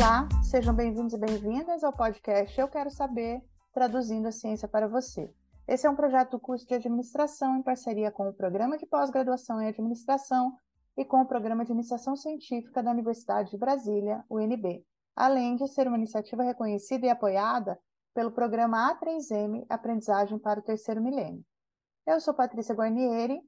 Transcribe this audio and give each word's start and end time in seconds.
Olá, 0.00 0.26
sejam 0.42 0.74
bem-vindos 0.74 1.12
e 1.12 1.18
bem-vindas 1.18 1.84
ao 1.84 1.92
podcast 1.92 2.58
Eu 2.58 2.66
Quero 2.68 2.90
Saber, 2.90 3.42
traduzindo 3.70 4.28
a 4.28 4.32
ciência 4.32 4.66
para 4.66 4.88
você. 4.88 5.30
Esse 5.68 5.86
é 5.86 5.90
um 5.90 5.94
projeto 5.94 6.30
do 6.30 6.40
curso 6.40 6.66
de 6.66 6.72
administração 6.72 7.58
em 7.58 7.62
parceria 7.62 8.10
com 8.10 8.26
o 8.26 8.32
Programa 8.32 8.78
de 8.78 8.86
Pós-Graduação 8.86 9.60
em 9.60 9.68
Administração 9.68 10.56
e 10.96 11.04
com 11.04 11.20
o 11.20 11.26
Programa 11.26 11.66
de 11.66 11.72
Iniciação 11.72 12.16
Científica 12.16 12.82
da 12.82 12.90
Universidade 12.90 13.50
de 13.50 13.58
Brasília, 13.58 14.24
UNB, 14.30 14.82
além 15.14 15.54
de 15.54 15.68
ser 15.68 15.86
uma 15.86 15.98
iniciativa 15.98 16.42
reconhecida 16.42 17.04
e 17.04 17.10
apoiada 17.10 17.78
pelo 18.14 18.32
programa 18.32 18.98
A3M 18.98 19.66
Aprendizagem 19.68 20.38
para 20.38 20.60
o 20.60 20.62
Terceiro 20.62 21.02
Milênio. 21.02 21.44
Eu 22.06 22.22
sou 22.22 22.32
Patrícia 22.32 22.74
Guarnieri, 22.74 23.38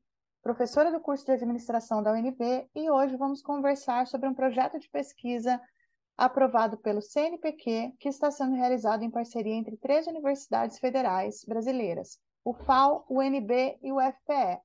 professora 0.43 0.93
do 0.93 1.01
curso 1.01 1.25
de 1.25 1.33
administração 1.33 2.03
da 2.03 2.13
UNB, 2.13 2.69
e 2.75 2.91
hoje 2.91 3.17
vamos 3.17 3.41
conversar 3.41 4.07
sobre 4.07 4.29
um 4.29 4.35
projeto 4.35 4.79
de 4.79 4.91
pesquisa 4.91 5.59
aprovado 6.23 6.77
pelo 6.77 7.03
CNPq, 7.03 7.97
que 7.99 8.09
está 8.09 8.31
sendo 8.31 8.55
realizado 8.55 9.03
em 9.03 9.11
parceria 9.11 9.57
entre 9.57 9.77
três 9.77 10.07
universidades 10.07 10.79
federais 10.79 11.45
brasileiras, 11.45 12.17
o 12.45 12.55
FAO, 12.55 13.05
o 13.09 13.19
UNB 13.19 13.77
e 13.83 13.91
o 13.91 14.01
FPE. 14.01 14.61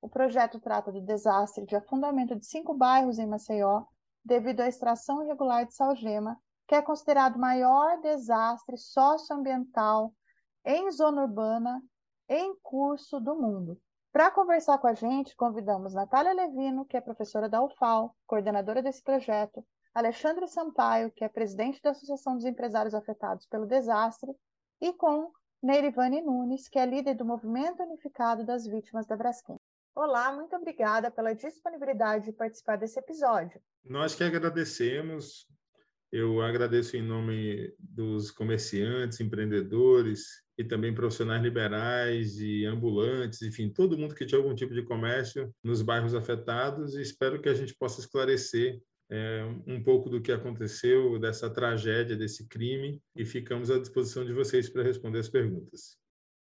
O 0.00 0.08
projeto 0.08 0.58
trata 0.58 0.90
do 0.90 1.02
desastre 1.02 1.66
de 1.66 1.76
afundamento 1.76 2.34
de 2.34 2.46
cinco 2.46 2.72
bairros 2.72 3.18
em 3.18 3.26
Maceió 3.26 3.84
devido 4.24 4.60
à 4.60 4.66
extração 4.66 5.22
irregular 5.22 5.66
de 5.66 5.74
salgema, 5.74 6.40
que 6.66 6.74
é 6.74 6.80
considerado 6.80 7.36
o 7.36 7.40
maior 7.40 8.00
desastre 8.00 8.78
socioambiental 8.78 10.10
em 10.64 10.90
zona 10.90 11.20
urbana 11.20 11.82
em 12.30 12.56
curso 12.62 13.20
do 13.20 13.34
mundo. 13.34 13.78
Para 14.10 14.30
conversar 14.30 14.78
com 14.78 14.86
a 14.86 14.94
gente, 14.94 15.36
convidamos 15.36 15.92
Natália 15.92 16.32
Levino, 16.32 16.86
que 16.86 16.96
é 16.96 17.00
professora 17.02 17.46
da 17.46 17.62
UFAL, 17.62 18.16
coordenadora 18.26 18.80
desse 18.80 19.02
projeto, 19.02 19.62
Alexandre 19.94 20.48
Sampaio, 20.48 21.12
que 21.12 21.22
é 21.22 21.28
presidente 21.28 21.80
da 21.80 21.90
Associação 21.90 22.34
dos 22.34 22.44
Empresários 22.44 22.94
Afetados 22.94 23.46
pelo 23.46 23.64
Desastre, 23.64 24.32
e 24.80 24.92
com 24.92 25.30
Neirivane 25.62 26.20
Nunes, 26.20 26.68
que 26.68 26.80
é 26.80 26.84
líder 26.84 27.14
do 27.14 27.24
Movimento 27.24 27.80
Unificado 27.84 28.44
das 28.44 28.66
Vítimas 28.66 29.06
da 29.06 29.16
Braskem. 29.16 29.56
Olá, 29.94 30.32
muito 30.32 30.56
obrigada 30.56 31.12
pela 31.12 31.32
disponibilidade 31.32 32.24
de 32.24 32.32
participar 32.32 32.76
desse 32.76 32.98
episódio. 32.98 33.60
Nós 33.84 34.16
que 34.16 34.24
agradecemos. 34.24 35.46
Eu 36.10 36.42
agradeço 36.42 36.96
em 36.96 37.02
nome 37.02 37.72
dos 37.78 38.32
comerciantes, 38.32 39.20
empreendedores 39.20 40.42
e 40.58 40.64
também 40.64 40.94
profissionais 40.94 41.42
liberais 41.42 42.38
e 42.40 42.64
ambulantes, 42.64 43.42
enfim, 43.42 43.68
todo 43.68 43.98
mundo 43.98 44.14
que 44.14 44.26
tinha 44.26 44.40
algum 44.40 44.54
tipo 44.54 44.74
de 44.74 44.84
comércio 44.84 45.52
nos 45.62 45.82
bairros 45.82 46.14
afetados 46.14 46.94
e 46.94 47.02
espero 47.02 47.40
que 47.40 47.48
a 47.48 47.54
gente 47.54 47.74
possa 47.74 48.00
esclarecer 48.00 48.80
é, 49.10 49.44
um 49.66 49.82
pouco 49.82 50.08
do 50.08 50.20
que 50.20 50.32
aconteceu, 50.32 51.18
dessa 51.18 51.50
tragédia, 51.50 52.16
desse 52.16 52.46
crime, 52.46 53.00
e 53.14 53.24
ficamos 53.24 53.70
à 53.70 53.78
disposição 53.78 54.24
de 54.24 54.32
vocês 54.32 54.68
para 54.68 54.82
responder 54.82 55.18
as 55.18 55.28
perguntas. 55.28 55.96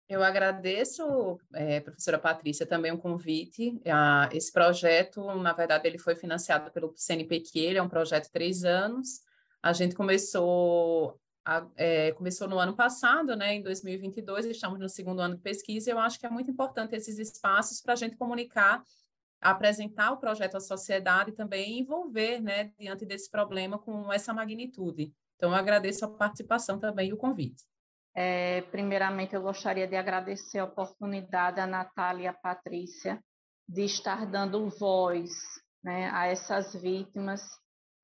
Eu 0.07 0.21
agradeço, 0.21 1.39
é, 1.53 1.79
professora 1.79 2.19
Patrícia, 2.19 2.65
também 2.65 2.91
o 2.91 2.95
um 2.95 2.99
convite. 2.99 3.81
Ah, 3.87 4.29
esse 4.31 4.51
projeto, 4.51 5.25
na 5.35 5.53
verdade, 5.53 5.87
ele 5.87 5.97
foi 5.97 6.15
financiado 6.15 6.69
pelo 6.71 6.93
CNPq, 6.95 7.59
ele 7.59 7.77
é 7.79 7.81
um 7.81 7.89
projeto 7.89 8.25
de 8.25 8.31
três 8.31 8.63
anos. 8.63 9.21
A 9.61 9.71
gente 9.71 9.95
começou, 9.95 11.19
a, 11.45 11.65
é, 11.77 12.11
começou 12.11 12.47
no 12.47 12.59
ano 12.59 12.75
passado, 12.75 13.35
né, 13.35 13.55
em 13.55 13.63
2022, 13.63 14.45
estamos 14.45 14.77
no 14.79 14.89
segundo 14.89 15.21
ano 15.21 15.35
de 15.35 15.41
pesquisa, 15.41 15.89
e 15.89 15.93
eu 15.93 15.99
acho 15.99 16.19
que 16.19 16.25
é 16.25 16.29
muito 16.29 16.51
importante 16.51 16.95
esses 16.95 17.17
espaços 17.17 17.81
para 17.81 17.93
a 17.93 17.97
gente 17.97 18.17
comunicar 18.17 18.83
apresentar 19.43 20.11
o 20.11 20.17
projeto 20.17 20.55
à 20.55 20.59
sociedade 20.59 21.31
e 21.31 21.35
também 21.35 21.79
envolver, 21.79 22.39
né, 22.39 22.71
diante 22.79 23.05
desse 23.05 23.29
problema 23.29 23.77
com 23.77 24.11
essa 24.11 24.33
magnitude. 24.33 25.13
Então, 25.35 25.51
eu 25.51 25.55
agradeço 25.55 26.05
a 26.05 26.09
participação 26.09 26.79
também 26.79 27.09
e 27.09 27.13
o 27.13 27.17
convite. 27.17 27.63
É, 28.15 28.61
primeiramente, 28.63 29.35
eu 29.35 29.41
gostaria 29.41 29.87
de 29.87 29.95
agradecer 29.95 30.59
a 30.59 30.65
oportunidade 30.65 31.59
à 31.59 31.65
Natália 31.65 32.23
e 32.23 32.27
à 32.27 32.33
Patrícia 32.33 33.23
de 33.67 33.83
estar 33.83 34.25
dando 34.25 34.69
voz 34.69 35.31
né, 35.83 36.09
a 36.13 36.27
essas 36.27 36.73
vítimas 36.73 37.41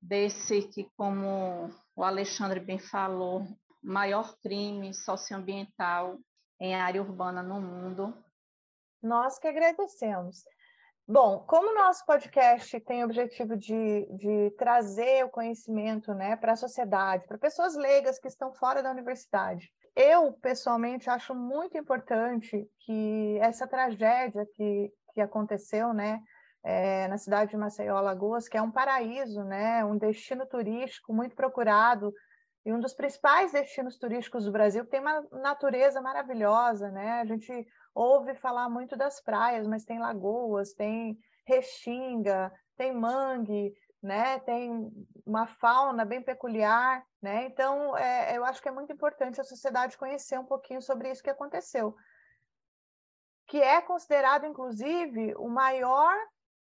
desse 0.00 0.62
que, 0.62 0.88
como 0.96 1.70
o 1.94 2.02
Alexandre 2.02 2.60
bem 2.60 2.78
falou, 2.78 3.46
maior 3.82 4.36
crime 4.42 4.92
socioambiental 4.92 6.18
em 6.60 6.74
área 6.74 7.00
urbana 7.00 7.42
no 7.42 7.60
mundo. 7.60 8.14
Nós 9.02 9.38
que 9.38 9.48
agradecemos. 9.48 10.44
Bom, 11.12 11.40
como 11.40 11.72
o 11.72 11.74
nosso 11.74 12.06
podcast 12.06 12.78
tem 12.82 13.02
o 13.02 13.06
objetivo 13.06 13.56
de, 13.56 14.06
de 14.12 14.54
trazer 14.56 15.24
o 15.24 15.28
conhecimento 15.28 16.14
né, 16.14 16.36
para 16.36 16.52
a 16.52 16.56
sociedade, 16.56 17.26
para 17.26 17.36
pessoas 17.36 17.74
leigas 17.74 18.16
que 18.20 18.28
estão 18.28 18.54
fora 18.54 18.80
da 18.80 18.92
universidade, 18.92 19.72
eu, 19.96 20.32
pessoalmente, 20.34 21.10
acho 21.10 21.34
muito 21.34 21.76
importante 21.76 22.64
que 22.86 23.38
essa 23.40 23.66
tragédia 23.66 24.46
que, 24.54 24.92
que 25.12 25.20
aconteceu 25.20 25.92
né, 25.92 26.20
é, 26.62 27.08
na 27.08 27.18
cidade 27.18 27.50
de 27.50 27.56
Maceió, 27.56 27.96
Alagoas, 27.96 28.48
que 28.48 28.56
é 28.56 28.62
um 28.62 28.70
paraíso, 28.70 29.42
né, 29.42 29.84
um 29.84 29.98
destino 29.98 30.46
turístico 30.46 31.12
muito 31.12 31.34
procurado 31.34 32.14
e 32.64 32.72
um 32.72 32.78
dos 32.78 32.94
principais 32.94 33.50
destinos 33.50 33.98
turísticos 33.98 34.44
do 34.44 34.52
Brasil, 34.52 34.84
que 34.84 34.90
tem 34.90 35.00
uma 35.00 35.26
natureza 35.32 36.00
maravilhosa, 36.00 36.88
né? 36.90 37.20
A 37.20 37.24
gente 37.24 37.66
ouve 37.94 38.34
falar 38.34 38.68
muito 38.68 38.96
das 38.96 39.20
praias, 39.20 39.66
mas 39.66 39.84
tem 39.84 39.98
lagoas, 39.98 40.72
tem 40.72 41.18
restinga, 41.44 42.52
tem 42.76 42.92
mangue, 42.94 43.74
né? 44.02 44.38
Tem 44.40 44.90
uma 45.26 45.46
fauna 45.46 46.04
bem 46.04 46.22
peculiar, 46.22 47.04
né? 47.20 47.44
Então, 47.46 47.96
é, 47.96 48.36
eu 48.36 48.44
acho 48.44 48.62
que 48.62 48.68
é 48.68 48.72
muito 48.72 48.92
importante 48.92 49.40
a 49.40 49.44
sociedade 49.44 49.98
conhecer 49.98 50.38
um 50.38 50.46
pouquinho 50.46 50.80
sobre 50.80 51.10
isso 51.10 51.22
que 51.22 51.30
aconteceu, 51.30 51.94
que 53.46 53.60
é 53.60 53.80
considerado, 53.80 54.46
inclusive, 54.46 55.34
o 55.36 55.48
maior 55.48 56.14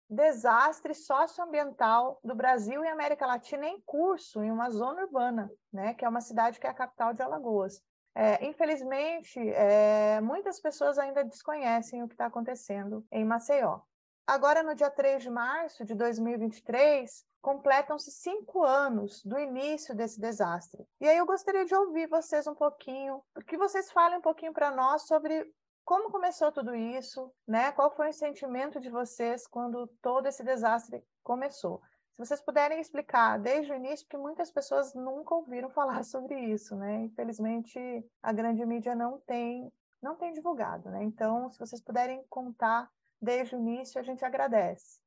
desastre 0.09 0.95
socioambiental 0.95 2.19
do 2.23 2.35
Brasil 2.35 2.85
e 2.85 2.89
América 2.89 3.27
Latina 3.27 3.67
em 3.67 3.81
curso, 3.81 4.43
em 4.43 4.51
uma 4.51 4.69
zona 4.71 5.03
urbana, 5.03 5.51
né? 5.73 5.95
Que 5.95 6.05
é 6.05 6.09
uma 6.09 6.21
cidade 6.21 6.59
que 6.59 6.67
é 6.67 6.71
a 6.71 6.75
capital 6.75 7.15
de 7.15 7.23
Alagoas. 7.23 7.83
É, 8.15 8.45
infelizmente, 8.45 9.39
é, 9.41 10.21
muitas 10.21 10.61
pessoas 10.61 10.99
ainda 10.99 11.25
desconhecem 11.25 12.03
o 12.03 12.09
que 12.09 12.15
está 12.15 12.27
acontecendo 12.27 13.05
em 13.11 13.25
Maceió. 13.25 13.81
Agora, 14.27 14.63
no 14.63 14.75
dia 14.75 14.91
3 14.91 15.23
de 15.23 15.31
março 15.31 15.85
de 15.85 15.95
2023, 15.95 17.25
completam-se 17.41 18.13
cinco 18.13 18.63
anos 18.63 19.23
do 19.25 19.39
início 19.39 19.95
desse 19.97 20.21
desastre. 20.21 20.87
E 21.01 21.09
aí 21.09 21.19
eu 21.19 21.27
gostaria 21.27 21.65
de 21.65 21.75
ouvir 21.75 22.07
vocês 22.07 22.47
um 22.47 22.55
pouquinho, 22.55 23.23
que 23.47 23.57
vocês 23.57 23.91
falem 23.91 24.19
um 24.19 24.23
pouquinho 24.23 24.53
para 24.53 24.71
nós 24.71 25.03
sobre 25.03 25.51
como 25.85 26.11
começou 26.11 26.53
tudo 26.53 26.75
isso, 26.75 27.33
né? 27.47 27.73
Qual 27.73 27.91
foi 27.91 28.11
o 28.11 28.15
sentimento 28.15 28.81
de 28.81 28.89
vocês 28.89 29.47
quando 29.49 29.89
todo 30.01 30.27
esse 30.27 30.45
desastre 30.45 31.05
começou? 31.25 31.83
Se 32.13 32.27
vocês 32.27 32.41
puderem 32.43 32.81
explicar 32.81 33.39
desde 33.39 33.73
o 33.73 33.77
início, 33.77 34.07
porque 34.07 34.17
muitas 34.17 34.51
pessoas 34.51 34.95
nunca 34.95 35.35
ouviram 35.35 35.71
falar 35.71 36.05
sobre 36.05 36.39
isso, 36.53 36.77
né? 36.77 37.05
Infelizmente, 37.05 37.79
a 38.23 38.33
grande 38.33 38.65
mídia 38.67 38.95
não 38.95 39.21
tem, 39.27 39.73
não 40.03 40.17
tem 40.17 40.33
divulgado, 40.33 40.91
né? 40.91 41.03
Então, 41.03 41.51
se 41.51 41.59
vocês 41.59 41.83
puderem 41.83 42.23
contar 42.29 42.89
desde 43.21 43.55
o 43.55 43.59
início, 43.59 44.01
a 44.01 44.03
gente 44.05 44.25
agradece. 44.25 45.01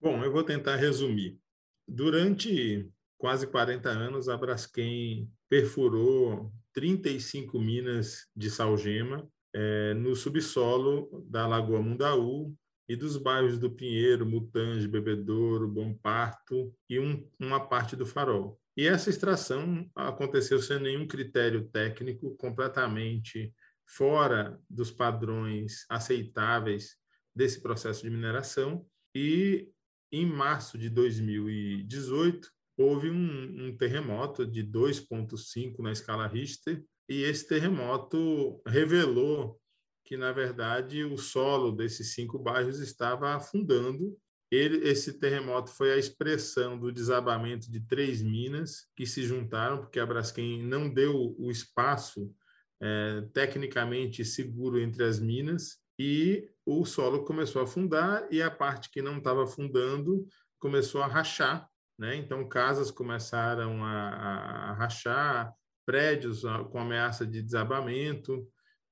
Bom, 0.00 0.22
eu 0.24 0.32
vou 0.32 0.42
tentar 0.42 0.76
resumir. 0.76 1.38
Durante 1.86 2.90
quase 3.16 3.46
40 3.46 3.88
anos, 3.88 4.28
a 4.28 4.36
Braskem 4.36 5.30
perfurou 5.48 6.52
35 6.72 7.58
minas 7.58 8.28
de 8.34 8.50
salgema 8.50 9.26
é, 9.54 9.94
no 9.94 10.14
subsolo 10.14 11.24
da 11.30 11.46
Lagoa 11.46 11.80
Mundaú, 11.80 12.54
e 12.88 12.94
dos 12.94 13.16
bairros 13.16 13.58
do 13.58 13.70
Pinheiro, 13.70 14.26
Mutange, 14.26 14.86
Bebedouro, 14.86 15.68
Bom 15.68 15.94
Parto 15.94 16.74
e 16.88 16.98
um, 16.98 17.28
uma 17.38 17.60
parte 17.60 17.96
do 17.96 18.06
Farol. 18.06 18.60
E 18.76 18.86
essa 18.86 19.10
extração 19.10 19.90
aconteceu 19.94 20.60
sem 20.60 20.78
nenhum 20.78 21.06
critério 21.06 21.66
técnico, 21.68 22.36
completamente 22.36 23.52
fora 23.86 24.60
dos 24.68 24.90
padrões 24.90 25.86
aceitáveis 25.88 26.96
desse 27.34 27.60
processo 27.60 28.02
de 28.02 28.10
mineração. 28.10 28.86
E 29.14 29.70
em 30.12 30.26
março 30.26 30.76
de 30.78 30.90
2018, 30.90 32.50
houve 32.76 33.10
um, 33.10 33.66
um 33.66 33.76
terremoto 33.76 34.46
de 34.46 34.62
2,5 34.62 35.78
na 35.82 35.92
escala 35.92 36.26
Richter, 36.26 36.84
e 37.08 37.22
esse 37.22 37.46
terremoto 37.46 38.60
revelou 38.66 39.60
que, 40.06 40.16
na 40.16 40.32
verdade, 40.32 41.02
o 41.04 41.18
solo 41.18 41.72
desses 41.72 42.14
cinco 42.14 42.38
bairros 42.38 42.78
estava 42.78 43.34
afundando. 43.34 44.16
Ele, 44.50 44.88
esse 44.88 45.18
terremoto 45.18 45.72
foi 45.72 45.92
a 45.92 45.96
expressão 45.96 46.78
do 46.78 46.92
desabamento 46.92 47.70
de 47.70 47.80
três 47.80 48.22
minas 48.22 48.86
que 48.94 49.04
se 49.04 49.24
juntaram, 49.24 49.78
porque 49.78 49.98
a 49.98 50.06
Braskem 50.06 50.62
não 50.62 50.88
deu 50.88 51.34
o 51.36 51.50
espaço 51.50 52.32
é, 52.80 53.22
tecnicamente 53.32 54.24
seguro 54.24 54.78
entre 54.78 55.02
as 55.02 55.18
minas, 55.18 55.78
e 55.98 56.48
o 56.64 56.84
solo 56.84 57.24
começou 57.24 57.60
a 57.60 57.64
afundar, 57.64 58.28
e 58.30 58.40
a 58.40 58.50
parte 58.50 58.90
que 58.90 59.02
não 59.02 59.18
estava 59.18 59.42
afundando 59.42 60.24
começou 60.60 61.02
a 61.02 61.06
rachar, 61.08 61.68
né? 61.98 62.14
Então 62.16 62.48
casas 62.48 62.90
começaram 62.90 63.82
a, 63.84 64.70
a 64.70 64.72
rachar, 64.74 65.52
prédios 65.84 66.42
com 66.70 66.78
ameaça 66.78 67.26
de 67.26 67.42
desabamento, 67.42 68.46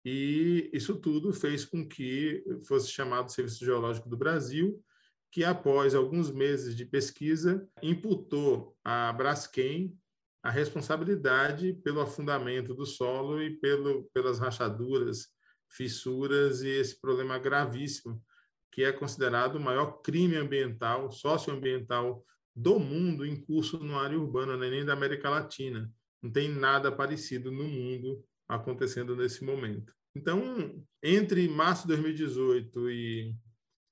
e 0.05 0.71
isso 0.73 0.97
tudo 0.97 1.33
fez 1.33 1.65
com 1.65 1.87
que 1.87 2.45
fosse 2.67 2.91
chamado 2.91 3.33
Serviço 3.33 3.65
Geológico 3.65 4.09
do 4.09 4.17
Brasil, 4.17 4.83
que 5.33 5.43
após 5.43 5.95
alguns 5.95 6.31
meses 6.31 6.77
de 6.77 6.85
pesquisa 6.85 7.67
imputou 7.83 8.77
à 8.85 9.13
Braskem 9.13 9.97
a 10.43 10.51
responsabilidade 10.51 11.73
pelo 11.83 12.03
afundamento 12.03 12.75
do 12.75 12.85
solo 12.85 13.43
e 13.43 13.59
pelo, 13.59 14.05
pelas 14.13 14.39
rachaduras, 14.39 15.29
fissuras 15.71 16.63
e 16.63 16.69
esse 16.69 17.01
problema 17.01 17.39
gravíssimo, 17.39 18.23
que 18.71 18.85
é 18.85 18.93
considerado 18.93 19.57
o 19.57 19.61
maior 19.61 20.03
crime 20.03 20.37
ambiental, 20.37 21.11
socioambiental 21.11 22.23
do 22.55 22.79
mundo 22.79 23.25
em 23.25 23.41
curso 23.41 23.79
no 23.79 23.99
área 23.99 24.19
urbana, 24.19 24.57
né? 24.57 24.69
nem 24.69 24.85
da 24.85 24.93
América 24.93 25.31
Latina. 25.31 25.91
Não 26.23 26.31
tem 26.31 26.49
nada 26.49 26.93
parecido 26.93 27.51
no 27.51 27.65
mundo 27.65 28.23
acontecendo 28.55 29.17
nesse 29.17 29.45
momento. 29.45 29.95
Então, 30.15 30.85
entre 31.03 31.49
março 31.49 31.83
de 31.83 31.89
2018 31.89 32.91
e, 32.91 33.35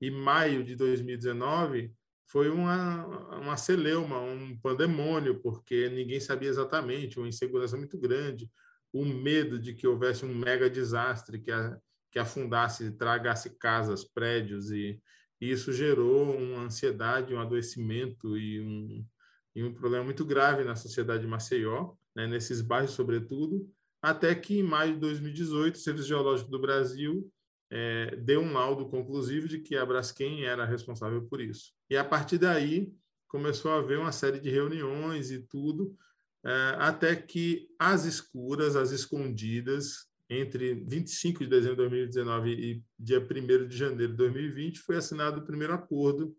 e 0.00 0.10
maio 0.10 0.62
de 0.64 0.76
2019, 0.76 1.92
foi 2.32 2.48
uma, 2.48 3.06
uma 3.36 3.56
celeuma, 3.56 4.18
um 4.20 4.56
pandemônio, 4.56 5.40
porque 5.40 5.90
ninguém 5.90 6.18
sabia 6.18 6.48
exatamente, 6.48 7.18
uma 7.18 7.28
insegurança 7.28 7.76
muito 7.76 7.98
grande, 7.98 8.50
o 8.92 9.04
medo 9.04 9.58
de 9.58 9.74
que 9.74 9.86
houvesse 9.86 10.24
um 10.24 10.34
mega 10.34 10.70
desastre 10.70 11.38
que, 11.38 11.50
a, 11.50 11.76
que 12.10 12.18
afundasse, 12.18 12.90
tragasse 12.92 13.50
casas, 13.58 14.04
prédios, 14.04 14.70
e, 14.70 14.98
e, 15.40 15.50
isso 15.50 15.72
gerou 15.72 16.34
uma 16.34 16.62
ansiedade, 16.64 17.34
um 17.34 17.40
adoecimento 17.40 18.36
e 18.38 18.60
um, 18.60 19.06
e 19.54 19.62
um 19.62 19.74
problema 19.74 20.04
muito 20.04 20.24
grave 20.24 20.64
na 20.64 20.74
sociedade 20.74 21.22
de 21.22 21.28
Maceió, 21.28 21.94
né, 22.14 22.26
nesses 22.26 22.62
bairros, 22.62 22.92
sobretudo, 22.92 23.68
até 24.02 24.34
que 24.34 24.58
em 24.58 24.62
maio 24.64 24.94
de 24.94 25.00
2018, 25.00 25.76
o 25.76 25.78
Serviço 25.78 26.08
Geológico 26.08 26.50
do 26.50 26.58
Brasil 26.58 27.32
é, 27.70 28.16
deu 28.16 28.40
um 28.40 28.52
laudo 28.52 28.88
conclusivo 28.88 29.46
de 29.46 29.60
que 29.60 29.76
a 29.76 29.86
Braskem 29.86 30.44
era 30.44 30.66
responsável 30.66 31.22
por 31.28 31.40
isso. 31.40 31.72
E 31.88 31.96
a 31.96 32.04
partir 32.04 32.36
daí 32.36 32.92
começou 33.28 33.70
a 33.70 33.78
haver 33.78 33.98
uma 33.98 34.12
série 34.12 34.40
de 34.40 34.50
reuniões 34.50 35.30
e 35.30 35.38
tudo, 35.46 35.96
é, 36.44 36.76
até 36.78 37.14
que 37.14 37.68
às 37.78 38.04
escuras, 38.04 38.74
às 38.74 38.90
escondidas, 38.90 40.06
entre 40.28 40.74
25 40.74 41.40
de 41.40 41.46
dezembro 41.46 41.76
de 41.76 41.82
2019 41.82 42.50
e 42.50 42.82
dia 42.98 43.20
1 43.20 43.68
de 43.68 43.76
janeiro 43.76 44.12
de 44.12 44.16
2020, 44.16 44.80
foi 44.80 44.96
assinado 44.96 45.40
o 45.40 45.44
primeiro 45.44 45.74
acordo, 45.74 46.36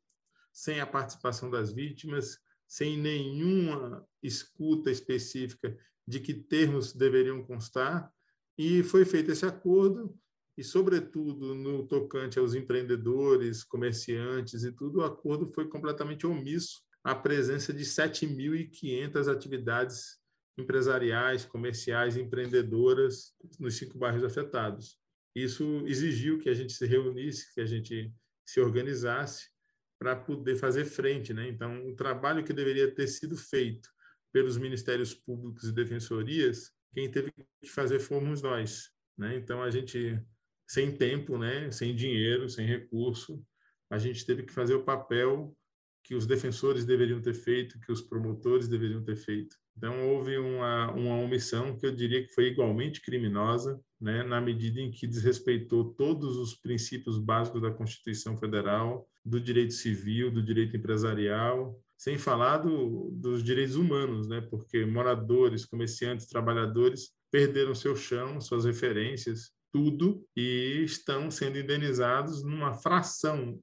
sem 0.51 0.81
a 0.81 0.85
participação 0.85 1.49
das 1.49 1.73
vítimas, 1.73 2.37
sem 2.67 2.97
nenhuma 2.97 4.05
escuta 4.21 4.91
específica 4.91 5.75
de 6.07 6.19
que 6.19 6.33
termos 6.33 6.93
deveriam 6.93 7.43
constar, 7.43 8.11
e 8.57 8.83
foi 8.83 9.05
feito 9.05 9.31
esse 9.31 9.45
acordo 9.45 10.15
e, 10.57 10.63
sobretudo, 10.63 11.55
no 11.55 11.87
tocante 11.87 12.37
aos 12.37 12.53
empreendedores, 12.53 13.63
comerciantes 13.63 14.63
e 14.63 14.71
tudo, 14.71 14.99
o 14.99 15.03
acordo 15.03 15.51
foi 15.53 15.67
completamente 15.67 16.27
omisso 16.27 16.81
à 17.03 17.15
presença 17.15 17.73
de 17.73 17.83
7.500 17.83 19.27
atividades 19.27 20.19
empresariais, 20.57 21.45
comerciais, 21.45 22.15
empreendedoras 22.15 23.33
nos 23.59 23.75
cinco 23.75 23.97
bairros 23.97 24.23
afetados. 24.23 24.97
Isso 25.35 25.83
exigiu 25.87 26.37
que 26.37 26.49
a 26.49 26.53
gente 26.53 26.73
se 26.73 26.85
reunisse, 26.85 27.51
que 27.55 27.61
a 27.61 27.65
gente 27.65 28.13
se 28.45 28.59
organizasse 28.59 29.49
para 29.97 30.15
poder 30.15 30.57
fazer 30.57 30.85
frente, 30.85 31.33
né? 31.33 31.47
Então, 31.47 31.87
o 31.87 31.95
trabalho 31.95 32.43
que 32.43 32.53
deveria 32.53 32.93
ter 32.93 33.07
sido 33.07 33.35
feito 33.35 33.89
pelos 34.33 34.57
ministérios 34.57 35.13
públicos 35.13 35.69
e 35.69 35.71
defensorias, 35.71 36.71
quem 36.93 37.09
teve 37.09 37.31
que 37.31 37.69
fazer 37.69 37.99
fomos 37.99 38.41
nós, 38.41 38.89
né? 39.17 39.37
Então, 39.37 39.61
a 39.61 39.69
gente 39.69 40.19
sem 40.67 40.91
tempo, 40.91 41.37
né, 41.37 41.69
sem 41.71 41.95
dinheiro, 41.95 42.49
sem 42.49 42.65
recurso, 42.65 43.41
a 43.89 43.97
gente 43.99 44.25
teve 44.25 44.43
que 44.43 44.51
fazer 44.51 44.73
o 44.73 44.83
papel 44.83 45.55
que 46.03 46.15
os 46.15 46.25
defensores 46.25 46.83
deveriam 46.83 47.21
ter 47.21 47.33
feito, 47.33 47.79
que 47.79 47.91
os 47.91 48.01
promotores 48.01 48.67
deveriam 48.67 49.03
ter 49.03 49.15
feito. 49.15 49.55
Então, 49.77 50.09
houve 50.09 50.37
uma, 50.37 50.91
uma 50.91 51.15
omissão 51.15 51.77
que 51.77 51.85
eu 51.85 51.91
diria 51.95 52.23
que 52.25 52.33
foi 52.33 52.47
igualmente 52.47 53.01
criminosa, 53.01 53.79
né, 54.01 54.23
na 54.23 54.41
medida 54.41 54.81
em 54.81 54.91
que 54.91 55.07
desrespeitou 55.07 55.93
todos 55.93 56.37
os 56.37 56.55
princípios 56.55 57.17
básicos 57.17 57.61
da 57.61 57.71
Constituição 57.71 58.35
Federal, 58.37 59.07
do 59.23 59.39
direito 59.39 59.73
civil, 59.73 60.29
do 60.29 60.43
direito 60.43 60.75
empresarial, 60.75 61.79
sem 62.03 62.17
falar 62.17 62.57
do, 62.57 63.11
dos 63.13 63.41
direitos 63.41 63.77
humanos, 63.77 64.27
né, 64.27 64.41
porque 64.41 64.85
moradores, 64.85 65.63
comerciantes, 65.63 66.27
trabalhadores 66.27 67.13
perderam 67.31 67.73
seu 67.73 67.95
chão, 67.95 68.41
suas 68.41 68.65
referências, 68.65 69.51
tudo 69.71 70.21
e 70.35 70.83
estão 70.83 71.31
sendo 71.31 71.57
indenizados 71.57 72.43
numa 72.43 72.73
fração 72.73 73.57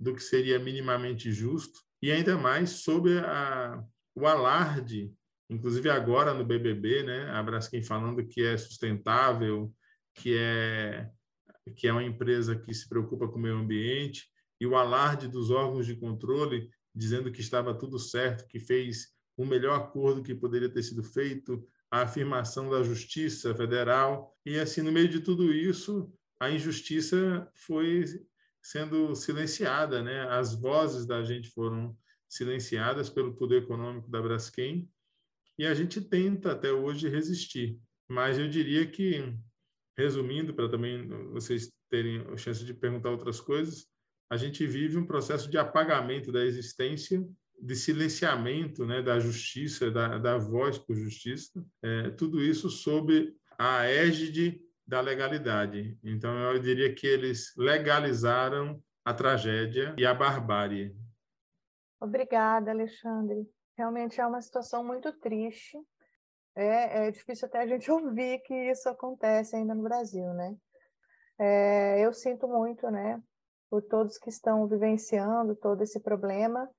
do 0.00 0.14
que 0.14 0.22
seria 0.22 0.58
minimamente 0.58 1.30
justo 1.30 1.78
e 2.00 2.10
ainda 2.10 2.38
mais 2.38 2.70
sob 2.70 3.18
a, 3.18 3.84
o 4.14 4.26
alarde, 4.26 5.12
inclusive 5.50 5.90
agora 5.90 6.32
no 6.32 6.42
BBB, 6.42 7.02
né, 7.02 7.30
a 7.32 7.42
Braskem 7.42 7.82
falando 7.82 8.26
que 8.26 8.42
é 8.42 8.56
sustentável, 8.56 9.70
que 10.14 10.38
é 10.38 11.10
que 11.76 11.86
é 11.86 11.92
uma 11.92 12.04
empresa 12.04 12.56
que 12.56 12.72
se 12.72 12.88
preocupa 12.88 13.28
com 13.28 13.38
o 13.38 13.42
meio 13.42 13.56
ambiente 13.56 14.26
e 14.58 14.66
o 14.66 14.74
alarde 14.74 15.28
dos 15.28 15.50
órgãos 15.50 15.84
de 15.84 15.96
controle 15.96 16.70
dizendo 16.94 17.32
que 17.32 17.40
estava 17.40 17.74
tudo 17.74 17.98
certo, 17.98 18.46
que 18.46 18.60
fez 18.60 19.12
o 19.36 19.44
melhor 19.44 19.78
acordo 19.78 20.22
que 20.22 20.34
poderia 20.34 20.68
ter 20.68 20.82
sido 20.82 21.02
feito, 21.02 21.66
a 21.90 22.02
afirmação 22.02 22.70
da 22.70 22.82
justiça 22.82 23.54
federal. 23.54 24.36
E, 24.44 24.58
assim, 24.58 24.82
no 24.82 24.92
meio 24.92 25.08
de 25.08 25.20
tudo 25.20 25.52
isso, 25.52 26.12
a 26.38 26.50
injustiça 26.50 27.48
foi 27.54 28.04
sendo 28.62 29.14
silenciada, 29.14 30.02
né? 30.02 30.22
As 30.28 30.54
vozes 30.54 31.06
da 31.06 31.22
gente 31.22 31.50
foram 31.50 31.96
silenciadas 32.28 33.10
pelo 33.10 33.34
poder 33.34 33.62
econômico 33.62 34.10
da 34.10 34.20
Braskem 34.20 34.88
e 35.58 35.66
a 35.66 35.74
gente 35.74 36.00
tenta 36.00 36.52
até 36.52 36.72
hoje 36.72 37.08
resistir. 37.08 37.78
Mas 38.08 38.38
eu 38.38 38.48
diria 38.48 38.86
que, 38.86 39.32
resumindo, 39.96 40.52
para 40.52 40.68
também 40.68 41.06
vocês 41.30 41.72
terem 41.88 42.22
a 42.32 42.36
chance 42.36 42.64
de 42.64 42.74
perguntar 42.74 43.10
outras 43.10 43.40
coisas, 43.40 43.86
a 44.30 44.36
gente 44.36 44.66
vive 44.66 44.96
um 44.96 45.06
processo 45.06 45.50
de 45.50 45.58
apagamento 45.58 46.32
da 46.32 46.44
existência 46.44 47.24
de 47.60 47.76
silenciamento 47.76 48.84
né, 48.84 49.00
da 49.00 49.18
justiça, 49.18 49.90
da, 49.90 50.18
da 50.18 50.36
voz 50.36 50.78
por 50.78 50.96
justiça, 50.96 51.64
é, 51.82 52.10
tudo 52.10 52.42
isso 52.42 52.68
sob 52.68 53.34
a 53.58 53.84
égide 53.84 54.60
da 54.86 55.00
legalidade. 55.00 55.98
Então, 56.02 56.36
eu 56.52 56.58
diria 56.58 56.94
que 56.94 57.06
eles 57.06 57.54
legalizaram 57.56 58.82
a 59.04 59.14
tragédia 59.14 59.94
e 59.96 60.04
a 60.04 60.12
barbárie. 60.12 60.94
Obrigada, 62.00 62.70
Alexandre. 62.70 63.48
Realmente 63.76 64.20
é 64.20 64.26
uma 64.26 64.42
situação 64.42 64.84
muito 64.84 65.12
triste. 65.20 65.78
É, 66.54 67.06
é 67.06 67.10
difícil 67.10 67.46
até 67.48 67.62
a 67.62 67.66
gente 67.66 67.90
ouvir 67.90 68.40
que 68.40 68.54
isso 68.54 68.88
acontece 68.88 69.56
ainda 69.56 69.74
no 69.74 69.82
Brasil, 69.82 70.32
né? 70.34 70.54
É, 71.38 72.04
eu 72.04 72.12
sinto 72.12 72.46
muito, 72.46 72.88
né, 72.90 73.20
por 73.74 73.82
todos 73.82 74.18
que 74.18 74.28
estão 74.28 74.68
vivenciando 74.68 75.56
todo 75.56 75.82
esse 75.82 75.98
problema 75.98 76.70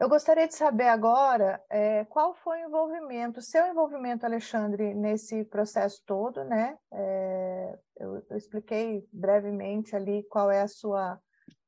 eu 0.00 0.08
gostaria 0.08 0.48
de 0.48 0.54
saber 0.54 0.88
agora 0.88 1.62
é, 1.70 2.04
qual 2.06 2.34
foi 2.34 2.62
o 2.62 2.68
envolvimento, 2.68 3.42
seu 3.42 3.66
envolvimento, 3.66 4.24
Alexandre, 4.24 4.92
nesse 4.92 5.44
processo 5.44 6.02
todo, 6.04 6.42
né? 6.44 6.76
É, 6.92 7.78
eu, 8.00 8.22
eu, 8.28 8.36
expliquei 8.36 9.06
brevemente 9.12 9.94
ali 9.94 10.24
qual 10.24 10.50
é 10.50 10.62
a 10.62 10.68
sua, 10.68 11.20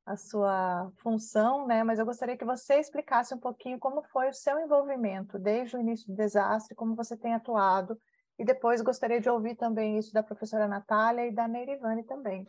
a 0.05 0.17
sua 0.17 0.91
função, 0.97 1.67
né? 1.67 1.85
Mas 1.85 2.01
eu 2.01 2.05
gostaria 2.05 2.37
que 2.37 2.45
você 2.45 2.81
explicasse 2.81 3.33
um 3.33 3.39
pouquinho 3.39 3.79
como 3.79 4.03
foi 4.03 4.29
o 4.29 4.35
seu 4.35 4.59
envolvimento 4.59 5.39
desde 5.39 5.77
o 5.77 5.81
início 5.81 6.09
do 6.09 6.17
desastre, 6.17 6.75
como 6.75 6.97
você 6.97 7.17
tem 7.17 7.33
atuado, 7.33 7.97
e 8.39 8.45
depois 8.45 8.83
gostaria 8.83 9.21
de 9.21 9.31
ouvir 9.31 9.55
também 9.55 9.99
isso 9.99 10.13
da 10.13 10.23
professora 10.23 10.67
Natália 10.67 11.27
e 11.27 11.33
da 11.33 11.47
Neirivane 11.47 12.03
também. 12.05 12.47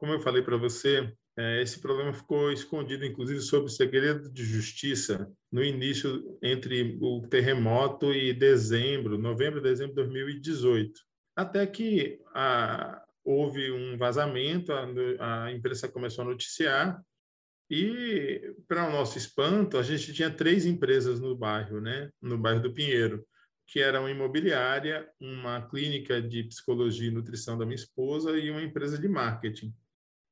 Como 0.00 0.14
eu 0.14 0.20
falei 0.20 0.40
para 0.40 0.56
você, 0.56 1.12
é, 1.36 1.60
esse 1.60 1.78
problema 1.78 2.10
ficou 2.14 2.50
escondido, 2.50 3.04
inclusive, 3.04 3.38
sob 3.42 3.70
segredo 3.70 4.30
de 4.32 4.42
justiça 4.42 5.30
no 5.52 5.62
início 5.62 6.38
entre 6.42 6.96
o 7.02 7.20
terremoto 7.28 8.10
e 8.10 8.32
dezembro, 8.32 9.18
novembro, 9.18 9.60
dezembro 9.60 9.90
de 9.94 10.02
2018, 10.02 10.98
até 11.36 11.66
que 11.66 12.18
a, 12.34 13.04
houve 13.22 13.70
um 13.70 13.98
vazamento, 13.98 14.72
a, 14.72 15.44
a 15.44 15.52
imprensa 15.52 15.86
começou 15.86 16.22
a 16.22 16.28
noticiar 16.28 17.04
e, 17.68 18.54
para 18.66 18.88
o 18.88 18.92
nosso 18.92 19.18
espanto, 19.18 19.76
a 19.76 19.82
gente 19.82 20.14
tinha 20.14 20.30
três 20.30 20.64
empresas 20.64 21.20
no 21.20 21.36
bairro, 21.36 21.78
né, 21.78 22.08
no 22.22 22.38
bairro 22.38 22.62
do 22.62 22.72
Pinheiro, 22.72 23.22
que 23.66 23.80
era 23.80 24.00
uma 24.00 24.10
imobiliária, 24.10 25.06
uma 25.20 25.60
clínica 25.68 26.22
de 26.22 26.42
psicologia 26.44 27.08
e 27.08 27.12
nutrição 27.12 27.58
da 27.58 27.66
minha 27.66 27.76
esposa 27.76 28.30
e 28.38 28.50
uma 28.50 28.62
empresa 28.62 28.98
de 28.98 29.06
marketing. 29.06 29.74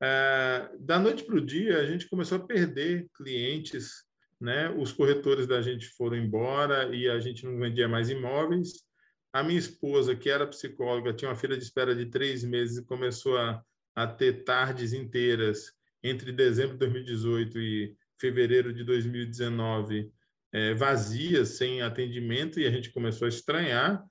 É, 0.01 0.71
da 0.79 0.99
noite 0.99 1.25
para 1.25 1.37
o 1.37 1.45
dia, 1.45 1.79
a 1.79 1.87
gente 1.87 2.09
começou 2.09 2.39
a 2.39 2.47
perder 2.47 3.09
clientes 3.17 4.09
né? 4.41 4.71
Os 4.71 4.93
corretores 4.93 5.47
da 5.47 5.61
gente 5.61 5.87
foram 5.89 6.17
embora 6.17 6.95
e 6.95 7.09
a 7.09 7.19
gente 7.19 7.45
não 7.45 7.59
vendia 7.59 7.89
mais 7.89 8.09
imóveis. 8.09 8.85
A 9.33 9.43
minha 9.43 9.59
esposa, 9.59 10.17
que 10.17 10.31
era 10.31 10.47
psicóloga, 10.47 11.13
tinha 11.13 11.29
uma 11.29 11.37
fila 11.37 11.57
de 11.57 11.65
espera 11.65 11.95
de 11.95 12.07
três 12.07 12.45
meses 12.45 12.79
e 12.79 12.85
começou 12.85 13.37
a, 13.37 13.63
a 13.95 14.07
ter 14.07 14.45
tardes 14.45 14.93
inteiras 14.93 15.73
entre 16.03 16.33
dezembro 16.33 16.75
de 16.75 16.79
2018 16.79 17.59
e 17.59 17.97
fevereiro 18.19 18.73
de 18.73 18.85
2019 18.85 20.11
é, 20.53 20.73
vazias, 20.73 21.51
sem 21.51 21.83
atendimento, 21.83 22.59
e 22.59 22.67
a 22.67 22.71
gente 22.71 22.91
começou 22.91 23.27
a 23.27 23.29
estranhar. 23.29 24.03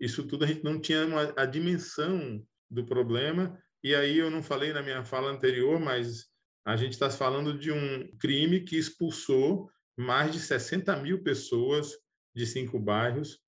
Isso 0.00 0.26
tudo 0.26 0.44
a 0.44 0.48
gente 0.48 0.64
não 0.64 0.80
tinha 0.80 1.06
uma, 1.06 1.32
a 1.36 1.46
dimensão 1.46 2.44
do 2.68 2.84
problema. 2.84 3.56
E 3.86 3.94
aí 3.94 4.18
eu 4.18 4.28
não 4.28 4.42
falei 4.42 4.72
na 4.72 4.82
minha 4.82 5.04
fala 5.04 5.30
anterior, 5.30 5.78
mas 5.78 6.26
a 6.64 6.74
gente 6.74 6.94
está 6.94 7.08
falando 7.08 7.56
de 7.56 7.70
um 7.70 8.10
crime 8.18 8.62
que 8.62 8.76
expulsou 8.76 9.70
mais 9.96 10.32
de 10.32 10.40
60 10.40 10.96
mil 10.96 11.22
pessoas 11.22 11.92
de 12.34 12.44
cinco 12.48 12.80
bairros, 12.80 13.38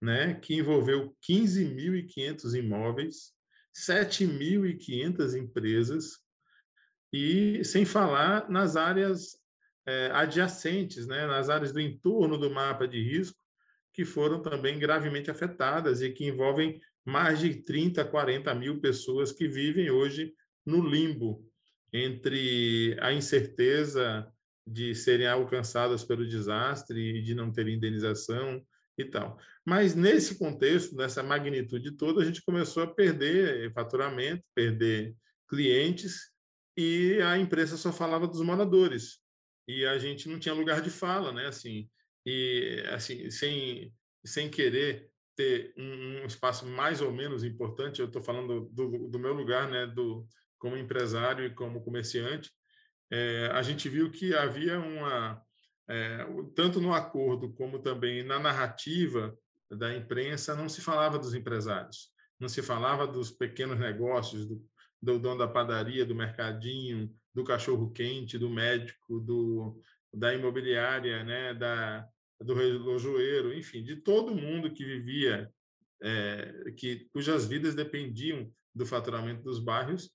né, 0.00 0.34
que 0.34 0.54
envolveu 0.54 1.16
15.500 1.28 2.56
imóveis, 2.56 3.32
7.500 3.74 5.34
empresas, 5.34 6.20
e 7.12 7.64
sem 7.64 7.84
falar 7.84 8.48
nas 8.48 8.76
áreas 8.76 9.36
é, 9.84 10.12
adjacentes, 10.12 11.08
né, 11.08 11.26
nas 11.26 11.48
áreas 11.50 11.72
do 11.72 11.80
entorno 11.80 12.38
do 12.38 12.52
mapa 12.52 12.86
de 12.86 13.02
risco, 13.02 13.36
que 13.92 14.04
foram 14.04 14.40
também 14.42 14.78
gravemente 14.78 15.28
afetadas 15.28 16.02
e 16.02 16.10
que 16.12 16.24
envolvem 16.24 16.80
mais 17.08 17.40
de 17.40 17.54
30, 17.54 18.04
40 18.04 18.54
mil 18.54 18.80
pessoas 18.80 19.32
que 19.32 19.48
vivem 19.48 19.90
hoje 19.90 20.34
no 20.64 20.86
limbo 20.86 21.42
entre 21.90 22.94
a 23.00 23.12
incerteza 23.12 24.30
de 24.66 24.94
serem 24.94 25.26
alcançadas 25.26 26.04
pelo 26.04 26.28
desastre 26.28 27.18
e 27.18 27.22
de 27.22 27.34
não 27.34 27.50
ter 27.50 27.66
indenização 27.66 28.62
e 28.98 29.06
tal. 29.06 29.38
Mas 29.64 29.94
nesse 29.94 30.38
contexto, 30.38 30.94
nessa 30.96 31.22
magnitude 31.22 31.92
toda, 31.92 32.20
a 32.20 32.24
gente 32.26 32.42
começou 32.42 32.82
a 32.82 32.86
perder 32.94 33.72
faturamento, 33.72 34.44
perder 34.54 35.16
clientes 35.48 36.30
e 36.76 37.18
a 37.22 37.38
imprensa 37.38 37.78
só 37.78 37.90
falava 37.90 38.28
dos 38.28 38.42
moradores 38.42 39.18
e 39.66 39.86
a 39.86 39.98
gente 39.98 40.28
não 40.28 40.38
tinha 40.38 40.54
lugar 40.54 40.82
de 40.82 40.90
fala, 40.90 41.32
né? 41.32 41.46
Assim, 41.46 41.88
e 42.26 42.82
assim, 42.90 43.30
sem 43.30 43.94
sem 44.24 44.50
querer 44.50 45.10
ter 45.38 45.72
um, 45.78 46.22
um 46.22 46.26
espaço 46.26 46.66
mais 46.66 47.00
ou 47.00 47.12
menos 47.12 47.44
importante, 47.44 48.00
eu 48.00 48.06
estou 48.06 48.20
falando 48.20 48.68
do, 48.72 49.08
do 49.08 49.18
meu 49.20 49.32
lugar, 49.32 49.68
né? 49.70 49.86
Do 49.86 50.26
como 50.58 50.76
empresário 50.76 51.46
e 51.46 51.54
como 51.54 51.80
comerciante, 51.84 52.50
é, 53.12 53.48
a 53.52 53.62
gente 53.62 53.88
viu 53.88 54.10
que 54.10 54.34
havia 54.34 54.80
uma 54.80 55.40
é, 55.88 56.26
tanto 56.56 56.80
no 56.80 56.92
acordo 56.92 57.52
como 57.52 57.78
também 57.78 58.24
na 58.24 58.40
narrativa 58.40 59.38
da 59.70 59.94
imprensa 59.96 60.56
não 60.56 60.68
se 60.68 60.80
falava 60.80 61.16
dos 61.16 61.32
empresários, 61.32 62.08
não 62.40 62.48
se 62.48 62.60
falava 62.60 63.06
dos 63.06 63.30
pequenos 63.30 63.78
negócios, 63.78 64.44
do, 64.46 64.60
do 65.00 65.18
dono 65.20 65.38
da 65.38 65.46
padaria, 65.46 66.04
do 66.04 66.14
mercadinho, 66.14 67.08
do 67.32 67.44
cachorro 67.44 67.92
quente, 67.92 68.36
do 68.36 68.50
médico, 68.50 69.20
do 69.20 69.80
da 70.12 70.34
imobiliária, 70.34 71.22
né, 71.22 71.54
da 71.54 72.04
do 72.40 72.54
relojoeiro, 72.54 73.52
enfim, 73.54 73.82
de 73.82 73.96
todo 73.96 74.34
mundo 74.34 74.72
que 74.72 74.84
vivia, 74.84 75.50
é, 76.02 76.72
que 76.76 77.08
cujas 77.12 77.46
vidas 77.46 77.74
dependiam 77.74 78.52
do 78.74 78.86
faturamento 78.86 79.42
dos 79.42 79.58
bairros. 79.58 80.10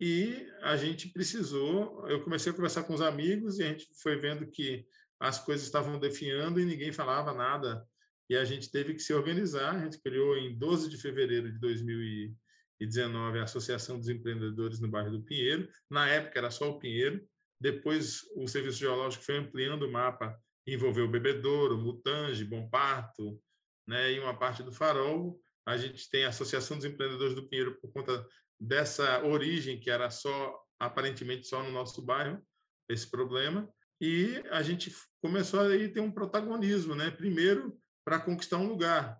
E 0.00 0.46
a 0.62 0.76
gente 0.76 1.08
precisou. 1.08 2.06
Eu 2.08 2.22
comecei 2.22 2.52
a 2.52 2.54
conversar 2.54 2.82
com 2.82 2.94
os 2.94 3.00
amigos 3.00 3.58
e 3.58 3.62
a 3.62 3.68
gente 3.68 3.88
foi 4.02 4.16
vendo 4.16 4.46
que 4.46 4.84
as 5.20 5.38
coisas 5.38 5.64
estavam 5.64 5.98
definhando 5.98 6.60
e 6.60 6.64
ninguém 6.64 6.92
falava 6.92 7.32
nada. 7.32 7.86
E 8.28 8.36
a 8.36 8.44
gente 8.44 8.70
teve 8.70 8.94
que 8.94 9.00
se 9.00 9.14
organizar. 9.14 9.76
A 9.76 9.84
gente 9.84 10.00
criou 10.02 10.36
em 10.36 10.56
12 10.58 10.90
de 10.90 10.96
fevereiro 10.96 11.52
de 11.52 11.58
2000 11.58 12.34
2019 12.82 13.38
a 13.38 13.44
Associação 13.44 13.98
dos 13.98 14.08
Empreendedores 14.08 14.80
no 14.80 14.88
bairro 14.88 15.10
do 15.10 15.22
Pinheiro. 15.22 15.68
Na 15.88 16.08
época 16.08 16.38
era 16.38 16.50
só 16.50 16.70
o 16.70 16.78
Pinheiro. 16.78 17.24
Depois 17.60 18.22
o 18.34 18.48
Serviço 18.48 18.78
Geológico 18.78 19.24
foi 19.24 19.36
ampliando 19.36 19.84
o 19.84 19.92
mapa, 19.92 20.36
envolveu 20.66 21.08
Bebedouro, 21.08 21.78
Mutange, 21.78 22.44
Bom 22.44 22.68
Parto, 22.68 23.40
né, 23.86 24.12
e 24.12 24.20
uma 24.20 24.38
parte 24.38 24.62
do 24.62 24.72
Farol. 24.72 25.40
A 25.66 25.76
gente 25.76 26.08
tem 26.10 26.24
a 26.24 26.28
Associação 26.28 26.76
dos 26.76 26.86
Empreendedores 26.86 27.34
do 27.34 27.48
Pinheiro 27.48 27.78
por 27.80 27.92
conta 27.92 28.26
dessa 28.58 29.24
origem 29.24 29.78
que 29.78 29.90
era 29.90 30.10
só 30.10 30.60
aparentemente 30.78 31.46
só 31.46 31.62
no 31.62 31.70
nosso 31.70 32.02
bairro 32.02 32.40
esse 32.88 33.08
problema 33.10 33.68
e 34.00 34.42
a 34.50 34.62
gente 34.62 34.92
começou 35.20 35.60
a 35.60 35.68
ter 35.68 36.00
um 36.00 36.10
protagonismo, 36.10 36.94
né? 36.94 37.10
Primeiro 37.10 37.78
para 38.04 38.18
conquistar 38.18 38.56
um 38.58 38.66
lugar, 38.66 39.16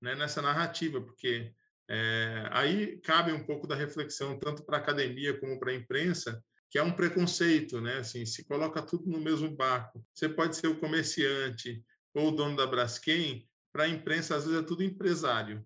né? 0.00 0.14
Nessa 0.14 0.40
narrativa, 0.40 1.00
porque 1.00 1.52
é, 1.88 2.48
aí 2.52 3.00
cabe 3.00 3.32
um 3.32 3.44
pouco 3.44 3.66
da 3.66 3.74
reflexão, 3.74 4.38
tanto 4.38 4.64
para 4.64 4.76
a 4.76 4.80
academia 4.80 5.38
como 5.40 5.58
para 5.58 5.72
a 5.72 5.74
imprensa, 5.74 6.40
que 6.70 6.78
é 6.78 6.82
um 6.82 6.92
preconceito, 6.92 7.80
né? 7.80 7.98
Assim, 7.98 8.24
se 8.24 8.44
coloca 8.44 8.80
tudo 8.80 9.10
no 9.10 9.20
mesmo 9.20 9.50
barco. 9.50 10.06
Você 10.14 10.28
pode 10.28 10.56
ser 10.56 10.68
o 10.68 10.78
comerciante 10.78 11.84
ou 12.14 12.28
o 12.28 12.30
dono 12.30 12.56
da 12.56 12.66
Braskem, 12.66 13.48
para 13.72 13.84
a 13.84 13.88
imprensa 13.88 14.36
às 14.36 14.44
vezes 14.44 14.60
é 14.60 14.64
tudo 14.64 14.82
empresário, 14.82 15.64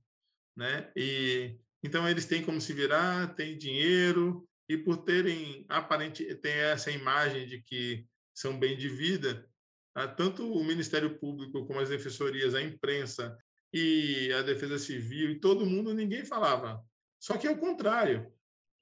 né? 0.57 0.91
E 0.97 1.59
então 1.83 2.09
eles 2.09 2.27
têm 2.27 2.43
como 2.43 2.61
se 2.61 2.73
virar, 2.73 3.35
têm 3.35 3.57
dinheiro 3.57 4.49
e 4.69 4.77
por 4.79 4.99
terem 4.99 5.67
aparente 5.69 6.35
tem 6.37 6.53
essa 6.53 6.91
imagem 6.91 7.47
de 7.47 7.63
que 7.63 8.07
são 8.35 8.59
bem 8.59 8.77
de 8.77 8.89
vida, 8.89 9.47
ah, 9.95 10.09
tanto 10.09 10.51
o 10.51 10.65
Ministério 10.65 11.19
Público 11.19 11.67
como 11.67 11.81
as 11.81 11.89
defensorias, 11.89 12.55
a 12.55 12.63
imprensa 12.63 13.37
e 13.73 14.33
a 14.33 14.43
Defesa 14.43 14.79
Civil 14.79 15.31
e 15.31 15.41
todo 15.41 15.67
mundo, 15.67 15.95
ninguém 15.95 16.25
falava. 16.25 16.83
Só 17.21 17.37
que 17.37 17.47
é 17.47 17.51
o 17.51 17.59
contrário. 17.59 18.33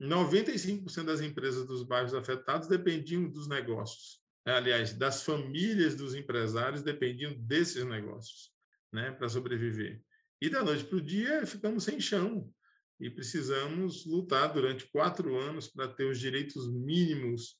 95% 0.02 1.04
das 1.04 1.20
empresas 1.20 1.64
dos 1.66 1.84
bairros 1.84 2.12
afetados 2.12 2.66
dependiam 2.66 3.28
dos 3.28 3.48
negócios. 3.48 4.20
Aliás, 4.44 4.92
das 4.92 5.22
famílias 5.22 5.94
dos 5.94 6.14
empresários 6.14 6.82
dependiam 6.82 7.32
desses 7.38 7.84
negócios 7.84 8.50
né, 8.92 9.12
para 9.12 9.28
sobreviver. 9.28 10.02
E 10.40 10.50
da 10.50 10.64
noite 10.64 10.84
para 10.84 10.98
o 10.98 11.00
dia 11.00 11.46
ficamos 11.46 11.84
sem 11.84 12.00
chão 12.00 12.52
e 12.98 13.08
precisamos 13.08 14.04
lutar 14.04 14.52
durante 14.52 14.90
quatro 14.90 15.38
anos 15.38 15.68
para 15.68 15.86
ter 15.86 16.04
os 16.04 16.18
direitos 16.18 16.68
mínimos 16.72 17.56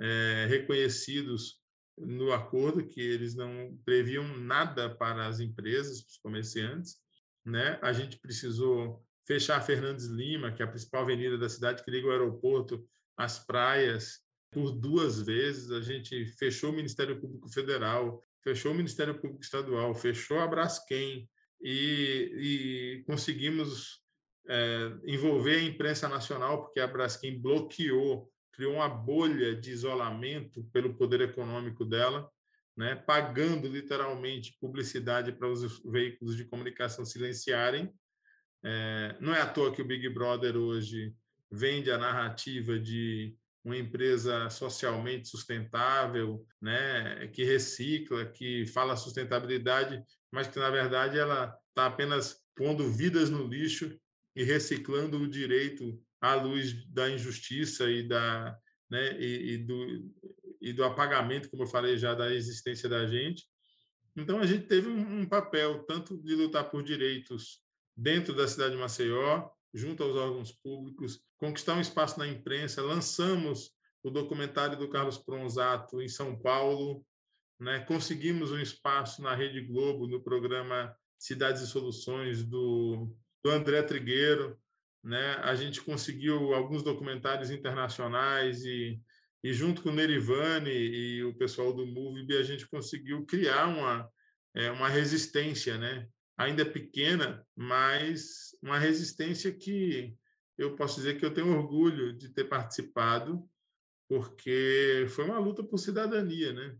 é, 0.00 0.46
reconhecidos 0.48 1.60
no 1.98 2.32
acordo 2.32 2.86
que 2.86 3.00
eles 3.00 3.34
não 3.34 3.78
previam 3.84 4.26
nada 4.38 4.94
para 4.94 5.26
as 5.26 5.40
empresas, 5.40 6.00
para 6.00 6.10
os 6.10 6.18
comerciantes, 6.18 6.96
né? 7.44 7.78
A 7.82 7.92
gente 7.92 8.18
precisou 8.18 9.04
fechar 9.26 9.60
Fernandes 9.60 10.06
Lima, 10.06 10.52
que 10.52 10.62
é 10.62 10.64
a 10.64 10.68
principal 10.68 11.02
avenida 11.02 11.38
da 11.38 11.48
cidade 11.48 11.84
que 11.84 11.90
liga 11.90 12.08
o 12.08 12.10
aeroporto 12.10 12.84
às 13.16 13.38
praias, 13.38 14.20
por 14.50 14.72
duas 14.72 15.22
vezes. 15.22 15.70
A 15.70 15.80
gente 15.80 16.26
fechou 16.38 16.70
o 16.70 16.74
Ministério 16.74 17.20
Público 17.20 17.48
Federal, 17.48 18.22
fechou 18.42 18.72
o 18.72 18.74
Ministério 18.74 19.18
Público 19.18 19.42
Estadual, 19.42 19.94
fechou 19.94 20.38
a 20.38 20.46
Braskem 20.46 21.28
e, 21.62 23.00
e 23.00 23.04
conseguimos 23.06 24.02
é, 24.48 24.92
envolver 25.06 25.56
a 25.56 25.62
imprensa 25.62 26.08
nacional, 26.08 26.64
porque 26.64 26.80
a 26.80 26.86
Braskem 26.86 27.40
bloqueou 27.40 28.30
criou 28.52 28.74
uma 28.74 28.88
bolha 28.88 29.56
de 29.56 29.70
isolamento 29.70 30.62
pelo 30.72 30.94
poder 30.94 31.22
econômico 31.22 31.84
dela, 31.84 32.30
né, 32.76 32.94
pagando 32.94 33.66
literalmente 33.66 34.56
publicidade 34.60 35.32
para 35.32 35.48
os 35.48 35.82
veículos 35.84 36.36
de 36.36 36.44
comunicação 36.44 37.04
silenciarem. 37.04 37.92
É, 38.64 39.16
não 39.20 39.34
é 39.34 39.40
à 39.40 39.46
toa 39.46 39.72
que 39.72 39.82
o 39.82 39.84
Big 39.84 40.08
Brother 40.08 40.56
hoje 40.56 41.14
vende 41.50 41.90
a 41.90 41.98
narrativa 41.98 42.78
de 42.78 43.36
uma 43.64 43.76
empresa 43.76 44.50
socialmente 44.50 45.28
sustentável, 45.28 46.44
né, 46.60 47.28
que 47.28 47.44
recicla, 47.44 48.24
que 48.26 48.66
fala 48.66 48.96
sustentabilidade, 48.96 50.02
mas 50.30 50.48
que 50.48 50.58
na 50.58 50.70
verdade 50.70 51.18
ela 51.18 51.56
está 51.68 51.86
apenas 51.86 52.40
pondo 52.56 52.90
vidas 52.90 53.30
no 53.30 53.46
lixo 53.46 53.96
e 54.34 54.42
reciclando 54.42 55.18
o 55.18 55.28
direito 55.28 56.00
à 56.20 56.34
luz 56.34 56.74
da 56.88 57.10
injustiça 57.10 57.90
e, 57.90 58.02
da, 58.06 58.56
né, 58.90 59.16
e, 59.20 59.52
e, 59.52 59.58
do, 59.58 60.12
e 60.60 60.72
do 60.72 60.84
apagamento, 60.84 61.50
como 61.50 61.62
eu 61.62 61.68
falei 61.68 61.96
já, 61.96 62.14
da 62.14 62.34
existência 62.34 62.88
da 62.88 63.06
gente. 63.06 63.44
Então, 64.16 64.38
a 64.38 64.46
gente 64.46 64.66
teve 64.66 64.88
um, 64.88 65.20
um 65.20 65.26
papel 65.26 65.84
tanto 65.84 66.20
de 66.22 66.34
lutar 66.34 66.70
por 66.70 66.82
direitos 66.82 67.61
dentro 67.96 68.34
da 68.34 68.46
cidade 68.48 68.74
de 68.74 68.80
Maceió, 68.80 69.48
junto 69.72 70.02
aos 70.02 70.16
órgãos 70.16 70.52
públicos, 70.52 71.20
conquistar 71.38 71.74
um 71.74 71.80
espaço 71.80 72.18
na 72.18 72.26
imprensa. 72.26 72.82
Lançamos 72.82 73.70
o 74.02 74.10
documentário 74.10 74.78
do 74.78 74.88
Carlos 74.88 75.18
Pronzato 75.18 76.02
em 76.02 76.08
São 76.08 76.38
Paulo, 76.38 77.04
né? 77.58 77.80
conseguimos 77.80 78.50
um 78.50 78.58
espaço 78.58 79.22
na 79.22 79.34
Rede 79.34 79.60
Globo, 79.60 80.06
no 80.06 80.22
programa 80.22 80.94
Cidades 81.18 81.62
e 81.62 81.66
Soluções, 81.66 82.42
do, 82.44 83.14
do 83.44 83.50
André 83.50 83.82
Trigueiro, 83.82 84.58
né? 85.02 85.34
A 85.42 85.54
gente 85.54 85.80
conseguiu 85.80 86.54
alguns 86.54 86.82
documentários 86.82 87.50
internacionais 87.50 88.64
e 88.64 89.00
E 89.44 89.52
junto 89.52 89.82
com 89.82 89.88
o 89.88 89.92
Nerivane 89.92 90.70
e 90.70 91.24
o 91.24 91.34
pessoal 91.34 91.72
do 91.72 91.84
Movib, 91.84 92.30
a 92.36 92.44
gente 92.44 92.68
conseguiu 92.68 93.26
criar 93.26 93.66
uma, 93.66 94.08
é, 94.54 94.70
uma 94.70 94.88
resistência, 94.88 95.76
né? 95.76 96.08
Ainda 96.44 96.64
pequena, 96.64 97.46
mas 97.54 98.56
uma 98.62 98.78
resistência 98.78 99.52
que 99.52 100.16
eu 100.56 100.76
posso 100.76 100.96
dizer 100.96 101.18
que 101.18 101.24
eu 101.24 101.32
tenho 101.32 101.56
orgulho 101.56 102.12
de 102.12 102.28
ter 102.28 102.44
participado, 102.44 103.42
porque 104.08 105.06
foi 105.10 105.24
uma 105.24 105.38
luta 105.38 105.64
por 105.64 105.78
cidadania, 105.78 106.52
né? 106.52 106.76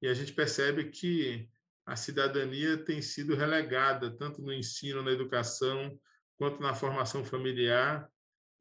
E 0.00 0.08
a 0.08 0.14
gente 0.14 0.32
percebe 0.32 0.90
que 0.90 1.48
a 1.84 1.96
cidadania 1.96 2.76
tem 2.76 3.02
sido 3.02 3.34
relegada 3.34 4.10
tanto 4.10 4.40
no 4.40 4.52
ensino, 4.52 5.02
na 5.02 5.10
educação, 5.10 5.98
quanto 6.36 6.60
na 6.60 6.74
formação 6.74 7.24
familiar, 7.24 8.08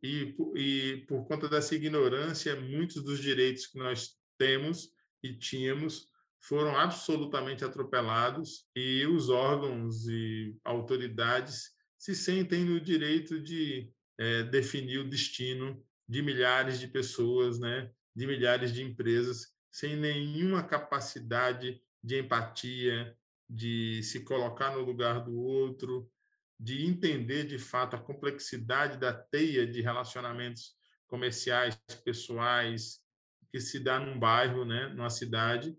e, 0.01 0.35
e 0.55 1.05
por 1.07 1.25
conta 1.27 1.47
dessa 1.47 1.75
ignorância, 1.75 2.55
muitos 2.59 3.03
dos 3.03 3.19
direitos 3.19 3.67
que 3.67 3.77
nós 3.77 4.15
temos 4.37 4.89
e 5.23 5.33
tínhamos 5.33 6.09
foram 6.41 6.77
absolutamente 6.77 7.65
atropelados 7.65 8.65
e 8.75 9.05
os 9.05 9.29
órgãos 9.29 10.07
e 10.07 10.55
autoridades 10.63 11.71
se 11.97 12.15
sentem 12.15 12.63
no 12.63 12.79
direito 12.79 13.39
de 13.39 13.91
é, 14.17 14.43
definir 14.43 14.99
o 14.99 15.09
destino 15.09 15.83
de 16.07 16.21
milhares 16.21 16.79
de 16.79 16.87
pessoas, 16.87 17.59
né, 17.59 17.91
de 18.15 18.25
milhares 18.25 18.73
de 18.73 18.83
empresas, 18.83 19.47
sem 19.71 19.95
nenhuma 19.95 20.63
capacidade 20.63 21.81
de 22.03 22.19
empatia, 22.19 23.15
de 23.49 24.01
se 24.03 24.21
colocar 24.21 24.71
no 24.71 24.81
lugar 24.81 25.23
do 25.23 25.35
outro, 25.35 26.09
de 26.59 26.85
entender 26.85 27.45
de 27.45 27.59
fato 27.59 27.95
a 27.95 27.99
complexidade 27.99 28.97
da 28.97 29.13
teia 29.13 29.67
de 29.67 29.81
relacionamentos 29.81 30.75
comerciais, 31.07 31.75
pessoais, 32.03 32.99
que 33.51 33.59
se 33.59 33.79
dá 33.79 33.99
num 33.99 34.19
bairro, 34.19 34.65
né, 34.65 34.87
numa 34.89 35.09
cidade, 35.09 35.77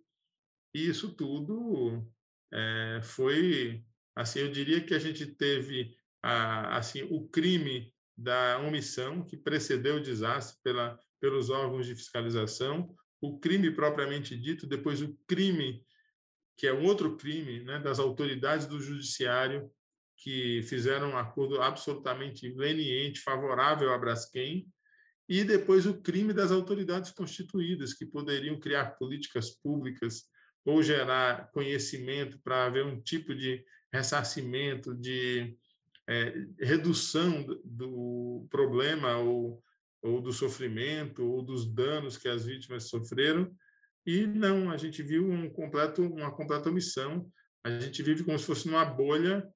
e 0.75 0.89
isso 0.89 1.15
tudo 1.15 2.07
é, 2.53 3.01
foi, 3.03 3.85
assim, 4.15 4.41
eu 4.41 4.51
diria 4.51 4.81
que 4.81 4.95
a 4.95 4.99
gente 4.99 5.27
teve 5.27 5.97
a, 6.23 6.77
assim 6.77 7.03
o 7.11 7.29
crime 7.29 7.93
da 8.17 8.59
omissão 8.59 9.25
que 9.25 9.37
precedeu 9.37 9.97
o 9.97 10.03
desastre 10.03 10.59
pela, 10.63 10.99
pelos 11.21 11.51
órgãos 11.51 11.87
de 11.87 11.95
fiscalização, 11.95 12.95
o 13.21 13.39
crime 13.39 13.71
propriamente 13.71 14.37
dito, 14.37 14.67
depois 14.67 15.01
o 15.03 15.17
crime 15.27 15.85
que 16.57 16.67
é 16.67 16.75
um 16.75 16.85
outro 16.85 17.17
crime, 17.17 17.61
né, 17.61 17.79
das 17.79 18.01
autoridades 18.01 18.67
do 18.67 18.81
judiciário 18.81 19.71
que 20.17 20.61
fizeram 20.65 21.11
um 21.11 21.17
acordo 21.17 21.63
absolutamente 21.63 22.53
leniente, 22.55 23.21
favorável 23.21 23.93
a 23.93 23.99
Braskem, 23.99 24.67
e 25.29 25.45
depois 25.45 25.87
o 25.87 26.03
crime 26.03 26.33
das 26.33 26.51
autoridades 26.51 27.13
constituídas, 27.13 27.95
que 27.95 28.05
poderiam 28.05 28.59
criar 28.59 28.97
políticas 28.99 29.51
públicas 29.51 30.25
ou 30.69 30.83
gerar 30.83 31.51
conhecimento 31.51 32.39
para 32.41 32.67
haver 32.67 32.85
um 32.85 33.01
tipo 33.01 33.35
de 33.35 33.65
ressarcimento, 33.91 34.95
de 34.95 35.57
é, 36.07 36.47
redução 36.61 37.43
do 37.65 38.47
problema 38.51 39.17
ou, 39.17 39.65
ou 40.03 40.21
do 40.21 40.31
sofrimento 40.31 41.25
ou 41.25 41.43
dos 41.43 41.65
danos 41.65 42.19
que 42.19 42.29
as 42.29 42.45
vítimas 42.45 42.91
sofreram. 42.91 43.51
E 44.05 44.27
não, 44.27 44.71
a 44.71 44.77
gente 44.77 45.03
viu 45.03 45.27
um 45.31 45.49
completo, 45.49 46.03
uma 46.03 46.31
completa 46.31 46.69
omissão. 46.69 47.33
A 47.65 47.71
gente 47.81 48.03
vive 48.03 48.23
como 48.23 48.39
se 48.39 48.45
fosse 48.45 48.67
numa 48.67 48.85
bolha 48.85 49.49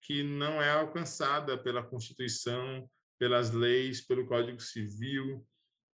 que 0.00 0.22
não 0.22 0.62
é 0.62 0.70
alcançada 0.70 1.58
pela 1.58 1.82
Constituição, 1.82 2.88
pelas 3.18 3.50
leis, 3.50 4.00
pelo 4.00 4.26
Código 4.26 4.60
Civil, 4.60 5.46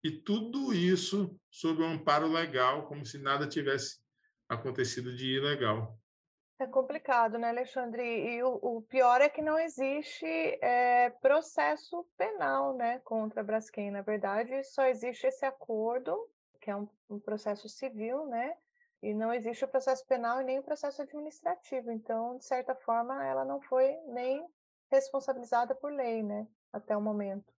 e 0.03 0.11
tudo 0.11 0.73
isso 0.73 1.39
sob 1.51 1.83
um 1.83 1.93
amparo 1.93 2.33
legal, 2.33 2.87
como 2.87 3.05
se 3.05 3.19
nada 3.19 3.47
tivesse 3.47 4.06
acontecido 4.49 5.15
de 5.15 5.37
ilegal. 5.37 5.99
É 6.59 6.67
complicado, 6.67 7.39
né, 7.39 7.51
Alexandre? 7.51 8.03
E 8.03 8.43
o, 8.43 8.59
o 8.63 8.83
pior 8.83 9.21
é 9.21 9.29
que 9.29 9.43
não 9.43 9.59
existe 9.59 10.27
é, 10.63 11.11
processo 11.21 12.07
penal 12.17 12.75
né, 12.75 12.99
contra 13.01 13.43
a 13.43 13.45
Braskem. 13.45 13.91
Na 13.91 14.01
verdade, 14.01 14.65
só 14.65 14.87
existe 14.87 15.27
esse 15.27 15.45
acordo, 15.45 16.17
que 16.63 16.71
é 16.71 16.77
um, 16.77 16.89
um 17.11 17.21
processo 17.21 17.69
civil, 17.69 18.27
né? 18.27 18.55
E 19.03 19.13
não 19.13 19.35
existe 19.35 19.67
o 19.67 19.69
processo 19.69 20.07
penal 20.07 20.41
e 20.41 20.45
nem 20.45 20.59
o 20.59 20.63
processo 20.63 21.03
administrativo. 21.03 21.91
Então, 21.91 22.39
de 22.39 22.47
certa 22.47 22.75
forma, 22.75 23.23
ela 23.23 23.45
não 23.45 23.61
foi 23.61 23.95
nem 24.07 24.43
responsabilizada 24.91 25.75
por 25.75 25.93
lei, 25.93 26.23
né? 26.23 26.47
Até 26.73 26.97
o 26.97 27.03
momento. 27.03 27.53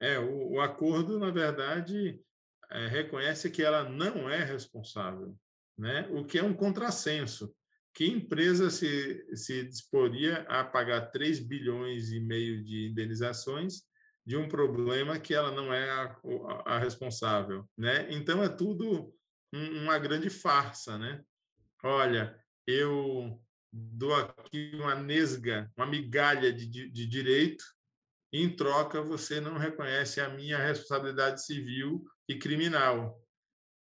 É, 0.00 0.20
o, 0.20 0.52
o 0.52 0.60
acordo, 0.60 1.18
na 1.18 1.32
verdade, 1.32 2.22
é, 2.70 2.86
reconhece 2.86 3.50
que 3.50 3.64
ela 3.64 3.82
não 3.88 4.30
é 4.30 4.44
responsável 4.44 5.36
né? 5.78 6.08
o 6.10 6.24
que 6.24 6.38
é 6.38 6.42
um 6.42 6.54
contrassenso. 6.54 7.54
Que 7.94 8.06
empresa 8.06 8.68
se, 8.68 9.24
se 9.34 9.64
disporia 9.64 10.42
a 10.48 10.62
pagar 10.62 11.10
3 11.10 11.40
bilhões 11.40 12.12
e 12.12 12.20
meio 12.20 12.62
de 12.62 12.88
indenizações 12.88 13.82
de 14.24 14.36
um 14.36 14.48
problema 14.48 15.18
que 15.18 15.32
ela 15.32 15.50
não 15.50 15.72
é 15.72 15.90
a, 15.90 16.20
a 16.66 16.78
responsável? 16.78 17.66
Né? 17.76 18.06
Então, 18.10 18.42
é 18.42 18.48
tudo 18.48 19.14
um, 19.52 19.82
uma 19.82 19.98
grande 19.98 20.28
farsa. 20.28 20.98
Né? 20.98 21.22
Olha, 21.82 22.38
eu 22.66 23.40
dou 23.72 24.14
aqui 24.14 24.72
uma 24.74 24.94
nesga, 24.94 25.70
uma 25.76 25.86
migalha 25.86 26.52
de, 26.52 26.66
de, 26.66 26.90
de 26.90 27.06
direito, 27.06 27.64
em 28.32 28.54
troca 28.54 29.00
você 29.00 29.40
não 29.40 29.56
reconhece 29.56 30.20
a 30.20 30.28
minha 30.28 30.58
responsabilidade 30.58 31.44
civil 31.44 32.04
e 32.28 32.38
criminal 32.38 33.18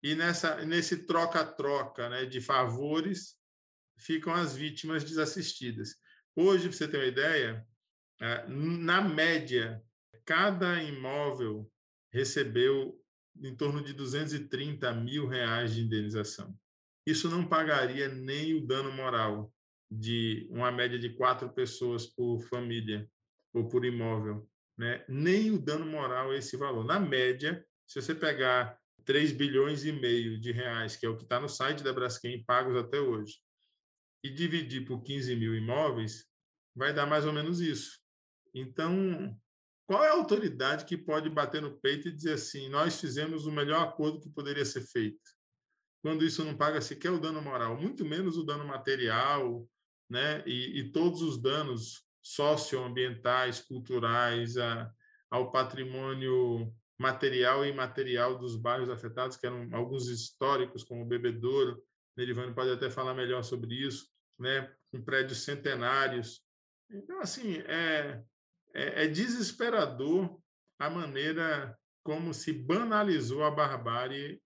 e 0.04 0.14
nessa, 0.14 0.62
nesse 0.66 1.06
troca-troca 1.06 2.10
né, 2.10 2.26
de 2.26 2.38
favores 2.38 3.38
ficam 3.96 4.34
as 4.34 4.54
vítimas 4.54 5.02
desassistidas. 5.02 5.96
Hoje, 6.36 6.68
para 6.68 6.76
você 6.76 6.86
ter 6.86 6.98
uma 6.98 7.06
ideia, 7.06 7.66
é, 8.20 8.46
na 8.46 9.00
média, 9.00 9.82
cada 10.26 10.82
imóvel 10.82 11.72
recebeu 12.12 13.00
em 13.42 13.56
torno 13.56 13.82
de 13.82 13.94
230 13.94 14.92
mil 14.92 15.26
reais 15.26 15.74
de 15.74 15.80
indenização. 15.80 16.54
Isso 17.06 17.30
não 17.30 17.48
pagaria 17.48 18.06
nem 18.06 18.52
o 18.52 18.66
dano 18.66 18.92
moral 18.92 19.50
de 19.90 20.46
uma 20.50 20.70
média 20.70 20.98
de 20.98 21.14
quatro 21.14 21.48
pessoas 21.48 22.06
por 22.06 22.42
família 22.42 23.08
ou 23.54 23.70
por 23.70 23.86
imóvel. 23.86 24.46
Né? 24.76 25.02
Nem 25.08 25.50
o 25.50 25.58
dano 25.58 25.86
moral 25.86 26.34
esse 26.34 26.58
valor. 26.58 26.84
Na 26.84 27.00
média, 27.00 27.64
se 27.86 28.02
você 28.02 28.14
pegar 28.14 28.78
3 29.04 29.32
bilhões 29.32 29.84
e 29.84 29.92
meio 29.92 30.38
de 30.38 30.52
reais, 30.52 30.96
que 30.96 31.06
é 31.06 31.08
o 31.08 31.16
que 31.16 31.24
está 31.24 31.38
no 31.38 31.48
site 31.48 31.82
da 31.82 31.92
Braskem, 31.92 32.44
pagos 32.44 32.76
até 32.76 33.00
hoje, 33.00 33.38
e 34.22 34.30
dividir 34.30 34.86
por 34.86 35.02
15 35.02 35.36
mil 35.36 35.54
imóveis, 35.54 36.26
vai 36.74 36.92
dar 36.92 37.06
mais 37.06 37.26
ou 37.26 37.32
menos 37.32 37.60
isso. 37.60 38.00
Então, 38.54 39.38
qual 39.86 40.02
é 40.02 40.08
a 40.08 40.14
autoridade 40.14 40.84
que 40.84 40.96
pode 40.96 41.28
bater 41.28 41.60
no 41.60 41.78
peito 41.78 42.08
e 42.08 42.12
dizer 42.12 42.34
assim, 42.34 42.68
nós 42.68 43.00
fizemos 43.00 43.46
o 43.46 43.52
melhor 43.52 43.82
acordo 43.82 44.20
que 44.20 44.30
poderia 44.30 44.64
ser 44.64 44.80
feito? 44.80 45.20
Quando 46.02 46.24
isso 46.24 46.44
não 46.44 46.56
paga 46.56 46.80
sequer 46.80 47.10
o 47.10 47.20
dano 47.20 47.42
moral, 47.42 47.80
muito 47.80 48.04
menos 48.04 48.36
o 48.36 48.44
dano 48.44 48.66
material, 48.66 49.68
né? 50.08 50.42
e, 50.46 50.80
e 50.80 50.92
todos 50.92 51.20
os 51.20 51.40
danos 51.40 52.04
socioambientais, 52.22 53.60
culturais, 53.60 54.56
a, 54.56 54.90
ao 55.30 55.50
patrimônio 55.50 56.72
material 56.98 57.64
e 57.64 57.70
imaterial 57.70 58.38
dos 58.38 58.56
bairros 58.56 58.90
afetados, 58.90 59.36
que 59.36 59.46
eram 59.46 59.68
alguns 59.72 60.08
históricos, 60.08 60.84
como 60.84 61.02
o 61.02 61.06
Bebedouro. 61.06 61.82
Nerivane 62.16 62.54
pode 62.54 62.70
até 62.70 62.88
falar 62.88 63.14
melhor 63.14 63.42
sobre 63.42 63.74
isso, 63.74 64.08
né? 64.38 64.72
com 64.92 65.02
prédios 65.02 65.42
centenários. 65.42 66.40
Então, 66.90 67.20
assim, 67.20 67.58
é, 67.66 68.22
é, 68.74 69.04
é 69.04 69.08
desesperador 69.08 70.40
a 70.78 70.88
maneira 70.88 71.76
como 72.04 72.32
se 72.32 72.52
banalizou 72.52 73.42
a 73.42 73.50
barbárie 73.50 74.40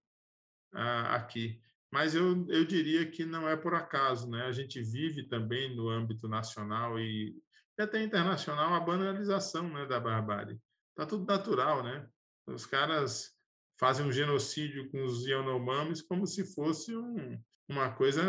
ah, 0.73 1.17
aqui. 1.17 1.61
Mas 1.91 2.15
eu, 2.15 2.47
eu 2.49 2.65
diria 2.65 3.11
que 3.11 3.25
não 3.25 3.49
é 3.49 3.57
por 3.57 3.75
acaso. 3.75 4.29
Né? 4.31 4.43
A 4.45 4.53
gente 4.53 4.81
vive 4.83 5.25
também 5.25 5.75
no 5.75 5.89
âmbito 5.89 6.29
nacional 6.29 6.99
e, 6.99 7.37
e 7.79 7.83
até 7.83 8.03
internacional 8.03 8.75
a 8.75 8.81
banalização 8.81 9.69
né, 9.69 9.87
da 9.87 9.99
barbárie. 9.99 10.59
Está 10.91 11.07
tudo 11.07 11.27
natural, 11.27 11.83
né? 11.83 12.09
Os 12.49 12.67
caras 12.67 13.37
fazem 13.79 14.07
um 14.07 14.13
genocídio 14.13 14.91
com 14.91 15.05
os 15.05 15.27
Yanomamis 15.27 16.03
como 16.03 16.27
se 16.27 16.45
fosse 16.55 16.97
um, 16.97 17.41
uma 17.69 17.93
coisa 17.95 18.23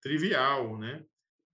trivial, 0.00 0.78
né? 0.78 1.04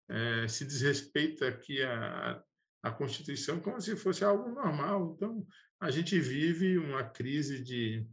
É, 0.09 0.49
se 0.49 0.65
desrespeita 0.65 1.49
aqui 1.49 1.83
a, 1.83 2.43
a 2.83 2.91
Constituição 2.91 3.61
como 3.61 3.81
se 3.81 3.97
fosse 3.97 4.25
algo 4.25 4.51
normal. 4.51 5.15
Então, 5.15 5.47
a 5.81 5.91
gente 5.91 6.19
vive 6.19 6.77
uma 6.79 7.05
crise 7.05 7.63
de, 7.63 8.07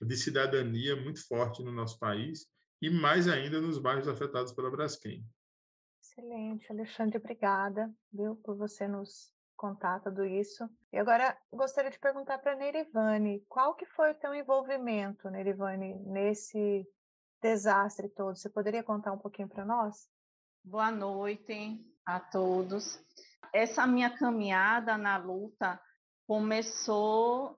de 0.00 0.16
cidadania 0.16 0.96
muito 0.96 1.26
forte 1.26 1.62
no 1.62 1.72
nosso 1.72 1.98
país 1.98 2.46
e 2.80 2.90
mais 2.90 3.28
ainda 3.28 3.60
nos 3.60 3.78
bairros 3.78 4.08
afetados 4.08 4.52
pela 4.52 4.70
Braskem. 4.70 5.24
Excelente, 6.02 6.70
Alexandre, 6.70 7.16
obrigada 7.16 7.90
viu, 8.12 8.36
por 8.36 8.56
você 8.56 8.88
nos 8.88 9.32
contar 9.62 10.00
tudo 10.00 10.24
isso. 10.24 10.68
E 10.92 10.98
agora 10.98 11.38
gostaria 11.52 11.88
de 11.88 11.98
perguntar 12.00 12.38
para 12.38 12.56
Nerivane, 12.56 13.46
qual 13.48 13.76
que 13.76 13.86
foi 13.86 14.10
o 14.10 14.14
teu 14.16 14.34
envolvimento, 14.34 15.30
Nerivane, 15.30 15.94
nesse 16.00 16.84
desastre 17.40 18.08
todo? 18.08 18.36
Você 18.36 18.50
poderia 18.50 18.82
contar 18.82 19.12
um 19.12 19.18
pouquinho 19.18 19.48
para 19.48 19.64
nós? 19.64 20.10
Boa 20.64 20.90
noite 20.90 21.80
a 22.04 22.18
todos. 22.18 23.00
Essa 23.54 23.86
minha 23.86 24.10
caminhada 24.10 24.98
na 24.98 25.16
luta 25.16 25.80
começou 26.26 27.56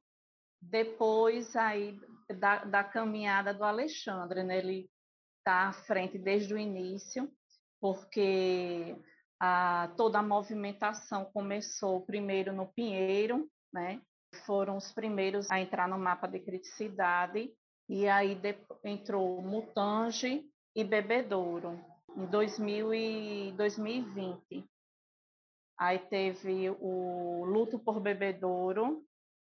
depois 0.61 1.57
aí 1.57 1.99
da, 2.39 2.67
da 2.67 2.85
caminhada 2.85 3.55
do 3.55 3.65
Alexandre, 3.65 4.43
né? 4.43 4.59
Ele 4.59 4.91
está 5.39 5.69
à 5.69 5.73
frente 5.73 6.19
desde 6.19 6.53
o 6.53 6.59
início, 6.59 7.33
porque 7.81 8.95
a, 9.45 9.89
toda 9.95 10.21
a 10.21 10.23
movimentação 10.23 11.27
começou 11.27 12.01
primeiro 12.01 12.51
no 12.51 12.67
Pinheiro, 12.67 13.47
né? 13.71 14.01
Foram 14.47 14.79
os 14.79 14.91
primeiros 14.91 15.51
a 15.51 15.61
entrar 15.61 15.87
no 15.87 15.99
mapa 15.99 16.27
de 16.27 16.41
criticidade, 16.41 17.53
e 17.87 18.09
aí 18.09 18.35
de, 18.35 18.57
entrou 18.83 19.43
Mutange 19.43 20.43
e 20.75 20.83
Bebedouro, 20.83 21.79
em 22.17 22.25
2000 22.25 22.95
e 22.95 23.53
2020. 23.53 24.65
Aí 25.79 25.99
teve 25.99 26.71
o 26.81 27.45
Luto 27.45 27.79
por 27.79 28.01
Bebedouro, 28.01 29.05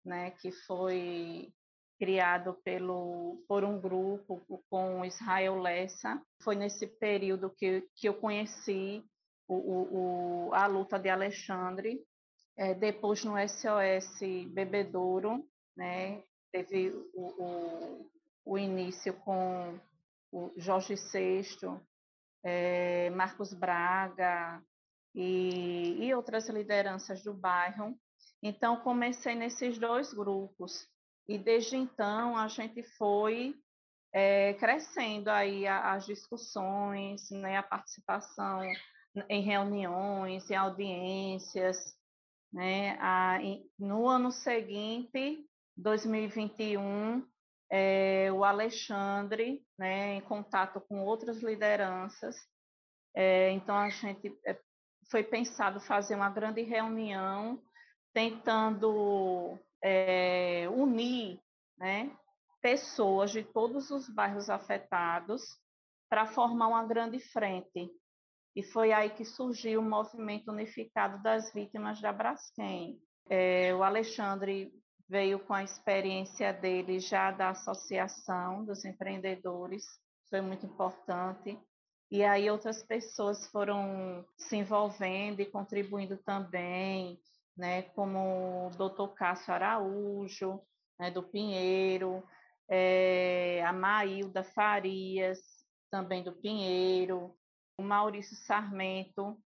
né, 0.06 0.32
que 0.32 0.52
foi 0.52 1.52
criado 2.00 2.54
pelo, 2.64 3.44
por 3.48 3.64
um 3.64 3.80
grupo 3.80 4.42
com 4.70 5.04
Israel 5.04 5.60
Lessa. 5.60 6.22
Foi 6.42 6.56
nesse 6.56 6.88
período 6.88 7.50
que, 7.50 7.88
que 7.96 8.08
eu 8.08 8.14
conheci 8.14 9.04
o, 9.56 10.48
o, 10.50 10.54
a 10.54 10.66
luta 10.68 10.98
de 10.98 11.10
Alexandre. 11.10 12.02
É, 12.58 12.74
depois, 12.74 13.24
no 13.24 13.34
SOS 13.38 14.20
Bebedouro, 14.50 15.46
né, 15.76 16.24
teve 16.52 16.90
o, 17.14 17.44
o, 17.44 18.12
o 18.46 18.58
início 18.58 19.14
com 19.14 19.80
o 20.32 20.52
Jorge 20.58 20.96
VI, 20.96 21.46
é, 22.44 23.10
Marcos 23.12 23.54
Braga 23.54 24.62
e, 25.14 26.06
e 26.06 26.14
outras 26.14 26.48
lideranças 26.50 27.24
do 27.24 27.34
bairro. 27.34 27.98
Então, 28.44 28.78
comecei 28.78 29.36
nesses 29.36 29.78
dois 29.78 30.14
grupos. 30.14 30.88
E 31.28 31.38
desde 31.38 31.78
então 31.78 32.36
a 32.36 32.48
gente 32.48 32.84
foi 32.98 33.56
é, 34.14 34.54
crescendo 34.56 35.30
aí 35.30 35.68
as 35.68 36.06
discussões, 36.06 37.30
né, 37.32 37.58
a 37.58 37.64
participação 37.64 38.62
em 39.30 39.42
reuniões, 39.42 40.50
em 40.50 40.56
audiências. 40.56 41.78
Né, 42.54 42.98
a, 43.00 43.40
no 43.80 44.10
ano 44.10 44.30
seguinte, 44.30 45.48
2021, 45.78 47.26
é, 47.72 48.30
o 48.34 48.44
Alexandre, 48.44 49.66
né, 49.80 50.16
em 50.16 50.22
contato 50.22 50.82
com 50.82 51.02
outras 51.02 51.42
lideranças, 51.42 52.36
é, 53.16 53.52
então 53.52 53.76
a 53.76 53.90
gente 53.90 54.38
é, 54.46 54.60
foi 55.10 55.24
pensado 55.24 55.80
fazer 55.80 56.16
uma 56.16 56.30
grande 56.30 56.62
reunião 56.62 57.62
tentando 58.14 59.58
é, 59.82 60.68
unir 60.70 61.40
né, 61.78 62.12
pessoas 62.62 63.32
de 63.32 63.44
todos 63.44 63.90
os 63.92 64.10
bairros 64.10 64.50
afetados 64.50 65.42
para 66.10 66.26
formar 66.26 66.68
uma 66.68 66.86
grande 66.86 67.20
frente. 67.20 67.90
E 68.56 68.64
foi 68.64 68.92
aí 68.92 69.10
que 69.10 69.24
surgiu 69.24 69.80
o 69.80 69.90
movimento 69.90 70.52
unificado 70.52 71.22
das 71.24 71.54
vítimas 71.54 72.02
da 72.02 72.12
Braskem. 72.12 73.00
É, 73.30 73.74
o 73.74 73.84
Alexandre 73.84 74.72
veio 75.08 75.40
com 75.40 75.54
a 75.54 75.64
experiência 75.64 76.54
dele 76.54 77.00
já 77.00 77.32
da 77.32 77.50
associação 77.50 78.64
dos 78.64 78.86
empreendedores, 78.86 79.86
foi 80.30 80.40
muito 80.40 80.66
importante. 80.66 81.60
E 82.10 82.24
aí 82.24 82.50
outras 82.50 82.84
pessoas 82.84 83.46
foram 83.48 84.26
se 84.38 84.58
envolvendo 84.58 85.42
e 85.42 85.46
contribuindo 85.46 86.18
também, 86.18 87.20
né, 87.58 87.84
como 87.84 88.68
o 88.68 88.70
doutor 88.72 89.14
Cássio 89.14 89.54
Araújo, 89.54 90.62
né, 91.00 91.12
do 91.12 91.24
Pinheiro, 91.24 92.24
é, 92.70 93.64
a 93.66 93.74
Maílda 93.74 94.44
Farias, 94.44 95.40
também 95.90 96.24
do 96.24 96.32
Pinheiro, 96.32 97.36
o 97.78 97.84
Maurício 97.84 98.36
Sarmento, 98.36 99.38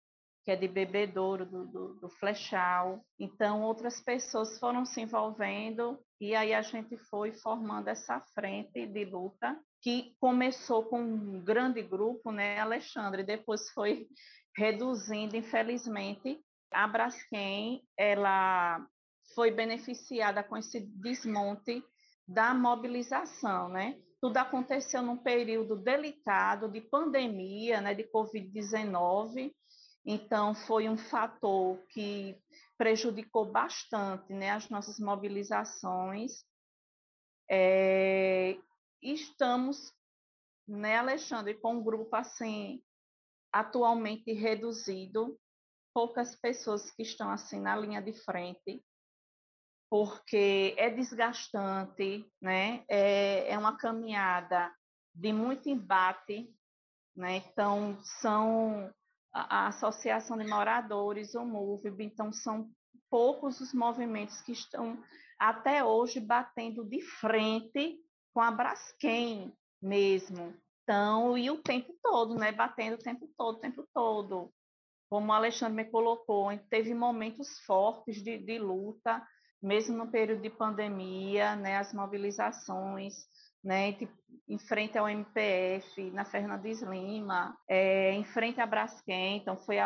que 0.44 0.52
é 0.52 0.56
de 0.56 0.68
Bebedouro, 0.68 1.46
do, 1.46 1.66
do, 1.66 1.94
do 1.96 2.10
Flechal. 2.10 3.04
Então, 3.20 3.64
outras 3.64 4.00
pessoas 4.00 4.60
foram 4.60 4.86
se 4.86 5.02
envolvendo 5.02 6.00
e 6.22 6.36
aí 6.36 6.54
a 6.54 6.62
gente 6.62 6.98
foi 7.10 7.34
formando 7.34 7.88
essa 7.88 8.22
frente 8.34 8.86
de 8.86 9.06
luta 9.06 9.60
que 9.82 10.16
começou 10.20 10.84
com 10.84 11.02
um 11.02 11.44
grande 11.44 11.82
grupo, 11.82 12.32
né, 12.32 12.60
Alexandre, 12.60 13.24
depois 13.24 13.70
foi 13.72 14.08
reduzindo, 14.56 15.36
infelizmente, 15.36 16.40
a 16.72 16.88
Braskem 16.88 17.84
ela 17.98 18.86
foi 19.34 19.52
beneficiada 19.52 20.44
com 20.44 20.56
esse 20.58 20.80
desmonte 20.80 21.84
da 22.28 22.54
mobilização, 22.54 23.70
né? 23.70 24.00
Tudo 24.26 24.38
aconteceu 24.38 25.04
num 25.04 25.18
período 25.18 25.76
delicado 25.76 26.68
de 26.68 26.82
pandemia, 26.82 27.80
né, 27.80 27.94
de 27.94 28.06
Covid-19, 28.06 29.54
então 30.04 30.56
foi 30.56 30.90
um 30.90 30.98
fator 30.98 31.78
que 31.90 32.36
prejudicou 32.76 33.46
bastante, 33.46 34.34
né, 34.34 34.50
as 34.50 34.68
nossas 34.68 35.00
mobilizações. 35.00 36.44
É, 37.48 38.58
estamos, 39.00 39.94
né, 40.68 40.98
Alexandre, 40.98 41.54
com 41.54 41.76
um 41.76 41.84
grupo 41.84 42.16
assim 42.16 42.82
atualmente 43.54 44.34
reduzido, 44.34 45.40
poucas 45.94 46.36
pessoas 46.36 46.90
que 46.90 47.04
estão 47.04 47.30
assim 47.30 47.60
na 47.60 47.78
linha 47.78 48.02
de 48.02 48.12
frente, 48.12 48.84
porque 49.96 50.76
é 50.78 50.90
desgastante, 50.90 52.30
né? 52.42 52.84
É, 52.90 53.50
é 53.50 53.58
uma 53.58 53.78
caminhada 53.78 54.70
de 55.14 55.32
muito 55.32 55.70
embate, 55.70 56.54
né? 57.16 57.38
Então 57.38 57.98
são 58.20 58.94
a, 59.34 59.60
a 59.60 59.68
associação 59.68 60.38
de 60.38 60.46
moradores, 60.46 61.34
o 61.34 61.46
MOVE, 61.46 61.96
então 62.04 62.34
são 62.34 62.70
poucos 63.10 63.62
os 63.62 63.74
movimentos 63.74 64.42
que 64.42 64.52
estão 64.52 65.02
até 65.40 65.82
hoje 65.82 66.20
batendo 66.20 66.84
de 66.84 67.02
frente 67.02 67.98
com 68.34 68.42
a 68.42 68.52
Braskem 68.52 69.56
mesmo. 69.82 70.54
Então, 70.84 71.38
e 71.38 71.50
o 71.50 71.62
tempo 71.62 71.96
todo, 72.04 72.36
né? 72.36 72.52
Batendo 72.52 72.96
o 72.96 73.02
tempo 73.02 73.30
todo, 73.38 73.56
o 73.56 73.62
tempo 73.62 73.88
todo 73.94 74.54
como 75.10 75.32
o 75.32 75.34
Alexandre 75.34 75.86
me 75.86 75.90
colocou, 75.90 76.50
teve 76.70 76.94
momentos 76.94 77.60
fortes 77.60 78.22
de, 78.22 78.38
de 78.38 78.60
luta, 78.60 79.26
mesmo 79.66 79.98
no 79.98 80.08
período 80.08 80.44
de 80.44 80.50
pandemia, 80.50 81.56
né, 81.56 81.78
as 81.78 81.92
mobilizações, 81.92 83.16
né, 83.64 83.98
em 84.48 84.60
frente 84.60 84.96
ao 84.96 85.10
MPF, 85.10 86.12
na 86.12 86.24
Fernandes 86.24 86.84
Lima, 86.84 87.58
é, 87.68 88.12
em 88.12 88.24
frente 88.24 88.62
à 88.62 88.66
Braskem, 88.68 89.38
então 89.38 89.58
foi 89.58 89.78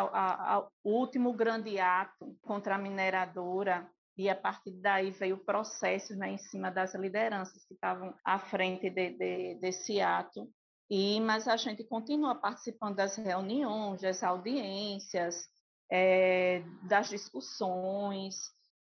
o 0.83 0.89
último 0.91 1.31
grande 1.31 1.79
ato 1.79 2.35
contra 2.41 2.75
a 2.75 2.77
mineradora, 2.77 3.89
e 4.17 4.29
a 4.29 4.35
partir 4.35 4.71
daí 4.81 5.11
veio 5.11 5.37
o 5.37 5.45
processo 5.45 6.13
né, 6.13 6.31
em 6.31 6.37
cima 6.37 6.69
das 6.69 6.93
lideranças 6.93 7.65
que 7.65 7.73
estavam 7.73 8.13
à 8.25 8.37
frente 8.37 8.89
de, 8.89 9.11
de, 9.11 9.55
desse 9.61 10.01
ato. 10.01 10.45
E, 10.91 11.21
mas 11.21 11.47
a 11.47 11.55
gente 11.55 11.85
continua 11.85 12.35
participando 12.35 12.97
das 12.97 13.15
reuniões, 13.15 14.01
das 14.01 14.21
audiências, 14.23 15.47
é, 15.89 16.63
das 16.83 17.07
discussões 17.07 18.35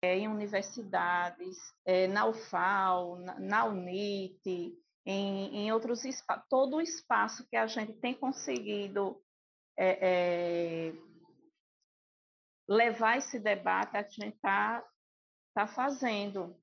é, 0.02 0.18
em 0.18 0.28
universidades, 0.28 1.58
é, 1.86 2.08
na 2.08 2.26
UFAL, 2.26 3.18
na, 3.18 3.40
na 3.40 3.66
UNIT, 3.66 4.78
em, 5.06 5.58
em 5.58 5.72
outros 5.72 6.04
espaços, 6.06 6.46
todo 6.50 6.78
o 6.78 6.82
espaço 6.82 7.48
que 7.50 7.56
a 7.56 7.68
gente 7.68 7.94
tem 7.94 8.14
conseguido 8.14 9.22
levar 12.70 13.18
esse 13.18 13.40
debate, 13.40 13.98
a 13.98 14.04
gente 14.04 14.36
está 14.36 14.86
tá 15.56 15.68
fazendo. 15.68 16.56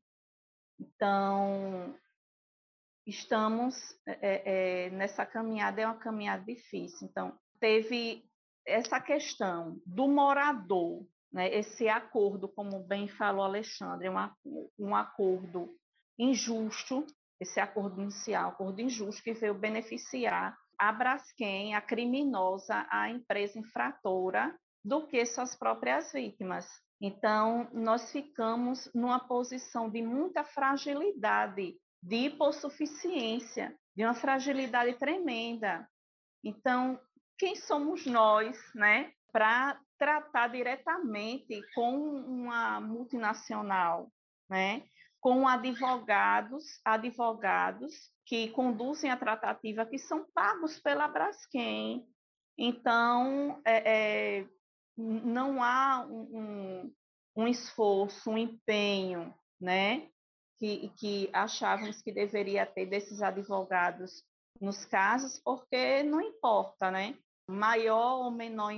Então, 0.79 1.95
estamos 3.07 3.75
é, 4.07 4.87
é, 4.87 4.91
nessa 4.91 5.27
caminhada, 5.27 5.81
é 5.81 5.87
uma 5.87 5.99
caminhada 5.99 6.45
difícil. 6.45 7.09
Então, 7.09 7.39
teve 7.59 8.25
essa 8.67 9.01
questão 9.01 9.81
do 9.85 10.07
morador, 10.07 11.07
né, 11.33 11.55
esse 11.55 11.89
acordo, 11.89 12.49
como 12.49 12.81
bem 12.81 13.09
falou 13.09 13.45
Alexandre, 13.45 14.09
um, 14.09 14.69
um 14.79 14.95
acordo 14.95 15.75
injusto, 16.19 17.07
esse 17.41 17.61
acordo 17.61 18.01
inicial, 18.01 18.51
acordo 18.51 18.81
injusto 18.81 19.23
que 19.23 19.33
veio 19.33 19.55
beneficiar 19.55 20.57
a 20.79 20.93
Braskem, 20.93 21.75
a 21.75 21.81
criminosa, 21.81 22.87
a 22.91 23.11
empresa 23.11 23.59
infratora, 23.59 24.57
do 24.85 25.07
que 25.07 25.25
suas 25.27 25.55
próprias 25.57 26.13
vítimas. 26.13 26.67
Então, 27.01 27.69
nós 27.73 28.11
ficamos 28.11 28.91
numa 28.95 29.21
posição 29.21 29.91
de 29.91 30.03
muita 30.03 30.45
fragilidade, 30.45 31.77
de 32.03 32.17
hipossuficiência, 32.17 33.77
de 33.97 34.05
uma 34.05 34.15
fragilidade 34.15 34.95
tremenda. 34.95 35.89
Então, 36.45 36.99
quem 37.37 37.55
somos 37.55 38.07
nós, 38.07 38.57
né, 38.75 39.13
para 39.33 39.81
tratar 39.99 40.49
diretamente 40.49 41.61
com 41.75 41.97
uma 41.97 42.81
multinacional, 42.81 44.11
né, 44.49 44.85
com 45.21 45.49
advogados, 45.49 46.81
advogados 46.85 47.93
que 48.25 48.51
conduzem 48.51 49.11
a 49.11 49.17
tratativa 49.17 49.85
que 49.85 49.99
são 49.99 50.25
pagos 50.33 50.79
pela 50.79 51.09
Braskem. 51.09 52.07
Então, 52.57 53.61
é, 53.65 54.39
é, 54.41 54.49
não 54.97 55.63
há 55.63 56.07
um, 56.07 56.93
um, 57.37 57.49
esforço, 57.49 58.31
um 58.31 58.39
empenho, 58.39 59.35
né, 59.61 60.09
que, 60.59 60.91
que 60.99 61.31
achávamos 61.33 62.03
que 62.03 62.13
deveria 62.13 62.67
ter 62.67 62.87
desses 62.87 63.23
advogados 63.23 64.25
nos 64.61 64.85
casos, 64.85 65.39
porque 65.39 66.03
não 66.03 66.21
importa, 66.21 66.91
né, 66.91 67.17
maior 67.49 68.25
ou 68.25 68.31
menor, 68.31 68.73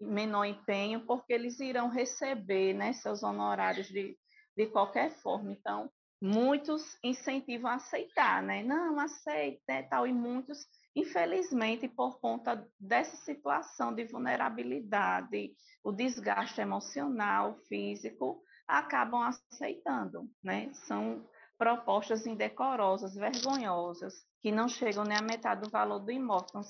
menor 0.00 0.44
empenho, 0.44 1.04
porque 1.06 1.32
eles 1.32 1.60
irão 1.60 1.88
receber, 1.88 2.74
né, 2.74 2.92
seus 2.92 3.22
honorários 3.22 3.88
de, 3.88 4.16
de 4.56 4.66
qualquer 4.66 5.10
forma. 5.20 5.52
Então, 5.52 5.90
muitos 6.20 6.98
incentivam 7.02 7.70
a 7.70 7.74
aceitar, 7.74 8.42
né, 8.42 8.62
não, 8.62 8.98
aceita, 8.98 9.62
né, 9.68 9.82
tal, 9.82 10.06
e 10.06 10.12
muitos 10.12 10.66
Infelizmente, 10.96 11.88
por 11.88 12.20
conta 12.20 12.64
dessa 12.78 13.16
situação 13.16 13.92
de 13.92 14.04
vulnerabilidade, 14.04 15.52
o 15.82 15.90
desgaste 15.90 16.60
emocional, 16.60 17.56
físico, 17.68 18.40
acabam 18.66 19.22
aceitando, 19.22 20.30
né? 20.42 20.72
São 20.72 21.28
propostas 21.58 22.26
indecorosas, 22.26 23.14
vergonhosas, 23.14 24.14
que 24.40 24.52
não 24.52 24.68
chegam 24.68 25.02
nem 25.02 25.18
à 25.18 25.22
metade 25.22 25.62
do 25.62 25.70
valor 25.70 25.98
do 25.98 26.12
imóvel. 26.12 26.46
Então, 26.48 26.62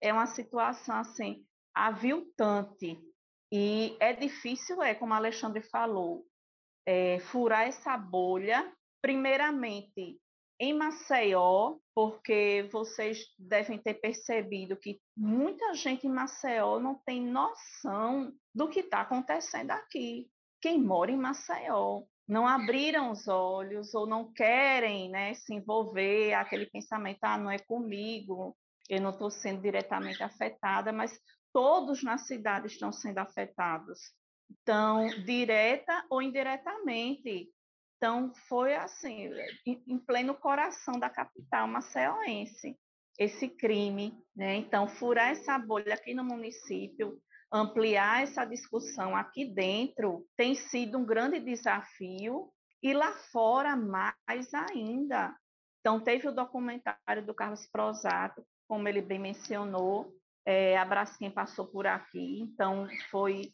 é 0.00 0.12
uma 0.12 0.26
situação 0.26 0.96
assim 0.96 1.44
aviltante 1.86 2.98
e 3.52 3.96
é 3.98 4.12
difícil, 4.12 4.82
é 4.82 4.94
como 4.94 5.14
Alexandre 5.14 5.62
falou, 5.62 6.24
é, 6.86 7.18
furar 7.20 7.66
essa 7.66 7.96
bolha. 7.96 8.70
Primeiramente, 9.00 10.20
em 10.60 10.74
Maceió, 10.74 11.76
porque 11.94 12.68
vocês 12.72 13.24
devem 13.38 13.78
ter 13.78 13.94
percebido 13.94 14.76
que 14.76 15.00
muita 15.16 15.72
gente 15.74 16.06
em 16.06 16.10
Maceió 16.10 16.80
não 16.80 16.96
tem 17.06 17.24
noção 17.24 18.32
do 18.54 18.68
que 18.68 18.80
está 18.80 19.02
acontecendo 19.02 19.70
aqui. 19.70 20.28
Quem 20.60 20.82
mora 20.82 21.12
em 21.12 21.16
Maceió 21.16 22.02
não 22.26 22.46
abriram 22.46 23.12
os 23.12 23.28
olhos 23.28 23.94
ou 23.94 24.06
não 24.06 24.32
querem 24.32 25.08
né, 25.08 25.32
se 25.34 25.54
envolver, 25.54 26.34
aquele 26.34 26.66
pensamento, 26.66 27.20
ah, 27.22 27.38
não 27.38 27.50
é 27.50 27.58
comigo, 27.58 28.54
eu 28.88 29.00
não 29.00 29.10
estou 29.10 29.30
sendo 29.30 29.62
diretamente 29.62 30.22
afetada, 30.22 30.92
mas 30.92 31.18
todos 31.58 32.04
na 32.04 32.16
cidade 32.18 32.68
estão 32.68 32.92
sendo 32.92 33.18
afetados. 33.18 34.12
Então, 34.48 35.08
direta 35.24 36.04
ou 36.08 36.22
indiretamente, 36.22 37.50
então, 37.96 38.32
foi 38.48 38.76
assim, 38.76 39.28
em 39.66 39.98
pleno 39.98 40.36
coração 40.36 41.00
da 41.00 41.10
capital 41.10 41.66
maceoense, 41.66 42.78
esse 43.18 43.48
crime. 43.48 44.16
Né? 44.36 44.54
Então, 44.54 44.86
furar 44.86 45.30
essa 45.30 45.58
bolha 45.58 45.94
aqui 45.94 46.14
no 46.14 46.22
município, 46.22 47.20
ampliar 47.52 48.22
essa 48.22 48.44
discussão 48.44 49.16
aqui 49.16 49.44
dentro, 49.44 50.24
tem 50.36 50.54
sido 50.54 50.96
um 50.96 51.04
grande 51.04 51.40
desafio, 51.40 52.52
e 52.80 52.94
lá 52.94 53.12
fora, 53.32 53.74
mais 53.74 54.54
ainda. 54.54 55.36
Então, 55.80 55.98
teve 55.98 56.28
o 56.28 56.32
documentário 56.32 57.26
do 57.26 57.34
Carlos 57.34 57.66
Prosato, 57.66 58.46
como 58.68 58.86
ele 58.86 59.02
bem 59.02 59.18
mencionou, 59.18 60.16
é, 60.46 60.76
a 60.76 60.84
Braskem 60.84 61.30
passou 61.30 61.66
por 61.66 61.86
aqui, 61.86 62.40
então 62.40 62.88
foi 63.10 63.52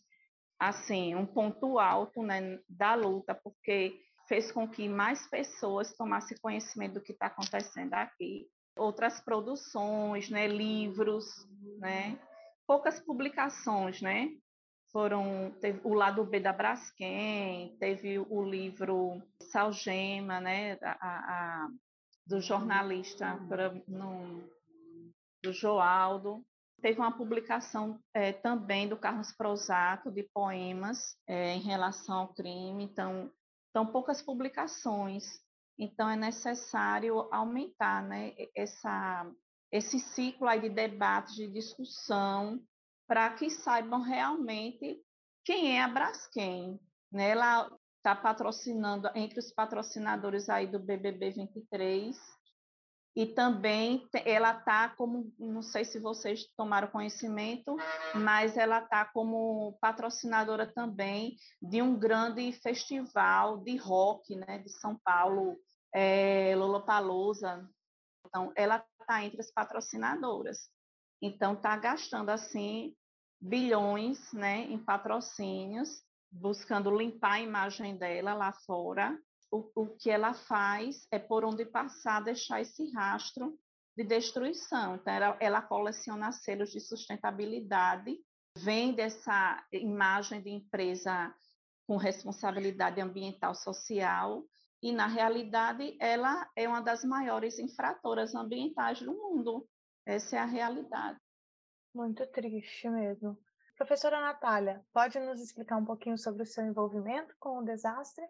assim 0.59 1.15
um 1.15 1.27
ponto 1.27 1.79
alto 1.79 2.23
né, 2.23 2.59
da 2.69 2.95
luta, 2.95 3.35
porque 3.35 4.01
fez 4.29 4.51
com 4.51 4.69
que 4.69 4.89
mais 4.89 5.27
pessoas 5.29 5.93
tomassem 5.97 6.39
conhecimento 6.41 6.95
do 6.95 7.01
que 7.01 7.13
está 7.13 7.27
acontecendo 7.27 7.95
aqui. 7.95 8.49
Outras 8.77 9.21
produções, 9.21 10.31
né, 10.31 10.47
livros, 10.47 11.27
né, 11.79 12.19
poucas 12.67 12.99
publicações, 13.01 14.01
né, 14.01 14.31
foram 14.91 15.53
teve 15.61 15.81
o 15.85 15.93
lado 15.93 16.25
B 16.25 16.41
da 16.41 16.53
Braskem, 16.53 17.77
teve 17.79 18.19
o 18.19 18.43
livro 18.43 19.21
Salgema, 19.51 20.41
né, 20.41 20.79
a, 20.83 20.95
a 21.01 21.69
do 22.27 22.41
jornalista 22.41 23.35
no, 23.87 24.43
do 25.43 25.53
Joaldo. 25.53 26.45
Teve 26.85 27.01
uma 27.01 27.17
publicação 27.17 27.99
é, 28.13 28.31
também 28.31 28.87
do 28.87 28.99
Carlos 28.99 29.33
Prosato, 29.33 30.11
de 30.11 30.23
poemas 30.35 31.17
é, 31.27 31.55
em 31.55 31.61
relação 31.61 32.19
ao 32.19 32.35
crime. 32.35 32.85
Então, 32.85 33.33
então, 33.71 33.87
poucas 33.87 34.21
publicações. 34.21 35.25
Então, 35.79 36.11
é 36.11 36.15
necessário 36.15 37.27
aumentar 37.33 38.03
né, 38.03 38.35
essa, 38.55 39.27
esse 39.73 39.99
ciclo 39.99 40.47
aí 40.47 40.61
de 40.61 40.69
debate, 40.69 41.35
de 41.37 41.49
discussão, 41.49 42.63
para 43.09 43.31
que 43.31 43.49
saibam 43.49 44.03
realmente 44.03 45.01
quem 45.43 45.79
é 45.79 45.83
a 45.83 45.89
Braskem. 45.89 46.79
Né? 47.11 47.31
Ela 47.31 47.67
está 47.97 48.15
patrocinando, 48.15 49.09
entre 49.15 49.39
os 49.39 49.51
patrocinadores 49.51 50.51
aí 50.51 50.67
do 50.67 50.79
BBB 50.79 51.31
23, 51.31 52.15
e 53.17 53.27
também 53.27 54.09
ela 54.25 54.59
está 54.59 54.89
como, 54.89 55.33
não 55.39 55.63
sei 55.63 55.85
se 55.85 56.01
vocês 56.01 56.49
tomaram 56.57 56.89
conhecimento, 56.89 57.77
mas 58.15 58.57
ela 58.57 58.81
está 58.81 59.05
como 59.05 59.79
patrocinadora 59.81 60.67
também 60.67 61.37
de 61.63 61.81
um 61.81 61.97
grande 61.97 62.53
festival 62.53 63.59
de 63.59 63.77
rock, 63.77 64.35
né, 64.35 64.59
de 64.59 64.71
São 64.71 64.99
Paulo, 65.05 65.57
é, 65.95 66.57
Lollapalooza. 66.57 67.69
Então, 68.27 68.53
ela 68.57 68.85
está 69.01 69.23
entre 69.23 69.41
as 69.41 69.51
patrocinadoras. 69.51 70.69
Então, 71.23 71.55
está 71.55 71.77
gastando 71.77 72.31
assim 72.31 72.97
bilhões, 73.41 74.33
né, 74.33 74.63
em 74.63 74.79
patrocínios, 74.79 76.03
buscando 76.33 76.91
limpar 76.91 77.35
a 77.35 77.41
imagem 77.41 77.97
dela 77.97 78.35
lá 78.35 78.53
fora 78.53 79.17
o, 79.55 79.71
o 79.75 79.87
que 79.97 80.11
ela 80.11 80.35
faz 80.35 81.07
é 81.13 81.19
por 81.19 81.45
onde 81.45 81.65
passar 81.65 82.21
deixar 82.21 82.61
esse 82.61 82.91
rastro 82.91 83.57
de 83.97 84.03
destruição. 84.03 84.97
Então, 84.97 85.13
ela, 85.13 85.37
ela 85.41 85.63
coleciona 85.63 86.33
selos 86.33 86.73
de 86.73 86.81
sustentabilidade, 86.81 88.19
vende 88.59 89.01
essa 89.01 89.65
imagem 89.73 90.43
de 90.43 90.51
empresa 90.51 91.33
com 91.87 91.97
responsabilidade 91.97 93.01
ambiental 93.01 93.55
social 93.55 94.45
e, 94.83 94.93
na 94.93 95.07
realidade, 95.07 95.97
ela 96.01 96.51
é 96.57 96.67
uma 96.67 96.81
das 96.81 97.05
maiores 97.05 97.59
infratoras 97.61 98.35
ambientais 98.35 99.01
do 99.01 99.13
mundo. 99.13 99.69
Essa 100.05 100.37
é 100.37 100.39
a 100.41 100.45
realidade. 100.45 101.19
Muito 101.95 102.27
triste 102.27 102.89
mesmo. 102.91 103.39
Professora 103.77 104.21
Natália, 104.21 104.85
pode 104.93 105.19
nos 105.21 105.41
explicar 105.41 105.77
um 105.77 105.85
pouquinho 105.85 106.19
sobre 106.19 106.43
o 106.43 106.47
seu 106.47 106.65
envolvimento 106.65 107.35
com 107.39 107.59
o 107.59 107.65
desastre? 107.65 108.25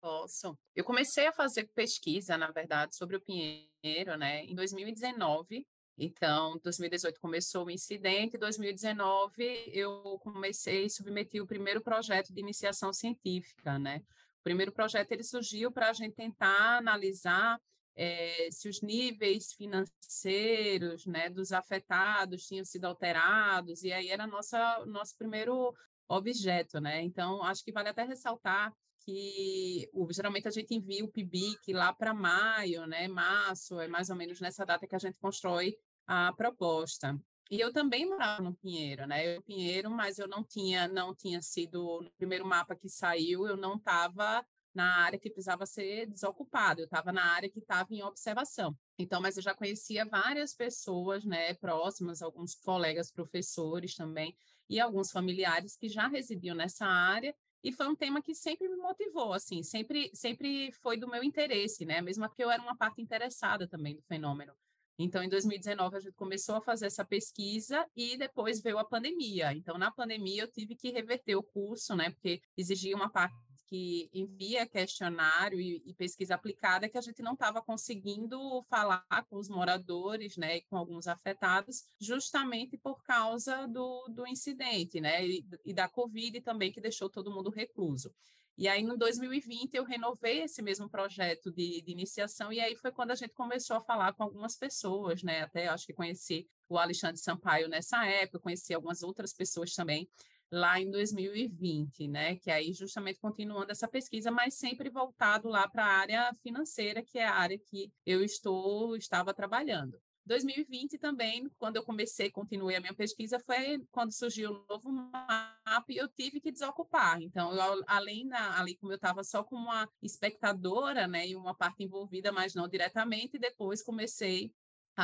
Posso. 0.00 0.58
Eu 0.74 0.84
comecei 0.84 1.26
a 1.26 1.32
fazer 1.32 1.68
pesquisa, 1.74 2.38
na 2.38 2.50
verdade, 2.50 2.96
sobre 2.96 3.16
o 3.16 3.20
Pinheiro, 3.20 4.16
né, 4.16 4.44
em 4.44 4.54
2019. 4.54 5.66
Então, 5.98 6.58
2018 6.64 7.20
começou 7.20 7.66
o 7.66 7.70
incidente, 7.70 8.38
2019 8.38 9.70
eu 9.70 10.18
comecei 10.22 10.86
e 10.86 10.90
submeti 10.90 11.38
o 11.40 11.46
primeiro 11.46 11.82
projeto 11.82 12.32
de 12.32 12.40
iniciação 12.40 12.90
científica, 12.90 13.78
né? 13.78 14.02
O 14.40 14.42
primeiro 14.42 14.72
projeto 14.72 15.12
ele 15.12 15.22
surgiu 15.22 15.70
para 15.70 15.90
a 15.90 15.92
gente 15.92 16.14
tentar 16.14 16.78
analisar 16.78 17.60
é, 17.94 18.48
se 18.50 18.66
os 18.66 18.80
níveis 18.80 19.52
financeiros, 19.52 21.04
né, 21.04 21.28
dos 21.28 21.52
afetados 21.52 22.46
tinham 22.46 22.64
sido 22.64 22.86
alterados 22.86 23.82
e 23.82 23.92
aí 23.92 24.08
era 24.08 24.26
nossa 24.26 24.82
nosso 24.86 25.14
primeiro 25.18 25.74
objeto, 26.08 26.80
né? 26.80 27.02
Então, 27.02 27.42
acho 27.42 27.62
que 27.62 27.72
vale 27.72 27.90
até 27.90 28.04
ressaltar 28.04 28.72
que 29.04 29.88
o, 29.92 30.12
geralmente 30.12 30.48
a 30.48 30.50
gente 30.50 30.74
envia 30.74 31.04
o 31.04 31.10
PIBIC 31.10 31.72
lá 31.72 31.92
para 31.92 32.14
maio, 32.14 32.86
né? 32.86 33.08
Março, 33.08 33.80
é 33.80 33.88
mais 33.88 34.10
ou 34.10 34.16
menos 34.16 34.40
nessa 34.40 34.64
data 34.64 34.86
que 34.86 34.94
a 34.94 34.98
gente 34.98 35.18
constrói 35.18 35.76
a 36.06 36.32
proposta. 36.32 37.18
E 37.50 37.58
eu 37.58 37.72
também 37.72 38.06
morava 38.06 38.42
no 38.42 38.54
Pinheiro, 38.54 39.06
né? 39.06 39.36
Eu 39.36 39.42
Pinheiro, 39.42 39.90
mas 39.90 40.18
eu 40.18 40.28
não 40.28 40.44
tinha, 40.44 40.86
não 40.86 41.14
tinha 41.14 41.42
sido 41.42 42.00
no 42.02 42.10
primeiro 42.12 42.46
mapa 42.46 42.76
que 42.76 42.88
saiu, 42.88 43.46
eu 43.46 43.56
não 43.56 43.74
estava 43.76 44.44
na 44.72 44.98
área 44.98 45.18
que 45.18 45.28
precisava 45.28 45.66
ser 45.66 46.06
desocupada, 46.06 46.80
eu 46.80 46.84
estava 46.84 47.12
na 47.12 47.24
área 47.24 47.50
que 47.50 47.58
estava 47.58 47.92
em 47.92 48.02
observação. 48.02 48.76
Então, 48.96 49.20
mas 49.20 49.36
eu 49.36 49.42
já 49.42 49.52
conhecia 49.52 50.04
várias 50.04 50.54
pessoas, 50.54 51.24
né, 51.24 51.54
próximas, 51.54 52.22
alguns 52.22 52.54
colegas 52.54 53.10
professores 53.10 53.96
também 53.96 54.36
e 54.68 54.78
alguns 54.78 55.10
familiares 55.10 55.76
que 55.76 55.88
já 55.88 56.06
residiam 56.06 56.54
nessa 56.54 56.86
área 56.86 57.34
e 57.62 57.72
foi 57.72 57.86
um 57.88 57.94
tema 57.94 58.22
que 58.22 58.34
sempre 58.34 58.68
me 58.68 58.76
motivou, 58.76 59.32
assim, 59.32 59.62
sempre, 59.62 60.10
sempre 60.14 60.72
foi 60.80 60.96
do 60.96 61.08
meu 61.08 61.22
interesse, 61.22 61.84
né? 61.84 62.00
Mesmo 62.00 62.26
porque 62.28 62.42
eu 62.42 62.50
era 62.50 62.62
uma 62.62 62.76
parte 62.76 63.02
interessada 63.02 63.68
também 63.68 63.94
do 63.94 64.02
fenômeno. 64.02 64.52
Então, 64.98 65.22
em 65.22 65.28
2019, 65.28 65.96
a 65.96 66.00
gente 66.00 66.14
começou 66.14 66.56
a 66.56 66.60
fazer 66.60 66.86
essa 66.86 67.04
pesquisa 67.04 67.86
e 67.96 68.18
depois 68.18 68.60
veio 68.60 68.78
a 68.78 68.84
pandemia. 68.84 69.52
Então, 69.54 69.78
na 69.78 69.90
pandemia, 69.90 70.42
eu 70.42 70.50
tive 70.50 70.74
que 70.74 70.90
reverter 70.90 71.36
o 71.36 71.42
curso, 71.42 71.96
né? 71.96 72.10
Porque 72.10 72.42
exigia 72.56 72.94
uma 72.94 73.10
parte 73.10 73.34
que 73.70 74.10
envia 74.12 74.66
questionário 74.66 75.60
e, 75.60 75.80
e, 75.86 75.94
pesquisa 75.94 76.34
aplicada 76.34 76.88
que 76.88 76.98
a 76.98 77.00
gente 77.00 77.22
não 77.22 77.34
estava 77.34 77.62
conseguindo 77.62 78.64
falar 78.68 79.06
com 79.28 79.36
os 79.36 79.48
moradores, 79.48 80.36
né, 80.36 80.56
e 80.56 80.62
com 80.62 80.76
alguns 80.76 81.06
afetados, 81.06 81.84
justamente 82.00 82.76
por 82.76 83.00
causa 83.04 83.68
do, 83.68 84.08
do 84.08 84.26
incidente, 84.26 85.00
né, 85.00 85.24
e, 85.24 85.46
e 85.64 85.72
da 85.72 85.88
Covid 85.88 86.40
também 86.40 86.72
que 86.72 86.80
deixou 86.80 87.08
todo 87.08 87.30
mundo 87.30 87.48
recluso. 87.48 88.12
E 88.58 88.66
aí, 88.66 88.82
em 88.82 88.96
2020, 88.98 89.72
eu 89.74 89.84
renovei 89.84 90.42
esse 90.42 90.60
mesmo 90.60 90.90
projeto 90.90 91.50
de, 91.52 91.80
de, 91.80 91.92
iniciação, 91.92 92.52
e 92.52 92.60
aí 92.60 92.74
foi 92.74 92.90
quando 92.90 93.12
a 93.12 93.14
gente 93.14 93.32
começou 93.32 93.76
a 93.76 93.80
falar 93.80 94.12
com 94.14 94.24
algumas 94.24 94.56
pessoas, 94.56 95.22
né? 95.22 95.42
Até 95.42 95.68
acho 95.68 95.86
que 95.86 95.94
conheci 95.94 96.46
o 96.68 96.76
Alexandre 96.76 97.16
Sampaio 97.18 97.68
nessa 97.68 98.04
época, 98.04 98.40
conheci 98.40 98.74
algumas 98.74 99.02
outras 99.02 99.32
pessoas 99.32 99.72
também 99.74 100.08
lá 100.50 100.80
em 100.80 100.90
2020, 100.90 102.08
né? 102.08 102.36
Que 102.36 102.50
aí 102.50 102.72
justamente 102.72 103.20
continuando 103.20 103.70
essa 103.70 103.88
pesquisa, 103.88 104.30
mas 104.30 104.54
sempre 104.54 104.90
voltado 104.90 105.48
lá 105.48 105.68
para 105.68 105.84
a 105.84 105.98
área 105.98 106.34
financeira, 106.42 107.02
que 107.02 107.18
é 107.18 107.26
a 107.26 107.34
área 107.34 107.58
que 107.58 107.92
eu 108.04 108.22
estou 108.22 108.96
estava 108.96 109.32
trabalhando. 109.32 110.00
2020 110.26 110.98
também, 110.98 111.48
quando 111.58 111.76
eu 111.76 111.82
comecei, 111.82 112.30
continuei 112.30 112.76
a 112.76 112.80
minha 112.80 112.94
pesquisa, 112.94 113.40
foi 113.40 113.82
quando 113.90 114.12
surgiu 114.12 114.52
o 114.52 114.64
novo 114.68 114.92
mapa 114.92 115.84
e 115.88 115.96
eu 115.96 116.08
tive 116.08 116.40
que 116.40 116.52
desocupar. 116.52 117.20
Então, 117.20 117.52
eu, 117.52 117.82
além 117.86 118.28
da, 118.28 118.60
ali 118.60 118.76
como 118.76 118.92
eu 118.92 118.96
estava 118.96 119.24
só 119.24 119.42
como 119.42 119.64
uma 119.64 119.88
espectadora, 120.02 121.08
né, 121.08 121.26
e 121.26 121.34
uma 121.34 121.54
parte 121.54 121.82
envolvida, 121.82 122.30
mas 122.30 122.54
não 122.54 122.68
diretamente, 122.68 123.38
depois 123.38 123.82
comecei 123.82 124.52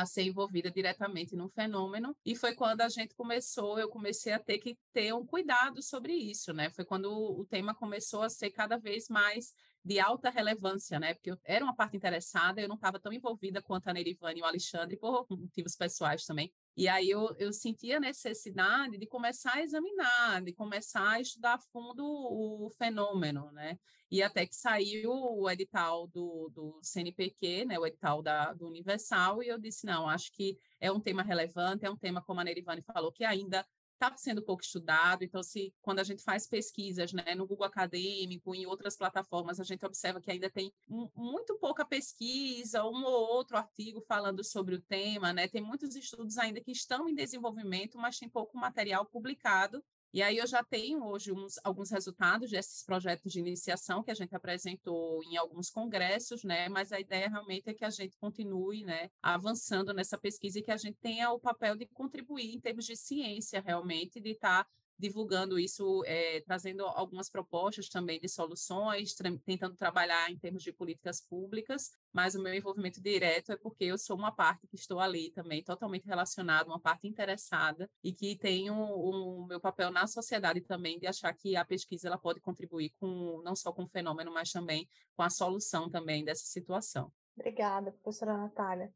a 0.01 0.05
ser 0.05 0.23
envolvida 0.23 0.71
diretamente 0.71 1.35
no 1.35 1.49
fenômeno 1.49 2.15
e 2.25 2.35
foi 2.35 2.53
quando 2.53 2.81
a 2.81 2.89
gente 2.89 3.15
começou, 3.15 3.79
eu 3.79 3.89
comecei 3.89 4.33
a 4.33 4.39
ter 4.39 4.59
que 4.59 4.77
ter 4.93 5.13
um 5.13 5.25
cuidado 5.25 5.81
sobre 5.81 6.13
isso, 6.13 6.53
né? 6.53 6.69
Foi 6.69 6.85
quando 6.85 7.11
o, 7.11 7.45
tema 7.45 7.73
começou 7.73 8.21
a 8.21 8.29
ser 8.29 8.51
cada 8.51 8.77
vez 8.77 9.07
mais 9.09 9.53
de 9.83 9.99
alta 9.99 10.29
relevância, 10.29 10.99
né? 10.99 11.13
Porque 11.13 11.31
eu 11.31 11.37
era 11.43 11.63
uma 11.63 11.75
parte 11.75 11.95
interessada, 11.95 12.61
eu 12.61 12.67
não 12.67 12.75
estava 12.75 12.99
tão 12.99 13.13
envolvida 13.13 13.61
quanto 13.61 13.87
a 13.87 13.93
Nerivane 13.93 14.39
e 14.39 14.43
o 14.43 14.45
Alexandre, 14.45 14.97
por 14.97 15.25
motivos 15.29 15.75
pessoais 15.75 16.25
também. 16.25 16.51
E 16.77 16.87
aí 16.87 17.09
eu, 17.09 17.35
eu 17.39 17.51
senti 17.51 17.91
a 17.91 17.99
necessidade 17.99 18.99
de 18.99 19.07
começar 19.07 19.55
a 19.55 19.63
examinar, 19.63 20.43
de 20.43 20.53
começar 20.53 21.13
a 21.13 21.19
estudar 21.19 21.55
a 21.55 21.59
fundo 21.59 22.05
o 22.05 22.69
fenômeno, 22.77 23.51
né? 23.51 23.79
E 24.11 24.21
até 24.21 24.45
que 24.45 24.55
saiu 24.55 25.11
o 25.11 25.49
edital 25.49 26.05
do, 26.07 26.51
do 26.53 26.79
CNPq, 26.83 27.65
né? 27.65 27.79
O 27.79 27.85
edital 27.87 28.21
da, 28.21 28.53
do 28.53 28.67
Universal, 28.67 29.41
e 29.41 29.47
eu 29.47 29.57
disse, 29.57 29.87
não, 29.87 30.07
acho 30.07 30.31
que 30.31 30.55
é 30.79 30.91
um 30.91 30.99
tema 30.99 31.23
relevante, 31.23 31.83
é 31.83 31.89
um 31.89 31.97
tema, 31.97 32.21
como 32.21 32.41
a 32.41 32.43
Nerivane 32.43 32.83
falou, 32.83 33.11
que 33.11 33.23
ainda 33.23 33.65
está 33.97 34.15
sendo 34.15 34.41
pouco 34.41 34.63
estudado. 34.63 35.23
Então, 35.23 35.43
se 35.43 35.73
quando 35.81 35.99
a 35.99 36.03
gente 36.03 36.23
faz 36.23 36.47
pesquisas 36.47 37.11
né, 37.11 37.35
no 37.35 37.45
Google 37.45 37.65
Acadêmico, 37.65 38.53
em 38.53 38.65
outras 38.65 38.95
plataformas, 38.95 39.59
a 39.59 39.63
gente 39.63 39.85
observa 39.85 40.21
que 40.21 40.31
ainda 40.31 40.49
tem 40.49 40.71
muito 40.87 41.57
pouca 41.57 41.83
pesquisa, 41.83 42.83
um 42.83 43.03
ou 43.03 43.27
outro 43.29 43.57
artigo 43.57 44.01
falando 44.07 44.43
sobre 44.43 44.75
o 44.75 44.81
tema, 44.81 45.33
né? 45.33 45.47
Tem 45.47 45.61
muitos 45.61 45.95
estudos 45.95 46.37
ainda 46.37 46.61
que 46.61 46.71
estão 46.71 47.09
em 47.09 47.15
desenvolvimento, 47.15 47.97
mas 47.97 48.19
tem 48.19 48.29
pouco 48.29 48.57
material 48.57 49.05
publicado. 49.05 49.83
E 50.13 50.21
aí 50.21 50.37
eu 50.37 50.47
já 50.47 50.63
tenho 50.63 51.03
hoje 51.03 51.31
uns, 51.31 51.59
alguns 51.63 51.91
resultados 51.91 52.49
desses 52.49 52.83
projetos 52.83 53.31
de 53.31 53.39
iniciação 53.39 54.01
que 54.01 54.11
a 54.11 54.15
gente 54.15 54.35
apresentou 54.35 55.21
em 55.23 55.37
alguns 55.37 55.69
congressos, 55.69 56.43
né? 56.43 56.69
Mas 56.69 56.91
a 56.91 56.99
ideia 56.99 57.29
realmente 57.29 57.69
é 57.69 57.73
que 57.73 57.85
a 57.85 57.89
gente 57.89 58.17
continue, 58.17 58.83
né, 58.83 59.09
avançando 59.21 59.93
nessa 59.93 60.17
pesquisa 60.17 60.59
e 60.59 60.63
que 60.63 60.71
a 60.71 60.77
gente 60.77 60.97
tenha 61.01 61.31
o 61.31 61.39
papel 61.39 61.75
de 61.75 61.85
contribuir 61.87 62.55
em 62.55 62.59
termos 62.59 62.85
de 62.85 62.95
ciência 62.95 63.61
realmente, 63.61 64.19
de 64.19 64.31
estar 64.31 64.63
tá 64.63 64.69
divulgando 64.97 65.59
isso, 65.59 66.03
é, 66.05 66.41
trazendo 66.41 66.83
algumas 66.85 67.29
propostas 67.29 67.87
também 67.87 68.19
de 68.19 68.27
soluções, 68.27 69.13
tra 69.13 69.29
tentando 69.45 69.75
trabalhar 69.75 70.29
em 70.31 70.37
termos 70.37 70.63
de 70.63 70.71
políticas 70.71 71.21
públicas, 71.21 71.91
mas 72.11 72.35
o 72.35 72.41
meu 72.41 72.53
envolvimento 72.53 73.01
direto 73.01 73.51
é 73.51 73.57
porque 73.57 73.85
eu 73.85 73.97
sou 73.97 74.17
uma 74.17 74.31
parte 74.31 74.67
que 74.67 74.75
estou 74.75 74.99
ali 74.99 75.31
também, 75.31 75.63
totalmente 75.63 76.05
relacionada, 76.05 76.69
uma 76.69 76.79
parte 76.79 77.07
interessada 77.07 77.89
e 78.03 78.11
que 78.11 78.35
tenho 78.35 78.73
o, 78.73 79.43
o 79.43 79.45
meu 79.45 79.59
papel 79.59 79.91
na 79.91 80.07
sociedade 80.07 80.61
também 80.61 80.99
de 80.99 81.07
achar 81.07 81.33
que 81.33 81.55
a 81.55 81.65
pesquisa 81.65 82.07
ela 82.07 82.17
pode 82.17 82.39
contribuir 82.39 82.91
com 82.99 83.41
não 83.43 83.55
só 83.55 83.71
com 83.71 83.83
o 83.83 83.89
fenômeno, 83.89 84.33
mas 84.33 84.51
também 84.51 84.87
com 85.15 85.23
a 85.23 85.29
solução 85.29 85.89
também 85.89 86.23
dessa 86.23 86.45
situação. 86.45 87.11
Obrigada, 87.35 87.91
professora 87.91 88.35
Natália. 88.35 88.91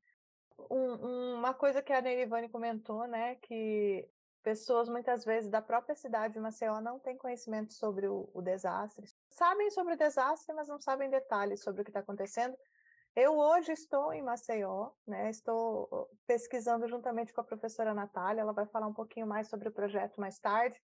Um, 0.70 1.36
uma 1.36 1.54
coisa 1.54 1.82
que 1.82 1.94
a 1.94 2.02
Neirivane 2.02 2.50
comentou, 2.50 3.08
né, 3.08 3.36
que 3.36 4.08
pessoas 4.44 4.90
muitas 4.90 5.24
vezes 5.24 5.50
da 5.50 5.62
própria 5.62 5.96
cidade 5.96 6.34
de 6.34 6.40
Maceió 6.40 6.80
não 6.82 7.00
têm 7.00 7.18
conhecimento 7.18 7.74
sobre 7.74 8.08
o, 8.08 8.30
o 8.34 8.42
desastre. 8.42 9.08
Sabem 9.30 9.70
sobre 9.72 9.94
o 9.94 9.98
desastre, 9.98 10.54
mas 10.56 10.68
não 10.68 10.80
sabem 10.80 11.10
detalhes 11.10 11.62
sobre 11.62 11.82
o 11.82 11.84
que 11.84 11.90
está 11.90 12.00
acontecendo. 12.00 12.58
Eu 13.16 13.38
hoje 13.38 13.74
estou 13.74 14.14
em 14.14 14.22
Maceió, 14.22 14.92
né? 15.06 15.30
Estou 15.30 16.10
pesquisando 16.26 16.88
juntamente 16.88 17.34
com 17.34 17.42
a 17.42 17.46
professora 17.46 17.94
Natália, 17.94 18.42
ela 18.42 18.54
vai 18.54 18.66
falar 18.66 18.88
um 18.88 18.94
pouquinho 18.94 19.28
mais 19.28 19.50
sobre 19.50 19.68
o 19.68 19.72
projeto 19.72 20.20
mais 20.20 20.40
tarde, 20.40 20.82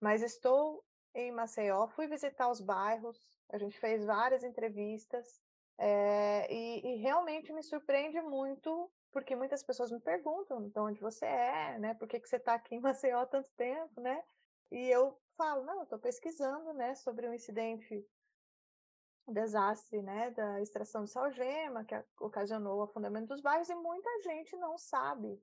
mas 0.00 0.22
estou 0.22 0.84
em 1.14 1.32
Maceió, 1.32 1.88
fui 1.88 2.06
visitar 2.06 2.50
os 2.50 2.60
bairros, 2.60 3.18
a 3.50 3.58
gente 3.58 3.78
fez 3.78 4.04
várias 4.04 4.42
entrevistas, 4.42 5.40
é, 5.78 6.46
e, 6.52 6.80
e, 6.86 6.96
realmente 6.96 7.52
me 7.52 7.62
surpreende 7.62 8.20
muito 8.20 8.90
porque 9.12 9.36
muitas 9.36 9.62
pessoas 9.62 9.92
me 9.92 10.00
perguntam 10.00 10.68
de 10.68 10.78
onde 10.78 11.00
você 11.00 11.26
é, 11.26 11.78
né? 11.78 11.94
Por 11.94 12.08
que, 12.08 12.18
que 12.18 12.28
você 12.28 12.36
está 12.36 12.54
aqui 12.54 12.74
em 12.74 12.80
Maceió 12.80 13.20
há 13.20 13.26
tanto 13.26 13.50
tempo, 13.52 14.00
né? 14.00 14.24
E 14.70 14.88
eu 14.88 15.16
falo, 15.36 15.64
não, 15.64 15.82
estou 15.82 15.98
pesquisando, 15.98 16.72
né, 16.72 16.94
sobre 16.94 17.28
um 17.28 17.34
incidente, 17.34 18.06
um 19.26 19.32
desastre, 19.32 20.00
né, 20.02 20.30
da 20.30 20.60
extração 20.62 21.04
de 21.04 21.10
salgema, 21.10 21.84
que 21.84 21.94
ocasionou 22.18 22.78
o 22.78 22.82
afundamento 22.82 23.28
dos 23.28 23.42
bairros, 23.42 23.68
e 23.68 23.74
muita 23.74 24.08
gente 24.22 24.56
não 24.56 24.78
sabe. 24.78 25.38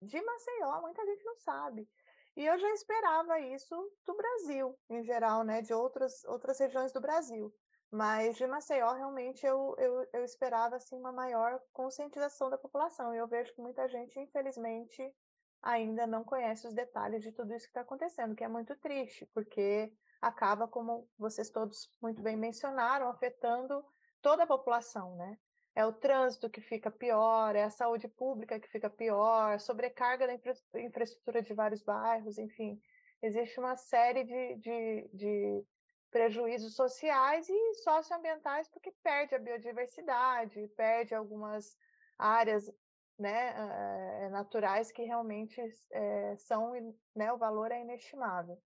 De 0.00 0.20
Maceió, 0.22 0.80
muita 0.80 1.04
gente 1.04 1.24
não 1.24 1.36
sabe. 1.36 1.88
E 2.36 2.44
eu 2.44 2.58
já 2.58 2.70
esperava 2.72 3.40
isso 3.40 3.74
do 4.04 4.14
Brasil, 4.14 4.78
em 4.90 5.02
geral, 5.02 5.42
né, 5.42 5.62
de 5.62 5.74
outras, 5.74 6.22
outras 6.24 6.58
regiões 6.60 6.92
do 6.92 7.00
Brasil. 7.00 7.52
Mas 7.90 8.36
de 8.36 8.46
Maceió, 8.46 8.92
realmente, 8.92 9.46
eu, 9.46 9.74
eu, 9.78 10.08
eu 10.12 10.24
esperava 10.24 10.76
assim, 10.76 10.96
uma 10.96 11.12
maior 11.12 11.60
conscientização 11.72 12.50
da 12.50 12.58
população. 12.58 13.14
E 13.14 13.18
eu 13.18 13.28
vejo 13.28 13.54
que 13.54 13.60
muita 13.60 13.88
gente, 13.88 14.18
infelizmente, 14.18 15.14
ainda 15.62 16.06
não 16.06 16.24
conhece 16.24 16.66
os 16.66 16.74
detalhes 16.74 17.22
de 17.22 17.32
tudo 17.32 17.54
isso 17.54 17.64
que 17.64 17.70
está 17.70 17.80
acontecendo, 17.80 18.34
que 18.34 18.44
é 18.44 18.48
muito 18.48 18.76
triste, 18.76 19.26
porque 19.32 19.92
acaba, 20.20 20.68
como 20.68 21.08
vocês 21.18 21.50
todos 21.50 21.90
muito 22.00 22.22
bem 22.22 22.36
mencionaram, 22.36 23.08
afetando 23.08 23.84
toda 24.20 24.44
a 24.44 24.46
população, 24.46 25.16
né? 25.16 25.38
É 25.74 25.84
o 25.84 25.92
trânsito 25.92 26.48
que 26.48 26.60
fica 26.60 26.90
pior, 26.90 27.54
é 27.54 27.64
a 27.64 27.70
saúde 27.70 28.08
pública 28.08 28.58
que 28.58 28.68
fica 28.68 28.88
pior, 28.88 29.60
sobrecarga 29.60 30.26
da 30.26 30.34
infra 30.34 30.54
infraestrutura 30.74 31.42
de 31.42 31.52
vários 31.52 31.82
bairros, 31.82 32.38
enfim. 32.38 32.80
Existe 33.22 33.60
uma 33.60 33.76
série 33.76 34.24
de, 34.24 34.56
de, 34.56 35.10
de 35.12 35.66
prejuízos 36.10 36.74
sociais 36.74 37.48
e 37.48 37.74
socioambientais, 37.74 38.68
porque 38.68 38.92
perde 39.02 39.34
a 39.34 39.38
biodiversidade, 39.38 40.68
perde 40.76 41.14
algumas 41.14 41.76
áreas 42.18 42.70
né, 43.18 43.54
eh, 43.56 44.28
naturais 44.30 44.92
que 44.92 45.02
realmente 45.02 45.60
é, 45.90 46.36
são, 46.36 46.72
né, 47.14 47.32
o 47.32 47.38
valor 47.38 47.72
é 47.72 47.80
inestimável. 47.80 48.60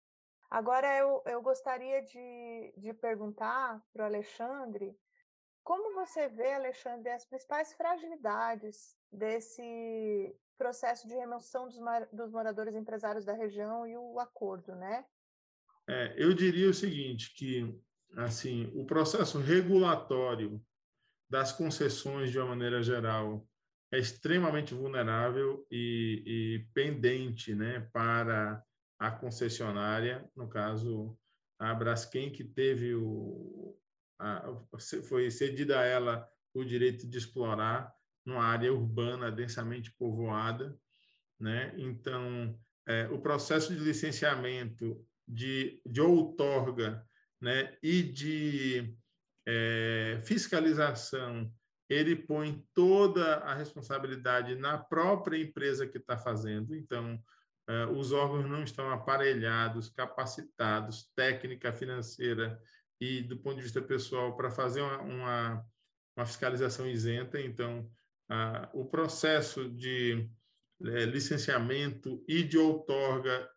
Agora, 0.49 0.97
eu, 0.97 1.23
eu 1.27 1.43
gostaria 1.43 2.03
de, 2.03 2.75
de 2.77 2.95
perguntar 2.95 3.85
para 3.93 4.05
o 4.05 4.07
Alexandre, 4.07 4.97
como 5.65 5.95
você 5.95 6.29
vê, 6.29 6.53
Alexandre, 6.53 7.11
as 7.11 7.27
principais 7.27 7.73
fragilidades 7.73 8.97
desse 9.11 10.39
processo 10.57 11.09
de 11.09 11.15
remoção 11.15 11.67
dos, 11.67 11.77
dos 12.13 12.31
moradores 12.31 12.77
empresários 12.77 13.25
da 13.25 13.33
região 13.33 13.85
e 13.85 13.97
o 13.97 14.21
acordo, 14.21 14.77
né? 14.77 15.05
É, 15.89 16.15
eu 16.17 16.35
diria 16.35 16.69
o 16.69 16.75
seguinte, 16.75 17.33
que 17.35 17.75
assim 18.17 18.71
o 18.75 18.85
processo 18.85 19.39
regulatório 19.39 20.61
das 21.29 21.53
concessões, 21.53 22.31
de 22.31 22.39
uma 22.39 22.49
maneira 22.49 22.83
geral, 22.83 23.47
é 23.93 23.99
extremamente 23.99 24.75
vulnerável 24.75 25.67
e, 25.71 26.23
e 26.27 26.67
pendente 26.75 27.55
né, 27.55 27.81
para 27.93 28.63
a 28.99 29.11
concessionária, 29.11 30.29
no 30.35 30.49
caso, 30.49 31.17
a 31.59 31.75
Braskem, 31.75 32.31
que 32.31 32.45
teve 32.45 32.95
o, 32.95 33.79
a, 34.19 34.53
foi 35.09 35.31
cedida 35.31 35.81
a 35.81 35.85
ela 35.85 36.29
o 36.55 36.65
direito 36.65 37.07
de 37.07 37.19
explorar 37.19 37.93
numa 38.25 38.45
área 38.45 38.73
urbana 38.73 39.31
densamente 39.31 39.93
povoada, 39.93 40.77
né? 41.39 41.75
Então, 41.77 42.59
é, 42.87 43.07
o 43.09 43.21
processo 43.21 43.75
de 43.75 43.81
licenciamento 43.81 45.07
de, 45.27 45.81
de 45.85 46.01
outorga 46.01 47.05
né, 47.41 47.77
e 47.83 48.03
de 48.03 48.97
é, 49.47 50.21
fiscalização, 50.25 51.53
ele 51.89 52.17
põe 52.17 52.65
toda 52.75 53.37
a 53.37 53.55
responsabilidade 53.55 54.57
na 54.57 54.77
própria 54.77 55.41
empresa 55.41 55.87
que 55.87 55.99
está 55.99 56.17
fazendo. 56.19 56.75
Então, 56.75 57.23
é, 57.69 57.87
os 57.87 58.13
órgãos 58.13 58.49
não 58.49 58.63
estão 58.63 58.91
aparelhados, 58.91 59.89
capacitados, 59.89 61.11
técnica, 61.15 61.73
financeira 61.73 62.61
e 63.01 63.23
do 63.23 63.37
ponto 63.37 63.57
de 63.57 63.63
vista 63.63 63.83
pessoal 63.83 64.37
para 64.37 64.51
fazer 64.51 64.81
uma, 64.81 65.03
uma, 65.03 65.67
uma, 66.17 66.27
fiscalização 66.27 66.89
isenta. 66.89 67.41
Então, 67.41 67.89
a, 68.29 68.69
o 68.73 68.85
processo 68.85 69.69
de 69.69 70.29
é, 70.85 71.05
licenciamento 71.05 72.25
e 72.29 72.43
de 72.43 72.59
outorga 72.59 73.49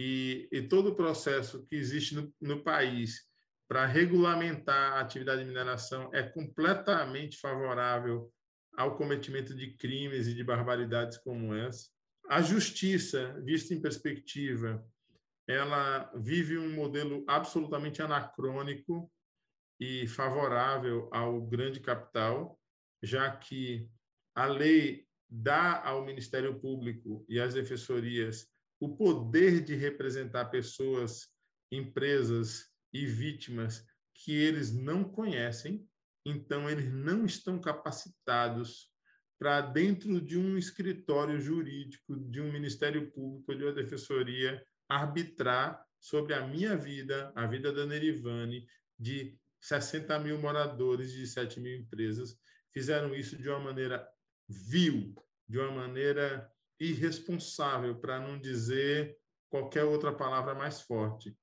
e, 0.00 0.48
e, 0.52 0.62
todo 0.62 0.90
o 0.90 0.94
processo 0.94 1.66
que 1.66 1.74
existe 1.74 2.14
no, 2.14 2.32
no 2.40 2.62
país 2.62 3.26
para 3.68 3.84
regulamentar 3.84 4.92
a 4.92 5.00
atividade 5.00 5.42
de 5.42 5.48
mineração 5.48 6.08
é 6.14 6.22
completamente 6.22 7.36
favorável 7.36 8.32
ao 8.76 8.96
cometimento 8.96 9.56
de 9.56 9.76
crimes 9.76 10.28
e 10.28 10.34
de 10.34 10.44
barbaridades 10.44 11.18
como 11.18 11.52
essa. 11.52 11.90
A 12.30 12.40
justiça, 12.40 13.34
vista 13.44 13.74
em 13.74 13.82
perspectiva, 13.82 14.86
ela 15.48 16.08
vive 16.14 16.56
um 16.56 16.74
modelo 16.74 17.24
absolutamente 17.26 18.00
anacrônico 18.00 19.10
e 19.80 20.06
favorável 20.06 21.08
ao 21.12 21.44
grande 21.44 21.80
capital, 21.80 22.56
já 23.02 23.28
que 23.36 23.90
a 24.32 24.46
lei 24.46 25.08
dá 25.28 25.82
ao 25.84 26.04
Ministério 26.04 26.60
Público 26.60 27.24
e 27.28 27.40
às 27.40 27.54
defensorias 27.54 28.48
o 28.80 28.96
poder 28.96 29.62
de 29.62 29.74
representar 29.74 30.46
pessoas, 30.46 31.28
empresas 31.70 32.66
e 32.92 33.06
vítimas 33.06 33.84
que 34.14 34.32
eles 34.32 34.72
não 34.72 35.04
conhecem, 35.04 35.86
então 36.24 36.68
eles 36.68 36.92
não 36.92 37.24
estão 37.24 37.60
capacitados 37.60 38.90
para 39.38 39.60
dentro 39.60 40.20
de 40.20 40.36
um 40.36 40.58
escritório 40.58 41.40
jurídico, 41.40 42.16
de 42.16 42.40
um 42.40 42.52
Ministério 42.52 43.10
Público, 43.12 43.54
de 43.54 43.64
uma 43.64 43.72
defensoria, 43.72 44.62
arbitrar 44.88 45.84
sobre 46.00 46.34
a 46.34 46.46
minha 46.46 46.76
vida, 46.76 47.32
a 47.34 47.46
vida 47.46 47.72
da 47.72 47.86
Nerivane, 47.86 48.66
de 48.98 49.38
60 49.60 50.18
mil 50.20 50.38
moradores 50.38 51.12
de 51.12 51.26
7 51.26 51.60
mil 51.60 51.76
empresas, 51.76 52.36
fizeram 52.72 53.14
isso 53.14 53.36
de 53.36 53.48
uma 53.48 53.60
maneira 53.60 54.08
vil, 54.48 55.14
de 55.48 55.58
uma 55.58 55.70
maneira 55.70 56.50
irresponsável, 56.80 57.98
para 57.98 58.20
não 58.20 58.38
dizer 58.38 59.16
qualquer 59.50 59.84
outra 59.84 60.12
palavra 60.12 60.54
mais 60.54 60.80
forte. 60.80 61.36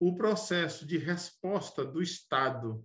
O 0.00 0.16
processo 0.16 0.86
de 0.86 0.98
resposta 0.98 1.84
do 1.84 2.02
Estado 2.02 2.84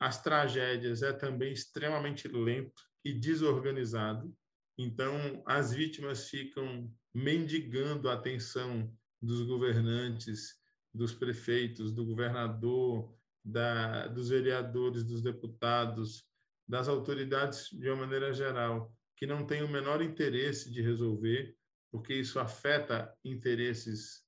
às 0.00 0.22
tragédias 0.22 1.02
é 1.02 1.12
também 1.12 1.52
extremamente 1.52 2.28
lento 2.28 2.82
e 3.04 3.12
desorganizado. 3.12 4.34
Então, 4.76 5.42
as 5.46 5.72
vítimas 5.72 6.28
ficam 6.28 6.92
mendigando 7.12 8.08
a 8.08 8.14
atenção 8.14 8.92
dos 9.20 9.42
governantes, 9.42 10.56
dos 10.94 11.12
prefeitos, 11.12 11.92
do 11.92 12.04
governador, 12.04 13.12
da, 13.44 14.06
dos 14.08 14.28
vereadores, 14.28 15.04
dos 15.04 15.22
deputados, 15.22 16.24
das 16.66 16.86
autoridades 16.86 17.68
de 17.72 17.88
uma 17.88 17.96
maneira 17.96 18.32
geral, 18.32 18.92
que 19.18 19.26
não 19.26 19.44
têm 19.44 19.62
o 19.62 19.68
menor 19.68 20.00
interesse 20.00 20.70
de 20.70 20.80
resolver, 20.80 21.56
porque 21.90 22.14
isso 22.14 22.38
afeta 22.38 23.12
interesses 23.24 24.24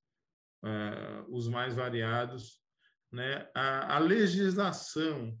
uh, 0.63 1.25
os 1.29 1.47
mais 1.47 1.73
variados. 1.73 2.61
Né? 3.11 3.49
A, 3.55 3.95
a 3.95 3.99
legislação 3.99 5.37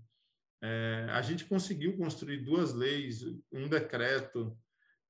é, 0.63 1.07
a 1.09 1.21
gente 1.21 1.45
conseguiu 1.45 1.97
construir 1.97 2.37
duas 2.37 2.73
leis, 2.73 3.23
um 3.51 3.67
decreto, 3.67 4.55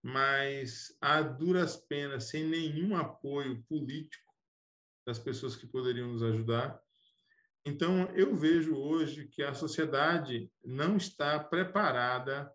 mas 0.02 0.96
a 1.02 1.22
duras 1.22 1.76
penas, 1.76 2.30
sem 2.30 2.46
nenhum 2.46 2.96
apoio 2.96 3.62
político 3.64 4.32
das 5.06 5.20
pessoas 5.20 5.56
que 5.56 5.68
poderiam 5.68 6.08
nos 6.08 6.24
ajudar. 6.24 6.82
Então, 7.66 8.10
eu 8.16 8.36
vejo 8.36 8.76
hoje 8.76 9.28
que 9.28 9.44
a 9.44 9.54
sociedade 9.54 10.50
não 10.64 10.98
está 10.98 11.38
preparada 11.40 12.52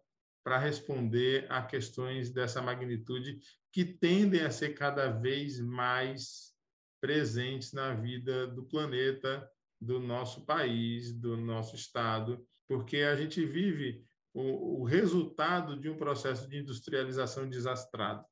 para 0.47 0.59
responder 0.59 1.45
a 1.51 1.61
questões 1.61 2.31
dessa 2.31 2.63
magnitude 2.63 3.41
que 3.73 3.85
tendem 3.85 4.43
a 4.43 4.51
ser 4.53 4.75
cada 4.75 5.11
vez 5.11 5.59
mais 5.59 6.55
presentes 7.01 7.73
na 7.73 7.93
vida 7.93 8.47
do 8.47 8.63
planeta, 8.63 9.51
do 9.81 9.99
nosso 9.99 10.47
país, 10.47 11.13
do 11.13 11.37
nosso 11.37 11.75
estado 11.75 12.47
porque 12.69 12.99
a 12.99 13.17
gente 13.17 13.45
vive 13.45 14.05
o, 14.33 14.83
o 14.83 14.85
resultado 14.85 15.77
de 15.77 15.89
um 15.89 15.97
processo 15.97 16.49
de 16.49 16.59
industrialização 16.59 17.49
desastrado, 17.49 18.25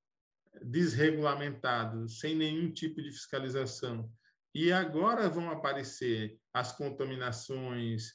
desregulamentado, 0.62 2.08
sem 2.08 2.36
nenhum 2.36 2.72
tipo 2.72 3.02
de 3.02 3.10
fiscalização. 3.10 4.08
E 4.54 4.70
agora 4.70 5.28
vão 5.28 5.50
aparecer 5.50 6.38
as 6.52 6.70
contaminações, 6.70 8.12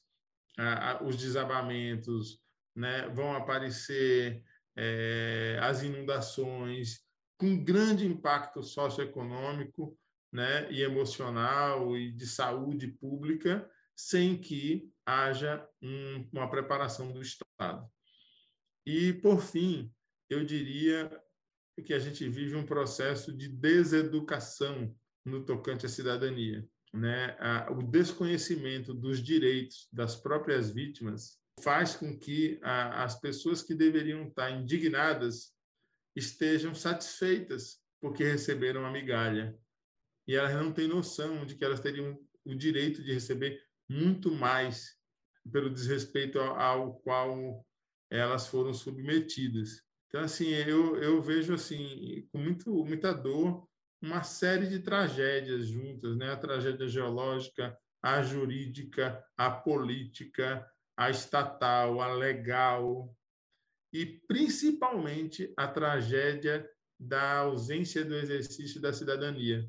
os 1.06 1.18
desabamentos, 1.18 2.39
né? 2.80 3.09
vão 3.09 3.36
aparecer 3.36 4.41
é, 4.75 5.59
as 5.61 5.84
inundações, 5.84 7.01
com 7.38 7.61
grande 7.61 8.05
impacto 8.05 8.63
socioeconômico 8.63 9.97
né? 10.32 10.71
e 10.71 10.82
emocional 10.82 11.97
e 11.97 12.09
de 12.11 12.25
saúde 12.25 12.88
pública, 12.88 13.69
sem 13.95 14.38
que 14.38 14.89
haja 15.05 15.67
um, 15.82 16.30
uma 16.32 16.49
preparação 16.49 17.11
do 17.11 17.21
Estado. 17.21 17.86
E, 18.86 19.11
por 19.13 19.41
fim, 19.41 19.93
eu 20.30 20.45
diria 20.45 21.11
que 21.86 21.93
a 21.93 21.99
gente 21.99 22.27
vive 22.30 22.55
um 22.55 22.65
processo 22.65 23.36
de 23.36 23.49
deseducação 23.49 24.95
no 25.25 25.43
tocante 25.43 25.86
à 25.86 25.89
cidadania. 25.89 26.65
Né? 26.93 27.38
O 27.71 27.84
desconhecimento 27.84 28.93
dos 28.93 29.21
direitos 29.21 29.88
das 29.91 30.15
próprias 30.15 30.71
vítimas 30.71 31.38
faz 31.64 31.95
com 31.95 32.18
que 32.18 32.60
as 32.62 33.20
pessoas 33.20 33.62
que 33.62 33.74
deveriam 33.74 34.28
estar 34.28 34.51
indignadas 34.51 35.53
estejam 36.16 36.74
satisfeitas 36.74 37.80
porque 38.01 38.24
receberam 38.24 38.86
a 38.86 38.91
migalha. 38.91 39.57
E 40.28 40.36
elas 40.36 40.53
não 40.53 40.72
têm 40.72 40.88
noção 40.88 41.45
de 41.45 41.55
que 41.55 41.66
elas 41.66 41.80
teriam 41.80 42.18
o 42.45 42.55
direito 42.55 43.03
de 43.03 43.14
receber 43.14 43.62
muito 43.89 44.32
mais 44.32 44.97
pelo 45.51 45.70
desrespeito 45.70 46.39
ao, 46.39 46.60
ao 46.60 46.93
qual 46.99 47.66
elas 48.10 48.47
foram 48.47 48.74
submetidas. 48.74 49.82
Então, 50.07 50.22
assim, 50.22 50.47
eu, 50.49 50.97
eu 50.97 51.22
vejo, 51.22 51.53
assim, 51.53 52.28
com 52.32 52.39
muito, 52.39 52.84
muita 52.84 53.14
dor, 53.14 53.68
uma 54.01 54.24
série 54.24 54.68
de 54.68 54.80
tragédias 54.80 55.68
juntas, 55.68 56.16
né? 56.18 56.32
A 56.32 56.38
tragédia 56.38 56.88
geológica, 56.88 57.78
a 58.01 58.22
jurídica, 58.22 59.24
a 59.38 59.51
política, 59.51 60.66
a 61.00 61.10
estatal, 61.10 62.02
a 62.02 62.14
legal 62.14 63.16
e 63.93 64.06
principalmente 64.06 65.54
a 65.56 65.66
tragédia 65.66 66.70
da 67.00 67.38
ausência 67.38 68.04
do 68.04 68.14
exercício 68.16 68.82
da 68.82 68.91
cidadania. 68.91 69.66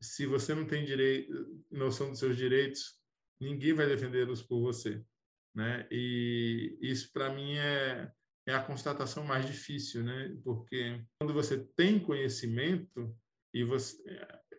Se 0.00 0.26
você 0.26 0.54
não 0.54 0.64
tem 0.64 0.84
direito, 0.84 1.60
noção 1.68 2.10
dos 2.10 2.20
seus 2.20 2.36
direitos, 2.36 2.96
ninguém 3.40 3.72
vai 3.72 3.88
defendê-los 3.88 4.42
por 4.44 4.60
você, 4.60 5.04
né? 5.52 5.88
E 5.90 6.78
isso 6.80 7.12
para 7.12 7.34
mim 7.34 7.56
é 7.56 8.08
é 8.46 8.54
a 8.54 8.62
constatação 8.62 9.24
mais 9.24 9.46
difícil, 9.46 10.04
né? 10.04 10.36
Porque 10.44 11.04
quando 11.18 11.34
você 11.34 11.58
tem 11.76 11.98
conhecimento 11.98 13.12
e 13.52 13.64
você 13.64 14.00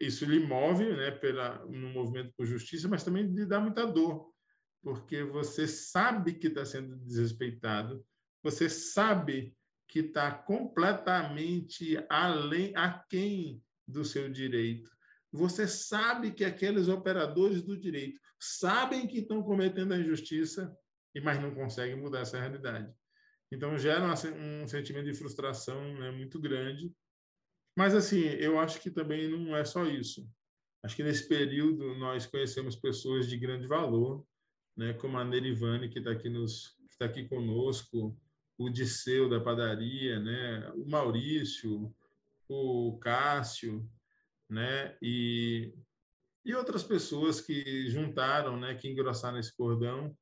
isso 0.02 0.26
lhe 0.26 0.40
move, 0.40 0.92
né, 0.94 1.12
pela 1.12 1.64
no 1.68 1.90
movimento 1.90 2.34
por 2.36 2.46
justiça, 2.46 2.90
mas 2.90 3.04
também 3.04 3.24
lhe 3.24 3.46
dá 3.46 3.60
muita 3.62 3.86
dor, 3.86 4.31
porque 4.82 5.24
você 5.24 5.68
sabe 5.68 6.34
que 6.34 6.48
está 6.48 6.66
sendo 6.66 6.96
desrespeitado, 6.98 8.06
você 8.44 8.70
sabe 8.70 9.56
que 9.88 10.00
está 10.00 10.32
completamente 10.32 12.04
além, 12.10 12.74
aquém 12.76 13.62
do 13.88 14.04
seu 14.04 14.30
direito 14.30 14.90
você 15.32 15.66
sabe 15.66 16.32
que 16.32 16.44
aqueles 16.44 16.90
operadores 16.90 17.62
do 17.62 17.78
direito 17.78 18.20
sabem 18.38 19.08
que 19.08 19.20
estão 19.20 19.42
cometendo 19.42 19.94
a 19.94 19.98
injustiça, 19.98 20.76
mas 21.24 21.42
não 21.42 21.56
conseguem 21.56 21.96
mudar 21.96 22.22
essa 22.22 22.40
realidade. 22.40 22.94
Então, 23.52 23.78
gera 23.78 24.14
um 24.36 24.68
sentimento 24.68 25.06
de 25.06 25.14
frustração 25.14 25.82
né, 25.96 26.12
muito 26.12 26.40
grande. 26.40 26.94
Mas, 27.78 27.96
assim, 27.96 28.22
eu 28.22 28.60
acho 28.60 28.82
que 28.82 28.92
também 28.92 29.30
não 29.30 29.56
é 29.56 29.64
só 29.64 29.86
isso. 29.86 30.28
Acho 30.84 30.96
que 30.96 31.04
nesse 31.04 31.28
período 31.28 31.96
nós 31.96 32.26
conhecemos 32.26 32.76
pessoas 32.76 33.30
de 33.30 33.38
grande 33.38 33.68
valor, 33.68 34.26
né, 34.76 34.94
como 34.94 35.18
a 35.18 35.24
Nerivane, 35.24 35.90
que 35.90 36.00
está 36.00 36.12
aqui, 36.12 36.30
nos, 36.30 36.76
tá 36.98 37.06
aqui 37.06 37.28
conosco, 37.28 38.18
o 38.58 38.70
Disseu 38.70 39.30
da 39.30 39.40
padaria, 39.40 40.20
né, 40.20 40.72
o 40.76 40.90
Maurício, 40.90 41.94
o 42.48 42.98
Cássio, 43.00 43.90
né? 44.50 44.96
E 45.02 45.74
e 46.44 46.56
outras 46.56 46.84
pessoas 46.84 47.40
que 47.40 47.88
juntaram, 47.90 48.60
né, 48.60 48.74
que 48.74 48.90
engrossaram 48.90 49.38
esse 49.38 49.56
cordão. 49.56 50.16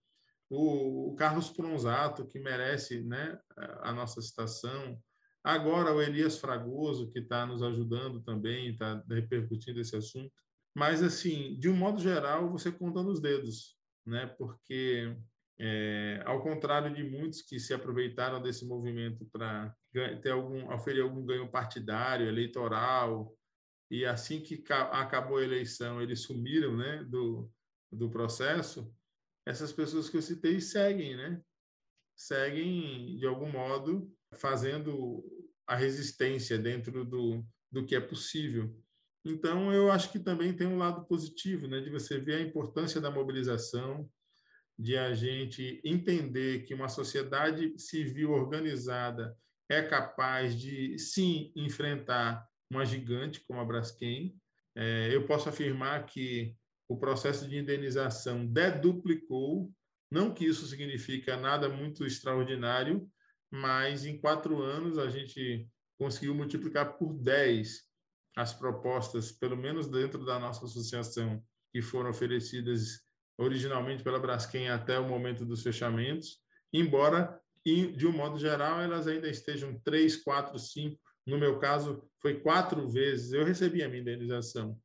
O, 0.49 1.11
o 1.11 1.15
Carlos 1.15 1.49
Pronzato, 1.49 2.25
que 2.25 2.39
merece 2.39 3.01
né, 3.01 3.39
a 3.81 3.93
nossa 3.93 4.21
citação. 4.21 5.01
Agora 5.43 5.93
o 5.93 6.01
Elias 6.01 6.37
Fragoso, 6.37 7.09
que 7.11 7.19
está 7.19 7.45
nos 7.45 7.63
ajudando 7.63 8.21
também, 8.21 8.71
está 8.71 9.01
repercutindo 9.09 9.79
esse 9.79 9.95
assunto. 9.95 10.33
Mas, 10.75 11.01
assim, 11.01 11.57
de 11.57 11.69
um 11.69 11.75
modo 11.75 12.01
geral, 12.01 12.51
você 12.51 12.71
conta 12.71 13.01
nos 13.01 13.21
dedos, 13.21 13.77
né? 14.09 14.27
porque, 14.37 15.15
é, 15.57 16.21
ao 16.25 16.41
contrário 16.41 16.93
de 16.93 17.03
muitos 17.03 17.41
que 17.41 17.59
se 17.59 17.73
aproveitaram 17.73 18.41
desse 18.41 18.65
movimento 18.65 19.25
para 19.31 19.75
ter 20.21 20.31
algum, 20.31 20.71
oferecer 20.73 21.03
algum 21.03 21.25
ganho 21.25 21.49
partidário, 21.49 22.27
eleitoral, 22.27 23.33
e 23.91 24.05
assim 24.05 24.41
que 24.41 24.63
acabou 24.71 25.37
a 25.37 25.43
eleição, 25.43 26.01
eles 26.01 26.21
sumiram 26.21 26.77
né, 26.77 27.03
do, 27.05 27.51
do 27.91 28.09
processo, 28.09 28.93
essas 29.45 29.73
pessoas 29.73 30.09
que 30.09 30.17
eu 30.17 30.21
citei 30.21 30.61
seguem, 30.61 31.15
né? 31.15 31.41
Seguem, 32.15 33.17
de 33.17 33.25
algum 33.25 33.49
modo, 33.49 34.13
fazendo 34.33 35.23
a 35.65 35.75
resistência 35.75 36.57
dentro 36.57 37.03
do, 37.03 37.43
do 37.71 37.85
que 37.85 37.95
é 37.95 37.99
possível. 37.99 38.75
Então, 39.29 39.71
eu 39.71 39.91
acho 39.91 40.11
que 40.11 40.19
também 40.19 40.53
tem 40.53 40.67
um 40.67 40.77
lado 40.77 41.05
positivo, 41.05 41.67
né, 41.67 41.79
de 41.79 41.89
você 41.89 42.19
ver 42.19 42.35
a 42.35 42.41
importância 42.41 42.99
da 42.99 43.11
mobilização, 43.11 44.09
de 44.77 44.97
a 44.97 45.13
gente 45.13 45.81
entender 45.83 46.63
que 46.63 46.73
uma 46.73 46.87
sociedade 46.87 47.77
civil 47.77 48.31
organizada 48.31 49.37
é 49.69 49.83
capaz 49.83 50.59
de, 50.59 50.97
sim, 50.97 51.51
enfrentar 51.55 52.47
uma 52.71 52.85
gigante 52.85 53.41
como 53.41 53.59
a 53.59 53.65
Braskem. 53.65 54.35
É, 54.75 55.13
eu 55.13 55.25
posso 55.27 55.49
afirmar 55.49 56.05
que 56.05 56.55
o 56.87 56.97
processo 56.97 57.47
de 57.47 57.57
indenização 57.57 58.45
deduplicou, 58.45 59.71
não 60.09 60.33
que 60.33 60.45
isso 60.45 60.65
significa 60.65 61.37
nada 61.37 61.69
muito 61.69 62.05
extraordinário, 62.05 63.07
mas 63.51 64.05
em 64.05 64.17
quatro 64.17 64.61
anos 64.61 64.97
a 64.97 65.07
gente 65.09 65.67
conseguiu 65.99 66.33
multiplicar 66.33 66.97
por 66.97 67.13
10 67.13 67.88
as 68.35 68.53
propostas, 68.53 69.31
pelo 69.31 69.57
menos 69.57 69.87
dentro 69.87 70.25
da 70.25 70.39
nossa 70.39 70.65
associação, 70.65 71.43
que 71.71 71.81
foram 71.81 72.09
oferecidas 72.09 73.01
originalmente 73.37 74.03
pela 74.03 74.19
Braskem 74.19 74.69
até 74.69 74.99
o 74.99 75.07
momento 75.07 75.45
dos 75.45 75.63
fechamentos, 75.63 76.39
embora, 76.73 77.39
de 77.65 78.07
um 78.07 78.11
modo 78.11 78.37
geral, 78.37 78.81
elas 78.81 79.07
ainda 79.07 79.29
estejam 79.29 79.79
três, 79.83 80.15
quatro, 80.17 80.57
cinco 80.57 80.99
no 81.29 81.37
meu 81.37 81.59
caso, 81.59 82.03
foi 82.21 82.39
quatro 82.39 82.87
vezes. 82.87 83.31
Eu 83.31 83.45
recebi 83.45 83.83
a 83.83 83.87
minha 83.87 84.01
indenização, 84.01 84.77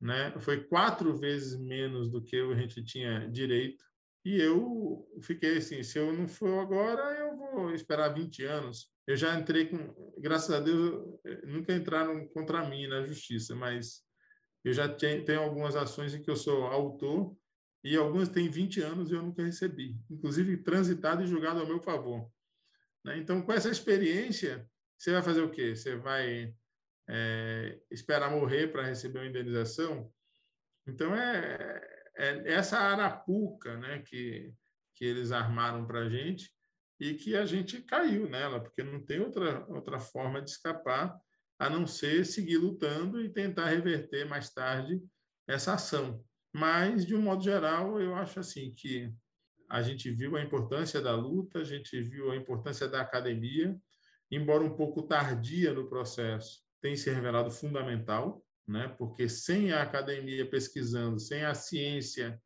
né? 0.00 0.32
Foi 0.40 0.62
quatro 0.64 1.16
vezes 1.16 1.58
menos 1.58 2.10
do 2.10 2.22
que 2.22 2.36
a 2.36 2.54
gente 2.54 2.84
tinha 2.84 3.26
direito. 3.30 3.82
E 4.28 4.42
eu 4.42 5.08
fiquei 5.22 5.56
assim: 5.56 5.82
se 5.82 5.98
eu 5.98 6.12
não 6.12 6.28
for 6.28 6.60
agora, 6.60 7.18
eu 7.18 7.34
vou 7.34 7.72
esperar 7.72 8.12
20 8.12 8.44
anos. 8.44 8.92
Eu 9.06 9.16
já 9.16 9.34
entrei 9.40 9.64
com, 9.64 9.78
graças 10.18 10.50
a 10.50 10.60
Deus, 10.60 11.02
nunca 11.44 11.72
entraram 11.72 12.28
contra 12.28 12.68
mim 12.68 12.86
na 12.86 13.06
justiça, 13.06 13.56
mas 13.56 14.02
eu 14.62 14.74
já 14.74 14.86
tenho 14.86 15.40
algumas 15.40 15.74
ações 15.76 16.12
em 16.12 16.20
que 16.20 16.30
eu 16.30 16.36
sou 16.36 16.64
autor 16.66 17.34
e 17.82 17.96
algumas 17.96 18.28
têm 18.28 18.50
20 18.50 18.82
anos 18.82 19.10
e 19.10 19.14
eu 19.14 19.22
nunca 19.22 19.42
recebi, 19.42 19.96
inclusive 20.10 20.58
transitado 20.58 21.22
e 21.22 21.26
julgado 21.26 21.60
ao 21.60 21.66
meu 21.66 21.80
favor. 21.80 22.30
Né? 23.02 23.16
Então, 23.16 23.40
com 23.40 23.52
essa 23.54 23.70
experiência, 23.70 24.68
você 24.98 25.10
vai 25.10 25.22
fazer 25.22 25.40
o 25.40 25.50
quê? 25.50 25.74
Você 25.74 25.96
vai 25.96 26.54
é, 27.08 27.80
esperar 27.90 28.30
morrer 28.30 28.66
para 28.66 28.84
receber 28.84 29.20
uma 29.20 29.28
indenização? 29.28 30.12
Então, 30.86 31.14
é, 31.14 31.80
é 31.82 31.97
essa 32.18 32.78
arapuca 32.78 33.76
né, 33.76 34.00
que, 34.00 34.52
que 34.94 35.04
eles 35.04 35.30
armaram 35.30 35.86
para 35.86 36.00
a 36.00 36.08
gente 36.08 36.50
e 37.00 37.14
que 37.14 37.36
a 37.36 37.46
gente 37.46 37.80
caiu 37.82 38.28
nela, 38.28 38.60
porque 38.60 38.82
não 38.82 39.04
tem 39.04 39.20
outra, 39.20 39.64
outra 39.68 40.00
forma 40.00 40.42
de 40.42 40.50
escapar 40.50 41.16
a 41.58 41.70
não 41.70 41.86
ser 41.86 42.24
seguir 42.24 42.58
lutando 42.58 43.20
e 43.20 43.28
tentar 43.28 43.66
reverter 43.66 44.26
mais 44.26 44.50
tarde 44.50 45.00
essa 45.46 45.74
ação. 45.74 46.22
Mas, 46.52 47.06
de 47.06 47.14
um 47.14 47.22
modo 47.22 47.42
geral, 47.42 48.00
eu 48.00 48.14
acho 48.14 48.40
assim 48.40 48.72
que 48.74 49.12
a 49.68 49.82
gente 49.82 50.10
viu 50.10 50.36
a 50.36 50.42
importância 50.42 51.00
da 51.00 51.14
luta, 51.14 51.60
a 51.60 51.64
gente 51.64 52.00
viu 52.00 52.30
a 52.30 52.36
importância 52.36 52.88
da 52.88 53.00
academia, 53.00 53.76
embora 54.30 54.64
um 54.64 54.74
pouco 54.74 55.02
tardia 55.02 55.72
no 55.72 55.88
processo, 55.88 56.62
tem 56.80 56.96
se 56.96 57.10
revelado 57.10 57.50
fundamental, 57.50 58.42
né? 58.68 58.94
porque 58.98 59.28
sem 59.28 59.72
a 59.72 59.82
academia 59.82 60.48
pesquisando, 60.48 61.18
sem 61.18 61.44
a 61.44 61.54
ciência 61.54 62.40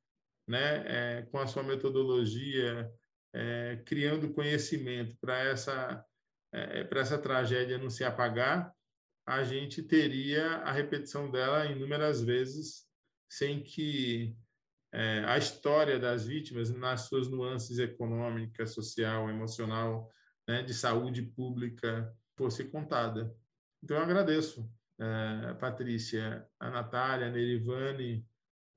né? 0.47 1.18
É, 1.18 1.23
com 1.23 1.39
a 1.39 1.47
sua 1.47 1.62
metodologia, 1.62 2.91
é, 3.33 3.81
criando 3.87 4.33
conhecimento 4.33 5.16
para 5.20 5.39
essa, 5.39 6.05
é, 6.53 6.85
para 6.85 7.01
essa 7.01 7.18
tragédia 7.18 7.79
não 7.79 7.91
se 7.91 8.05
apagar, 8.05 8.73
a 9.27 9.43
gente 9.45 9.83
teria 9.83 10.57
a 10.59 10.73
repetição 10.73 11.31
dela 11.31 11.66
inúmeras 11.66 12.20
vezes, 12.20 12.87
sem 13.31 13.62
que 13.62 14.37
é, 14.93 15.25
a 15.25 15.39
história 15.39 15.99
das 15.99 16.27
vítimas, 16.27 16.70
nas 16.70 17.03
suas 17.03 17.29
nuances 17.29 17.79
econômica, 17.79 18.66
social, 18.66 19.31
emocional, 19.31 20.11
né, 20.47 20.62
de 20.62 20.75
saúde 20.75 21.23
pública 21.23 22.12
fosse 22.37 22.64
contada. 22.64 23.35
Então, 23.83 23.97
eu 23.97 24.03
agradeço, 24.03 24.68
é, 25.03 25.55
Patrícia, 25.55 26.47
a 26.61 26.71
Natália, 26.71 27.27
a 27.27 27.31
Nerivane, 27.31 28.25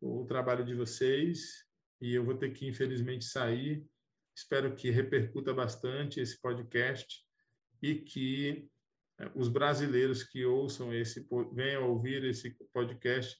o 0.01 0.25
trabalho 0.25 0.65
de 0.65 0.73
vocês, 0.73 1.63
e 2.01 2.13
eu 2.15 2.25
vou 2.25 2.35
ter 2.35 2.51
que, 2.51 2.67
infelizmente, 2.67 3.25
sair. 3.25 3.85
Espero 4.35 4.75
que 4.75 4.89
repercuta 4.89 5.53
bastante 5.53 6.19
esse 6.19 6.41
podcast 6.41 7.23
e 7.81 7.95
que 7.95 8.67
é, 9.19 9.31
os 9.35 9.47
brasileiros 9.47 10.23
que 10.23 10.43
ouçam 10.43 10.93
esse, 10.93 11.27
venham 11.53 11.87
ouvir 11.89 12.23
esse 12.23 12.57
podcast, 12.73 13.37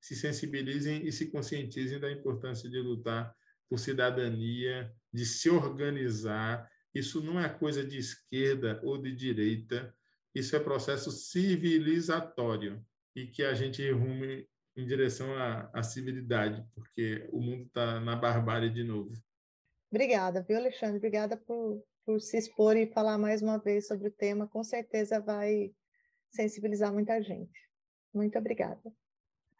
se 0.00 0.14
sensibilizem 0.14 1.04
e 1.06 1.10
se 1.10 1.30
conscientizem 1.32 1.98
da 1.98 2.10
importância 2.10 2.70
de 2.70 2.78
lutar 2.78 3.34
por 3.68 3.78
cidadania, 3.78 4.94
de 5.12 5.26
se 5.26 5.50
organizar. 5.50 6.70
Isso 6.94 7.20
não 7.20 7.38
é 7.38 7.48
coisa 7.48 7.84
de 7.84 7.98
esquerda 7.98 8.80
ou 8.84 8.96
de 8.96 9.12
direita, 9.12 9.92
isso 10.38 10.56
é 10.56 10.60
processo 10.60 11.10
civilizatório 11.10 12.84
e 13.14 13.26
que 13.26 13.42
a 13.42 13.54
gente 13.54 13.90
rume 13.90 14.48
em 14.76 14.86
direção 14.86 15.34
à, 15.34 15.68
à 15.74 15.82
civilidade, 15.82 16.64
porque 16.74 17.28
o 17.32 17.40
mundo 17.40 17.64
está 17.64 17.98
na 18.00 18.14
barbárie 18.14 18.70
de 18.70 18.84
novo. 18.84 19.12
Obrigada, 19.90 20.42
viu, 20.42 20.56
Alexandre? 20.56 20.98
Obrigada 20.98 21.36
por, 21.36 21.82
por 22.04 22.20
se 22.20 22.36
expor 22.36 22.76
e 22.76 22.86
falar 22.86 23.18
mais 23.18 23.42
uma 23.42 23.58
vez 23.58 23.86
sobre 23.86 24.08
o 24.08 24.12
tema. 24.12 24.46
Com 24.46 24.62
certeza 24.62 25.20
vai 25.20 25.72
sensibilizar 26.30 26.92
muita 26.92 27.20
gente. 27.22 27.58
Muito 28.14 28.38
obrigada. 28.38 28.92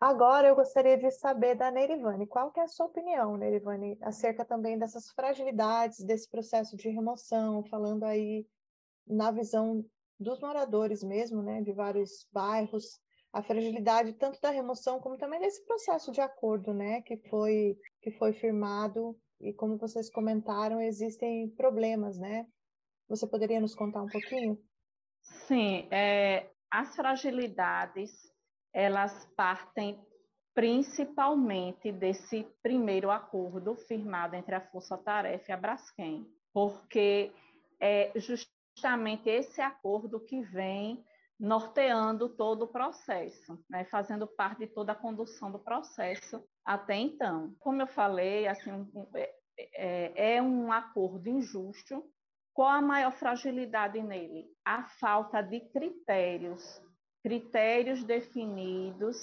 Agora 0.00 0.46
eu 0.46 0.54
gostaria 0.54 0.96
de 0.96 1.10
saber 1.10 1.56
da 1.56 1.72
Neirivane, 1.72 2.26
qual 2.26 2.52
que 2.52 2.60
é 2.60 2.62
a 2.62 2.68
sua 2.68 2.86
opinião, 2.86 3.36
Neirivane, 3.36 3.98
acerca 4.00 4.44
também 4.44 4.78
dessas 4.78 5.10
fragilidades 5.10 6.04
desse 6.04 6.30
processo 6.30 6.76
de 6.76 6.88
remoção, 6.88 7.64
falando 7.64 8.04
aí 8.04 8.46
na 9.04 9.32
visão 9.32 9.84
dos 10.18 10.40
moradores 10.40 11.02
mesmo, 11.02 11.42
né, 11.42 11.62
de 11.62 11.72
vários 11.72 12.26
bairros, 12.32 13.00
a 13.32 13.42
fragilidade 13.42 14.14
tanto 14.14 14.40
da 14.40 14.50
remoção 14.50 15.00
como 15.00 15.16
também 15.16 15.40
desse 15.40 15.64
processo 15.66 16.10
de 16.10 16.20
acordo, 16.20 16.72
né, 16.72 17.02
que 17.02 17.16
foi 17.28 17.76
que 18.00 18.10
foi 18.12 18.32
firmado 18.32 19.16
e 19.40 19.52
como 19.52 19.76
vocês 19.76 20.10
comentaram, 20.10 20.80
existem 20.80 21.48
problemas, 21.50 22.18
né? 22.18 22.46
Você 23.08 23.26
poderia 23.26 23.60
nos 23.60 23.74
contar 23.74 24.02
um 24.02 24.08
pouquinho? 24.08 24.58
Sim, 25.46 25.86
é, 25.90 26.50
as 26.70 26.94
fragilidades 26.96 28.10
elas 28.72 29.26
partem 29.36 29.98
principalmente 30.54 31.92
desse 31.92 32.44
primeiro 32.62 33.10
acordo 33.10 33.76
firmado 33.76 34.34
entre 34.34 34.54
a 34.54 34.60
Força 34.60 34.98
Tarefa 34.98 35.52
e 35.52 35.52
a 35.52 35.56
Braskem, 35.56 36.26
porque 36.52 37.32
é 37.80 38.10
justamente 38.78 39.28
esse 39.28 39.60
acordo 39.60 40.20
que 40.20 40.40
vem 40.40 41.04
norteando 41.38 42.28
todo 42.28 42.62
o 42.62 42.68
processo, 42.68 43.58
né, 43.68 43.84
fazendo 43.84 44.26
parte 44.26 44.60
de 44.60 44.66
toda 44.68 44.92
a 44.92 44.94
condução 44.94 45.50
do 45.50 45.58
processo 45.58 46.42
até 46.64 46.94
então. 46.94 47.54
Como 47.58 47.82
eu 47.82 47.86
falei, 47.88 48.46
assim, 48.46 48.88
é, 49.14 49.34
é, 49.74 50.36
é 50.36 50.42
um 50.42 50.72
acordo 50.72 51.28
injusto. 51.28 52.04
Qual 52.54 52.68
a 52.68 52.80
maior 52.80 53.12
fragilidade 53.12 54.00
nele? 54.00 54.46
A 54.64 54.84
falta 54.84 55.42
de 55.42 55.60
critérios 55.60 56.80
critérios 57.20 58.04
definidos, 58.04 59.16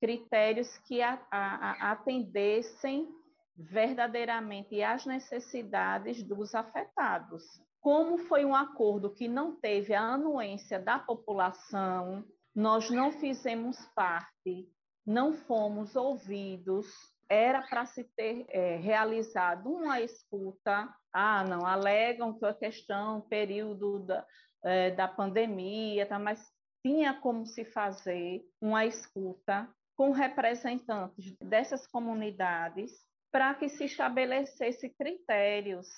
critérios 0.00 0.76
que 0.86 1.00
a, 1.00 1.18
a, 1.30 1.70
a 1.88 1.92
atendessem 1.92 3.08
verdadeiramente 3.56 4.82
às 4.82 5.06
necessidades 5.06 6.22
dos 6.22 6.54
afetados. 6.54 7.42
Como 7.80 8.18
foi 8.18 8.44
um 8.44 8.54
acordo 8.54 9.14
que 9.14 9.28
não 9.28 9.56
teve 9.56 9.94
a 9.94 10.02
anuência 10.02 10.78
da 10.78 10.98
população, 10.98 12.24
nós 12.54 12.90
não 12.90 13.12
fizemos 13.12 13.78
parte 13.94 14.68
não 15.08 15.32
fomos 15.32 15.96
ouvidos, 15.96 16.86
era 17.30 17.62
para 17.62 17.86
se 17.86 18.04
ter 18.14 18.44
é, 18.50 18.76
realizado 18.76 19.70
uma 19.72 20.02
escuta. 20.02 20.94
Ah, 21.10 21.42
não, 21.44 21.64
alegam 21.64 22.38
que 22.38 22.44
a 22.44 22.52
questão, 22.52 23.22
período 23.22 24.00
da, 24.00 24.26
é, 24.62 24.90
da 24.90 25.08
pandemia, 25.08 26.04
tá, 26.04 26.18
mas 26.18 26.46
tinha 26.84 27.14
como 27.14 27.46
se 27.46 27.64
fazer 27.64 28.42
uma 28.60 28.84
escuta 28.84 29.66
com 29.96 30.10
representantes 30.10 31.34
dessas 31.42 31.86
comunidades 31.86 32.92
para 33.32 33.54
que 33.54 33.70
se 33.70 33.86
estabelecesse 33.86 34.90
critérios. 34.90 35.88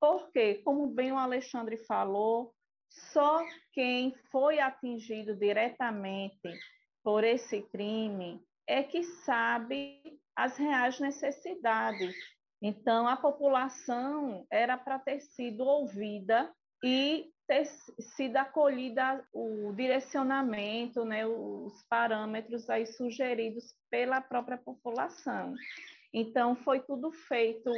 Porque, 0.00 0.56
como 0.56 0.86
bem 0.88 1.12
o 1.12 1.18
Alexandre 1.18 1.76
falou, 1.78 2.52
só 3.12 3.44
quem 3.72 4.14
foi 4.30 4.58
atingido 4.60 5.34
diretamente 5.34 6.52
por 7.02 7.24
esse 7.24 7.62
crime 7.62 8.40
é 8.66 8.82
que 8.82 9.02
sabe 9.02 10.00
as 10.34 10.56
reais 10.56 10.98
necessidades. 10.98 12.14
Então, 12.60 13.06
a 13.06 13.16
população 13.16 14.46
era 14.50 14.76
para 14.76 14.98
ter 14.98 15.20
sido 15.20 15.64
ouvida 15.64 16.52
e 16.84 17.30
ter 17.46 17.66
sido 18.16 18.36
acolhida 18.36 19.24
o 19.32 19.72
direcionamento, 19.72 21.04
né, 21.04 21.26
os 21.26 21.82
parâmetros 21.88 22.68
aí 22.68 22.86
sugeridos 22.86 23.74
pela 23.90 24.20
própria 24.20 24.58
população. 24.58 25.54
Então, 26.12 26.56
foi 26.56 26.80
tudo 26.80 27.12
feito 27.12 27.70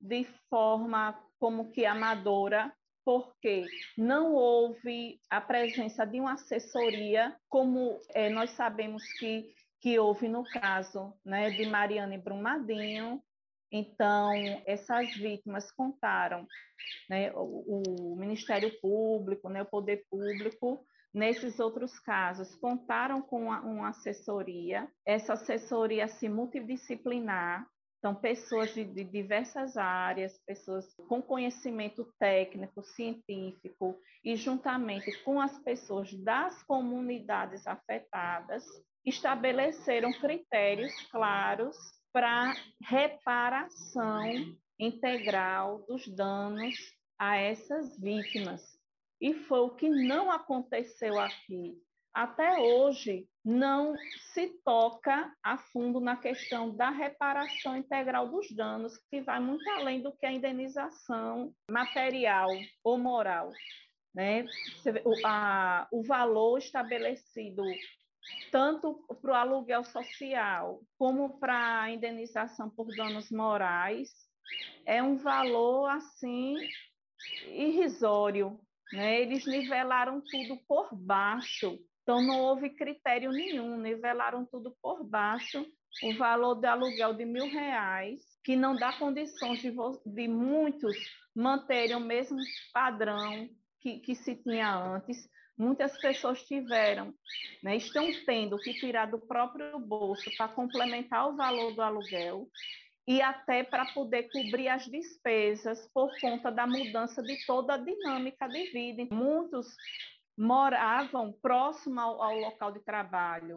de 0.00 0.24
forma 0.50 1.16
como 1.38 1.70
que 1.70 1.84
amadora, 1.84 2.72
porque 3.04 3.70
não 3.96 4.34
houve 4.34 5.20
a 5.30 5.40
presença 5.40 6.04
de 6.04 6.20
uma 6.20 6.32
assessoria, 6.32 7.36
como 7.48 8.00
é, 8.14 8.28
nós 8.28 8.50
sabemos 8.50 9.12
que, 9.12 9.54
que 9.80 9.98
houve 9.98 10.28
no 10.28 10.44
caso 10.44 11.14
né, 11.24 11.50
de 11.50 11.64
Mariana 11.64 12.14
e 12.14 12.18
Brumadinho. 12.18 13.22
Então, 13.70 14.60
essas 14.66 15.14
vítimas 15.16 15.70
contaram, 15.70 16.46
né, 17.08 17.32
o, 17.34 18.12
o 18.12 18.16
Ministério 18.16 18.72
Público, 18.80 19.48
né, 19.48 19.62
o 19.62 19.66
Poder 19.66 20.04
Público, 20.10 20.84
nesses 21.16 21.58
outros 21.58 21.98
casos, 21.98 22.54
contaram 22.56 23.22
com 23.22 23.44
uma, 23.44 23.60
uma 23.60 23.88
assessoria, 23.88 24.86
essa 25.04 25.32
assessoria 25.32 26.06
se 26.08 26.28
multidisciplinar, 26.28 27.66
são 28.06 28.14
pessoas 28.14 28.72
de, 28.72 28.84
de, 28.84 29.02
diversas 29.02 29.76
áreas, 29.76 30.40
pessoas 30.46 30.94
com 31.08 31.20
conhecimento 31.20 32.08
técnico, 32.20 32.80
científico, 32.80 33.98
e 34.24 34.36
juntamente 34.36 35.10
com 35.24 35.40
as 35.40 35.58
pessoas 35.64 36.14
das 36.22 36.62
comunidades 36.62 37.66
afetadas, 37.66 38.64
estabeleceram 39.04 40.12
critérios 40.12 40.92
claros 41.10 41.76
para 42.12 42.54
reparação 42.80 44.56
integral 44.78 45.84
dos 45.88 46.06
danos 46.06 46.76
a 47.18 47.36
essas 47.38 47.98
vítimas. 47.98 48.62
E 49.20 49.34
foi 49.34 49.58
o 49.58 49.74
que 49.74 49.88
não 49.88 50.30
aconteceu 50.30 51.18
aqui 51.18 51.76
até 52.16 52.58
hoje 52.58 53.28
não 53.44 53.94
se 54.32 54.48
toca 54.64 55.30
a 55.42 55.58
fundo 55.58 56.00
na 56.00 56.16
questão 56.16 56.74
da 56.74 56.88
reparação 56.88 57.76
integral 57.76 58.26
dos 58.30 58.50
danos, 58.52 58.96
que 59.10 59.20
vai 59.20 59.38
muito 59.38 59.68
além 59.68 60.00
do 60.00 60.16
que 60.16 60.24
a 60.24 60.32
indenização 60.32 61.52
material 61.70 62.58
ou 62.82 62.96
moral. 62.96 63.52
Né? 64.14 64.48
O, 65.04 65.14
a, 65.26 65.86
o 65.92 66.02
valor 66.02 66.56
estabelecido 66.56 67.62
tanto 68.50 68.94
para 69.20 69.32
o 69.32 69.34
aluguel 69.34 69.84
social 69.84 70.80
como 70.98 71.38
para 71.38 71.82
a 71.82 71.90
indenização 71.90 72.70
por 72.70 72.86
danos 72.96 73.30
morais 73.30 74.08
é 74.86 75.02
um 75.02 75.16
valor 75.16 75.90
assim 75.90 76.66
irrisório. 77.44 78.58
Né? 78.90 79.20
Eles 79.20 79.46
nivelaram 79.46 80.22
tudo 80.22 80.56
por 80.66 80.88
baixo 80.96 81.78
então, 82.06 82.22
não 82.22 82.38
houve 82.38 82.70
critério 82.70 83.32
nenhum, 83.32 83.78
nivelaram 83.78 84.46
tudo 84.46 84.72
por 84.80 85.02
baixo, 85.02 85.66
o 86.04 86.12
valor 86.12 86.54
do 86.54 86.64
aluguel 86.64 87.12
de 87.14 87.24
mil 87.24 87.48
reais, 87.48 88.22
que 88.44 88.54
não 88.54 88.76
dá 88.76 88.92
condições 88.92 89.60
de, 89.60 89.72
de 90.06 90.28
muitos 90.28 90.96
manterem 91.34 91.96
o 91.96 92.00
mesmo 92.00 92.40
padrão 92.72 93.50
que, 93.80 93.98
que 93.98 94.14
se 94.14 94.36
tinha 94.36 94.72
antes. 94.72 95.28
Muitas 95.58 95.98
pessoas 95.98 96.44
tiveram, 96.44 97.12
né, 97.60 97.74
estão 97.74 98.06
tendo 98.24 98.56
que 98.60 98.74
tirar 98.74 99.06
do 99.06 99.18
próprio 99.18 99.76
bolso 99.80 100.30
para 100.36 100.46
complementar 100.46 101.28
o 101.28 101.34
valor 101.34 101.74
do 101.74 101.82
aluguel 101.82 102.46
e 103.08 103.20
até 103.20 103.64
para 103.64 103.84
poder 103.84 104.30
cobrir 104.30 104.68
as 104.68 104.86
despesas 104.86 105.90
por 105.92 106.20
conta 106.20 106.52
da 106.52 106.68
mudança 106.68 107.20
de 107.20 107.36
toda 107.46 107.74
a 107.74 107.78
dinâmica 107.78 108.46
de 108.46 108.70
vida. 108.70 109.08
Muitos 109.12 109.66
moravam 110.36 111.32
próximo 111.32 112.00
ao, 112.00 112.22
ao 112.22 112.38
local 112.38 112.72
de 112.72 112.80
trabalho 112.80 113.56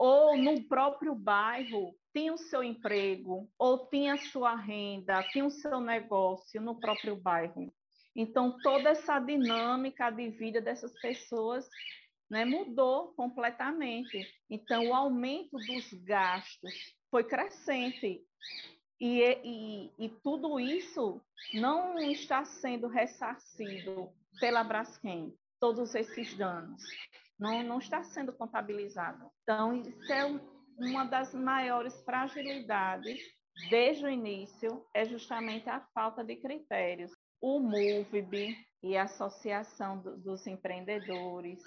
ou 0.00 0.36
no 0.36 0.62
próprio 0.64 1.14
bairro 1.14 1.94
tinha 2.12 2.32
o 2.32 2.38
seu 2.38 2.64
emprego 2.64 3.48
ou 3.58 3.86
tinha 3.88 4.16
sua 4.16 4.56
renda, 4.56 5.22
tinha 5.24 5.44
o 5.44 5.50
seu 5.50 5.80
negócio 5.80 6.60
no 6.60 6.80
próprio 6.80 7.14
bairro. 7.14 7.72
Então 8.16 8.60
toda 8.60 8.90
essa 8.90 9.20
dinâmica 9.20 10.10
de 10.10 10.30
vida 10.30 10.60
dessas 10.60 10.98
pessoas 10.98 11.68
né, 12.28 12.44
mudou 12.44 13.12
completamente. 13.12 14.26
Então 14.48 14.88
o 14.88 14.94
aumento 14.94 15.58
dos 15.58 15.92
gastos 15.92 16.74
foi 17.10 17.22
crescente 17.22 18.24
e, 18.98 19.22
e, 19.44 19.92
e 19.98 20.08
tudo 20.22 20.58
isso 20.58 21.20
não 21.52 22.10
está 22.10 22.44
sendo 22.44 22.88
ressarcido 22.88 24.10
pela 24.40 24.64
Braskem 24.64 25.34
todos 25.60 25.94
esses 25.94 26.34
danos. 26.36 26.82
Não, 27.38 27.62
não 27.62 27.78
está 27.78 28.02
sendo 28.02 28.32
contabilizado. 28.32 29.30
Então, 29.42 29.74
isso 29.74 30.12
é 30.12 30.24
uma 30.78 31.04
das 31.04 31.34
maiores 31.34 31.94
fragilidades 32.02 33.20
desde 33.68 34.06
o 34.06 34.10
início, 34.10 34.84
é 34.94 35.04
justamente 35.04 35.68
a 35.68 35.80
falta 35.94 36.24
de 36.24 36.36
critérios. 36.36 37.12
O 37.40 37.60
MUVB 37.60 38.56
e 38.82 38.96
a 38.96 39.04
Associação 39.04 40.02
dos 40.18 40.46
Empreendedores 40.46 41.60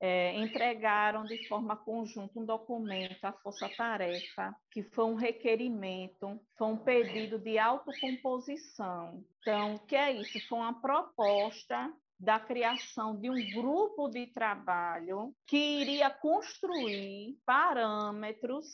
é, 0.00 0.36
entregaram 0.36 1.24
de 1.24 1.46
forma 1.48 1.76
conjunta 1.76 2.38
um 2.38 2.44
documento 2.44 3.24
à 3.24 3.32
Força 3.32 3.68
Tarefa, 3.68 4.54
que 4.70 4.82
foi 4.82 5.04
um 5.04 5.14
requerimento, 5.14 6.40
foi 6.58 6.68
um 6.68 6.76
pedido 6.76 7.38
de 7.38 7.58
autocomposição. 7.58 9.24
Então, 9.40 9.76
o 9.76 9.78
que 9.80 9.96
é 9.96 10.12
isso? 10.12 10.38
Foi 10.48 10.58
uma 10.58 10.80
proposta 10.80 11.92
da 12.24 12.40
criação 12.40 13.14
de 13.20 13.28
um 13.28 13.42
grupo 13.42 14.08
de 14.08 14.26
trabalho 14.28 15.34
que 15.46 15.56
iria 15.56 16.08
construir 16.08 17.36
parâmetros, 17.44 18.66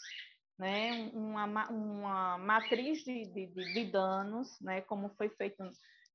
né, 0.57 0.93
uma, 1.13 1.69
uma 1.69 2.39
matriz 2.39 3.03
de, 3.03 3.25
de, 3.27 3.47
de 3.47 3.85
danos, 3.91 4.49
né, 4.61 4.83
como 4.83 5.11
foi 5.17 5.29
feito 5.31 5.63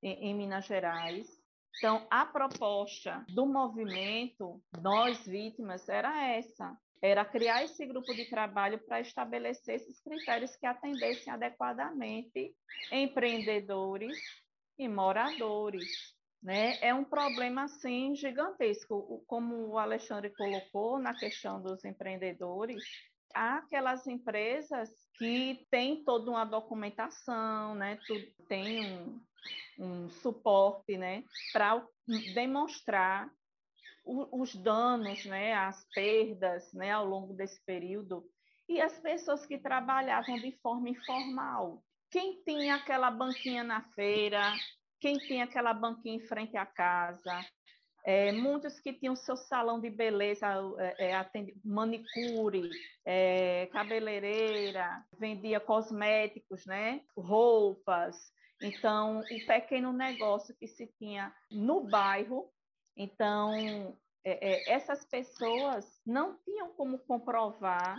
em, 0.01 0.29
em 0.29 0.33
Minas 0.33 0.65
Gerais. 0.65 1.27
Então, 1.77 2.07
a 2.09 2.25
proposta 2.25 3.25
do 3.27 3.45
movimento 3.45 4.61
Nós 4.81 5.25
Vítimas 5.27 5.89
era 5.89 6.27
essa, 6.29 6.77
era 7.01 7.25
criar 7.25 7.65
esse 7.65 7.85
grupo 7.85 8.13
de 8.13 8.25
trabalho 8.25 8.79
para 8.85 9.01
estabelecer 9.01 9.75
esses 9.75 9.99
critérios 10.01 10.55
que 10.55 10.65
atendessem 10.65 11.33
adequadamente 11.33 12.55
empreendedores 12.89 14.17
e 14.79 14.87
moradores. 14.87 16.14
Né? 16.41 16.77
É 16.81 16.93
um 16.93 17.03
problema 17.03 17.63
assim 17.63 18.15
gigantesco, 18.15 19.23
como 19.25 19.69
o 19.69 19.77
Alexandre 19.79 20.29
colocou 20.29 20.99
na 20.99 21.13
questão 21.13 21.61
dos 21.61 21.83
empreendedores. 21.83 22.83
Há 23.33 23.57
aquelas 23.57 24.05
empresas 24.05 24.89
que 25.17 25.65
têm 25.71 26.03
toda 26.03 26.29
uma 26.29 26.45
documentação, 26.45 27.73
né? 27.75 27.99
tem 28.47 28.79
um, 28.79 29.19
um 29.79 30.09
suporte 30.09 30.97
né? 30.97 31.23
para 31.51 31.83
demonstrar 32.07 33.29
os 34.05 34.55
danos, 34.55 35.25
né, 35.25 35.53
as 35.53 35.83
perdas, 35.93 36.71
né, 36.73 36.91
ao 36.91 37.05
longo 37.05 37.33
desse 37.33 37.59
período, 37.65 38.23
e 38.69 38.79
as 38.79 38.99
pessoas 38.99 39.45
que 39.45 39.57
trabalhavam 39.57 40.37
de 40.39 40.51
forma 40.61 40.89
informal. 40.89 41.83
Quem 42.11 42.41
tinha 42.43 42.75
aquela 42.75 43.09
banquinha 43.09 43.63
na 43.63 43.81
feira, 43.93 44.53
quem 45.05 45.19
tem 45.19 45.43
aquela 45.43 45.71
banquinha 45.71 46.15
em 46.15 46.27
frente 46.27 46.57
à 46.57 46.65
casa, 46.65 47.45
é, 48.03 48.31
muitos 48.31 48.79
que 48.79 48.91
tinham 48.91 49.15
seu 49.15 49.37
salão 49.37 49.79
de 49.79 49.87
beleza, 49.87 50.47
é, 50.97 51.11
é, 51.11 51.27
manicure, 51.63 52.67
é, 53.05 53.67
cabeleireira, 53.67 55.05
vendia 55.19 55.59
cosméticos, 55.59 56.65
né? 56.65 57.01
roupas. 57.15 58.15
Então, 58.59 59.19
o 59.19 59.45
pequeno 59.45 59.93
negócio 59.93 60.55
que 60.57 60.67
se 60.67 60.87
tinha 60.97 61.31
no 61.51 61.83
bairro. 61.83 62.49
Então, 62.97 63.95
é, 64.23 64.53
é, 64.53 64.73
essas 64.73 65.05
pessoas 65.05 66.01
não 66.03 66.35
tinham 66.43 66.69
como 66.73 66.97
comprovar 66.97 67.95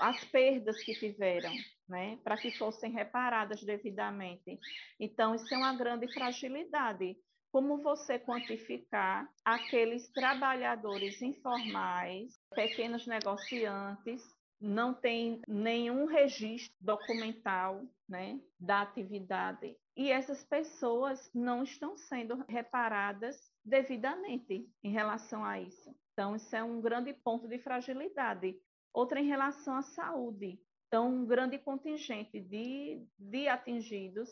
as 0.00 0.24
perdas 0.24 0.82
que 0.82 0.94
tiveram, 0.94 1.52
né, 1.88 2.18
para 2.24 2.36
que 2.36 2.50
fossem 2.52 2.90
reparadas 2.90 3.62
devidamente. 3.62 4.58
Então, 4.98 5.34
isso 5.34 5.52
é 5.52 5.56
uma 5.56 5.74
grande 5.74 6.08
fragilidade. 6.12 7.16
Como 7.52 7.82
você 7.82 8.18
quantificar 8.18 9.28
aqueles 9.44 10.08
trabalhadores 10.12 11.20
informais, 11.20 12.38
pequenos 12.54 13.06
negociantes, 13.06 14.22
não 14.60 14.92
tem 14.92 15.40
nenhum 15.48 16.04
registro 16.04 16.76
documental 16.80 17.82
né, 18.08 18.38
da 18.58 18.82
atividade. 18.82 19.74
E 19.96 20.10
essas 20.10 20.44
pessoas 20.44 21.30
não 21.34 21.62
estão 21.62 21.96
sendo 21.96 22.44
reparadas 22.48 23.36
devidamente 23.64 24.68
em 24.82 24.90
relação 24.90 25.44
a 25.44 25.60
isso. 25.60 25.94
Então, 26.12 26.36
isso 26.36 26.54
é 26.54 26.62
um 26.62 26.80
grande 26.80 27.12
ponto 27.14 27.48
de 27.48 27.58
fragilidade. 27.58 28.56
Outra 28.92 29.20
em 29.20 29.26
relação 29.26 29.76
à 29.76 29.82
saúde. 29.82 30.60
Então, 30.88 31.08
um 31.08 31.26
grande 31.26 31.58
contingente 31.58 32.40
de, 32.40 33.06
de 33.18 33.48
atingidos 33.48 34.28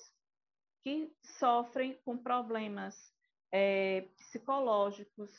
que 0.82 1.12
sofrem 1.38 1.98
com 2.04 2.18
problemas 2.18 3.12
é, 3.52 4.02
psicológicos, 4.16 5.30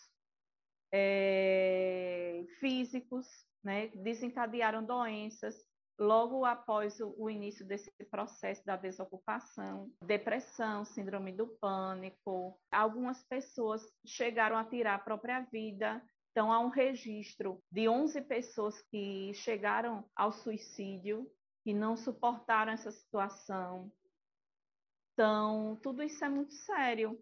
é, 0.94 2.46
físicos, 2.60 3.28
né, 3.64 3.88
desencadearam 3.90 4.84
doenças 4.84 5.66
logo 6.00 6.46
após 6.46 7.00
o, 7.02 7.14
o, 7.18 7.30
início 7.30 7.66
desse 7.66 7.92
processo 8.10 8.66
da 8.66 8.78
desocupação, 8.78 9.92
depressão, 10.02 10.86
síndrome 10.86 11.34
do 11.34 11.48
pânico. 11.60 12.58
Algumas 12.72 13.22
pessoas 13.24 13.82
chegaram 14.06 14.58
a 14.58 14.64
tirar 14.64 14.96
a 14.96 15.00
própria 15.00 15.42
vida. 15.52 16.02
Então, 16.32 16.52
há 16.52 16.60
um 16.60 16.70
registro 16.70 17.62
de 17.72 17.90
11 17.90 18.22
pessoas 18.22 18.82
que 18.84 19.34
chegaram 19.34 20.06
ao 20.16 20.32
suicídio, 20.32 21.30
que 21.64 21.74
não 21.74 21.98
suportaram 21.98 22.72
essa 22.72 22.92
situação. 22.92 23.92
Então, 25.14 25.78
tudo 25.82 26.04
isso 26.04 26.24
é 26.24 26.30
muito 26.30 26.54
sério. 26.54 27.20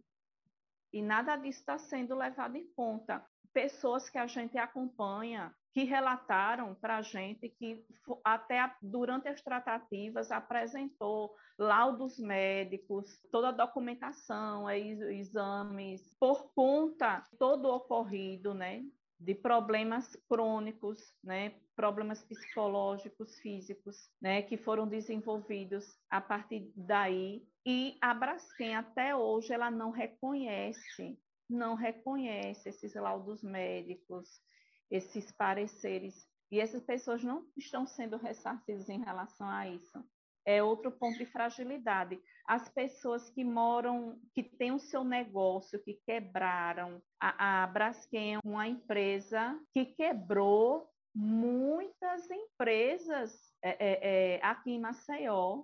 E 0.94 1.02
nada 1.02 1.36
disso 1.36 1.60
está 1.60 1.78
sendo 1.78 2.16
levado 2.16 2.56
em 2.56 2.68
conta. 2.74 3.26
Pessoas 3.54 4.10
que 4.10 4.18
a 4.18 4.28
gente 4.28 4.58
acompanha, 4.58 5.54
que 5.74 5.84
relataram 5.84 6.76
para 6.76 6.98
a 6.98 7.02
gente 7.02 7.50
que 7.50 7.86
até 8.24 8.76
durante 8.82 9.28
as 9.28 9.42
tratativas 9.42 10.32
apresentou 10.32 11.36
laudos 11.58 12.20
médicos, 12.20 13.20
toda 13.32 13.50
a 13.50 13.52
documentação, 13.52 14.70
exames, 14.70 16.16
por 16.20 16.52
conta 16.54 17.24
todo 17.38 17.66
o 17.66 17.76
ocorrido, 17.76 18.54
né, 18.54 18.84
de 19.20 19.34
problemas 19.34 20.16
crônicos, 20.30 21.00
né, 21.24 21.56
problemas 21.76 22.24
psicológicos, 22.24 23.40
físicos, 23.40 24.10
né, 24.22 24.42
que 24.42 24.58
foram 24.58 24.88
desenvolvidos 24.88 25.98
a 26.10 26.22
partir 26.22 26.72
daí. 26.76 27.48
E 27.66 27.98
a 28.02 28.14
Braskem 28.14 28.76
até 28.76 29.16
hoje 29.16 29.54
ela 29.54 29.72
não 29.72 29.92
reconhece, 29.92 31.20
não 31.50 31.76
reconhece 31.76 32.70
esses 32.70 32.94
laudos 32.96 33.42
médicos, 33.44 34.42
esses 34.90 35.32
pareceres. 35.32 36.28
E 36.52 36.60
essas 36.60 36.84
pessoas 36.84 37.24
não 37.24 37.46
estão 37.58 37.86
sendo 37.86 38.18
ressarcidas 38.18 38.88
em 38.88 39.04
relação 39.04 39.50
a 39.50 39.68
isso. 39.68 40.04
É 40.46 40.64
outro 40.64 40.92
ponto 40.92 41.18
de 41.18 41.26
fragilidade. 41.26 42.18
As 42.48 42.70
pessoas 42.70 43.30
que 43.30 43.44
moram, 43.44 44.18
que 44.34 44.42
têm 44.42 44.72
o 44.72 44.80
seu 44.80 45.04
negócio, 45.04 45.84
que 45.84 46.00
quebraram. 46.06 47.02
A, 47.20 47.64
a 47.64 47.68
Braskem 47.68 48.36
é 48.36 48.40
uma 48.44 48.66
empresa 48.66 49.60
que 49.74 49.86
quebrou 49.86 50.90
muitas 51.14 52.30
empresas 52.32 53.54
é, 53.62 53.70
é, 53.70 54.36
é, 54.36 54.46
aqui 54.46 54.72
em 54.72 54.80
Maceió. 54.80 55.64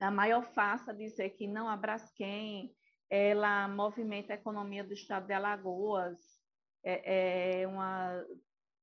A 0.00 0.10
maior 0.10 0.42
faça 0.42 0.92
dizer 0.92 1.30
que 1.30 1.46
não 1.46 1.66
a 1.66 1.76
Braskem, 1.76 2.74
ela 3.08 3.66
movimenta 3.66 4.34
a 4.34 4.36
economia 4.36 4.84
do 4.84 4.92
estado 4.92 5.26
de 5.26 5.32
Alagoas, 5.32 6.18
é, 6.84 7.62
é 7.62 7.66
uma 7.66 8.22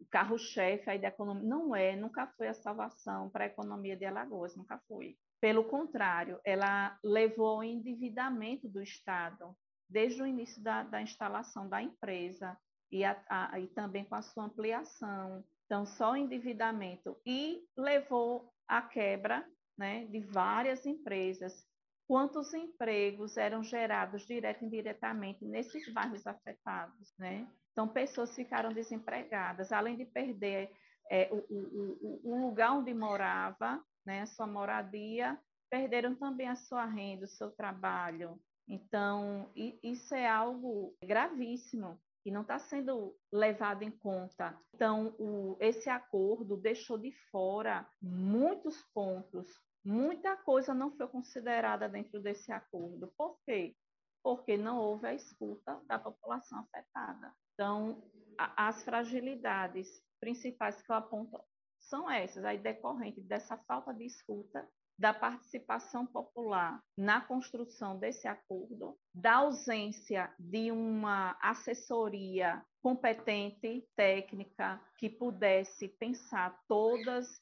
carro-chefe 0.10 0.90
aí 0.90 1.00
da 1.00 1.10
economia. 1.10 1.48
Não 1.48 1.76
é, 1.76 1.96
nunca 1.96 2.26
foi 2.26 2.48
a 2.48 2.54
salvação 2.54 3.30
para 3.30 3.44
a 3.44 3.48
economia 3.48 3.96
de 3.96 4.06
Alagoas, 4.06 4.56
nunca 4.56 4.80
foi. 4.88 5.18
Pelo 5.46 5.64
contrário, 5.64 6.40
ela 6.44 6.98
levou 7.04 7.58
ao 7.58 7.64
endividamento 7.64 8.68
do 8.68 8.82
Estado 8.82 9.56
desde 9.88 10.20
o 10.20 10.26
início 10.26 10.60
da, 10.64 10.82
da 10.82 11.00
instalação 11.04 11.70
da 11.70 11.84
empresa 11.84 12.58
e, 12.92 13.06
a, 13.06 13.16
a, 13.30 13.60
e 13.60 13.68
também 13.68 14.04
com 14.06 14.16
a 14.16 14.24
sua 14.24 14.46
ampliação. 14.46 15.46
Então, 15.68 15.86
só 15.86 16.14
o 16.14 16.16
endividamento 16.16 17.16
e 17.24 17.64
levou 17.78 18.52
à 18.68 18.82
quebra 18.82 19.48
né, 19.78 20.06
de 20.06 20.20
várias 20.20 20.84
empresas. 20.84 21.64
Quantos 22.08 22.52
empregos 22.56 23.38
eram 23.38 23.62
gerados 23.62 24.26
direto 24.26 24.64
e 24.64 24.66
indiretamente 24.66 25.46
nesses 25.46 25.88
bairros 25.94 26.26
afetados, 26.26 27.14
né? 27.20 27.48
Então, 27.72 27.88
pessoas 27.88 28.34
ficaram 28.36 28.74
desempregadas, 28.74 29.72
além 29.72 29.96
de 29.96 30.06
perder 30.06 30.72
é, 31.12 31.30
o, 31.32 31.38
o, 31.38 32.32
o, 32.34 32.48
lugar 32.48 32.72
onde 32.72 32.96
morava, 32.96 33.80
né, 34.06 34.22
a 34.22 34.26
sua 34.28 34.48
moradia, 34.48 35.40
perderam 35.70 36.16
também 36.16 36.48
a 36.48 36.56
sua 36.56 36.86
renda, 36.86 37.26
o 37.26 37.30
seu 37.30 37.52
trabalho. 37.52 38.40
Então, 38.68 39.52
isso 39.56 40.16
é 40.16 40.28
algo 40.28 40.96
gravíssimo 41.04 42.00
e 42.26 42.32
não 42.32 42.42
está 42.42 42.58
sendo 42.58 43.16
levado 43.32 43.84
em 43.84 43.92
conta. 43.92 44.60
Então, 44.74 45.16
o, 45.20 45.56
esse 45.60 45.90
acordo 45.90 46.58
deixou 46.58 46.98
de 46.98 47.12
fora 47.30 47.88
muitos 48.02 48.82
pontos, 48.94 49.48
muita 49.84 50.36
coisa 50.36 50.74
não 50.74 50.92
foi 50.98 51.08
considerada 51.08 51.88
dentro 51.88 52.20
desse 52.20 52.52
acordo. 52.52 53.14
Por 53.16 53.38
quê? 53.46 53.76
Porque 54.24 54.58
não 54.58 54.80
houve 54.80 55.06
a 55.06 55.14
escuta 55.14 55.80
da 55.86 56.00
população 56.00 56.60
afetada. 56.60 57.32
Então, 57.54 58.04
a, 58.40 58.70
as 58.70 58.84
fragilidades 58.84 60.04
principais 60.20 60.82
que 60.82 60.92
eu 60.92 60.96
aponto 60.96 61.40
são 61.86 62.10
essas, 62.10 62.44
aí 62.44 62.58
decorrente 62.58 63.22
dessa 63.22 63.58
falta 63.58 63.94
de 63.94 64.06
escuta, 64.06 64.68
da 64.98 65.14
participação 65.14 66.06
popular 66.06 66.82
na 66.98 67.20
construção 67.20 68.00
desse 68.00 68.28
acordo, 68.28 68.98
da 69.14 69.36
ausência 69.36 70.34
de 70.40 70.72
uma 70.72 71.38
assessoria 71.42 72.64
competente, 72.82 73.86
técnica, 73.96 74.82
que 74.98 75.10
pudesse 75.10 75.90
pensar 75.90 76.58
todas 76.68 77.42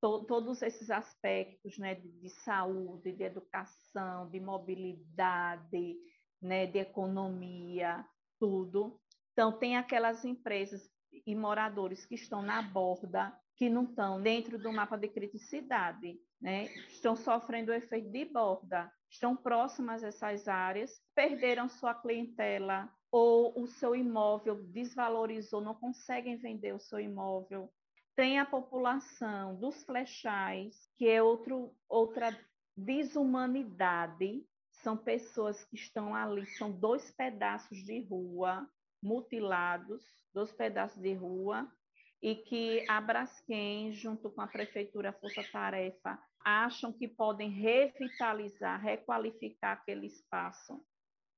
to, 0.00 0.24
todos 0.24 0.62
esses 0.62 0.90
aspectos 0.90 1.76
né, 1.78 1.94
de, 1.94 2.10
de, 2.20 2.30
saúde, 2.30 3.12
de 3.12 3.22
educação, 3.22 4.30
de 4.30 4.40
mobilidade, 4.40 5.96
né, 6.40 6.66
de 6.66 6.78
economia, 6.78 8.04
tudo. 8.40 8.98
Então, 9.32 9.52
tem 9.52 9.76
aquelas 9.76 10.24
empresas 10.24 10.88
e 11.26 11.34
moradores 11.34 12.06
que 12.06 12.14
estão 12.14 12.42
na 12.42 12.62
borda, 12.62 13.36
que 13.56 13.70
não 13.70 13.84
estão 13.84 14.20
dentro 14.20 14.58
do 14.58 14.72
mapa 14.72 14.96
de 14.96 15.08
criticidade, 15.08 16.18
né? 16.40 16.64
estão 16.88 17.14
sofrendo 17.14 17.70
o 17.70 17.74
efeito 17.74 18.10
de 18.10 18.24
borda, 18.24 18.90
estão 19.08 19.36
próximas 19.36 20.02
a 20.02 20.08
essas 20.08 20.48
áreas, 20.48 21.00
perderam 21.14 21.68
sua 21.68 21.94
clientela 21.94 22.90
ou 23.10 23.52
o 23.56 23.66
seu 23.66 23.94
imóvel 23.94 24.60
desvalorizou, 24.64 25.60
não 25.60 25.74
conseguem 25.74 26.36
vender 26.36 26.74
o 26.74 26.80
seu 26.80 26.98
imóvel. 26.98 27.72
Tem 28.16 28.40
a 28.40 28.44
população 28.44 29.54
dos 29.56 29.84
flechais, 29.84 30.74
que 30.96 31.08
é 31.08 31.22
outro, 31.22 31.72
outra 31.88 32.36
desumanidade, 32.76 34.44
são 34.82 34.96
pessoas 34.96 35.64
que 35.64 35.76
estão 35.76 36.14
ali, 36.14 36.44
são 36.46 36.70
dois 36.72 37.10
pedaços 37.12 37.78
de 37.84 38.02
rua, 38.02 38.68
mutilados, 39.00 40.02
dos 40.32 40.52
pedaços 40.52 41.00
de 41.00 41.14
rua, 41.14 41.70
e 42.24 42.36
que 42.36 42.82
a 42.88 43.02
Braskem, 43.02 43.92
junto 43.92 44.30
com 44.30 44.40
a 44.40 44.46
Prefeitura 44.46 45.12
Força 45.12 45.44
Tarefa, 45.52 46.18
acham 46.42 46.90
que 46.90 47.06
podem 47.06 47.50
revitalizar, 47.50 48.80
requalificar 48.80 49.72
aquele 49.72 50.06
espaço, 50.06 50.82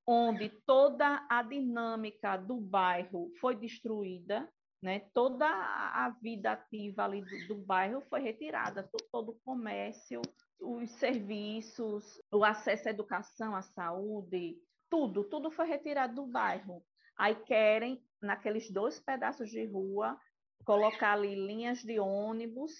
onde 0.06 0.48
toda 0.64 1.26
a 1.28 1.42
dinâmica 1.42 2.36
do 2.36 2.60
bairro 2.60 3.32
foi 3.40 3.56
destruída, 3.56 4.48
né? 4.80 5.00
toda 5.12 5.48
a 5.48 6.08
vida 6.22 6.52
ativa 6.52 7.02
ali 7.02 7.20
do, 7.20 7.48
do 7.48 7.56
bairro 7.56 8.00
foi 8.02 8.20
retirada, 8.20 8.88
todo 9.10 9.30
o 9.30 9.40
comércio, 9.44 10.22
os 10.60 10.88
serviços, 10.92 12.22
o 12.30 12.44
acesso 12.44 12.86
à 12.86 12.92
educação, 12.92 13.56
à 13.56 13.62
saúde, 13.62 14.56
tudo, 14.88 15.24
tudo 15.24 15.50
foi 15.50 15.66
retirado 15.66 16.14
do 16.14 16.26
bairro. 16.28 16.80
Aí 17.18 17.34
querem, 17.34 18.00
naqueles 18.22 18.70
dois 18.70 19.00
pedaços 19.00 19.50
de 19.50 19.64
rua, 19.66 20.16
colocar 20.64 21.12
ali 21.12 21.34
linhas 21.34 21.82
de 21.82 21.98
ônibus, 22.00 22.72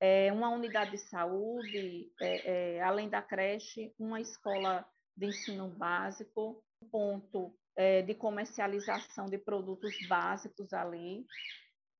é, 0.00 0.32
uma 0.32 0.50
unidade 0.50 0.92
de 0.92 0.98
saúde, 0.98 2.12
é, 2.20 2.76
é, 2.76 2.82
além 2.82 3.08
da 3.08 3.22
creche, 3.22 3.94
uma 3.98 4.20
escola 4.20 4.86
de 5.16 5.26
ensino 5.26 5.68
básico, 5.68 6.64
um 6.82 6.88
ponto 6.88 7.58
é, 7.76 8.02
de 8.02 8.14
comercialização 8.14 9.28
de 9.28 9.38
produtos 9.38 10.00
básicos 10.00 10.72
ali. 10.72 11.28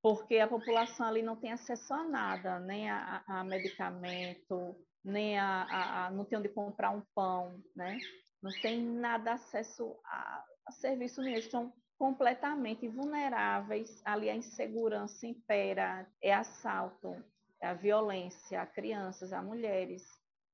porque 0.03 0.39
a 0.39 0.49
população 0.49 1.07
ali 1.07 1.23
não 1.23 1.37
tem 1.37 1.53
acesso 1.53 1.95
a 1.95 2.05
nada, 2.05 2.59
nem 2.61 2.91
a, 2.91 3.25
a 3.27 3.45
medicamento, 3.45 4.85
nem 5.05 5.39
a, 5.39 5.63
a, 5.65 6.07
a, 6.07 6.11
não 6.11 6.25
tem 6.25 6.39
onde 6.39 6.49
comprar 6.49 6.91
um 6.91 7.03
pão, 7.15 7.63
né? 7.75 8.03
Não 8.43 8.53
tem 8.53 8.81
nada 8.83 9.35
acesso 9.35 10.01
a, 10.05 10.45
a 10.67 10.73
serviço 10.73 11.23
nenhum, 11.23 11.73
completamente 12.03 12.89
vulneráveis, 12.89 14.03
ali 14.05 14.29
a 14.29 14.35
insegurança 14.35 15.25
impera, 15.25 16.05
é 16.21 16.35
assalto, 16.35 17.15
é 17.61 17.69
a 17.69 17.75
violência 17.75 18.61
a 18.61 18.67
crianças, 18.67 19.33
a 19.33 19.41
mulheres. 19.41 20.03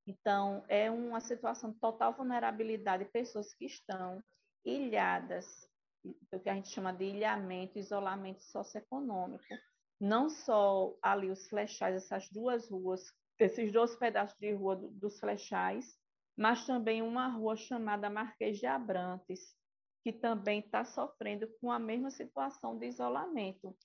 Então, 0.07 0.62
é 0.68 0.90
uma 0.90 1.20
situação 1.20 1.70
de 1.70 1.78
total 1.78 2.12
vulnerabilidade, 2.12 3.07
pessoas 3.07 3.55
que 3.55 3.64
estão 3.64 4.22
ilhadas, 4.62 5.66
o 6.05 6.38
que 6.38 6.51
a 6.51 6.55
gente 6.55 6.68
chama 6.68 6.92
de 6.92 7.07
ilhamento, 7.07 7.78
isolamento 7.78 8.42
socioeconômico. 8.42 9.46
Não 9.99 10.28
só 10.28 10.94
ali 11.01 11.30
os 11.30 11.49
flechais, 11.49 11.96
essas 11.96 12.28
duas 12.28 12.68
ruas, 12.68 13.11
esses 13.38 13.72
dois 13.72 13.96
pedaços 13.96 14.36
de 14.38 14.53
rua 14.53 14.76
dos 14.76 15.18
flechais, 15.18 15.99
mas 16.36 16.66
também 16.66 17.01
uma 17.01 17.26
rua 17.26 17.57
chamada 17.57 18.11
Marquês 18.11 18.59
de 18.59 18.66
Abrantes, 18.66 19.57
que 20.09 20.13
também 20.13 20.61
está 20.61 20.87
sofrendo 20.87 21.47
com 21.61 21.71
a 21.71 21.79
mesma 21.79 22.11
situação 22.11 22.79
de 22.79 22.87
isolamento. 22.87 23.77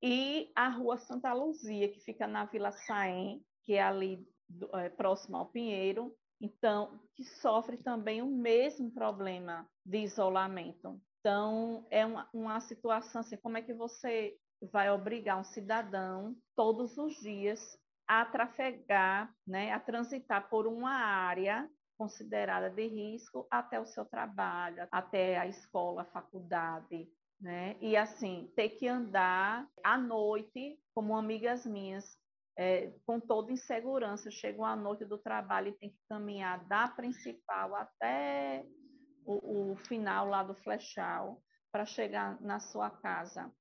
E 0.00 0.52
a 0.54 0.68
Rua 0.68 0.98
Santa 0.98 1.32
Luzia, 1.32 1.88
que 1.88 1.98
fica 1.98 2.28
na 2.28 2.44
Vila 2.44 2.70
Saém, 2.70 3.44
que 3.64 3.74
é 3.74 3.82
ali 3.82 4.24
é, 4.74 4.88
próximo 4.88 5.36
ao 5.36 5.46
Pinheiro, 5.46 6.16
então, 6.40 7.00
que 7.16 7.24
sofre 7.24 7.76
também 7.76 8.22
o 8.22 8.26
mesmo 8.26 8.88
problema 8.92 9.68
de 9.84 9.98
isolamento. 9.98 11.00
Então, 11.18 11.84
é 11.90 12.06
uma, 12.06 12.28
uma 12.32 12.60
situação 12.60 13.22
assim, 13.22 13.36
como 13.36 13.58
é 13.58 13.62
que 13.62 13.74
você 13.74 14.36
vai 14.70 14.88
obrigar 14.92 15.40
um 15.40 15.44
cidadão 15.44 16.36
todos 16.54 16.96
os 16.96 17.16
dias 17.16 17.76
a 18.06 18.24
trafegar, 18.24 19.34
né, 19.44 19.72
a 19.72 19.80
transitar 19.80 20.48
por 20.48 20.68
uma 20.68 20.92
área 20.92 21.68
considerada 21.98 22.70
de 22.70 22.86
risco 22.86 23.46
até 23.50 23.80
o 23.80 23.86
seu 23.86 24.04
trabalho, 24.04 24.86
até 24.90 25.36
a 25.36 25.46
escola, 25.46 26.02
a 26.02 26.12
faculdade, 26.12 27.08
né? 27.40 27.76
E 27.80 27.96
assim, 27.96 28.50
ter 28.54 28.70
que 28.70 28.86
andar 28.86 29.68
à 29.84 29.98
noite, 29.98 30.78
como 30.94 31.16
amigas 31.16 31.66
minhas, 31.66 32.16
é, 32.56 32.92
com 33.04 33.20
toda 33.20 33.52
insegurança, 33.52 34.30
chegam 34.30 34.64
à 34.64 34.76
noite 34.76 35.04
do 35.04 35.18
trabalho 35.18 35.68
e 35.68 35.78
tem 35.78 35.90
que 35.90 36.00
caminhar 36.08 36.64
da 36.66 36.88
principal 36.88 37.74
até 37.74 38.64
o, 39.26 39.72
o 39.72 39.76
final 39.76 40.26
lá 40.26 40.42
do 40.42 40.54
flechal 40.54 41.42
para 41.70 41.84
chegar 41.84 42.40
na 42.40 42.60
sua 42.60 42.90
casa. 42.90 43.52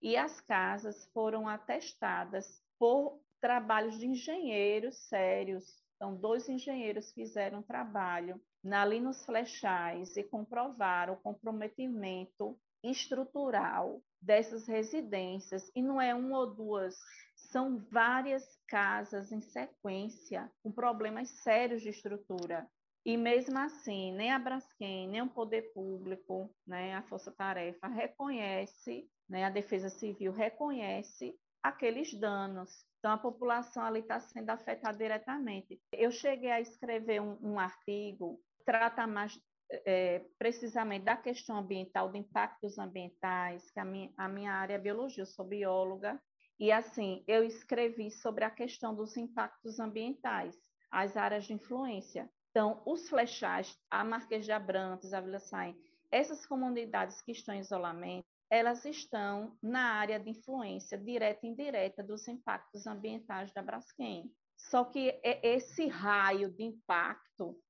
E 0.00 0.16
as 0.16 0.40
casas 0.42 1.10
foram 1.12 1.48
atestadas 1.48 2.62
por 2.78 3.20
trabalhos 3.40 3.98
de 3.98 4.06
engenheiros 4.06 4.96
sérios, 5.08 5.64
então, 5.96 6.14
dois 6.14 6.48
engenheiros 6.48 7.10
fizeram 7.12 7.60
um 7.60 7.62
trabalho 7.62 8.40
ali 8.70 9.00
nos 9.00 9.24
flechais 9.24 10.16
e 10.16 10.22
comprovaram 10.22 11.14
o 11.14 11.20
comprometimento 11.20 12.58
estrutural 12.84 14.02
dessas 14.20 14.66
residências. 14.66 15.70
E 15.74 15.82
não 15.82 16.00
é 16.00 16.14
uma 16.14 16.38
ou 16.38 16.54
duas, 16.54 16.96
são 17.34 17.78
várias 17.90 18.44
casas 18.68 19.32
em 19.32 19.40
sequência 19.40 20.50
com 20.62 20.70
problemas 20.70 21.28
sérios 21.42 21.82
de 21.82 21.90
estrutura. 21.90 22.68
E 23.04 23.16
mesmo 23.16 23.56
assim, 23.58 24.12
nem 24.12 24.32
a 24.32 24.38
Braskem, 24.38 25.08
nem 25.08 25.22
o 25.22 25.30
poder 25.30 25.72
público, 25.72 26.52
né, 26.66 26.94
a 26.94 27.02
Força 27.02 27.30
Tarefa 27.30 27.86
reconhece, 27.86 29.08
né, 29.28 29.44
a 29.44 29.50
Defesa 29.50 29.88
Civil 29.88 30.32
reconhece 30.32 31.38
aqueles 31.62 32.12
danos. 32.18 32.84
Então, 33.06 33.14
a 33.14 33.18
população 33.18 33.84
ali 33.84 34.00
está 34.00 34.18
sendo 34.18 34.50
afetada 34.50 34.98
diretamente. 34.98 35.80
Eu 35.92 36.10
cheguei 36.10 36.50
a 36.50 36.60
escrever 36.60 37.22
um, 37.22 37.38
um 37.40 37.56
artigo 37.56 38.40
trata 38.64 39.06
mais 39.06 39.40
é, 39.70 40.24
precisamente 40.36 41.04
da 41.04 41.16
questão 41.16 41.56
ambiental, 41.56 42.10
de 42.10 42.18
impactos 42.18 42.80
ambientais, 42.80 43.70
que 43.70 43.78
a 43.78 43.84
minha, 43.84 44.12
a 44.16 44.28
minha 44.28 44.52
área 44.52 44.74
é 44.74 44.78
biologia, 44.78 45.22
eu 45.22 45.26
sou 45.26 45.44
bióloga, 45.44 46.20
e 46.58 46.72
assim, 46.72 47.22
eu 47.28 47.44
escrevi 47.44 48.10
sobre 48.10 48.42
a 48.42 48.50
questão 48.50 48.92
dos 48.92 49.16
impactos 49.16 49.78
ambientais, 49.78 50.56
as 50.90 51.16
áreas 51.16 51.44
de 51.44 51.52
influência. 51.52 52.28
Então, 52.50 52.82
os 52.84 53.08
flechais, 53.08 53.78
a 53.88 54.02
Marquês 54.02 54.44
de 54.44 54.50
Abrantes, 54.50 55.12
a 55.12 55.20
Vila 55.20 55.38
Saim, 55.38 55.76
essas 56.10 56.44
comunidades 56.44 57.22
que 57.22 57.30
estão 57.30 57.54
em 57.54 57.60
isolamento, 57.60 58.26
elas 58.50 58.84
estão 58.84 59.56
na 59.62 59.94
área 59.94 60.18
de 60.20 60.30
influência 60.30 60.96
direta 60.96 61.46
e 61.46 61.50
indireta 61.50 62.02
dos 62.02 62.26
impactos 62.28 62.86
ambientais 62.86 63.52
da 63.52 63.62
Braskem. 63.62 64.30
Só 64.56 64.84
que 64.84 65.20
esse 65.22 65.86
raio 65.86 66.50
de 66.50 66.64
impacto 66.64 67.60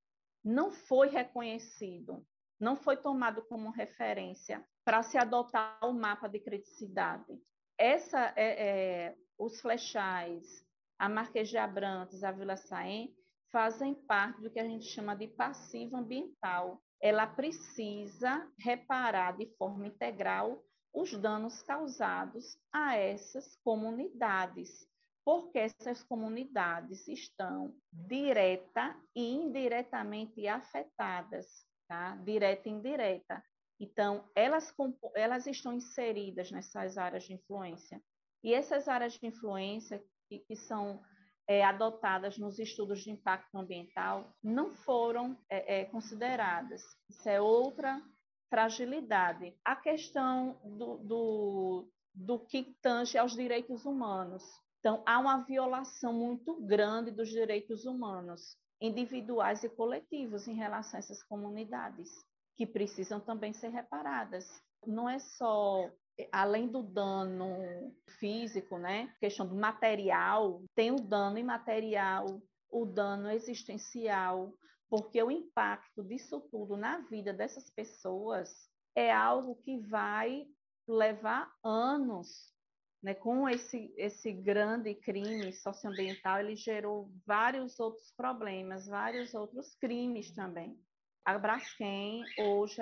não 0.44 0.70
foi 0.70 1.08
reconhecido, 1.08 2.24
não 2.60 2.76
foi 2.76 2.96
tomado 2.96 3.42
como 3.42 3.70
referência 3.70 4.64
para 4.84 5.02
se 5.02 5.18
adotar 5.18 5.78
o 5.82 5.92
mapa 5.92 6.28
de 6.28 6.38
criticidade. 6.38 7.36
Essa, 7.76 8.32
é, 8.36 8.68
é, 8.68 9.16
os 9.38 9.60
flechais, 9.60 10.64
a 10.98 11.08
Marquês 11.08 11.48
de 11.48 11.58
Abrantes, 11.58 12.22
a 12.22 12.30
Vila 12.30 12.56
Saém, 12.56 13.14
fazem 13.50 13.94
parte 13.94 14.40
do 14.40 14.50
que 14.50 14.60
a 14.60 14.64
gente 14.64 14.86
chama 14.86 15.14
de 15.14 15.28
passivo 15.28 15.96
ambiental, 15.96 16.80
ela 17.00 17.26
precisa 17.26 18.50
reparar 18.58 19.36
de 19.36 19.46
forma 19.56 19.86
integral 19.86 20.62
os 20.92 21.12
danos 21.12 21.62
causados 21.62 22.56
a 22.72 22.96
essas 22.96 23.56
comunidades, 23.56 24.88
porque 25.24 25.58
essas 25.58 26.02
comunidades 26.02 27.06
estão 27.06 27.76
direta 27.92 28.96
e 29.14 29.34
indiretamente 29.34 30.46
afetadas, 30.48 31.66
tá? 31.86 32.16
Direta 32.16 32.68
e 32.68 32.72
indireta. 32.72 33.44
Então, 33.78 34.30
elas, 34.34 34.74
elas 35.14 35.46
estão 35.46 35.74
inseridas 35.74 36.50
nessas 36.50 36.96
áreas 36.96 37.24
de 37.24 37.34
influência. 37.34 38.02
E 38.42 38.54
essas 38.54 38.88
áreas 38.88 39.14
de 39.14 39.26
influência 39.26 40.02
que, 40.28 40.38
que 40.38 40.56
são 40.56 41.02
é, 41.48 41.64
adotadas 41.64 42.38
nos 42.38 42.58
estudos 42.58 43.02
de 43.02 43.10
impacto 43.10 43.56
ambiental 43.56 44.34
não 44.42 44.74
foram 44.74 45.38
é, 45.48 45.80
é, 45.80 45.84
consideradas. 45.84 46.82
Isso 47.08 47.28
é 47.28 47.40
outra 47.40 48.02
fragilidade. 48.50 49.54
A 49.64 49.76
questão 49.76 50.58
do, 50.64 50.98
do, 50.98 51.88
do 52.14 52.38
que 52.38 52.76
tange 52.82 53.16
aos 53.16 53.32
direitos 53.32 53.84
humanos. 53.84 54.42
Então, 54.80 55.02
há 55.06 55.18
uma 55.18 55.38
violação 55.38 56.12
muito 56.12 56.60
grande 56.62 57.10
dos 57.10 57.28
direitos 57.28 57.84
humanos, 57.86 58.56
individuais 58.80 59.64
e 59.64 59.68
coletivos, 59.68 60.46
em 60.46 60.54
relação 60.54 60.98
a 60.98 61.00
essas 61.00 61.22
comunidades, 61.24 62.08
que 62.56 62.66
precisam 62.66 63.20
também 63.20 63.52
ser 63.52 63.68
reparadas. 63.68 64.62
Não 64.86 65.08
é 65.08 65.18
só 65.18 65.90
além 66.32 66.68
do 66.68 66.82
dano 66.82 67.94
físico, 68.18 68.78
né? 68.78 69.12
Questão 69.20 69.46
do 69.46 69.54
material, 69.54 70.62
tem 70.74 70.90
o 70.90 70.96
dano 70.96 71.38
imaterial, 71.38 72.40
o 72.70 72.86
dano 72.86 73.30
existencial, 73.30 74.52
porque 74.88 75.22
o 75.22 75.30
impacto 75.30 76.02
disso 76.02 76.40
tudo 76.50 76.76
na 76.76 77.00
vida 77.00 77.32
dessas 77.32 77.70
pessoas 77.70 78.50
é 78.94 79.12
algo 79.12 79.56
que 79.56 79.78
vai 79.78 80.46
levar 80.88 81.52
anos. 81.62 82.54
Né? 83.02 83.14
Com 83.14 83.48
esse, 83.48 83.92
esse 83.96 84.32
grande 84.32 84.94
crime 84.94 85.52
socioambiental, 85.52 86.40
ele 86.40 86.56
gerou 86.56 87.10
vários 87.26 87.78
outros 87.78 88.12
problemas, 88.16 88.86
vários 88.86 89.34
outros 89.34 89.74
crimes 89.76 90.32
também. 90.32 90.78
A 91.24 91.36
Braskem, 91.38 92.24
hoje, 92.38 92.80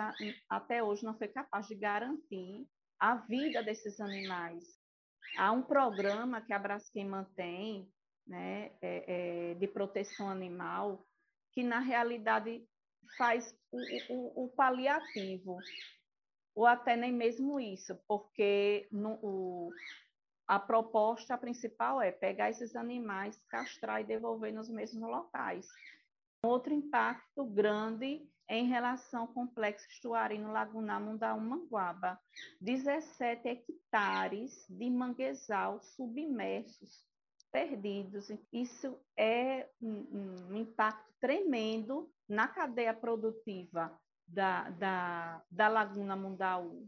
até 0.48 0.82
hoje, 0.82 1.02
não 1.02 1.16
foi 1.16 1.28
capaz 1.28 1.66
de 1.66 1.74
garantir 1.74 2.68
a 3.04 3.16
vida 3.16 3.62
desses 3.62 4.00
animais. 4.00 4.64
Há 5.36 5.52
um 5.52 5.60
programa 5.60 6.40
que 6.40 6.54
a 6.54 6.58
Braskem 6.58 7.04
mantém 7.04 7.92
né, 8.26 8.72
é, 8.80 9.50
é, 9.50 9.54
de 9.56 9.68
proteção 9.68 10.26
animal, 10.30 11.06
que 11.52 11.62
na 11.62 11.80
realidade 11.80 12.66
faz 13.18 13.54
o, 13.70 14.04
o, 14.08 14.44
o 14.44 14.48
paliativo, 14.48 15.68
ou 16.54 16.64
até 16.64 16.96
nem 16.96 17.12
mesmo 17.12 17.60
isso, 17.60 17.94
porque 18.08 18.88
no, 18.90 19.18
o, 19.22 19.78
a 20.48 20.58
proposta 20.58 21.36
principal 21.36 22.00
é 22.00 22.10
pegar 22.10 22.48
esses 22.48 22.74
animais, 22.74 23.38
castrar 23.50 24.00
e 24.00 24.04
devolver 24.04 24.50
nos 24.50 24.70
mesmos 24.70 25.10
locais. 25.10 25.66
Outro 26.44 26.74
impacto 26.74 27.42
grande 27.46 28.28
em 28.50 28.66
relação 28.66 29.22
ao 29.22 29.28
complexo 29.28 29.88
estuarino 29.88 30.52
lagunar 30.52 31.00
Mundaú-Manguaba, 31.00 32.20
17 32.60 33.48
hectares 33.48 34.66
de 34.68 34.90
manguezal 34.90 35.80
submersos 35.80 37.02
perdidos. 37.50 38.28
Isso 38.52 39.00
é 39.16 39.70
um, 39.80 40.50
um 40.50 40.56
impacto 40.56 41.14
tremendo 41.18 42.12
na 42.28 42.46
cadeia 42.46 42.92
produtiva 42.92 43.98
da, 44.26 44.68
da, 44.70 45.42
da 45.50 45.68
Laguna 45.68 46.14
Mundaú. 46.14 46.86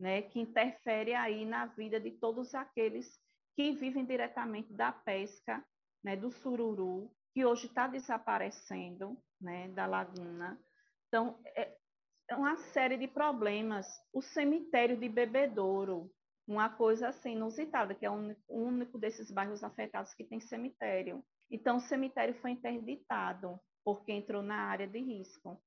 né, 0.00 0.22
que 0.22 0.40
interfere 0.40 1.14
aí 1.14 1.44
na 1.44 1.66
vida 1.66 2.00
de 2.00 2.12
todos 2.12 2.54
aqueles 2.54 3.18
que 3.54 3.72
vivem 3.72 4.04
diretamente 4.04 4.72
da 4.72 4.92
pesca, 4.92 5.64
né, 6.02 6.16
do 6.16 6.30
sururu, 6.30 7.10
que 7.36 7.44
hoje 7.44 7.66
está 7.66 7.86
desaparecendo, 7.86 9.14
né, 9.38 9.68
da 9.68 9.84
laguna. 9.84 10.58
Então, 11.06 11.38
é, 11.44 11.76
é 12.30 12.34
uma 12.34 12.56
série 12.56 12.96
de 12.96 13.06
problemas. 13.06 13.86
O 14.10 14.22
cemitério 14.22 14.96
de 14.96 15.06
Bebedouro, 15.06 16.10
uma 16.48 16.70
coisa 16.70 17.08
assim 17.08 17.32
inusitada, 17.32 17.94
que 17.94 18.06
é 18.06 18.10
o 18.10 18.34
único 18.48 18.98
desses 18.98 19.30
bairros 19.30 19.62
afetados 19.62 20.14
que 20.14 20.24
tem 20.24 20.40
cemitério. 20.40 21.22
Então, 21.50 21.76
o 21.76 21.80
cemitério 21.80 22.34
foi 22.40 22.52
interditado, 22.52 23.60
porque 23.84 24.12
entrou 24.12 24.42
na 24.42 24.56
área 24.56 24.88
de 24.88 24.98
risco. 24.98 25.62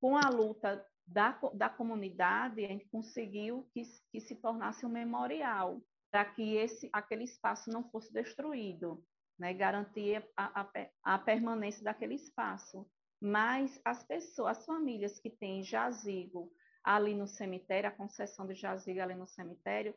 Com 0.00 0.16
a 0.16 0.28
luta 0.28 0.86
da, 1.04 1.36
da 1.52 1.68
comunidade, 1.68 2.64
a 2.64 2.68
gente 2.68 2.88
conseguiu 2.90 3.68
que, 3.74 3.82
que 4.12 4.20
se 4.20 4.36
tornasse 4.36 4.86
um 4.86 4.88
memorial, 4.88 5.82
para 6.12 6.24
que 6.26 6.54
esse, 6.54 6.88
aquele 6.92 7.24
espaço 7.24 7.72
não 7.72 7.90
fosse 7.90 8.12
destruído, 8.12 9.04
né? 9.38 9.54
garantir 9.54 10.26
a, 10.36 10.62
a, 10.62 10.70
a 11.04 11.18
permanência 11.18 11.84
daquele 11.84 12.14
espaço. 12.14 12.86
Mas 13.20 13.80
as 13.84 14.04
pessoas, 14.04 14.58
as 14.58 14.66
famílias 14.66 15.18
que 15.18 15.30
têm 15.30 15.62
jazigo 15.62 16.52
ali 16.84 17.14
no 17.14 17.26
cemitério, 17.26 17.88
a 17.88 17.92
concessão 17.92 18.46
de 18.46 18.54
jazigo 18.54 19.00
ali 19.00 19.14
no 19.14 19.26
cemitério, 19.26 19.94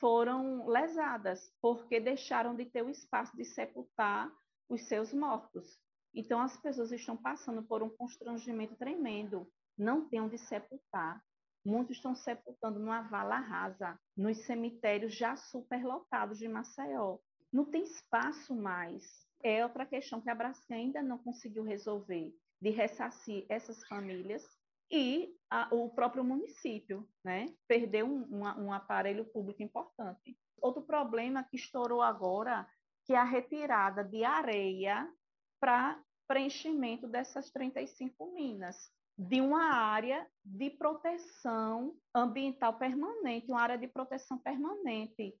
foram 0.00 0.66
lesadas, 0.66 1.54
porque 1.60 2.00
deixaram 2.00 2.56
de 2.56 2.64
ter 2.64 2.82
o 2.82 2.90
espaço 2.90 3.36
de 3.36 3.44
sepultar 3.44 4.32
os 4.68 4.82
seus 4.88 5.12
mortos. 5.12 5.78
Então, 6.14 6.40
as 6.40 6.56
pessoas 6.56 6.90
estão 6.92 7.16
passando 7.16 7.62
por 7.62 7.82
um 7.82 7.88
constrangimento 7.88 8.74
tremendo, 8.76 9.50
não 9.78 10.08
tem 10.08 10.20
onde 10.20 10.36
sepultar. 10.38 11.22
Muitos 11.64 11.96
estão 11.96 12.14
sepultando 12.14 12.80
numa 12.80 13.02
vala 13.02 13.38
rasa, 13.38 13.98
nos 14.16 14.38
cemitérios 14.44 15.14
já 15.14 15.36
superlotados 15.36 16.38
de 16.38 16.48
Maceió. 16.48 17.18
Não 17.52 17.64
tem 17.64 17.82
espaço 17.82 18.54
mais. 18.54 19.26
É 19.42 19.64
outra 19.64 19.84
questão 19.84 20.20
que 20.20 20.30
a 20.30 20.34
Braskem 20.34 20.86
ainda 20.86 21.02
não 21.02 21.18
conseguiu 21.18 21.62
resolver, 21.64 22.32
de 22.60 22.70
ressarcir 22.70 23.44
essas 23.48 23.84
famílias 23.86 24.46
e 24.90 25.34
a, 25.50 25.68
o 25.74 25.88
próprio 25.90 26.22
município, 26.22 27.08
né? 27.24 27.52
Perdeu 27.66 28.06
um, 28.06 28.42
um, 28.42 28.72
aparelho 28.72 29.24
público 29.24 29.62
importante. 29.62 30.36
Outro 30.60 30.82
problema 30.82 31.42
que 31.42 31.56
estourou 31.56 32.02
agora, 32.02 32.68
que 33.04 33.14
é 33.14 33.16
a 33.16 33.24
retirada 33.24 34.04
de 34.04 34.22
areia 34.22 35.10
para 35.58 36.00
preenchimento 36.28 37.08
dessas 37.08 37.50
35 37.50 38.32
minas, 38.32 38.90
de 39.18 39.40
uma 39.40 39.74
área 39.74 40.26
de 40.44 40.70
proteção 40.70 41.94
ambiental 42.14 42.78
permanente, 42.78 43.50
uma 43.50 43.60
área 43.60 43.78
de 43.78 43.88
proteção 43.88 44.38
permanente. 44.38 45.34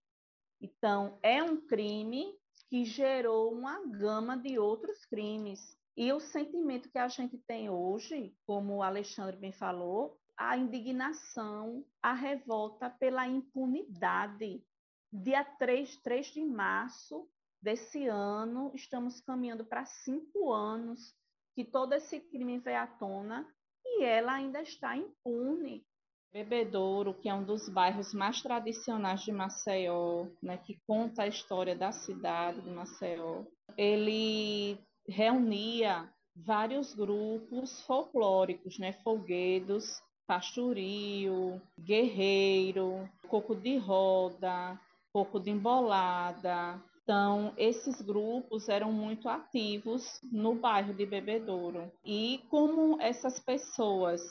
Então, 0.62 1.18
é 1.24 1.42
um 1.42 1.56
crime 1.66 2.32
que 2.70 2.84
gerou 2.84 3.52
uma 3.52 3.84
gama 3.84 4.36
de 4.36 4.60
outros 4.60 5.04
crimes. 5.04 5.76
E 5.96 6.12
o 6.12 6.20
sentimento 6.20 6.88
que 6.88 6.98
a 6.98 7.08
gente 7.08 7.36
tem 7.36 7.68
hoje, 7.68 8.32
como 8.46 8.76
o 8.76 8.82
Alexandre 8.82 9.36
bem 9.36 9.52
falou, 9.52 10.16
a 10.36 10.56
indignação, 10.56 11.84
a 12.00 12.14
revolta 12.14 12.88
pela 12.88 13.26
impunidade. 13.26 14.64
Dia 15.12 15.44
3, 15.44 15.96
3 15.98 16.26
de 16.28 16.44
março 16.44 17.28
desse 17.60 18.06
ano, 18.06 18.70
estamos 18.72 19.20
caminhando 19.20 19.64
para 19.64 19.84
cinco 19.84 20.52
anos 20.52 21.14
que 21.54 21.64
todo 21.64 21.92
esse 21.92 22.20
crime 22.20 22.58
veio 22.58 22.78
à 22.78 22.86
tona 22.86 23.46
e 23.84 24.04
ela 24.04 24.34
ainda 24.34 24.62
está 24.62 24.96
impune. 24.96 25.84
Bebedouro, 26.32 27.12
que 27.12 27.28
é 27.28 27.34
um 27.34 27.44
dos 27.44 27.68
bairros 27.68 28.14
mais 28.14 28.40
tradicionais 28.40 29.20
de 29.20 29.30
Maceió, 29.30 30.26
né, 30.42 30.56
que 30.56 30.80
conta 30.86 31.24
a 31.24 31.28
história 31.28 31.76
da 31.76 31.92
cidade 31.92 32.62
de 32.62 32.70
Maceió, 32.70 33.44
ele 33.76 34.78
reunia 35.06 36.08
vários 36.34 36.94
grupos 36.94 37.82
folclóricos, 37.82 38.78
né? 38.78 38.92
Folguedos, 39.04 40.02
Pastorio, 40.26 41.60
Guerreiro, 41.78 43.08
Coco 43.28 43.54
de 43.54 43.76
Roda, 43.76 44.80
Coco 45.12 45.38
de 45.38 45.50
Embolada. 45.50 46.82
Então, 47.02 47.52
esses 47.58 48.00
grupos 48.00 48.68
eram 48.68 48.92
muito 48.92 49.28
ativos 49.28 50.20
no 50.30 50.54
bairro 50.54 50.94
de 50.94 51.04
Bebedouro. 51.04 51.92
E 52.04 52.40
como 52.48 53.00
essas 53.00 53.38
pessoas 53.40 54.22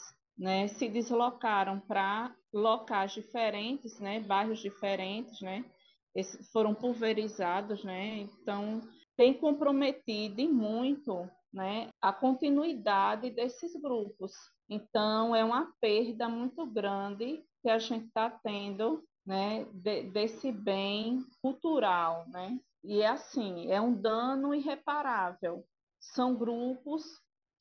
né, 0.41 0.67
se 0.67 0.89
deslocaram 0.89 1.79
para 1.79 2.35
locais 2.51 3.11
diferentes, 3.11 3.99
né, 3.99 4.19
bairros 4.19 4.59
diferentes, 4.59 5.39
né, 5.39 5.63
foram 6.51 6.73
pulverizados, 6.73 7.83
né, 7.83 8.17
então 8.17 8.81
tem 9.15 9.35
comprometido 9.35 10.41
muito 10.51 11.29
né, 11.53 11.89
a 12.01 12.11
continuidade 12.11 13.29
desses 13.29 13.75
grupos. 13.79 14.33
Então, 14.67 15.35
é 15.35 15.45
uma 15.45 15.71
perda 15.79 16.27
muito 16.27 16.65
grande 16.65 17.43
que 17.61 17.69
a 17.69 17.77
gente 17.77 18.07
está 18.07 18.29
tendo 18.29 19.03
né, 19.25 19.65
de, 19.73 20.03
desse 20.03 20.51
bem 20.51 21.23
cultural. 21.41 22.25
Né? 22.29 22.59
E 22.83 23.01
é 23.01 23.07
assim, 23.07 23.69
é 23.69 23.79
um 23.79 23.93
dano 23.93 24.55
irreparável. 24.55 25.63
São 25.99 26.35
grupos 26.35 27.03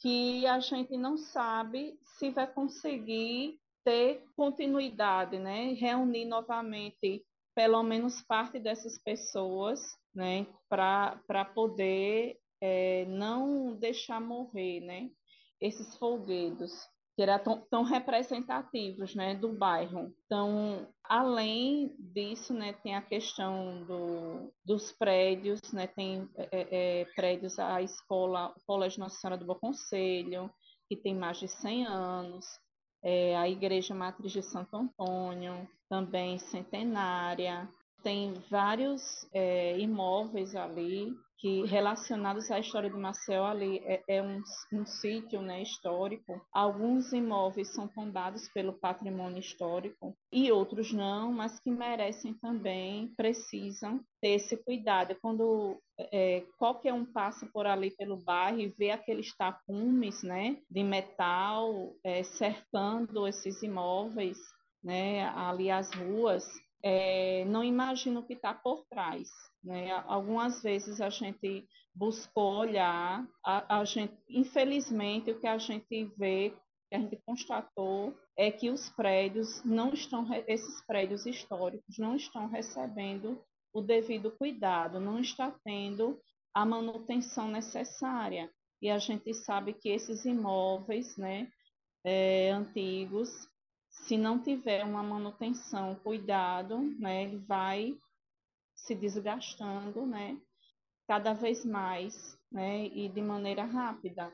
que 0.00 0.46
a 0.46 0.58
gente 0.60 0.96
não 0.96 1.16
sabe 1.16 1.98
se 2.02 2.30
vai 2.30 2.46
conseguir 2.46 3.60
ter 3.84 4.24
continuidade, 4.36 5.38
né? 5.38 5.72
reunir 5.74 6.24
novamente 6.24 7.24
pelo 7.54 7.82
menos 7.82 8.22
parte 8.22 8.58
dessas 8.58 8.98
pessoas 8.98 9.80
né, 10.14 10.46
para 10.68 11.44
poder 11.54 12.38
é, 12.60 13.04
não 13.06 13.74
deixar 13.74 14.20
morrer 14.20 14.80
né, 14.80 15.10
esses 15.60 15.96
folguedos, 15.96 16.72
que 17.16 17.22
eram 17.22 17.38
tão, 17.38 17.60
tão, 17.70 17.82
representativos 17.82 19.14
né, 19.14 19.34
do 19.34 19.52
bairro. 19.52 20.14
Então, 20.24 20.88
além 21.04 21.94
disso, 21.98 22.54
né, 22.54 22.72
tem 22.72 22.94
a 22.94 23.02
questão 23.02 23.82
do, 23.84 24.52
dos 24.64 24.92
prédios, 24.92 25.60
né, 25.72 25.86
tem 25.86 26.28
é, 26.36 27.00
é, 27.00 27.04
prédios, 27.16 27.58
a 27.58 27.82
escola, 27.82 28.54
o 28.56 28.66
Colégio 28.66 29.00
Nossa 29.00 29.16
Senhora 29.16 29.38
do 29.38 29.46
Bom 29.46 29.56
Conselho, 29.56 30.50
que 30.88 30.96
tem 30.96 31.14
mais 31.14 31.38
de 31.38 31.48
100 31.48 31.86
anos, 31.86 32.46
é, 33.02 33.36
a 33.36 33.48
Igreja 33.48 33.94
Matriz 33.94 34.32
de 34.32 34.42
Santo 34.42 34.76
Antônio, 34.76 35.68
também 35.88 36.38
centenária, 36.38 37.68
tem 38.02 38.34
vários 38.50 39.28
é, 39.32 39.78
imóveis 39.78 40.54
ali 40.54 41.14
que 41.40 41.64
relacionados 41.64 42.50
à 42.50 42.58
história 42.58 42.90
de 42.90 42.96
Maceió 42.96 43.46
ali 43.46 43.78
é, 43.78 44.02
é 44.06 44.22
um, 44.22 44.42
um, 44.74 44.84
sítio 44.84 45.40
né, 45.40 45.62
histórico. 45.62 46.38
Alguns 46.52 47.14
imóveis 47.14 47.72
são 47.74 47.88
tombados 47.88 48.46
pelo 48.48 48.74
patrimônio 48.74 49.38
histórico 49.38 50.14
e 50.30 50.52
outros 50.52 50.92
não, 50.92 51.32
mas 51.32 51.58
que 51.58 51.70
merecem 51.70 52.34
também, 52.34 53.08
precisam 53.16 54.00
ter 54.20 54.32
esse 54.32 54.54
cuidado. 54.58 55.16
Quando 55.22 55.80
é, 55.98 56.44
qualquer 56.58 56.92
um 56.92 57.06
passa 57.06 57.46
por 57.46 57.66
ali 57.66 57.90
pelo 57.92 58.18
bairro 58.18 58.60
e 58.60 58.68
vê 58.68 58.90
aqueles 58.90 59.34
tapumes 59.34 60.22
né, 60.22 60.58
de 60.70 60.84
metal 60.84 61.94
é, 62.04 62.22
cercando 62.22 63.26
esses 63.26 63.62
imóveis, 63.62 64.36
né, 64.84 65.26
ali 65.28 65.70
as 65.70 65.90
ruas, 65.94 66.44
é, 66.82 67.44
não 67.46 67.62
imagina 67.62 68.20
o 68.20 68.22
que 68.22 68.34
está 68.34 68.54
por 68.54 68.84
trás. 68.86 69.28
Né? 69.62 69.90
Algumas 70.06 70.62
vezes 70.62 71.00
a 71.00 71.10
gente 71.10 71.66
buscou 71.94 72.58
olhar, 72.58 73.26
a, 73.44 73.80
a, 73.80 73.84
gente, 73.84 74.14
infelizmente, 74.28 75.30
o 75.30 75.38
que 75.38 75.46
a 75.46 75.58
gente 75.58 76.04
vê, 76.16 76.54
que 76.88 76.96
a 76.96 76.98
gente 76.98 77.16
constatou, 77.26 78.14
é 78.36 78.50
que 78.50 78.70
os 78.70 78.88
prédios 78.90 79.62
não 79.64 79.92
estão, 79.92 80.26
esses 80.46 80.80
prédios 80.86 81.26
históricos 81.26 81.98
não 81.98 82.16
estão 82.16 82.48
recebendo 82.48 83.38
o 83.72 83.82
devido 83.82 84.30
cuidado, 84.32 84.98
não 84.98 85.20
está 85.20 85.54
tendo 85.64 86.18
a 86.54 86.64
manutenção 86.64 87.48
necessária. 87.48 88.50
E 88.82 88.90
a 88.90 88.98
gente 88.98 89.32
sabe 89.34 89.74
que 89.74 89.90
esses 89.90 90.24
imóveis 90.24 91.16
né, 91.16 91.48
é, 92.02 92.50
antigos 92.50 93.30
se 94.06 94.16
não 94.16 94.38
tiver 94.42 94.84
uma 94.84 95.02
manutenção, 95.02 95.94
cuidado, 95.96 96.78
né, 96.98 97.24
ele 97.24 97.38
vai 97.38 97.96
se 98.74 98.94
desgastando, 98.94 100.06
né, 100.06 100.40
cada 101.06 101.32
vez 101.32 101.64
mais, 101.64 102.38
né, 102.50 102.86
e 102.86 103.08
de 103.08 103.20
maneira 103.20 103.64
rápida, 103.64 104.32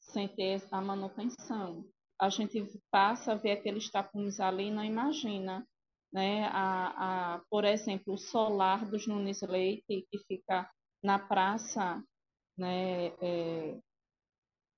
sem 0.00 0.28
ter 0.28 0.62
a 0.70 0.80
manutenção. 0.80 1.84
A 2.20 2.28
gente 2.28 2.62
passa 2.90 3.32
a 3.32 3.36
ver 3.36 3.52
aqueles 3.52 3.90
tapumes 3.90 4.40
ali 4.40 4.70
não 4.70 4.84
imagina, 4.84 5.66
né, 6.12 6.46
a, 6.52 7.34
a, 7.34 7.42
por 7.50 7.64
exemplo, 7.64 8.14
o 8.14 8.18
solar 8.18 8.88
dos 8.88 9.06
Nunes 9.06 9.42
Leite, 9.42 10.06
que 10.10 10.18
fica 10.28 10.70
na 11.02 11.18
praça, 11.18 12.02
né, 12.56 13.08
é, 13.20 13.80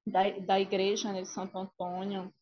da, 0.06 0.30
da 0.38 0.60
igreja 0.60 1.12
né, 1.12 1.22
de 1.22 1.28
Santo 1.28 1.58
Antônio, 1.58 2.32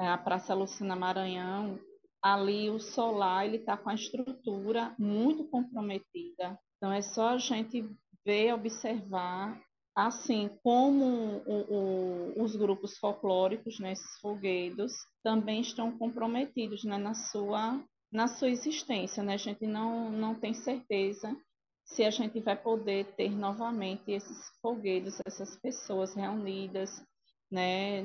é, 0.00 0.08
a 0.08 0.16
Praça 0.16 0.54
Lucina 0.54 0.96
Maranhão, 0.96 1.78
ali 2.22 2.70
o 2.70 2.80
solar 2.80 3.44
ele 3.44 3.58
está 3.58 3.76
com 3.76 3.90
a 3.90 3.94
estrutura 3.94 4.94
muito 4.98 5.44
comprometida. 5.44 6.58
Então 6.76 6.90
é 6.90 7.02
só 7.02 7.28
a 7.28 7.38
gente 7.38 7.86
ver, 8.24 8.54
observar 8.54 9.60
assim 9.94 10.48
como 10.62 11.42
o, 11.46 12.32
o, 12.38 12.42
os 12.42 12.56
grupos 12.56 12.96
folclóricos, 12.96 13.78
né, 13.78 13.92
esses 13.92 14.16
também 15.22 15.60
estão 15.60 15.92
comprometidos 15.98 16.82
né, 16.84 16.96
na, 16.96 17.12
sua, 17.12 17.78
na 18.10 18.26
sua 18.26 18.48
existência. 18.48 19.22
Né? 19.22 19.34
A 19.34 19.38
gente 19.38 19.66
não, 19.66 20.10
não 20.10 20.34
tem 20.34 20.54
certeza 20.54 21.36
se 21.84 22.04
a 22.04 22.10
gente 22.10 22.40
vai 22.40 22.56
poder 22.56 23.04
ter 23.16 23.30
novamente 23.30 24.12
esses 24.12 24.38
folguedos, 24.62 25.20
essas 25.26 25.56
pessoas 25.56 26.14
reunidas, 26.14 27.04
né? 27.50 28.00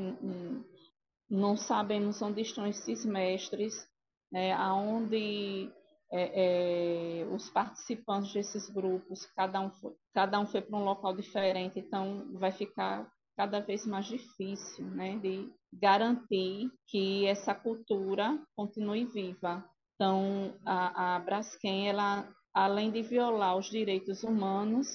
Não 1.29 1.57
sabemos 1.57 2.21
onde 2.21 2.41
estão 2.41 2.67
esses 2.67 3.05
mestres, 3.05 3.87
né? 4.31 4.53
aonde 4.53 5.71
é, 6.11 7.21
é, 7.21 7.25
os 7.27 7.49
participantes 7.49 8.33
desses 8.33 8.69
grupos, 8.69 9.25
cada 9.35 9.59
um 9.59 9.71
foi, 9.71 9.93
cada 10.13 10.39
um 10.39 10.45
foi 10.45 10.61
para 10.61 10.77
um 10.77 10.83
local 10.83 11.15
diferente, 11.15 11.79
então 11.79 12.27
vai 12.33 12.51
ficar 12.51 13.09
cada 13.35 13.59
vez 13.59 13.85
mais 13.85 14.05
difícil, 14.05 14.85
né, 14.85 15.17
de 15.17 15.51
garantir 15.73 16.71
que 16.87 17.25
essa 17.25 17.53
cultura 17.53 18.39
continue 18.55 19.05
viva. 19.05 19.63
Então, 19.95 20.55
a, 20.65 21.15
a 21.15 21.19
Braskem, 21.19 21.89
ela, 21.89 22.29
além 22.53 22.91
de 22.91 23.01
violar 23.01 23.57
os 23.57 23.69
direitos 23.69 24.23
humanos, 24.23 24.87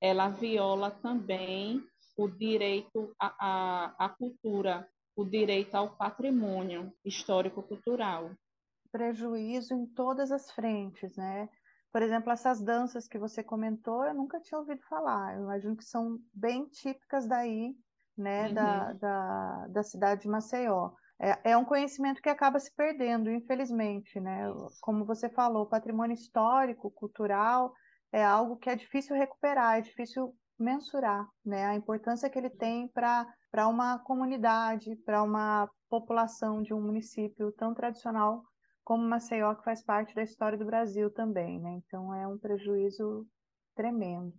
ela 0.00 0.28
viola 0.28 0.90
também 0.90 1.82
o 2.16 2.28
direito 2.28 3.12
à, 3.18 3.34
à, 3.40 4.06
à 4.06 4.08
cultura, 4.08 4.88
o 5.20 5.28
direito 5.28 5.74
ao 5.74 5.96
patrimônio 5.96 6.92
histórico-cultural 7.04 8.30
prejuízo 8.90 9.74
em 9.74 9.86
todas 9.86 10.30
as 10.30 10.50
frentes, 10.50 11.16
né? 11.16 11.48
Por 11.92 12.02
exemplo, 12.02 12.30
essas 12.30 12.60
danças 12.62 13.08
que 13.08 13.18
você 13.18 13.42
comentou, 13.42 14.04
eu 14.04 14.14
nunca 14.14 14.40
tinha 14.40 14.58
ouvido 14.58 14.82
falar. 14.82 15.34
Eu 15.34 15.42
imagino 15.42 15.76
que 15.76 15.84
são 15.84 16.18
bem 16.32 16.66
típicas 16.68 17.26
daí, 17.26 17.74
né, 18.16 18.48
uhum. 18.48 18.54
da, 18.54 18.92
da, 18.92 19.66
da 19.68 19.82
cidade 19.82 20.22
de 20.22 20.28
Maceió. 20.28 20.92
É, 21.18 21.50
é 21.50 21.56
um 21.56 21.64
conhecimento 21.64 22.22
que 22.22 22.28
acaba 22.28 22.58
se 22.60 22.74
perdendo, 22.74 23.30
infelizmente, 23.30 24.20
né? 24.20 24.44
Como 24.80 25.04
você 25.04 25.28
falou, 25.28 25.66
patrimônio 25.66 26.14
histórico, 26.14 26.90
cultural, 26.90 27.74
é 28.12 28.24
algo 28.24 28.56
que 28.56 28.70
é 28.70 28.76
difícil 28.76 29.16
recuperar, 29.16 29.78
é 29.78 29.80
difícil 29.80 30.34
mensurar, 30.58 31.28
né? 31.44 31.66
A 31.66 31.74
importância 31.74 32.30
que 32.30 32.38
ele 32.38 32.50
tem 32.50 32.88
para 32.88 33.26
uma 33.58 33.98
comunidade, 33.98 34.96
para 35.04 35.22
uma 35.22 35.68
população 35.88 36.62
de 36.62 36.72
um 36.72 36.80
município 36.80 37.52
tão 37.52 37.74
tradicional 37.74 38.42
como 38.84 39.06
Maceió, 39.06 39.54
que 39.54 39.64
faz 39.64 39.82
parte 39.82 40.14
da 40.14 40.22
história 40.22 40.58
do 40.58 40.64
Brasil 40.64 41.10
também, 41.10 41.60
né? 41.60 41.80
Então 41.84 42.14
é 42.14 42.26
um 42.26 42.38
prejuízo 42.38 43.26
tremendo. 43.74 44.32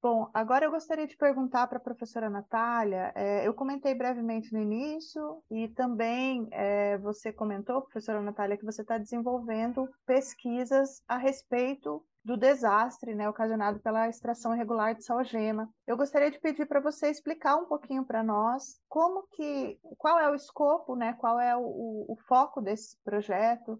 Bom, 0.00 0.30
agora 0.32 0.64
eu 0.64 0.70
gostaria 0.70 1.08
de 1.08 1.16
perguntar 1.16 1.66
para 1.66 1.78
a 1.78 1.82
professora 1.82 2.30
Natália, 2.30 3.12
é, 3.16 3.44
eu 3.44 3.52
comentei 3.52 3.96
brevemente 3.96 4.52
no 4.52 4.60
início 4.60 5.42
e 5.50 5.66
também 5.68 6.46
é, 6.52 6.96
você 6.98 7.32
comentou, 7.32 7.82
professora 7.82 8.22
Natália, 8.22 8.56
que 8.56 8.64
você 8.64 8.82
está 8.82 8.96
desenvolvendo 8.96 9.88
pesquisas 10.06 11.02
a 11.08 11.16
respeito 11.16 12.04
do 12.24 12.36
desastre 12.36 13.14
né, 13.14 13.28
ocasionado 13.28 13.80
pela 13.80 14.08
extração 14.08 14.54
irregular 14.54 14.94
de 14.94 15.04
salgema. 15.04 15.68
Eu 15.86 15.96
gostaria 15.96 16.30
de 16.30 16.38
pedir 16.38 16.66
para 16.66 16.80
você 16.80 17.08
explicar 17.08 17.56
um 17.56 17.66
pouquinho 17.66 18.04
para 18.04 18.22
nós 18.22 18.80
como 18.88 19.26
que, 19.32 19.78
qual 19.96 20.18
é 20.18 20.30
o 20.30 20.34
escopo, 20.34 20.94
né, 20.94 21.14
qual 21.14 21.40
é 21.40 21.56
o, 21.56 22.04
o 22.08 22.16
foco 22.26 22.60
desse 22.60 22.96
projeto, 23.02 23.78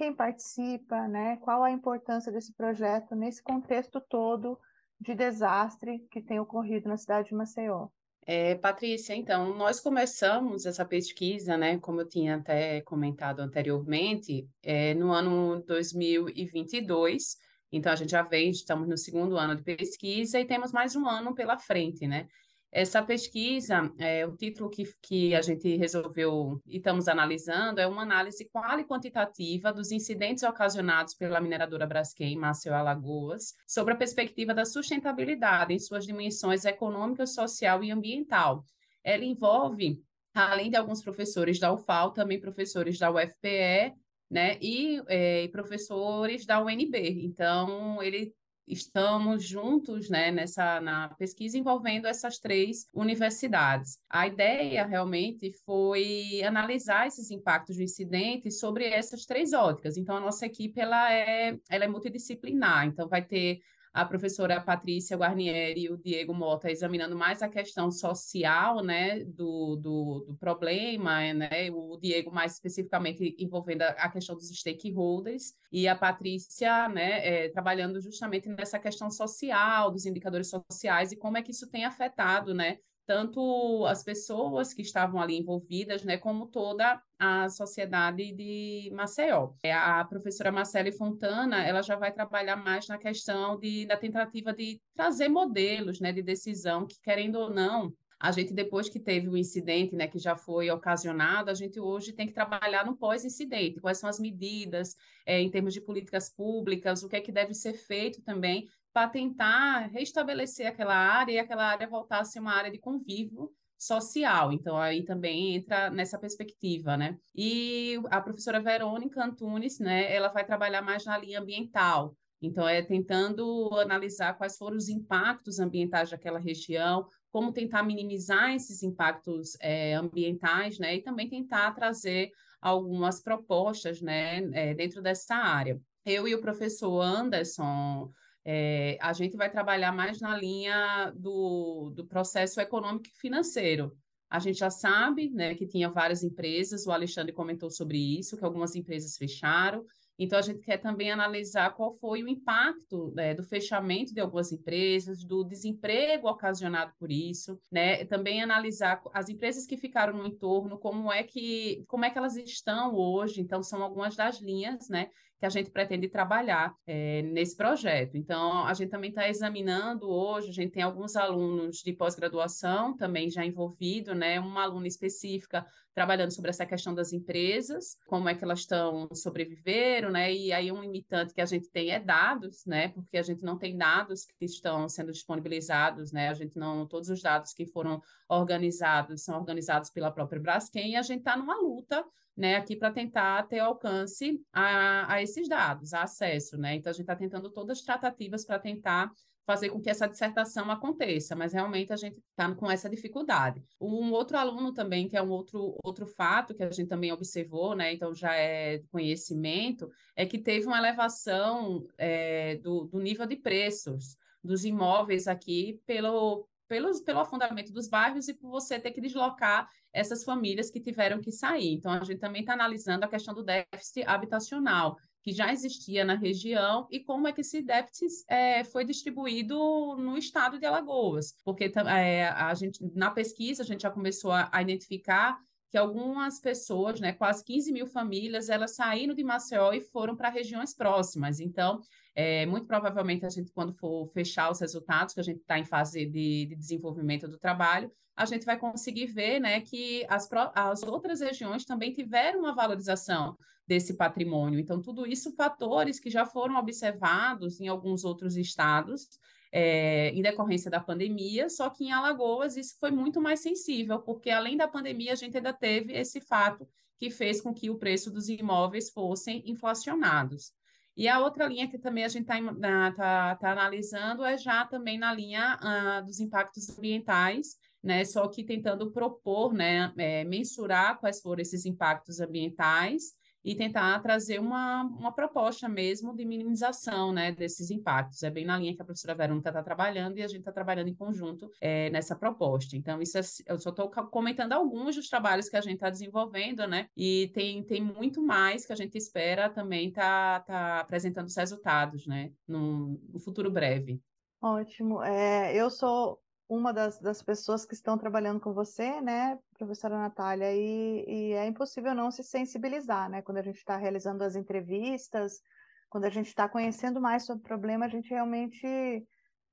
quem 0.00 0.14
participa, 0.14 1.06
né? 1.08 1.36
Qual 1.42 1.62
a 1.62 1.70
importância 1.70 2.32
desse 2.32 2.54
projeto 2.54 3.14
nesse 3.14 3.42
contexto 3.42 4.00
todo 4.00 4.58
de 4.98 5.14
desastre 5.14 5.98
que 6.10 6.22
tem 6.22 6.40
ocorrido 6.40 6.88
na 6.88 6.96
cidade 6.96 7.28
de 7.28 7.34
Maceió? 7.34 7.88
É, 8.26 8.54
Patrícia, 8.54 9.14
então, 9.14 9.54
nós 9.56 9.80
começamos 9.80 10.64
essa 10.64 10.84
pesquisa, 10.84 11.56
né, 11.56 11.78
como 11.78 12.00
eu 12.00 12.08
tinha 12.08 12.36
até 12.36 12.80
comentado 12.82 13.40
anteriormente, 13.40 14.48
é, 14.62 14.94
no 14.94 15.10
ano 15.10 15.62
2022. 15.66 17.36
Então, 17.72 17.92
a 17.92 17.96
gente 17.96 18.10
já 18.10 18.22
vem, 18.22 18.50
estamos 18.50 18.88
no 18.88 18.96
segundo 18.96 19.36
ano 19.36 19.54
de 19.54 19.62
pesquisa 19.62 20.40
e 20.40 20.44
temos 20.44 20.72
mais 20.72 20.96
um 20.96 21.08
ano 21.08 21.34
pela 21.34 21.58
frente, 21.58 22.06
né? 22.06 22.26
Essa 22.72 23.02
pesquisa, 23.02 23.92
é, 23.98 24.24
o 24.24 24.36
título 24.36 24.70
que, 24.70 24.84
que 25.02 25.34
a 25.34 25.42
gente 25.42 25.76
resolveu 25.76 26.62
e 26.64 26.76
estamos 26.76 27.08
analisando 27.08 27.80
é 27.80 27.86
uma 27.86 28.02
análise 28.02 28.48
qual 28.52 28.78
e 28.78 28.84
quantitativa 28.84 29.72
dos 29.72 29.90
incidentes 29.90 30.44
ocasionados 30.44 31.14
pela 31.14 31.40
mineradora 31.40 31.84
Braskem, 31.84 32.36
Maceió 32.36 32.74
Alagoas, 32.74 33.54
sobre 33.66 33.94
a 33.94 33.96
perspectiva 33.96 34.54
da 34.54 34.64
sustentabilidade 34.64 35.74
em 35.74 35.80
suas 35.80 36.06
dimensões 36.06 36.64
econômica, 36.64 37.26
social 37.26 37.82
e 37.82 37.90
ambiental. 37.90 38.64
Ela 39.02 39.24
envolve, 39.24 40.00
além 40.32 40.70
de 40.70 40.76
alguns 40.76 41.02
professores 41.02 41.58
da 41.58 41.72
UFAL, 41.72 42.12
também 42.12 42.38
professores 42.38 43.00
da 43.00 43.10
UFPE, 43.10 43.94
né, 44.30 44.56
e, 44.60 45.02
é, 45.08 45.44
e 45.44 45.48
professores 45.48 46.46
da 46.46 46.62
UNB. 46.62 47.24
Então, 47.24 48.02
ele 48.02 48.32
estamos 48.72 49.42
juntos 49.42 50.08
né, 50.08 50.30
nessa 50.30 50.80
na 50.80 51.08
pesquisa 51.08 51.58
envolvendo 51.58 52.06
essas 52.06 52.38
três 52.38 52.88
universidades. 52.94 53.98
A 54.08 54.26
ideia 54.28 54.86
realmente 54.86 55.52
foi 55.64 56.40
analisar 56.44 57.06
esses 57.06 57.30
impactos 57.30 57.76
do 57.76 57.82
incidente 57.82 58.50
sobre 58.50 58.84
essas 58.84 59.26
três 59.26 59.52
óticas. 59.52 59.96
Então, 59.96 60.16
a 60.16 60.20
nossa 60.20 60.46
equipe 60.46 60.80
ela 60.80 61.12
é, 61.12 61.58
ela 61.68 61.84
é 61.84 61.88
multidisciplinar, 61.88 62.86
então 62.86 63.08
vai 63.08 63.24
ter 63.24 63.60
a 63.92 64.04
professora 64.04 64.60
Patrícia 64.60 65.16
Guarnieri 65.16 65.82
e 65.84 65.90
o 65.90 65.96
Diego 65.96 66.32
Mota 66.32 66.70
examinando 66.70 67.16
mais 67.16 67.42
a 67.42 67.48
questão 67.48 67.90
social, 67.90 68.82
né, 68.82 69.24
do, 69.24 69.76
do, 69.76 70.24
do, 70.28 70.36
problema, 70.36 71.32
né, 71.32 71.70
o 71.72 71.96
Diego 71.96 72.30
mais 72.30 72.52
especificamente 72.54 73.34
envolvendo 73.38 73.82
a 73.82 74.08
questão 74.08 74.36
dos 74.36 74.48
stakeholders 74.48 75.54
e 75.72 75.88
a 75.88 75.96
Patrícia, 75.96 76.88
né, 76.88 77.26
é, 77.26 77.48
trabalhando 77.48 78.00
justamente 78.00 78.48
nessa 78.48 78.78
questão 78.78 79.10
social, 79.10 79.90
dos 79.90 80.06
indicadores 80.06 80.48
sociais 80.48 81.10
e 81.10 81.16
como 81.16 81.36
é 81.36 81.42
que 81.42 81.50
isso 81.50 81.68
tem 81.68 81.84
afetado, 81.84 82.54
né, 82.54 82.78
tanto 83.06 83.84
as 83.86 84.04
pessoas 84.04 84.72
que 84.72 84.82
estavam 84.82 85.20
ali 85.20 85.36
envolvidas, 85.36 86.04
né, 86.04 86.16
como 86.16 86.46
toda 86.46 87.02
a 87.18 87.48
sociedade 87.48 88.32
de 88.32 88.90
Maceió. 88.94 89.52
É, 89.62 89.72
a 89.72 90.04
professora 90.04 90.52
Marcele 90.52 90.92
Fontana, 90.92 91.64
ela 91.64 91.82
já 91.82 91.96
vai 91.96 92.12
trabalhar 92.12 92.56
mais 92.56 92.86
na 92.88 92.98
questão 92.98 93.58
de, 93.58 93.86
da 93.86 93.96
tentativa 93.96 94.52
de 94.52 94.80
trazer 94.94 95.28
modelos, 95.28 96.00
né, 96.00 96.12
de 96.12 96.22
decisão 96.22 96.86
que, 96.86 97.00
querendo 97.00 97.36
ou 97.36 97.50
não, 97.50 97.92
a 98.20 98.30
gente, 98.32 98.52
depois 98.52 98.86
que 98.86 99.00
teve 99.00 99.30
o 99.30 99.36
incidente, 99.36 99.96
né, 99.96 100.06
que 100.06 100.18
já 100.18 100.36
foi 100.36 100.70
ocasionado, 100.70 101.50
a 101.50 101.54
gente 101.54 101.80
hoje 101.80 102.12
tem 102.12 102.26
que 102.26 102.34
trabalhar 102.34 102.84
no 102.84 102.94
pós-incidente, 102.94 103.80
quais 103.80 103.96
são 103.96 104.10
as 104.10 104.20
medidas 104.20 104.94
é, 105.24 105.40
em 105.40 105.50
termos 105.50 105.72
de 105.72 105.80
políticas 105.80 106.28
públicas, 106.28 107.02
o 107.02 107.08
que 107.08 107.16
é 107.16 107.20
que 107.20 107.32
deve 107.32 107.54
ser 107.54 107.72
feito 107.72 108.20
também 108.20 108.68
para 108.92 109.08
tentar 109.08 109.88
restabelecer 109.88 110.66
aquela 110.66 110.94
área 110.94 111.32
e 111.32 111.38
aquela 111.38 111.64
área 111.64 111.88
voltar 111.88 112.20
a 112.20 112.24
ser 112.24 112.40
uma 112.40 112.52
área 112.52 112.70
de 112.70 112.78
convívio 112.78 113.52
social. 113.78 114.52
Então, 114.52 114.76
aí 114.76 115.02
também 115.04 115.56
entra 115.56 115.88
nessa 115.88 116.18
perspectiva, 116.18 116.96
né? 116.96 117.16
E 117.34 117.98
a 118.10 118.20
professora 118.20 118.60
Verônica 118.60 119.24
Antunes, 119.24 119.78
né, 119.78 120.14
ela 120.14 120.28
vai 120.28 120.44
trabalhar 120.44 120.82
mais 120.82 121.04
na 121.06 121.16
linha 121.16 121.40
ambiental. 121.40 122.14
Então, 122.42 122.68
é 122.68 122.82
tentando 122.82 123.70
analisar 123.78 124.34
quais 124.34 124.56
foram 124.56 124.76
os 124.76 124.88
impactos 124.88 125.58
ambientais 125.58 126.10
daquela 126.10 126.38
região, 126.38 127.06
como 127.30 127.52
tentar 127.52 127.82
minimizar 127.82 128.54
esses 128.54 128.82
impactos 128.82 129.56
é, 129.60 129.94
ambientais, 129.94 130.78
né? 130.78 130.96
E 130.96 131.02
também 131.02 131.28
tentar 131.28 131.70
trazer 131.72 132.30
algumas 132.60 133.22
propostas, 133.22 134.02
né, 134.02 134.38
é, 134.52 134.74
dentro 134.74 135.00
dessa 135.00 135.34
área. 135.34 135.80
Eu 136.04 136.28
e 136.28 136.34
o 136.34 136.40
professor 136.40 137.00
Anderson 137.00 138.10
é, 138.44 138.96
a 139.00 139.12
gente 139.12 139.36
vai 139.36 139.50
trabalhar 139.50 139.92
mais 139.92 140.20
na 140.20 140.36
linha 140.36 141.12
do, 141.16 141.90
do 141.94 142.06
processo 142.06 142.60
econômico 142.60 143.06
e 143.06 143.20
financeiro. 143.20 143.92
A 144.28 144.38
gente 144.38 144.58
já 144.58 144.70
sabe 144.70 145.28
né, 145.30 145.54
que 145.54 145.66
tinha 145.66 145.90
várias 145.90 146.22
empresas, 146.22 146.86
o 146.86 146.92
Alexandre 146.92 147.32
comentou 147.32 147.68
sobre 147.70 147.98
isso, 147.98 148.36
que 148.36 148.44
algumas 148.44 148.76
empresas 148.76 149.16
fecharam. 149.16 149.84
Então, 150.22 150.38
a 150.38 150.42
gente 150.42 150.60
quer 150.60 150.76
também 150.76 151.10
analisar 151.10 151.74
qual 151.74 151.94
foi 151.94 152.22
o 152.22 152.28
impacto 152.28 153.10
né, 153.16 153.34
do 153.34 153.42
fechamento 153.42 154.12
de 154.12 154.20
algumas 154.20 154.52
empresas, 154.52 155.24
do 155.24 155.42
desemprego 155.42 156.28
ocasionado 156.28 156.92
por 156.98 157.10
isso, 157.10 157.58
né? 157.72 158.04
Também 158.04 158.42
analisar 158.42 159.02
as 159.14 159.30
empresas 159.30 159.64
que 159.64 159.78
ficaram 159.78 160.18
no 160.18 160.26
entorno, 160.26 160.78
como 160.78 161.10
é 161.10 161.22
que, 161.22 161.82
como 161.88 162.04
é 162.04 162.10
que 162.10 162.18
elas 162.18 162.36
estão 162.36 162.94
hoje. 162.94 163.40
Então, 163.40 163.62
são 163.62 163.82
algumas 163.82 164.14
das 164.14 164.42
linhas, 164.42 164.90
né? 164.90 165.08
Que 165.40 165.46
a 165.46 165.48
gente 165.48 165.70
pretende 165.70 166.06
trabalhar 166.06 166.76
é, 166.86 167.22
nesse 167.22 167.56
projeto. 167.56 168.14
Então, 168.14 168.66
a 168.66 168.74
gente 168.74 168.90
também 168.90 169.08
está 169.08 169.26
examinando 169.26 170.06
hoje, 170.06 170.50
a 170.50 170.52
gente 170.52 170.72
tem 170.72 170.82
alguns 170.82 171.16
alunos 171.16 171.78
de 171.78 171.94
pós-graduação 171.94 172.94
também 172.94 173.30
já 173.30 173.44
envolvido, 173.44 174.14
né? 174.14 174.38
Uma 174.38 174.64
aluna 174.64 174.86
específica 174.86 175.66
trabalhando 175.94 176.30
sobre 176.30 176.50
essa 176.50 176.66
questão 176.66 176.94
das 176.94 177.14
empresas, 177.14 177.96
como 178.06 178.28
é 178.28 178.34
que 178.34 178.44
elas 178.44 178.60
estão 178.60 179.08
sobreviveram, 179.14 180.10
né? 180.10 180.30
E 180.30 180.52
aí 180.52 180.70
um 180.70 180.82
limitante 180.82 181.32
que 181.32 181.40
a 181.40 181.46
gente 181.46 181.70
tem 181.70 181.90
é 181.90 181.98
dados, 181.98 182.66
né? 182.66 182.88
Porque 182.88 183.16
a 183.16 183.22
gente 183.22 183.42
não 183.42 183.56
tem 183.56 183.78
dados 183.78 184.26
que 184.26 184.44
estão 184.44 184.90
sendo 184.90 185.10
disponibilizados, 185.10 186.12
né? 186.12 186.28
A 186.28 186.34
gente 186.34 186.58
não 186.58 186.86
todos 186.86 187.08
os 187.08 187.22
dados 187.22 187.54
que 187.54 187.64
foram 187.64 188.02
organizados 188.28 189.22
são 189.22 189.38
organizados 189.38 189.88
pela 189.88 190.10
própria 190.10 190.38
Braskem 190.38 190.92
e 190.92 190.96
a 190.96 191.02
gente 191.02 191.20
está 191.20 191.34
numa 191.34 191.58
luta 191.58 192.04
né, 192.40 192.56
aqui 192.56 192.74
para 192.74 192.90
tentar 192.90 193.42
ter 193.48 193.58
alcance 193.58 194.40
a, 194.50 195.12
a, 195.12 195.22
esses 195.22 195.46
dados, 195.46 195.92
a 195.92 196.04
acesso, 196.04 196.56
né? 196.56 196.74
Então 196.74 196.88
a 196.88 196.94
gente 196.94 197.02
está 197.02 197.14
tentando 197.14 197.50
todas 197.50 197.78
as 197.78 197.84
tratativas 197.84 198.46
para 198.46 198.58
tentar 198.58 199.12
fazer 199.44 199.68
com 199.68 199.78
que 199.78 199.90
essa 199.90 200.08
dissertação 200.08 200.70
aconteça, 200.70 201.36
mas 201.36 201.52
realmente 201.52 201.92
a 201.92 201.96
gente 201.96 202.16
está 202.30 202.54
com 202.54 202.70
essa 202.70 202.88
dificuldade. 202.88 203.62
Um 203.78 204.10
outro 204.10 204.38
aluno 204.38 204.72
também, 204.72 205.06
que 205.06 205.18
é 205.18 205.22
um 205.22 205.28
outro, 205.28 205.76
outro 205.84 206.06
fato 206.06 206.54
que 206.54 206.62
a 206.62 206.70
gente 206.70 206.88
também 206.88 207.12
observou, 207.12 207.76
né, 207.76 207.92
então 207.92 208.14
já 208.14 208.34
é 208.34 208.78
conhecimento, 208.90 209.90
é 210.16 210.24
que 210.24 210.38
teve 210.38 210.66
uma 210.66 210.78
elevação 210.78 211.86
é, 211.98 212.56
do, 212.56 212.86
do 212.86 212.98
nível 213.00 213.26
de 213.26 213.36
preços 213.36 214.16
dos 214.42 214.64
imóveis 214.64 215.28
aqui 215.28 215.78
pelo, 215.84 216.48
pelos, 216.70 217.00
pelo 217.00 217.18
afundamento 217.18 217.72
dos 217.72 217.88
bairros 217.88 218.28
e 218.28 218.34
por 218.34 218.48
você 218.48 218.78
ter 218.78 218.92
que 218.92 219.00
deslocar 219.00 219.68
essas 219.92 220.22
famílias 220.22 220.70
que 220.70 220.78
tiveram 220.78 221.20
que 221.20 221.32
sair. 221.32 221.72
Então, 221.72 221.90
a 221.90 222.04
gente 222.04 222.20
também 222.20 222.42
está 222.42 222.52
analisando 222.52 223.04
a 223.04 223.08
questão 223.08 223.34
do 223.34 223.42
déficit 223.42 224.06
habitacional, 224.06 224.96
que 225.20 225.32
já 225.32 225.52
existia 225.52 226.04
na 226.04 226.14
região 226.14 226.86
e 226.88 227.00
como 227.00 227.26
é 227.26 227.32
que 227.32 227.40
esse 227.40 227.60
déficit 227.60 228.24
é, 228.28 228.62
foi 228.62 228.84
distribuído 228.84 229.58
no 229.96 230.16
estado 230.16 230.60
de 230.60 230.64
Alagoas. 230.64 231.34
Porque 231.44 231.72
é, 231.88 232.28
a 232.28 232.54
gente, 232.54 232.78
na 232.94 233.10
pesquisa, 233.10 233.64
a 233.64 233.66
gente 233.66 233.82
já 233.82 233.90
começou 233.90 234.30
a, 234.30 234.48
a 234.52 234.62
identificar 234.62 235.36
que 235.70 235.76
algumas 235.76 236.40
pessoas, 236.40 237.00
né, 237.00 237.12
quase 237.12 237.44
15 237.44 237.72
mil 237.72 237.86
famílias, 237.88 238.48
elas 238.48 238.76
saíram 238.76 239.14
de 239.14 239.24
Maceió 239.24 239.72
e 239.72 239.80
foram 239.80 240.16
para 240.16 240.28
regiões 240.28 240.72
próximas. 240.72 241.40
Então, 241.40 241.80
é, 242.14 242.44
muito 242.46 242.66
provavelmente, 242.66 243.24
a 243.24 243.30
gente, 243.30 243.52
quando 243.52 243.72
for 243.72 244.08
fechar 244.08 244.50
os 244.50 244.60
resultados, 244.60 245.14
que 245.14 245.20
a 245.20 245.24
gente 245.24 245.40
está 245.40 245.58
em 245.58 245.64
fase 245.64 246.04
de, 246.06 246.46
de, 246.46 246.56
desenvolvimento 246.56 247.28
do 247.28 247.38
trabalho, 247.38 247.90
a 248.16 248.24
gente 248.26 248.44
vai 248.44 248.58
conseguir 248.58 249.06
ver 249.06 249.40
né, 249.40 249.60
que 249.60 250.04
as, 250.08 250.28
as 250.54 250.82
outras 250.82 251.20
regiões 251.20 251.64
também 251.64 251.92
tiveram 251.92 252.40
uma 252.40 252.54
valorização 252.54 253.36
desse 253.66 253.96
patrimônio. 253.96 254.58
Então, 254.58 254.82
tudo 254.82 255.06
isso 255.06 255.32
fatores 255.32 256.00
que 256.00 256.10
já 256.10 256.26
foram 256.26 256.56
observados 256.56 257.60
em 257.60 257.68
alguns 257.68 258.04
outros 258.04 258.36
estados, 258.36 259.08
é, 259.52 260.10
em 260.10 260.22
decorrência 260.22 260.70
da 260.70 260.80
pandemia, 260.80 261.48
só 261.48 261.70
que 261.70 261.84
em 261.84 261.92
Alagoas 261.92 262.56
isso 262.56 262.76
foi 262.78 262.90
muito 262.90 263.20
mais 263.20 263.40
sensível, 263.40 264.00
porque 264.00 264.30
além 264.30 264.56
da 264.56 264.68
pandemia, 264.68 265.12
a 265.12 265.16
gente 265.16 265.36
ainda 265.36 265.52
teve 265.52 265.92
esse 265.92 266.20
fato 266.20 266.68
que 266.98 267.10
fez 267.10 267.40
com 267.40 267.54
que 267.54 267.70
o 267.70 267.78
preço 267.78 268.10
dos 268.10 268.28
imóveis 268.28 268.90
fossem 268.90 269.42
inflacionados. 269.46 270.52
E 270.96 271.08
a 271.08 271.20
outra 271.20 271.46
linha 271.46 271.68
que 271.68 271.78
também 271.78 272.04
a 272.04 272.08
gente 272.08 272.30
está 272.30 272.92
tá, 272.92 273.36
tá 273.36 273.52
analisando 273.52 274.24
é 274.24 274.36
já 274.36 274.64
também 274.66 274.98
na 274.98 275.12
linha 275.12 275.58
dos 276.04 276.20
impactos 276.20 276.68
ambientais, 276.76 277.56
né? 277.82 278.04
Só 278.04 278.28
que 278.28 278.44
tentando 278.44 278.90
propor, 278.90 279.54
né, 279.54 279.92
é, 279.96 280.24
mensurar 280.24 280.98
quais 280.98 281.20
foram 281.20 281.40
esses 281.40 281.64
impactos 281.64 282.20
ambientais 282.20 283.14
e 283.44 283.54
tentar 283.54 283.98
trazer 284.00 284.38
uma, 284.38 284.82
uma 284.82 285.12
proposta 285.12 285.68
mesmo 285.68 286.14
de 286.14 286.24
minimização 286.24 287.12
né, 287.12 287.32
desses 287.32 287.70
impactos. 287.70 288.22
É 288.22 288.30
bem 288.30 288.44
na 288.44 288.58
linha 288.58 288.74
que 288.74 288.82
a 288.82 288.84
professora 288.84 289.14
Verônica 289.14 289.48
está 289.48 289.62
trabalhando 289.62 290.18
e 290.18 290.22
a 290.22 290.28
gente 290.28 290.40
está 290.40 290.52
trabalhando 290.52 290.88
em 290.88 290.94
conjunto 290.94 291.50
é, 291.60 291.90
nessa 291.90 292.14
proposta. 292.14 292.76
Então, 292.76 293.00
isso 293.00 293.18
é, 293.18 293.22
eu 293.46 293.58
só 293.58 293.70
estou 293.70 293.88
comentando 293.88 294.52
alguns 294.52 294.96
dos 294.96 295.08
trabalhos 295.08 295.48
que 295.48 295.56
a 295.56 295.60
gente 295.60 295.74
está 295.74 295.90
desenvolvendo, 295.90 296.66
né? 296.66 296.86
E 296.96 297.30
tem, 297.34 297.62
tem 297.62 297.80
muito 297.80 298.22
mais 298.22 298.66
que 298.66 298.72
a 298.72 298.76
gente 298.76 298.96
espera 298.96 299.48
também 299.48 299.88
estar 299.88 300.40
tá, 300.40 300.52
tá 300.52 300.80
apresentando 300.80 301.26
os 301.26 301.36
resultados, 301.36 302.06
né? 302.06 302.32
No, 302.46 303.00
no 303.08 303.18
futuro 303.18 303.50
breve. 303.50 304.00
Ótimo. 304.42 305.02
É, 305.02 305.54
eu 305.54 305.70
sou 305.70 306.18
uma 306.50 306.72
das, 306.72 306.98
das 306.98 307.22
pessoas 307.22 307.64
que 307.64 307.74
estão 307.74 307.96
trabalhando 307.96 308.40
com 308.40 308.52
você, 308.52 309.00
né, 309.00 309.38
professora 309.56 309.96
Natália, 309.96 310.52
e, 310.52 311.04
e 311.06 311.32
é 311.34 311.46
impossível 311.46 311.94
não 311.94 312.10
se 312.10 312.24
sensibilizar, 312.24 313.08
né, 313.08 313.22
quando 313.22 313.38
a 313.38 313.42
gente 313.42 313.58
está 313.58 313.76
realizando 313.76 314.24
as 314.24 314.34
entrevistas, 314.34 315.40
quando 315.88 316.06
a 316.06 316.10
gente 316.10 316.26
está 316.26 316.48
conhecendo 316.48 317.00
mais 317.00 317.24
sobre 317.24 317.42
o 317.42 317.46
problema, 317.46 317.86
a 317.86 317.88
gente 317.88 318.10
realmente 318.10 319.06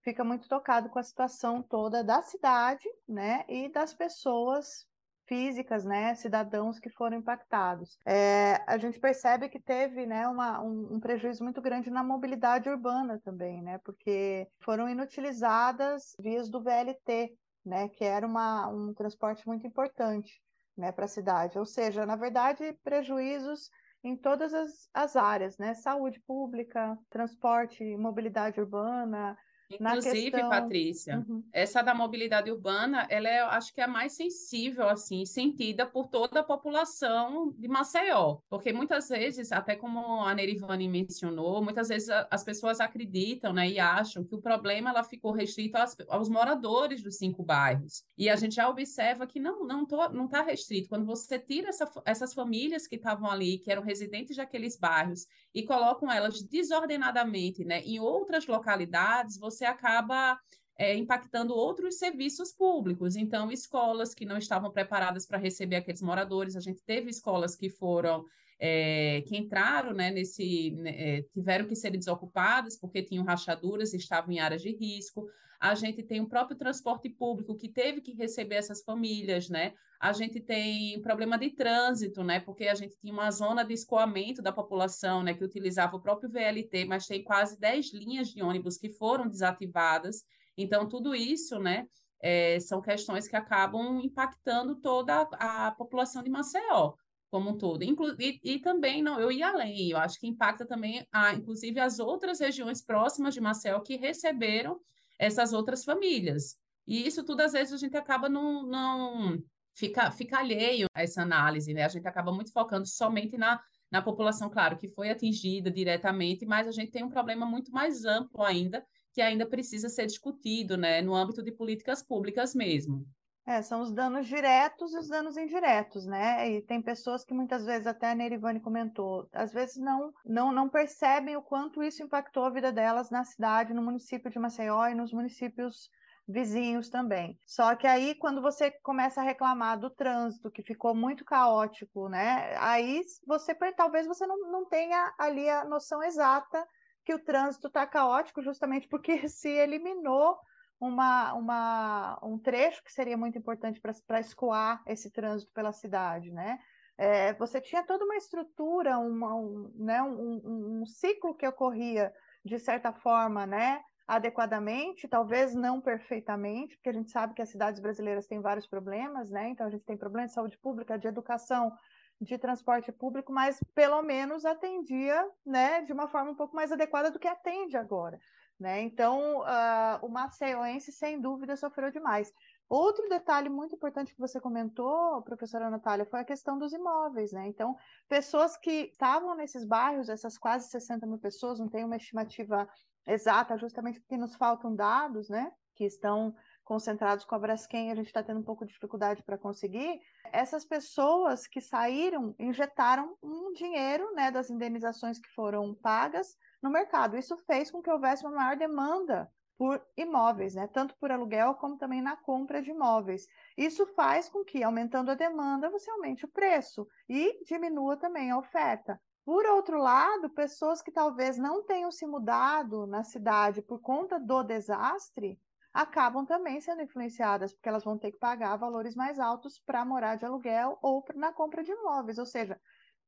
fica 0.04 0.24
muito 0.24 0.50
tocado 0.50 0.90
com 0.90 0.98
a 0.98 1.04
situação 1.04 1.62
toda 1.62 2.04
da 2.04 2.24
cidade, 2.24 2.90
né, 3.08 3.46
e 3.48 3.70
das 3.70 3.94
pessoas 3.94 4.87
físicas, 5.28 5.84
né, 5.84 6.16
cidadãos 6.16 6.80
que 6.80 6.90
foram 6.90 7.18
impactados. 7.18 7.98
É, 8.06 8.62
a 8.66 8.78
gente 8.78 9.00
percebe 9.00 9.50
que 9.50 9.60
teve, 9.60 10.06
né, 10.06 10.28
uma, 10.28 10.62
um, 10.62 10.96
um, 10.96 11.00
prejuízo 11.00 11.44
muito 11.44 11.62
grande 11.62 11.90
na 11.90 12.04
mobilidade 12.04 12.70
urbana 12.70 13.20
também, 13.24 13.62
né, 13.62 13.78
porque 13.84 14.48
foram 14.62 14.90
inutilizadas 14.90 16.16
vias 16.20 16.50
do 16.50 16.62
VLT, 16.62 17.36
né, 17.66 17.90
que 17.90 18.04
era 18.04 18.26
uma, 18.26 18.68
um 18.70 18.94
transporte 18.94 19.46
muito 19.46 19.68
importante, 19.68 20.42
né, 20.76 20.92
para 20.92 21.06
a 21.06 21.10
cidade. 21.10 21.60
Ou 21.60 21.66
seja, 21.66 22.06
na 22.06 22.16
verdade, 22.16 22.74
prejuízos 22.84 23.70
em 24.04 24.16
todas 24.16 24.54
as, 24.54 24.90
as 24.94 25.16
áreas, 25.16 25.58
né, 25.58 25.74
saúde 25.74 26.22
pública, 26.22 26.98
transporte, 27.10 27.84
mobilidade 27.98 28.60
urbana, 28.60 29.38
Inclusive, 29.70 30.32
questão... 30.32 30.50
Patrícia, 30.50 31.26
uhum. 31.28 31.44
essa 31.52 31.82
da 31.82 31.94
mobilidade 31.94 32.50
urbana, 32.50 33.06
ela 33.10 33.28
é, 33.28 33.40
acho 33.42 33.74
que 33.74 33.82
é 33.82 33.84
a 33.84 33.88
mais 33.88 34.14
sensível, 34.14 34.88
assim, 34.88 35.26
sentida 35.26 35.86
por 35.86 36.08
toda 36.08 36.40
a 36.40 36.44
população 36.44 37.54
de 37.58 37.68
Maceió. 37.68 38.38
Porque 38.50 38.72
muitas 38.72 39.10
vezes, 39.10 39.52
até 39.52 39.76
como 39.76 40.22
a 40.22 40.34
Nerivane 40.34 40.88
mencionou, 40.88 41.62
muitas 41.62 41.90
vezes 41.90 42.10
as 42.32 42.44
pessoas 42.44 42.80
acreditam, 42.80 43.52
né, 43.52 43.70
e 43.70 43.80
acham 43.80 44.24
que 44.24 44.36
o 44.36 44.42
problema 44.42 44.90
ela 44.90 45.04
ficou 45.04 45.32
restrito 45.32 45.78
aos, 45.78 45.96
aos 46.08 46.30
moradores 46.30 47.04
dos 47.04 47.18
cinco 47.18 47.44
bairros. 47.44 48.04
E 48.18 48.30
a 48.30 48.36
gente 48.36 48.56
já 48.56 48.70
observa 48.70 49.28
que 49.28 49.40
não, 49.40 49.66
não, 49.66 49.86
tô, 49.86 50.08
não 50.10 50.26
está 50.26 50.42
restrito. 50.42 50.88
Quando 50.88 51.06
você 51.06 51.38
tira 51.38 51.70
essa, 51.70 51.90
essas 52.06 52.34
famílias 52.34 52.88
que 52.88 52.96
estavam 52.96 53.30
ali, 53.30 53.58
que 53.58 53.72
eram 53.72 53.84
residentes 53.84 54.38
daqueles 54.38 54.78
bairros, 54.78 55.28
e 55.54 55.64
colocam 55.64 56.12
elas 56.12 56.42
desordenadamente, 56.42 57.66
né, 57.66 57.82
em 57.82 58.00
outras 58.00 58.48
localidades, 58.48 59.38
você 59.38 59.57
você 59.58 59.66
acaba 59.66 60.40
é, 60.78 60.96
impactando 60.96 61.54
outros 61.54 61.98
serviços 61.98 62.52
públicos. 62.54 63.16
Então, 63.16 63.52
escolas 63.52 64.14
que 64.14 64.26
não 64.26 64.38
estavam 64.38 64.72
preparadas 64.72 65.26
para 65.26 65.38
receber 65.38 65.78
aqueles 65.78 66.02
moradores, 66.02 66.56
a 66.56 66.60
gente 66.60 66.82
teve 66.84 67.10
escolas 67.10 67.56
que 67.56 67.70
foram 67.70 68.26
é, 68.60 69.24
que 69.28 69.38
entraram 69.38 69.94
né, 69.94 70.10
nesse, 70.10 70.72
né, 70.72 70.90
é, 71.18 71.22
tiveram 71.34 71.68
que 71.68 71.76
ser 71.76 71.92
desocupadas 71.92 72.78
porque 72.78 73.04
tinham 73.04 73.24
rachaduras 73.24 73.94
e 73.94 73.98
estavam 73.98 74.32
em 74.32 74.40
áreas 74.40 74.62
de 74.62 74.72
risco. 74.76 75.28
A 75.60 75.74
gente 75.76 76.04
tem 76.04 76.22
o 76.22 76.30
próprio 76.30 76.58
transporte 76.58 77.10
público 77.10 77.56
que 77.56 77.70
teve 77.70 78.02
que 78.02 78.14
receber 78.14 78.56
essas 78.56 78.84
famílias, 78.84 79.50
né? 79.50 79.74
A 80.00 80.14
gente 80.14 80.40
tem 80.40 81.02
problema 81.02 81.36
de 81.36 81.50
trânsito, 81.50 82.24
né? 82.24 82.40
Porque 82.40 82.68
a 82.68 82.76
gente 82.76 82.96
tinha 83.00 83.12
uma 83.12 83.32
zona 83.32 83.64
de 83.64 83.74
escoamento 83.74 84.40
da 84.40 84.52
população, 84.52 85.24
né? 85.24 85.34
Que 85.34 85.44
utilizava 85.44 85.96
o 85.96 86.02
próprio 86.02 86.30
VLT, 86.30 86.86
mas 86.86 87.08
tem 87.08 87.24
quase 87.24 87.60
10 87.60 87.92
linhas 87.94 88.28
de 88.28 88.44
ônibus 88.44 88.78
que 88.78 88.92
foram 88.92 89.28
desativadas. 89.28 90.24
Então, 90.56 90.88
tudo 90.88 91.16
isso, 91.16 91.58
né? 91.58 91.88
É, 92.22 92.60
são 92.60 92.80
questões 92.80 93.28
que 93.28 93.36
acabam 93.36 94.00
impactando 94.04 94.76
toda 94.76 95.28
a, 95.34 95.68
a 95.68 95.72
população 95.72 96.22
de 96.22 96.30
Maceió 96.30 96.94
como 97.30 97.52
um 97.52 97.58
todo. 97.58 97.84
Inclu 97.84 98.16
e, 98.20 98.40
e, 98.44 98.60
também, 98.60 99.02
não, 99.02 99.20
eu 99.20 99.32
ia 99.32 99.50
além, 99.50 99.92
eu 99.92 99.98
acho 99.98 100.20
que 100.20 100.28
impacta 100.28 100.66
também, 100.66 101.06
a, 101.12 101.34
inclusive, 101.34 101.80
as 101.80 102.00
outras 102.00 102.40
regiões 102.40 102.82
próximas 102.84 103.34
de 103.34 103.42
Maceió 103.42 103.80
que 103.80 103.98
receberam 103.98 104.80
essas 105.20 105.54
outras 105.54 105.84
famílias. 105.84 106.56
E 106.86 107.06
isso 107.06 107.24
tudo, 107.24 107.42
às 107.42 107.52
vezes, 107.52 107.74
a 107.74 107.78
gente 107.78 107.98
acaba 107.98 108.30
não, 108.30 108.64
não 108.64 109.44
fica, 109.74 110.10
fica 110.12 110.40
alheio 110.40 110.88
a 110.96 111.04
essa 111.04 111.22
análise, 111.22 111.74
né? 111.74 111.84
A 111.84 111.90
gente 111.90 112.08
acaba 112.08 112.32
muito 112.32 112.52
focando 112.52 112.88
somente 112.88 113.38
na, 113.38 113.62
na 113.92 114.02
população, 114.02 114.50
claro, 114.50 114.78
que 114.78 114.88
foi 114.88 115.10
atingida 115.10 115.70
diretamente, 115.70 116.46
mas 116.46 116.68
a 116.68 116.72
gente 116.72 116.92
tem 116.92 117.04
um 117.04 117.10
problema 117.10 117.46
muito 117.46 117.72
mais 117.72 118.06
amplo 118.06 118.44
ainda, 118.44 118.86
que 119.14 119.22
ainda 119.22 119.46
precisa 119.46 119.90
ser 119.90 120.06
discutido, 120.06 120.78
né, 120.78 121.02
no 121.02 121.16
âmbito 121.16 121.42
de 121.42 121.52
políticas 121.52 122.04
públicas 122.04 122.54
mesmo. 122.54 123.08
É, 123.48 123.62
são 123.62 123.80
os 123.80 123.94
danos 123.94 124.28
diretos 124.28 124.94
e 124.94 124.98
os 124.98 125.08
danos 125.08 125.38
indiretos, 125.38 126.06
né? 126.06 126.50
E 126.52 126.62
tem 126.62 126.82
pessoas 126.82 127.24
que 127.24 127.34
muitas 127.34 127.66
vezes, 127.66 127.88
até 127.88 128.12
a 128.12 128.16
Nerivane 128.16 128.60
comentou, 128.60 129.30
às 129.32 129.54
vezes 129.54 129.78
não, 129.78 130.14
não, 130.26 130.52
não 130.52 130.68
percebem 130.68 131.38
o 131.38 131.42
quanto 131.42 131.82
isso 131.82 132.04
impactou 132.04 132.44
a 132.44 132.50
vida 132.50 132.74
delas 132.74 133.10
na 133.10 133.24
cidade, 133.24 133.74
no 133.74 133.82
município 133.82 134.30
de 134.30 134.38
Maceió 134.38 134.88
e 134.88 134.96
nos 134.96 135.14
municípios 135.14 135.90
vizinhos 136.28 136.90
também. 136.90 137.40
Só 137.46 137.74
que 137.74 137.88
aí, 137.88 138.16
quando 138.16 138.42
você 138.42 138.70
começa 138.70 139.22
a 139.22 139.24
reclamar 139.24 139.80
do 139.80 139.90
trânsito, 139.90 140.52
que 140.52 140.62
ficou 140.62 140.94
muito 140.94 141.24
caótico, 141.24 142.10
né? 142.10 142.54
Aí 142.60 143.02
você 143.26 143.56
talvez 143.78 144.06
você 144.06 144.28
não, 144.28 144.52
não 144.52 144.66
tenha 144.66 145.14
ali 145.18 145.50
a 145.50 145.64
noção 145.64 146.04
exata 146.04 146.68
que 147.06 147.14
o 147.14 147.24
trânsito 147.24 147.68
está 147.68 147.88
caótico, 147.88 148.42
justamente 148.42 148.90
porque 148.90 149.26
se 149.30 149.48
eliminou 149.48 150.38
uma, 150.80 151.34
uma, 151.34 152.20
um 152.24 152.38
trecho 152.38 152.84
que 152.84 152.92
seria 152.92 153.18
muito 153.18 153.38
importante 153.38 153.82
para 153.82 154.20
escoar 154.20 154.84
esse 154.86 155.12
trânsito 155.12 155.52
pela 155.54 155.72
cidade, 155.72 156.32
né? 156.32 156.60
É, 156.98 157.34
você 157.34 157.62
tinha 157.62 157.84
toda 157.84 158.06
uma 158.06 158.16
estrutura, 158.16 158.98
uma, 158.98 159.36
um, 159.36 159.72
né, 159.76 160.02
um, 160.02 160.82
um, 160.82 160.86
ciclo 160.86 161.36
que 161.36 161.48
ocorria 161.48 162.12
de 162.44 162.58
certa 162.58 162.92
forma, 162.92 163.46
né, 163.46 163.84
adequadamente, 164.08 165.08
talvez 165.08 165.54
não 165.54 165.80
perfeitamente, 165.80 166.76
porque 166.76 166.90
a 166.90 166.94
gente 166.94 167.12
sabe 167.12 167.36
que 167.36 167.42
as 167.42 167.50
cidades 167.50 167.80
brasileiras 167.80 168.26
têm 168.26 168.42
vários 168.42 168.66
problemas, 168.66 169.30
né? 169.30 169.50
Então 169.50 169.68
a 169.68 169.70
gente 169.70 169.84
tem 169.84 169.98
problemas 169.98 170.32
de 170.32 170.36
saúde 170.36 170.58
pública, 170.58 170.98
de 170.98 171.08
educação, 171.08 171.72
de 172.20 172.38
transporte 172.38 172.92
público, 172.92 173.32
mas 173.32 173.60
pelo 173.76 174.02
menos 174.02 174.44
atendia, 174.44 175.24
né, 175.46 175.82
de 175.82 175.94
uma 175.94 176.08
forma 176.08 176.32
um 176.32 176.36
pouco 176.36 176.56
mais 176.56 176.72
adequada 176.72 177.12
do 177.12 177.20
que 177.20 177.28
atende 177.28 177.78
agora, 177.78 178.18
né? 178.60 178.82
Então 178.82 179.42
uh, 179.42 180.06
o 180.06 180.10
maceioense 180.10 180.92
sem 180.92 181.20
dúvida 181.20 181.56
sofreu 181.56 181.92
demais. 181.92 182.32
Outro 182.70 183.08
detalhe 183.08 183.48
muito 183.48 183.76
importante 183.76 184.14
que 184.14 184.20
você 184.20 184.42
comentou, 184.42 185.22
professora 185.22 185.70
Natália, 185.70 186.06
foi 186.06 186.20
a 186.20 186.26
questão 186.26 186.60
dos 186.60 186.74
imóveis, 186.74 187.32
né? 187.32 187.48
Então, 187.48 187.78
pessoas 188.10 188.58
que 188.58 188.90
estavam 188.92 189.36
nesses 189.36 189.64
bairros, 189.64 190.10
essas 190.10 190.38
quase 190.38 190.70
60 190.70 191.08
mil 191.08 191.18
pessoas, 191.18 191.60
não 191.60 191.70
tem 191.70 191.86
uma 191.86 191.96
estimativa 191.96 192.68
exata, 193.08 193.58
justamente 193.58 194.02
porque 194.02 194.18
nos 194.18 194.36
faltam 194.36 194.76
dados, 194.76 195.30
né? 195.30 195.50
Que 195.76 195.86
estão 195.86 196.36
concentrados 196.66 197.24
com 197.24 197.34
a 197.36 197.40
Braskem, 197.40 197.90
a 197.90 197.96
gente 197.96 198.08
está 198.08 198.22
tendo 198.22 198.42
um 198.42 198.44
pouco 198.44 198.66
de 198.66 198.74
dificuldade 198.74 199.24
para 199.24 199.38
conseguir. 199.38 200.02
Essas 200.34 200.66
pessoas 200.66 201.48
que 201.48 201.62
saíram 201.62 202.36
injetaram 202.38 203.18
um 203.24 203.54
dinheiro, 203.54 204.14
né, 204.14 204.30
das 204.30 204.50
indenizações 204.50 205.18
que 205.18 205.30
foram 205.30 205.74
pagas 205.74 206.36
no 206.62 206.70
mercado. 206.70 207.18
Isso 207.18 207.38
fez 207.38 207.72
com 207.72 207.82
que 207.82 207.90
houvesse 207.90 208.26
uma 208.26 208.36
maior 208.36 208.58
demanda 208.58 209.32
por 209.58 209.84
imóveis, 209.98 210.54
né? 210.54 210.68
tanto 210.68 210.96
por 210.98 211.12
aluguel 211.12 211.56
como 211.56 211.78
também 211.78 212.02
na 212.02 212.16
compra 212.16 212.62
de 212.62 212.70
imóveis. 212.70 213.28
Isso 213.58 213.86
faz 213.88 214.30
com 214.30 214.46
que, 214.46 214.64
aumentando 214.64 215.10
a 215.10 215.16
demanda, 215.16 215.70
você 215.70 215.90
aumente 215.90 216.26
o 216.26 216.32
preço 216.32 216.88
e 217.10 217.44
diminua 217.44 217.98
também 217.98 218.30
a 218.30 218.38
oferta. 218.38 219.02
Por 219.26 219.46
outro 219.46 219.78
lado, 219.78 220.30
pessoas 220.30 220.82
que 220.82 220.92
talvez 220.92 221.38
não 221.38 221.64
tenham 221.64 221.92
se 221.92 222.06
mudado 222.06 222.88
na 222.88 223.04
cidade 223.04 223.62
por 223.62 223.82
conta 223.82 224.20
do 224.20 224.42
desastre, 224.44 225.38
acabam 225.74 226.26
também 226.26 226.62
sendo 226.62 226.82
influenciadas, 226.82 227.54
porque 227.54 227.68
elas 227.68 227.84
vão 227.84 227.98
ter 227.98 228.12
que 228.12 228.18
pagar 228.18 228.56
valores 228.56 228.96
mais 228.96 229.20
altos 229.20 229.60
para 229.60 229.84
morar 229.84 230.16
de 230.16 230.26
aluguel 230.26 230.80
ou 230.82 231.04
na 231.14 231.34
compra 231.34 231.62
de 231.62 231.72
imóveis. 231.72 232.18
Ou 232.18 232.26
seja, 232.26 232.60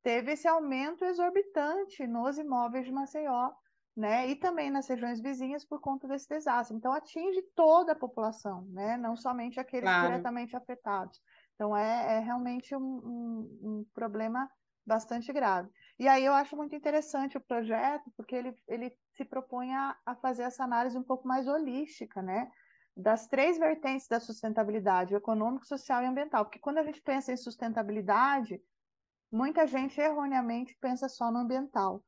teve 0.03 0.33
esse 0.33 0.47
aumento 0.47 1.03
exorbitante 1.05 2.05
nos 2.07 2.37
imóveis 2.37 2.85
de 2.85 2.91
Maceió 2.91 3.51
né? 3.99 4.29
E 4.29 4.35
também 4.35 4.71
nas 4.71 4.87
regiões 4.87 5.19
vizinhas 5.19 5.65
por 5.65 5.81
conta 5.81 6.07
desse 6.07 6.27
desastre. 6.29 6.75
Então 6.75 6.93
atinge 6.93 7.41
toda 7.53 7.91
a 7.91 7.95
população, 7.95 8.65
né? 8.69 8.95
Não 8.95 9.17
somente 9.17 9.59
aqueles 9.59 9.89
claro. 9.89 10.07
diretamente 10.07 10.55
afetados. 10.55 11.19
Então 11.55 11.75
é, 11.75 12.15
é 12.15 12.19
realmente 12.19 12.73
um, 12.73 12.79
um, 12.79 13.59
um, 13.61 13.85
problema 13.93 14.49
bastante 14.85 15.33
grave. 15.33 15.69
E 15.99 16.07
aí 16.07 16.23
eu 16.23 16.33
acho 16.33 16.55
muito 16.55 16.73
interessante 16.73 17.37
o 17.37 17.41
projeto, 17.41 18.09
porque 18.15 18.33
ele, 18.33 18.55
ele 18.69 18.95
se 19.17 19.25
propõe 19.25 19.73
a, 19.73 19.97
a 20.05 20.15
fazer 20.15 20.43
essa 20.43 20.63
análise 20.63 20.97
um 20.97 21.03
pouco 21.03 21.27
mais 21.27 21.45
holística, 21.45 22.21
né? 22.21 22.49
Das 22.95 23.27
três 23.27 23.57
vertentes 23.57 24.07
da 24.07 24.19
sustentabilidade, 24.21 25.13
econômico, 25.13 25.65
social 25.65 26.01
e 26.01 26.05
ambiental. 26.05 26.45
Porque 26.45 26.59
quando 26.59 26.77
a 26.77 26.83
gente 26.83 27.01
pensa 27.01 27.33
em 27.33 27.37
sustentabilidade, 27.37 28.61
muita 29.31 29.67
gente 29.67 29.99
erroneamente 29.99 30.77
pensa 30.79 31.07
só 31.07 31.31
no 31.31 31.39
ambiental. 31.39 32.03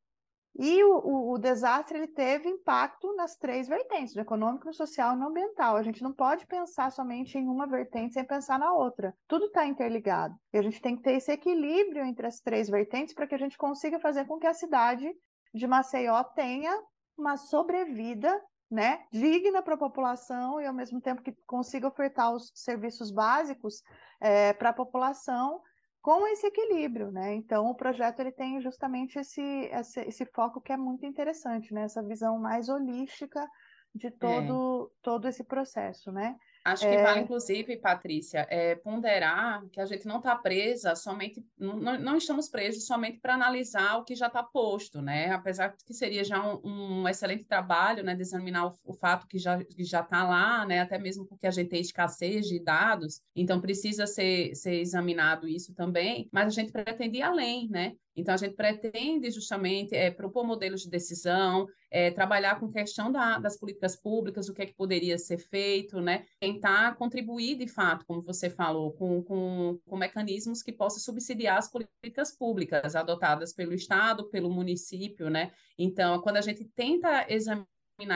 E 0.56 0.84
o, 0.84 0.98
o, 0.98 1.31
o, 1.34 1.38
desastre 1.38 1.98
ele 1.98 2.07
teve 2.07 2.49
impacto 2.49 3.15
nas 3.15 3.38
três 3.38 3.69
vertentes, 3.69 4.14
no 4.14 4.22
econômico, 4.22 4.65
no 4.65 4.73
social 4.73 5.14
e 5.14 5.18
no 5.18 5.27
ambiental. 5.27 5.77
A 5.77 5.81
gente 5.81 6.03
não 6.03 6.11
pode 6.11 6.45
pensar 6.45 6.91
somente 6.91 7.38
em 7.38 7.48
uma 7.48 7.65
vertente 7.65 8.14
sem 8.14 8.26
pensar 8.26 8.60
na 8.60 8.73
outra. 8.73 9.15
Tudo 9.27 9.45
está 9.45 9.65
interligado. 9.65 10.35
E 10.53 10.57
a 10.57 10.61
gente 10.61 10.81
tem 10.81 10.98
que 10.98 11.03
ter 11.03 11.14
esse 11.14 11.31
equilíbrio 11.31 12.03
entre 12.03 12.27
as 12.27 12.41
três 12.41 12.69
vertentes 12.69 13.14
para 13.14 13.27
que 13.27 13.35
a 13.35 13.38
gente 13.38 13.57
consiga 13.57 13.98
fazer 13.99 14.26
com 14.26 14.38
que 14.38 14.48
a 14.48 14.53
cidade 14.53 15.10
de 15.53 15.68
Maceió 15.68 16.22
tenha 16.23 16.77
uma 17.18 17.38
sobrevida 17.38 18.38
né, 18.69 19.06
digna 19.11 19.61
para 19.61 19.76
a 19.76 19.77
população 19.77 20.60
e 20.60 20.65
ao 20.65 20.73
mesmo 20.73 21.02
tempo 21.02 21.22
que 21.22 21.34
consiga 21.45 21.88
ofertar 21.88 22.34
os 22.34 22.52
serviços 22.56 23.11
básicos 23.11 23.81
é, 24.19 24.53
para 24.53 24.69
a 24.69 24.73
população 24.73 25.61
com 26.02 26.28
esse 26.28 26.48
equilíbrio, 26.48 27.11
né? 27.11 27.36
Então 27.36 27.68
o 27.68 27.76
projeto 27.76 28.19
ele 28.19 28.32
tem 28.32 28.60
justamente 28.61 29.19
esse, 29.19 29.41
esse, 29.41 30.02
esse 30.02 30.26
foco 30.26 30.60
que 30.60 30.73
é 30.73 30.78
muito 30.78 31.06
interessante, 31.06 31.73
né? 31.73 31.84
Essa 31.84 32.02
visão 32.02 32.40
mais 32.40 32.69
holística 32.69 33.48
de 33.94 34.07
é. 34.07 34.11
todo, 34.11 34.91
é. 34.91 34.99
todo 35.02 35.28
esse 35.28 35.44
processo, 35.44 36.11
né? 36.11 36.38
Acho 36.64 36.84
que 36.84 36.96
é... 36.96 37.02
vale, 37.02 37.22
inclusive, 37.22 37.76
Patrícia, 37.78 38.46
é, 38.50 38.76
ponderar 38.76 39.66
que 39.72 39.82
a 39.82 39.86
gente 39.86 40.06
não 40.06 40.18
está 40.18 40.36
presa 40.36 40.96
somente, 40.96 41.44
não, 41.58 41.80
não 42.00 42.18
estamos 42.18 42.50
presos 42.50 42.86
somente 42.86 43.20
para 43.20 43.34
analisar 43.34 43.98
o 43.98 44.04
que 44.04 44.16
já 44.16 44.28
está 44.28 44.44
posto, 44.44 45.02
né? 45.02 45.32
Apesar 45.32 45.76
que 45.86 45.94
seria 45.94 46.24
já 46.24 46.40
um, 46.40 47.02
um 47.02 47.10
excelente 47.10 47.46
trabalho, 47.46 48.04
né, 48.04 48.14
de 48.14 48.22
examinar 48.22 48.68
o, 48.68 48.74
o, 48.86 48.94
fato 48.94 49.28
que 49.28 49.40
já 49.40 49.64
que 49.64 49.84
já 49.84 50.02
está 50.02 50.24
lá, 50.24 50.66
né? 50.66 50.82
Até 50.82 51.00
mesmo 51.00 51.26
porque 51.26 51.48
a 51.48 51.52
gente 51.52 51.70
tem 51.70 51.82
escassez 51.82 52.48
de 52.48 52.60
dados, 52.64 53.22
então 53.36 53.60
precisa 53.60 54.06
ser, 54.06 54.54
ser 54.56 54.76
examinado 54.76 55.48
isso 55.48 55.74
também, 55.74 56.30
mas 56.32 56.46
a 56.48 56.50
gente 56.50 56.72
pretende 56.72 57.18
ir 57.18 57.24
além, 57.24 57.68
né? 57.70 57.96
Então, 58.16 58.34
a 58.34 58.38
gente 58.38 58.56
pretende 58.56 59.32
justamente 59.32 59.96
é, 59.96 60.12
propor 60.12 60.46
modelos 60.46 60.82
de 60.82 60.90
decisão, 60.90 61.68
é, 61.90 62.12
trabalhar 62.12 62.60
com 62.60 62.72
questão 62.72 63.12
da, 63.12 63.38
das 63.40 63.58
políticas 63.58 63.96
públicas, 63.96 64.50
o 64.50 64.54
que 64.54 64.62
é 64.62 64.66
que 64.66 64.74
poderia 64.74 65.18
ser 65.18 65.38
feito, 65.38 66.02
né? 66.02 66.26
tentar 66.40 66.96
contribuir, 66.96 67.56
de 67.56 67.68
fato, 67.68 68.06
como 68.06 68.22
você 68.22 68.50
falou, 68.50 68.92
com, 68.94 69.24
com, 69.24 69.80
com 69.86 69.98
mecanismos 69.98 70.62
que 70.62 70.72
possam 70.72 71.00
subsidiar 71.00 71.58
as 71.58 71.72
políticas 71.72 72.36
públicas 72.36 72.96
adotadas 72.96 73.54
pelo 73.54 73.74
Estado, 73.74 74.30
pelo 74.30 74.50
município. 74.50 75.30
Né? 75.30 75.52
Então, 75.78 76.22
quando 76.22 76.38
a 76.38 76.42
gente 76.42 76.66
tenta 76.76 77.26
examinar 77.30 77.68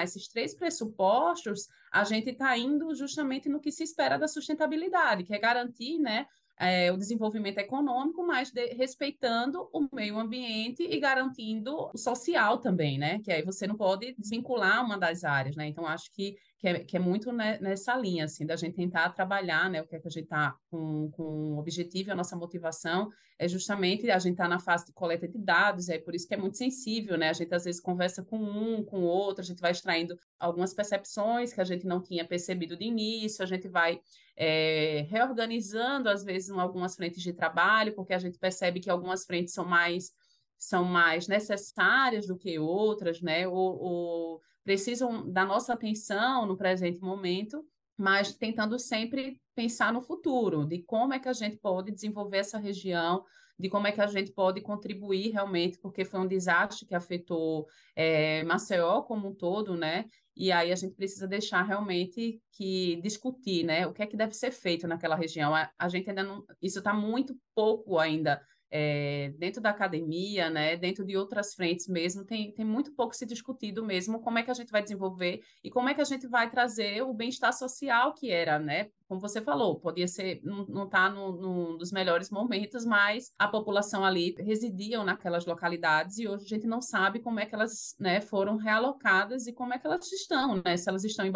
esses 0.03 0.27
três 0.27 0.53
pressupostos, 0.55 1.67
a 1.91 2.03
gente 2.03 2.31
está 2.31 2.57
indo 2.57 2.93
justamente 2.95 3.47
no 3.47 3.59
que 3.59 3.71
se 3.71 3.83
espera 3.83 4.17
da 4.17 4.27
sustentabilidade, 4.27 5.23
que 5.23 5.33
é 5.33 5.39
garantir 5.39 5.99
né, 5.99 6.25
é, 6.57 6.91
o 6.91 6.97
desenvolvimento 6.97 7.57
econômico, 7.57 8.25
mas 8.25 8.51
de, 8.51 8.67
respeitando 8.75 9.69
o 9.73 9.87
meio 9.93 10.17
ambiente 10.17 10.83
e 10.83 10.99
garantindo 10.99 11.89
o 11.93 11.97
social 11.97 12.59
também, 12.59 12.97
né? 12.97 13.19
Que 13.19 13.31
aí 13.31 13.43
você 13.43 13.67
não 13.67 13.75
pode 13.75 14.15
desvincular 14.17 14.83
uma 14.83 14.97
das 14.97 15.23
áreas, 15.23 15.55
né? 15.55 15.67
Então, 15.67 15.85
acho 15.85 16.09
que, 16.11 16.37
que, 16.57 16.67
é, 16.67 16.79
que 16.79 16.95
é 16.95 16.99
muito 16.99 17.31
nessa 17.31 17.95
linha, 17.97 18.25
assim, 18.25 18.45
da 18.45 18.55
gente 18.55 18.75
tentar 18.75 19.09
trabalhar, 19.09 19.69
né? 19.69 19.81
O 19.81 19.87
que 19.87 19.95
é 19.95 19.99
que 19.99 20.07
a 20.07 20.11
gente 20.11 20.25
está 20.25 20.55
com, 20.71 21.11
com 21.11 21.53
o 21.53 21.59
objetivo 21.59 22.09
e 22.09 22.11
a 22.11 22.15
nossa 22.15 22.35
motivação 22.35 23.09
é 23.37 23.47
justamente 23.47 24.09
a 24.09 24.17
gente 24.17 24.33
estar 24.33 24.45
tá 24.45 24.49
na 24.49 24.59
fase 24.59 24.85
de 24.85 24.93
coleta 24.93 25.27
de 25.27 25.37
dados, 25.37 25.89
é 25.89 25.97
por 25.97 26.15
isso 26.15 26.27
que 26.27 26.33
é 26.33 26.37
muito 26.37 26.57
sensível, 26.57 27.17
né? 27.17 27.29
A 27.29 27.33
gente 27.33 27.53
às 27.53 27.65
vezes 27.65 27.81
conversa 27.81 28.23
com 28.23 28.37
um, 28.37 28.83
com 28.83 29.01
outro, 29.01 29.41
a 29.41 29.45
gente 29.45 29.59
vai 29.59 29.71
extraindo 29.71 30.17
algumas 30.39 30.73
percepções 30.73 31.51
que 31.51 31.59
a 31.59 31.65
gente 31.65 31.85
não 31.85 32.01
tinha 32.01 32.25
percebido 32.25 32.77
de 32.77 32.85
início, 32.85 33.43
a 33.43 33.45
gente 33.45 33.67
vai 33.67 33.99
é, 34.35 35.05
reorganizando, 35.09 36.09
às 36.09 36.23
vezes, 36.23 36.49
algumas 36.49 36.95
frentes 36.95 37.21
de 37.21 37.33
trabalho, 37.33 37.93
porque 37.95 38.13
a 38.13 38.19
gente 38.19 38.37
percebe 38.37 38.79
que 38.79 38.89
algumas 38.89 39.25
frentes 39.25 39.53
são 39.53 39.65
mais 39.65 40.11
são 40.57 40.85
mais 40.85 41.27
necessárias 41.27 42.25
do 42.25 42.37
que 42.37 42.57
outras, 42.57 43.21
né? 43.21 43.47
Ou, 43.47 43.77
ou 43.77 44.41
precisam 44.63 45.29
da 45.29 45.45
nossa 45.45 45.73
atenção 45.73 46.45
no 46.45 46.57
presente 46.57 46.99
momento, 47.01 47.63
mas 47.97 48.33
tentando 48.33 48.79
sempre 48.79 49.39
pensar 49.53 49.93
no 49.93 50.01
futuro, 50.01 50.65
de 50.65 50.81
como 50.83 51.13
é 51.13 51.19
que 51.19 51.29
a 51.29 51.33
gente 51.33 51.57
pode 51.57 51.91
desenvolver 51.91 52.37
essa 52.37 52.57
região, 52.57 53.23
de 53.57 53.69
como 53.69 53.87
é 53.87 53.91
que 53.91 54.01
a 54.01 54.07
gente 54.07 54.31
pode 54.31 54.59
contribuir 54.61 55.31
realmente, 55.31 55.77
porque 55.79 56.03
foi 56.03 56.19
um 56.19 56.27
desastre 56.27 56.85
que 56.85 56.95
afetou 56.95 57.67
é, 57.95 58.43
Maceió 58.43 59.01
como 59.03 59.29
um 59.29 59.35
todo, 59.35 59.75
né? 59.75 60.05
E 60.35 60.51
aí 60.51 60.71
a 60.71 60.75
gente 60.75 60.95
precisa 60.95 61.27
deixar 61.27 61.61
realmente 61.61 62.41
que 62.51 62.97
discutir, 63.01 63.63
né? 63.63 63.87
O 63.87 63.93
que 63.93 64.03
é 64.03 64.07
que 64.07 64.17
deve 64.17 64.33
ser 64.33 64.51
feito 64.51 64.87
naquela 64.87 65.15
região. 65.15 65.55
A, 65.55 65.71
a 65.77 65.87
gente 65.87 66.09
ainda 66.09 66.23
não, 66.23 66.45
isso 66.61 66.79
está 66.79 66.93
muito 66.93 67.37
pouco 67.53 67.97
ainda 67.97 68.41
é, 68.77 69.33
dentro 69.37 69.61
da 69.61 69.69
academia, 69.69 70.49
né, 70.49 70.75
dentro 70.75 71.05
de 71.05 71.15
outras 71.15 71.53
frentes 71.53 71.87
mesmo, 71.87 72.25
tem, 72.25 72.51
tem 72.51 72.65
muito 72.65 72.91
pouco 72.91 73.15
se 73.15 73.25
discutido 73.25 73.85
mesmo 73.85 74.19
como 74.19 74.37
é 74.37 74.43
que 74.43 74.51
a 74.51 74.53
gente 74.53 74.69
vai 74.69 74.83
desenvolver 74.83 75.39
e 75.63 75.69
como 75.71 75.87
é 75.87 75.93
que 75.93 76.01
a 76.01 76.05
gente 76.05 76.27
vai 76.27 76.49
trazer 76.49 77.01
o 77.01 77.13
bem-estar 77.13 77.53
social 77.53 78.13
que 78.13 78.29
era, 78.29 78.59
né, 78.59 78.89
como 79.07 79.21
você 79.21 79.39
falou, 79.39 79.79
podia 79.79 80.09
ser, 80.09 80.41
não 80.43 80.83
está 80.83 81.09
num 81.09 81.77
dos 81.77 81.91
melhores 81.91 82.29
momentos, 82.29 82.85
mas 82.85 83.31
a 83.39 83.47
população 83.47 84.03
ali 84.03 84.35
residiam 84.39 85.05
naquelas 85.05 85.45
localidades 85.45 86.17
e 86.17 86.27
hoje 86.27 86.43
a 86.43 86.47
gente 86.47 86.67
não 86.67 86.81
sabe 86.81 87.19
como 87.19 87.39
é 87.39 87.45
que 87.45 87.55
elas 87.55 87.95
né, 87.97 88.19
foram 88.19 88.57
realocadas 88.57 89.47
e 89.47 89.53
como 89.53 89.73
é 89.73 89.79
que 89.79 89.85
elas 89.85 90.11
estão, 90.11 90.61
né? 90.65 90.75
Se 90.75 90.89
elas 90.89 91.03
estão 91.03 91.25
em 91.25 91.31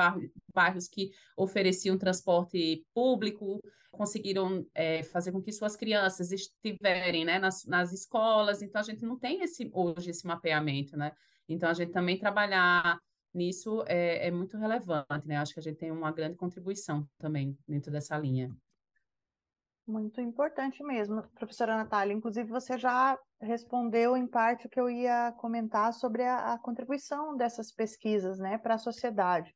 bairros, 0.60 0.90
que 0.90 1.12
ofereciam 1.38 1.98
transporte 1.98 2.86
público, 2.94 3.62
conseguiram 3.92 4.66
é, 4.76 5.04
fazer 5.04 5.32
com 5.32 5.42
que 5.42 5.54
suas 5.54 5.78
crianças 5.78 6.34
estiverem 6.34 7.24
né, 7.24 7.40
nas, 7.40 7.66
nas 7.66 7.94
escolas. 7.94 8.62
Então, 8.62 8.82
a 8.82 8.84
gente 8.84 9.06
não 9.06 9.18
tem 9.18 9.42
esse, 9.42 9.70
hoje 9.74 10.10
esse 10.10 10.28
mapeamento, 10.28 10.98
né? 10.98 11.14
Então, 11.48 11.70
a 11.70 11.74
gente 11.74 11.92
também 11.92 12.20
trabalhar 12.20 13.00
nisso 13.34 13.84
é, 13.88 14.28
é 14.28 14.32
muito 14.32 14.58
relevante, 14.58 15.26
né? 15.26 15.38
Acho 15.38 15.54
que 15.54 15.62
a 15.62 15.64
gente 15.64 15.78
tem 15.78 15.92
uma 15.92 16.12
grande 16.12 16.36
contribuição 16.36 17.08
também 17.18 17.58
dentro 17.66 17.90
dessa 17.90 18.18
linha. 18.18 18.54
Muito 19.88 20.22
importante 20.22 20.84
mesmo, 20.84 21.24
professora 21.34 21.76
Natália. 21.76 22.14
Inclusive, 22.14 22.48
você 22.50 22.78
já 22.78 23.18
respondeu 23.42 24.16
em 24.16 24.28
parte 24.28 24.68
o 24.68 24.70
que 24.70 24.80
eu 24.80 24.90
ia 24.90 25.32
comentar 25.38 25.94
sobre 25.94 26.24
a, 26.24 26.54
a 26.54 26.60
contribuição 26.60 27.36
dessas 27.36 27.72
pesquisas 27.72 28.38
né, 28.38 28.58
para 28.60 28.76
a 28.76 28.78
sociedade. 28.90 29.52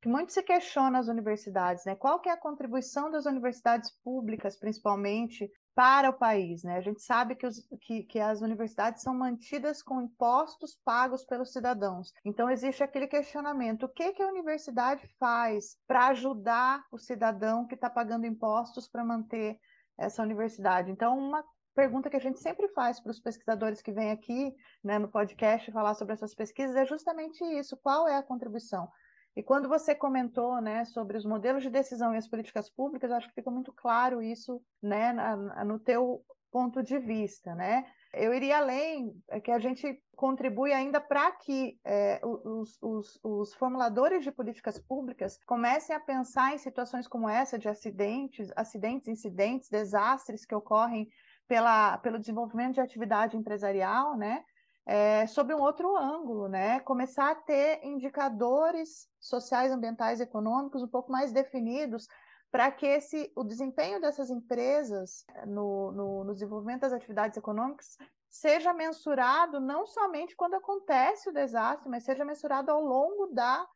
Que 0.00 0.08
muito 0.08 0.32
se 0.32 0.42
questiona 0.42 0.98
as 0.98 1.08
universidades, 1.08 1.84
né? 1.84 1.94
Qual 1.94 2.20
que 2.20 2.28
é 2.28 2.32
a 2.32 2.36
contribuição 2.36 3.10
das 3.10 3.26
universidades 3.26 3.90
públicas, 4.02 4.58
principalmente, 4.58 5.50
para 5.74 6.08
o 6.08 6.14
país, 6.14 6.62
né? 6.64 6.78
A 6.78 6.80
gente 6.80 7.02
sabe 7.02 7.34
que, 7.34 7.46
os, 7.46 7.60
que, 7.82 8.02
que 8.04 8.18
as 8.18 8.40
universidades 8.40 9.02
são 9.02 9.14
mantidas 9.14 9.82
com 9.82 10.00
impostos 10.00 10.74
pagos 10.82 11.22
pelos 11.24 11.52
cidadãos. 11.52 12.12
Então, 12.24 12.48
existe 12.48 12.82
aquele 12.82 13.06
questionamento: 13.06 13.84
o 13.84 13.88
que, 13.88 14.12
que 14.14 14.22
a 14.22 14.28
universidade 14.28 15.06
faz 15.18 15.76
para 15.86 16.08
ajudar 16.08 16.82
o 16.90 16.98
cidadão 16.98 17.66
que 17.66 17.74
está 17.74 17.90
pagando 17.90 18.26
impostos 18.26 18.88
para 18.88 19.04
manter 19.04 19.58
essa 19.98 20.22
universidade. 20.22 20.90
Então, 20.90 21.18
uma 21.18 21.44
pergunta 21.74 22.08
que 22.08 22.16
a 22.16 22.20
gente 22.20 22.40
sempre 22.40 22.68
faz 22.68 22.98
para 22.98 23.10
os 23.10 23.20
pesquisadores 23.20 23.82
que 23.82 23.92
vêm 23.92 24.10
aqui 24.10 24.54
né, 24.82 24.98
no 24.98 25.08
podcast 25.08 25.70
falar 25.70 25.94
sobre 25.94 26.14
essas 26.14 26.34
pesquisas 26.34 26.74
é 26.74 26.86
justamente 26.86 27.44
isso: 27.44 27.76
qual 27.76 28.08
é 28.08 28.16
a 28.16 28.22
contribuição? 28.22 28.88
E 29.36 29.42
quando 29.42 29.68
você 29.68 29.94
comentou 29.94 30.62
né, 30.62 30.84
sobre 30.86 31.18
os 31.18 31.24
modelos 31.26 31.62
de 31.62 31.68
decisão 31.68 32.14
e 32.14 32.16
as 32.16 32.26
políticas 32.26 32.70
públicas, 32.70 33.12
acho 33.12 33.28
que 33.28 33.34
fica 33.34 33.50
muito 33.50 33.70
claro 33.70 34.22
isso 34.22 34.62
né, 34.82 35.12
na, 35.12 35.62
no 35.62 35.78
teu 35.78 36.24
ponto 36.50 36.82
de 36.82 36.98
vista. 36.98 37.54
Né? 37.54 37.84
Eu 38.14 38.32
iria 38.32 38.56
além, 38.56 39.12
é 39.28 39.38
que 39.38 39.50
a 39.50 39.58
gente 39.58 40.02
contribui 40.16 40.72
ainda 40.72 40.98
para 40.98 41.30
que 41.32 41.78
é, 41.84 42.18
os, 42.24 42.78
os, 42.80 43.20
os, 43.22 43.54
formuladores 43.54 44.24
de 44.24 44.32
políticas 44.32 44.78
públicas 44.78 45.38
comecem 45.44 45.94
a 45.94 46.00
pensar 46.00 46.54
em 46.54 46.58
situações 46.58 47.06
como 47.06 47.28
essa 47.28 47.58
de 47.58 47.68
acidentes, 47.68 48.50
acidentes, 48.56 49.08
incidentes, 49.08 49.68
desastres 49.68 50.46
que 50.46 50.54
ocorrem 50.54 51.10
pela, 51.46 51.98
pelo 51.98 52.18
desenvolvimento 52.18 52.76
de 52.76 52.80
atividade 52.80 53.36
empresarial, 53.36 54.16
né? 54.16 54.42
É, 54.88 55.26
sob 55.26 55.52
um 55.52 55.60
outro 55.60 55.96
ângulo, 55.96 56.48
né? 56.48 56.78
Começar 56.80 57.32
a 57.32 57.34
ter 57.34 57.84
indicadores 57.84 59.08
sociais, 59.18 59.72
ambientais, 59.72 60.20
econômicos 60.20 60.80
um 60.80 60.88
pouco 60.88 61.10
mais 61.10 61.32
definidos 61.32 62.06
para 62.52 62.70
que 62.70 62.86
esse, 62.86 63.32
o 63.34 63.42
desempenho 63.42 64.00
dessas 64.00 64.30
empresas 64.30 65.24
no, 65.44 65.90
no, 65.90 66.24
no, 66.24 66.32
desenvolvimento 66.32 66.82
das 66.82 66.92
atividades 66.92 67.36
econômicas 67.36 67.98
seja 68.30 68.72
mensurado 68.72 69.60
não 69.60 69.86
somente 69.86 70.36
quando 70.36 70.54
acontece 70.54 71.28
o 71.28 71.32
desastre, 71.32 71.88
mas 71.88 72.04
seja 72.04 72.24
mensurado 72.24 72.70
ao 72.70 72.80
longo 72.80 73.26
da, 73.26 73.66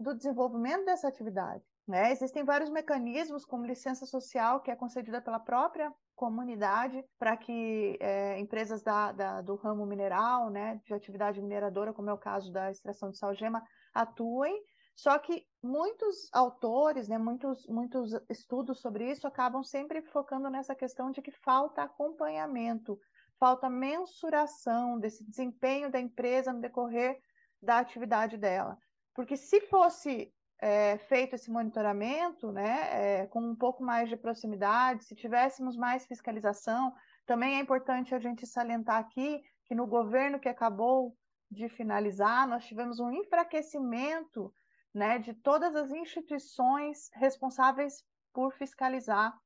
do 0.00 0.14
desenvolvimento 0.14 0.84
dessa 0.86 1.06
atividade. 1.06 1.62
Né? 1.86 2.10
Existem 2.10 2.44
vários 2.44 2.70
mecanismos, 2.70 3.44
como 3.44 3.66
licença 3.66 4.06
social, 4.06 4.60
que 4.60 4.70
é 4.70 4.76
concedida 4.76 5.20
pela 5.20 5.38
própria 5.38 5.92
comunidade 6.16 7.04
para 7.18 7.36
que 7.36 7.96
é, 8.00 8.38
empresas 8.40 8.82
da, 8.82 9.12
da, 9.12 9.42
do 9.42 9.54
ramo 9.54 9.86
mineral, 9.86 10.50
né, 10.50 10.80
de 10.84 10.92
atividade 10.92 11.40
mineradora, 11.40 11.92
como 11.92 12.10
é 12.10 12.12
o 12.12 12.18
caso 12.18 12.50
da 12.50 12.70
extração 12.70 13.10
de 13.10 13.18
salgema, 13.18 13.62
atuem 13.94 14.60
só 14.96 15.18
que 15.18 15.46
muitos 15.62 16.30
autores, 16.32 17.06
né, 17.06 17.18
muitos, 17.18 17.66
muitos 17.66 18.12
estudos 18.30 18.80
sobre 18.80 19.10
isso 19.10 19.26
acabam 19.26 19.62
sempre 19.62 20.00
focando 20.00 20.48
nessa 20.48 20.74
questão 20.74 21.10
de 21.10 21.20
que 21.20 21.30
falta 21.30 21.82
acompanhamento, 21.82 22.98
falta 23.38 23.68
mensuração 23.68 24.98
desse 24.98 25.22
desempenho 25.22 25.90
da 25.90 26.00
empresa 26.00 26.50
no 26.50 26.62
decorrer 26.62 27.20
da 27.60 27.78
atividade 27.78 28.38
dela. 28.38 28.78
Porque 29.14 29.36
se 29.36 29.60
fosse 29.62 30.32
é, 30.60 30.98
feito 30.98 31.34
esse 31.34 31.50
monitoramento, 31.50 32.50
né, 32.50 32.88
é, 32.92 33.26
com 33.26 33.40
um 33.40 33.54
pouco 33.54 33.82
mais 33.82 34.08
de 34.08 34.16
proximidade, 34.16 35.04
se 35.04 35.14
tivéssemos 35.14 35.76
mais 35.76 36.06
fiscalização, 36.06 36.94
também 37.26 37.56
é 37.56 37.60
importante 37.60 38.14
a 38.14 38.18
gente 38.18 38.46
salientar 38.46 38.98
aqui 38.98 39.42
que 39.64 39.74
no 39.74 39.86
governo 39.86 40.38
que 40.38 40.48
acabou 40.48 41.16
de 41.50 41.68
finalizar, 41.68 42.46
nós 42.48 42.64
tivemos 42.64 42.98
um 42.98 43.10
enfraquecimento 43.10 44.52
né, 44.94 45.18
de 45.18 45.34
todas 45.34 45.74
as 45.74 45.92
instituições 45.92 47.10
responsáveis 47.14 48.02
por 48.32 48.52
fiscalizar 48.54 49.36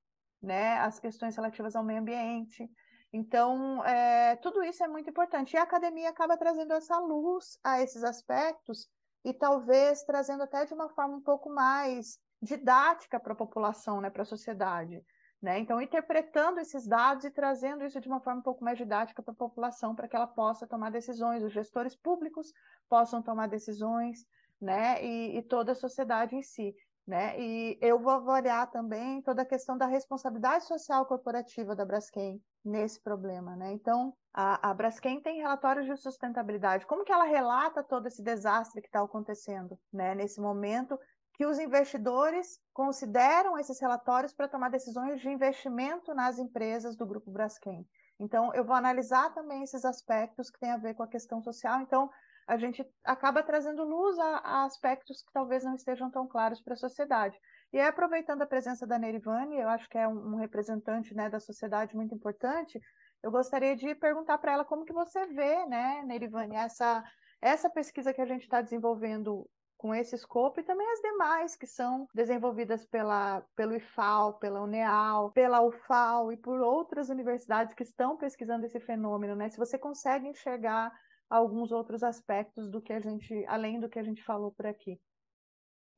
né, 0.43 0.79
as 0.79 0.99
questões 0.99 1.37
relativas 1.37 1.75
ao 1.75 1.85
meio 1.85 2.01
ambiente. 2.01 2.69
Então, 3.13 3.85
é, 3.85 4.37
tudo 4.37 4.63
isso 4.63 4.83
é 4.85 4.89
muito 4.89 5.11
importante. 5.11 5.55
E 5.55 5.57
a 5.57 5.63
academia 5.63 6.09
acaba 6.09 6.37
trazendo 6.37 6.73
essa 6.73 6.99
luz 6.99 7.59
a 7.65 7.83
esses 7.83 8.05
aspectos 8.05 8.89
e 9.25 9.33
talvez 9.33 10.03
trazendo 10.03 10.43
até 10.43 10.65
de 10.65 10.75
uma 10.75 10.89
forma 10.89 11.17
um 11.17 11.23
pouco 11.23 11.51
mais 11.51 12.19
didática 12.41 13.21
para 13.21 13.33
a 13.33 13.37
população, 13.37 14.01
né, 14.01 14.11
para 14.11 14.23
a 14.23 14.27
sociedade. 14.27 15.03
Né? 15.43 15.59
Então, 15.59 15.81
interpretando 15.81 16.61
esses 16.61 16.87
dados 16.87 17.25
e 17.25 17.31
trazendo 17.31 17.85
isso 17.85 18.01
de 18.01 18.09
uma 18.09 18.21
forma 18.21 18.41
um 18.41 18.43
pouco 18.43 18.63
mais 18.63 18.77
didática 18.77 19.23
para 19.23 19.33
a 19.33 19.37
população, 19.37 19.95
para 19.95 20.07
que 20.07 20.15
ela 20.15 20.27
possa 20.27 20.67
tomar 20.67 20.91
decisões, 20.91 21.43
os 21.43 21.53
gestores 21.53 21.97
públicos 21.97 22.53
possam 22.89 23.23
tomar 23.23 23.47
decisões, 23.47 24.27
né? 24.61 25.03
E, 25.03 25.39
e, 25.39 25.43
toda 25.43 25.73
a 25.73 25.75
sociedade 25.75 26.37
em 26.37 26.43
si, 26.43 26.75
né? 27.07 27.39
E 27.41 27.79
eu 27.81 27.99
vou 27.99 28.13
avaliar 28.13 28.71
também 28.71 29.23
toda 29.23 29.43
a 29.43 29.47
questão 29.47 29.77
da 29.77 29.87
responsabilidade 29.87 30.65
social 30.65 31.05
corporativa 31.07 31.75
da 31.75 31.85
Braskem 31.85 32.41
nesse 32.65 33.01
problema, 33.03 33.57
né? 33.57 33.73
Então, 33.73 34.15
a, 34.33 34.71
a 34.71 34.75
Braskem 34.75 35.21
tem 35.21 35.39
relatórios 35.39 35.87
de 35.87 35.97
sustentabilidade. 35.97 36.87
Como 36.87 37.05
que 37.05 37.13
ela 37.13 37.25
relata 37.25 37.83
todo 37.83 38.07
esse 38.07 38.23
desastre 38.23 38.81
que 38.81 38.89
está 38.89 39.03
acontecendo, 39.03 39.79
né? 39.93 40.15
Nesse 40.15 40.41
momento 40.41 40.99
que 41.35 41.47
os 41.47 41.59
investidores 41.59 42.61
consideram 42.73 43.59
esses 43.59 43.81
relatórios 43.81 44.33
para 44.33 44.47
tomar 44.47 44.69
decisões 44.69 45.21
de 45.21 45.31
investimento 45.31 46.15
nas 46.15 46.39
empresas 46.39 46.97
do 46.97 47.07
grupo 47.07 47.31
Braskem. 47.31 47.87
Então, 48.21 48.53
eu 48.55 48.63
vou 48.63 48.77
analisar 48.77 49.33
também 49.33 49.63
esses 49.63 49.83
aspectos 49.85 50.51
que 50.51 50.61
têm 50.61 50.71
a 50.71 50.77
ver 50.77 50.93
com 50.93 51.03
a 51.03 51.09
questão 51.09 51.43
social. 51.43 51.81
Então, 51.81 52.11
a 52.51 52.57
gente 52.57 52.85
acaba 53.05 53.45
trazendo 53.45 53.85
luz 53.85 54.19
a, 54.19 54.39
a 54.39 54.65
aspectos 54.65 55.23
que 55.23 55.33
talvez 55.33 55.63
não 55.63 55.77
estejam 55.77 56.11
tão 56.11 56.27
claros 56.27 56.61
para 56.61 56.75
a 56.75 56.77
sociedade. 56.77 57.39
E 57.73 57.79
aí, 57.79 57.87
aproveitando 57.87 58.43
a 58.43 58.47
presença 58.47 58.85
da 58.85 58.99
Nerivane, 58.99 59.57
eu 59.57 59.69
acho 59.69 59.89
que 59.89 59.97
é 59.97 60.09
um, 60.09 60.35
um 60.35 60.37
representante 60.37 61.15
né, 61.15 61.31
da 61.31 61.39
sociedade 61.39 61.95
muito 61.95 62.13
importante, 62.13 62.81
eu 63.23 63.31
gostaria 63.31 63.77
de 63.77 63.95
perguntar 63.95 64.37
para 64.39 64.51
ela 64.51 64.65
como 64.65 64.85
que 64.85 64.93
você 64.93 65.27
vê, 65.27 65.65
né, 65.67 66.03
Nerivane, 66.05 66.57
essa, 66.57 67.05
essa 67.41 67.71
pesquisa 67.71 68.13
que 68.13 68.21
a 68.21 68.27
gente 68.27 68.43
está 68.43 68.61
desenvolvendo 68.61 69.49
com 69.77 69.95
esse 69.95 70.17
escopo 70.17 70.59
e 70.59 70.65
também 70.65 70.91
as 70.91 71.01
demais 71.01 71.55
que 71.55 71.69
são 71.69 72.09
desenvolvidas 72.13 72.85
pela, 72.85 73.43
pelo 73.55 73.77
IFAL, 73.77 74.41
pela 74.41 74.61
UNEAL, 74.61 75.31
pela 75.31 75.63
UFAL 75.63 76.33
e 76.33 76.37
por 76.37 76.61
outras 76.61 77.11
universidades 77.11 77.75
que 77.75 77.85
estão 77.85 78.17
pesquisando 78.17 78.67
esse 78.67 78.81
fenômeno, 78.81 79.37
né? 79.37 79.49
Se 79.49 79.57
você 79.57 79.79
consegue 79.79 80.27
enxergar 80.27 80.93
alguns 81.31 81.71
outros 81.71 82.03
aspectos 82.03 82.69
do 82.69 82.83
que 82.83 82.93
a 82.93 83.01
gente, 83.01 83.45
além 83.47 83.79
do 83.79 83.89
que 83.89 83.99
a 83.99 84.03
gente 84.03 84.23
falou 84.25 84.51
por 84.51 84.67
aqui. 84.67 85.01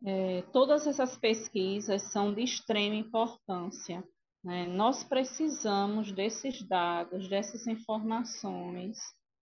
É, 0.05 0.43
todas 0.53 0.87
essas 0.87 1.17
pesquisas 1.17 2.03
são 2.13 2.35
de 2.35 2.43
extrema 2.43 2.97
importância. 2.97 4.05
Né? 4.45 4.67
Nós 4.67 5.03
precisamos 5.03 6.13
desses 6.13 6.63
dados, 6.63 7.29
dessas 7.29 7.67
informações, 7.67 8.99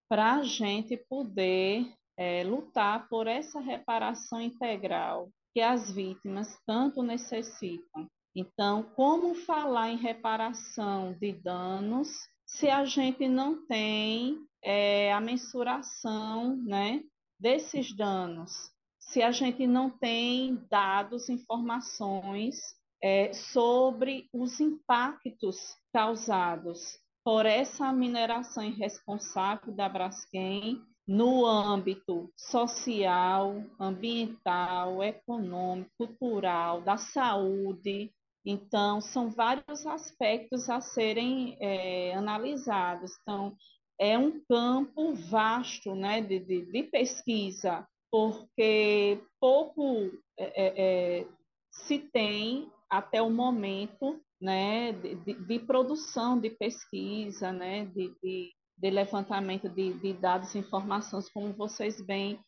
para 0.09 0.37
a 0.37 0.45
gente 0.45 0.97
poder 0.97 1.91
é, 2.17 2.45
lutar 2.45 3.09
por 3.09 3.27
essa 3.27 3.61
reparação 3.61 4.41
integral 4.41 5.31
que 5.53 5.61
as 5.61 5.91
vítimas 5.91 6.57
tanto 6.67 7.03
necessitam. 7.03 8.07
Então, 8.37 8.85
como 8.95 9.35
falar 9.35 9.91
em 9.91 9.97
reparação 9.97 11.13
de 11.15 11.33
danos 11.33 12.09
se 12.47 12.69
a 12.69 12.85
gente 12.85 13.29
não 13.29 13.65
tem 13.67 14.39
é, 14.63 15.13
a 15.13 15.21
mensuração 15.21 16.57
né, 16.57 17.03
desses 17.39 17.95
danos, 17.95 18.71
se 18.99 19.23
a 19.23 19.33
gente 19.33 19.67
não 19.67 19.91
tem 19.91 20.57
dados, 20.71 21.29
informações 21.29 22.57
é, 23.03 23.33
sobre 23.33 24.29
os 24.33 24.61
impactos 24.61 25.77
causados 25.93 26.99
por 27.25 27.47
essa 27.47 27.93
mineração 27.93 28.63
irresponsável 28.63 29.75
da 29.75 29.89
Braskem 29.89 30.81
no 31.07 31.45
âmbito 31.45 32.33
social, 32.37 33.65
ambiental, 33.81 35.03
econômico, 35.03 35.91
cultural, 35.99 36.83
da 36.83 36.97
saúde. 36.97 38.13
Então, 38.47 39.01
são 39.01 39.29
vários 39.29 39.87
aspectos 39.87 40.71
a 40.71 40.81
serem 40.81 41.57
é, 41.61 42.15
analisados. 42.15 43.13
Então, 43.23 43.57
é 44.01 44.17
um 44.17 44.41
campo 44.49 45.15
vasto 45.15 45.95
né, 45.95 46.23
de, 46.23 46.41
de, 46.41 46.65
de 46.73 46.83
pesquisa, 46.85 47.87
porque 48.11 49.23
pouco, 49.39 50.11
é, 50.39 50.45
é, 50.57 51.21
é, 51.21 51.27
se 51.71 51.99
tem 51.99 52.73
até 52.89 53.21
o 53.21 53.29
momento 53.29 54.19
né, 54.41 54.93
de, 54.93 55.35
de, 55.35 55.59
produção 55.59 56.41
de 56.41 56.49
pesquisa, 56.49 57.53
né, 57.53 57.85
de, 57.85 58.11
de, 58.23 58.91
levantamento 58.91 59.69
de, 59.69 59.93
de 59.93 60.15
dados 60.15 60.55
e 60.55 60.59
informações, 60.59 61.29
como 61.29 61.53
vocês 61.53 62.01
bem 62.01 62.41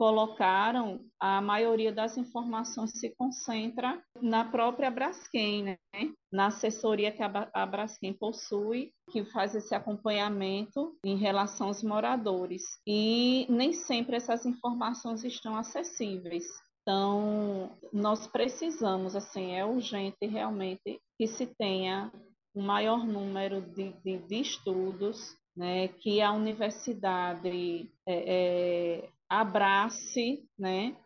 colocaram, 0.00 0.98
a 1.20 1.42
maioria 1.42 1.92
das 1.92 2.16
informações 2.16 2.92
se 2.92 3.14
concentra 3.18 4.02
na 4.22 4.46
própria 4.46 4.90
Braskem, 4.90 5.62
né? 5.62 5.76
na 6.32 6.46
assessoria 6.46 7.12
que 7.12 7.22
a 7.22 7.66
Braskem 7.66 8.14
possui, 8.14 8.94
que 9.12 9.26
faz 9.26 9.54
esse 9.54 9.74
acompanhamento 9.74 10.96
em 11.04 11.18
relação 11.18 11.66
aos 11.66 11.82
moradores. 11.82 12.62
E 12.86 13.44
nem 13.50 13.74
sempre 13.74 14.16
essas 14.16 14.46
informações 14.46 15.22
estão 15.22 15.54
acessíveis. 15.54 16.46
Então, 16.80 17.76
nós 17.92 18.26
precisamos, 18.26 19.14
assim, 19.14 19.52
é 19.52 19.66
urgente 19.66 20.26
realmente 20.26 20.98
que 21.18 21.26
se 21.26 21.46
tenha 21.58 22.10
um 22.56 22.62
maior 22.62 23.04
número 23.04 23.60
de, 23.60 23.92
de, 24.02 24.16
de 24.16 24.40
estudos, 24.40 25.36
né, 25.54 25.88
que 25.88 26.22
a 26.22 26.32
universidade 26.32 27.90
é, 28.08 29.04
é, 29.04 29.10
abrace 29.30 30.42
né, 30.58 30.96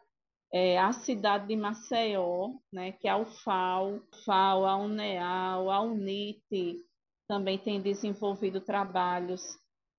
é, 0.53 0.79
a 0.79 0.93
cidade 0.93 1.47
de 1.47 1.57
Maceió, 1.57 2.55
né, 2.73 2.93
que 2.93 3.07
a 3.07 3.19
UFAO, 3.19 4.01
FAO, 4.25 4.65
a 4.65 4.77
UNEAL, 4.77 5.71
a 5.71 5.81
UNIT, 5.83 6.81
também 7.29 7.59
tem 7.59 7.83
desenvolvido 7.83 8.61
trabalhos 8.61 9.43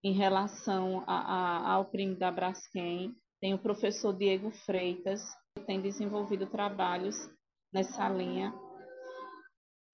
em 0.04 0.14
relação 0.14 1.04
a, 1.06 1.18
a, 1.18 1.74
ao 1.74 1.86
crime 1.86 2.16
da 2.16 2.32
Braskem. 2.32 3.14
Tem 3.42 3.54
o 3.54 3.60
professor 3.60 4.14
Diego 4.14 4.52
Freitas, 4.66 5.22
que 5.56 5.66
tem 5.66 5.82
desenvolvido 5.82 6.48
trabalhos 6.48 7.16
nessa 7.74 8.08
linha 8.10 8.54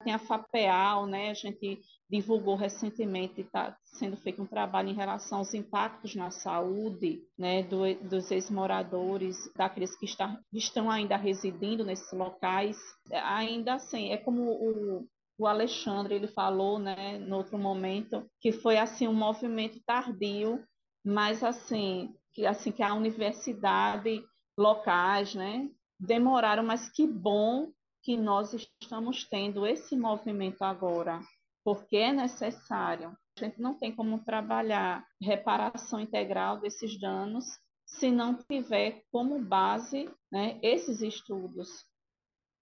tem 0.02 0.14
a 0.14 0.20
FAPEAL, 0.20 1.06
né? 1.06 1.30
A 1.30 1.34
gente 1.34 1.80
divulgou 2.10 2.56
recentemente, 2.56 3.42
está 3.42 3.76
sendo 3.84 4.18
feito 4.18 4.42
um 4.42 4.46
trabalho 4.46 4.90
em 4.90 4.94
relação 4.94 5.40
aos 5.40 5.54
impactos 5.54 6.16
na 6.16 6.30
saúde, 6.30 7.22
né? 7.38 7.64
Do, 7.64 7.94
dos 8.08 8.30
ex-moradores, 8.32 9.38
daqueles 9.56 9.96
que 9.96 10.06
está, 10.06 10.38
estão 10.52 10.92
ainda 10.92 11.16
residindo 11.16 11.86
nesses 11.86 12.12
locais. 12.12 12.78
Ainda 13.12 13.76
assim, 13.76 14.12
é 14.12 14.18
como 14.18 14.44
o, 14.44 15.08
o 15.38 15.48
Alexandre 15.48 16.16
ele 16.16 16.28
falou, 16.28 16.78
né? 16.78 17.18
No 17.20 17.38
outro 17.38 17.58
momento, 17.58 18.26
que 18.40 18.52
foi 18.52 18.78
assim 18.78 19.08
um 19.08 19.14
movimento 19.14 19.80
tardio, 19.86 20.64
mas 21.06 21.44
assim 21.44 22.14
que 22.34 22.46
assim 22.46 22.72
que 22.72 22.84
a 22.84 22.94
universidade 22.94 24.24
locais, 24.58 25.36
né? 25.36 25.70
Demoraram, 26.00 26.64
mas 26.64 26.90
que 26.90 27.06
bom 27.06 27.72
que 28.02 28.18
nós 28.18 28.54
estamos 28.54 29.26
tendo 29.26 29.66
esse 29.66 29.96
movimento 29.96 30.64
agora, 30.64 31.20
porque 31.64 31.98
é 31.98 32.12
necessário. 32.12 33.16
A 33.38 33.46
gente 33.46 33.62
não 33.62 33.74
tem 33.74 33.96
como 33.96 34.24
trabalhar 34.24 35.06
reparação 35.22 36.00
integral 36.00 36.60
desses 36.60 37.00
danos 37.00 37.46
se 37.86 38.10
não 38.10 38.36
tiver 38.36 39.04
como 39.12 39.40
base 39.40 40.10
né, 40.32 40.60
esses 40.62 41.02
estudos. 41.02 41.86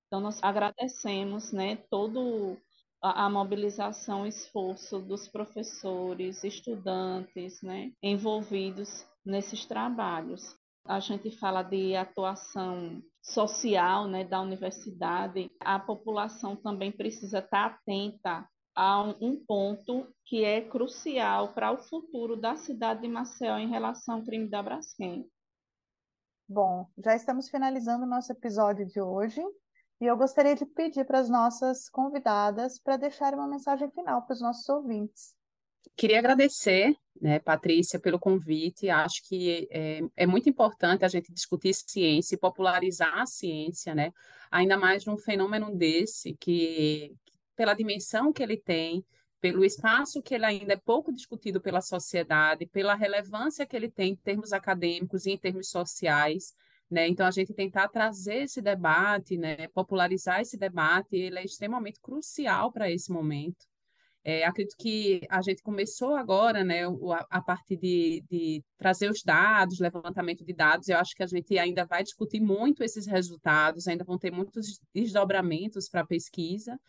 Então, 0.07 0.19
nós 0.19 0.41
agradecemos 0.43 1.51
né, 1.51 1.75
todo 1.89 2.57
a, 3.01 3.29
mobilização 3.29 4.25
e 4.25 4.29
esforço 4.29 4.99
dos 4.99 5.27
professores, 5.27 6.43
estudantes 6.43 7.61
né, 7.61 7.91
envolvidos 8.01 9.05
nesses 9.25 9.65
trabalhos. 9.65 10.57
A 10.89 10.99
gente 10.99 11.29
fala 11.29 11.61
de 11.61 11.95
atuação 11.95 12.99
social 13.21 14.07
né, 14.07 14.23
da 14.23 14.41
universidade, 14.41 15.51
a 15.59 15.77
população 15.77 16.55
também 16.55 16.91
precisa 16.91 17.37
estar 17.37 17.67
atenta 17.67 18.49
a 18.75 19.03
um 19.21 19.35
ponto 19.45 20.11
que 20.25 20.43
é 20.43 20.67
crucial 20.67 21.53
para 21.53 21.71
o 21.71 21.77
futuro 21.77 22.35
da 22.35 22.55
cidade 22.55 23.01
de 23.01 23.07
Maceió 23.07 23.59
em 23.59 23.69
relação 23.69 24.15
ao 24.15 24.23
crime 24.23 24.49
da 24.49 24.63
Braskem. 24.63 25.29
Bom, 26.47 26.87
já 26.97 27.15
estamos 27.15 27.51
finalizando 27.51 28.05
o 28.05 28.09
nosso 28.09 28.31
episódio 28.31 28.87
de 28.87 28.99
hoje 28.99 29.43
e 30.01 30.07
eu 30.07 30.17
gostaria 30.17 30.55
de 30.55 30.65
pedir 30.65 31.05
para 31.05 31.19
as 31.19 31.29
nossas 31.29 31.87
convidadas 31.87 32.79
para 32.79 32.97
deixarem 32.97 33.37
uma 33.37 33.47
mensagem 33.47 33.91
final 33.91 34.23
para 34.23 34.33
os 34.33 34.41
nossos 34.41 34.67
ouvintes. 34.67 35.35
Queria 35.95 36.19
agradecer, 36.19 36.95
né, 37.21 37.39
Patrícia, 37.39 37.99
pelo 37.99 38.19
convite. 38.19 38.89
Acho 38.89 39.21
que 39.27 39.67
é, 39.71 40.01
é, 40.15 40.25
muito 40.25 40.49
importante 40.49 41.03
a 41.03 41.07
gente 41.07 41.33
discutir 41.33 41.73
ciência 41.73 42.35
e 42.35 42.39
popularizar 42.39 43.19
a 43.19 43.25
ciência, 43.25 43.93
né? 43.93 44.13
Ainda 44.49 44.77
mais 44.77 45.05
num 45.05 45.17
fenômeno 45.17 45.75
desse, 45.75 46.35
que 46.39 47.13
pela 47.55 47.73
dimensão 47.73 48.31
que 48.31 48.41
ele 48.41 48.57
tem, 48.57 49.03
pelo 49.41 49.63
espaço 49.63 50.21
que 50.21 50.33
ele 50.35 50.45
ainda 50.45 50.73
é 50.73 50.77
pouco 50.77 51.13
discutido 51.13 51.61
pela 51.61 51.81
sociedade, 51.81 52.65
pela 52.65 52.95
relevância 52.95 53.65
que 53.65 53.75
ele 53.75 53.89
tem 53.89 54.13
em 54.13 54.15
termos 54.15 54.53
acadêmicos 54.53 55.25
e 55.25 55.31
em 55.31 55.37
termos 55.37 55.69
sociais, 55.69 56.53
né? 56.89 57.07
Então 57.07 57.25
a 57.25 57.31
gente 57.31 57.53
tentar 57.53 57.87
trazer 57.89 58.43
esse 58.43 58.61
debate, 58.61 59.37
né, 59.37 59.67
popularizar 59.69 60.41
esse 60.41 60.57
debate, 60.57 61.15
ele 61.15 61.39
é 61.39 61.43
extremamente 61.43 61.99
crucial 62.01 62.71
para 62.71 62.89
esse 62.89 63.11
momento. 63.11 63.68
É, 64.23 64.45
acredito 64.45 64.75
que 64.77 65.21
a 65.29 65.41
gente 65.41 65.61
começou 65.63 66.15
agora, 66.15 66.63
né, 66.63 66.85
a, 66.85 67.27
a 67.29 67.41
partir 67.41 67.77
de, 67.77 68.23
de, 68.29 68.63
trazer 68.77 69.09
os 69.09 69.23
dados, 69.23 69.79
levantamento 69.79 70.43
de 70.43 70.53
dados. 70.53 70.89
Eu 70.89 70.97
acho 70.97 71.15
que 71.15 71.23
a 71.23 71.27
gente 71.27 71.57
ainda 71.57 71.85
vai 71.85 72.03
discutir 72.03 72.41
muito 72.41 72.83
esses 72.83 73.07
resultados, 73.07 73.87
ainda 73.87 74.03
vão 74.03 74.17
ter 74.17 74.31
muitos 74.31 74.79
desdobramentos 74.93 75.87
para 75.89 76.01
a 76.01 76.07
pesquisa. 76.07 76.79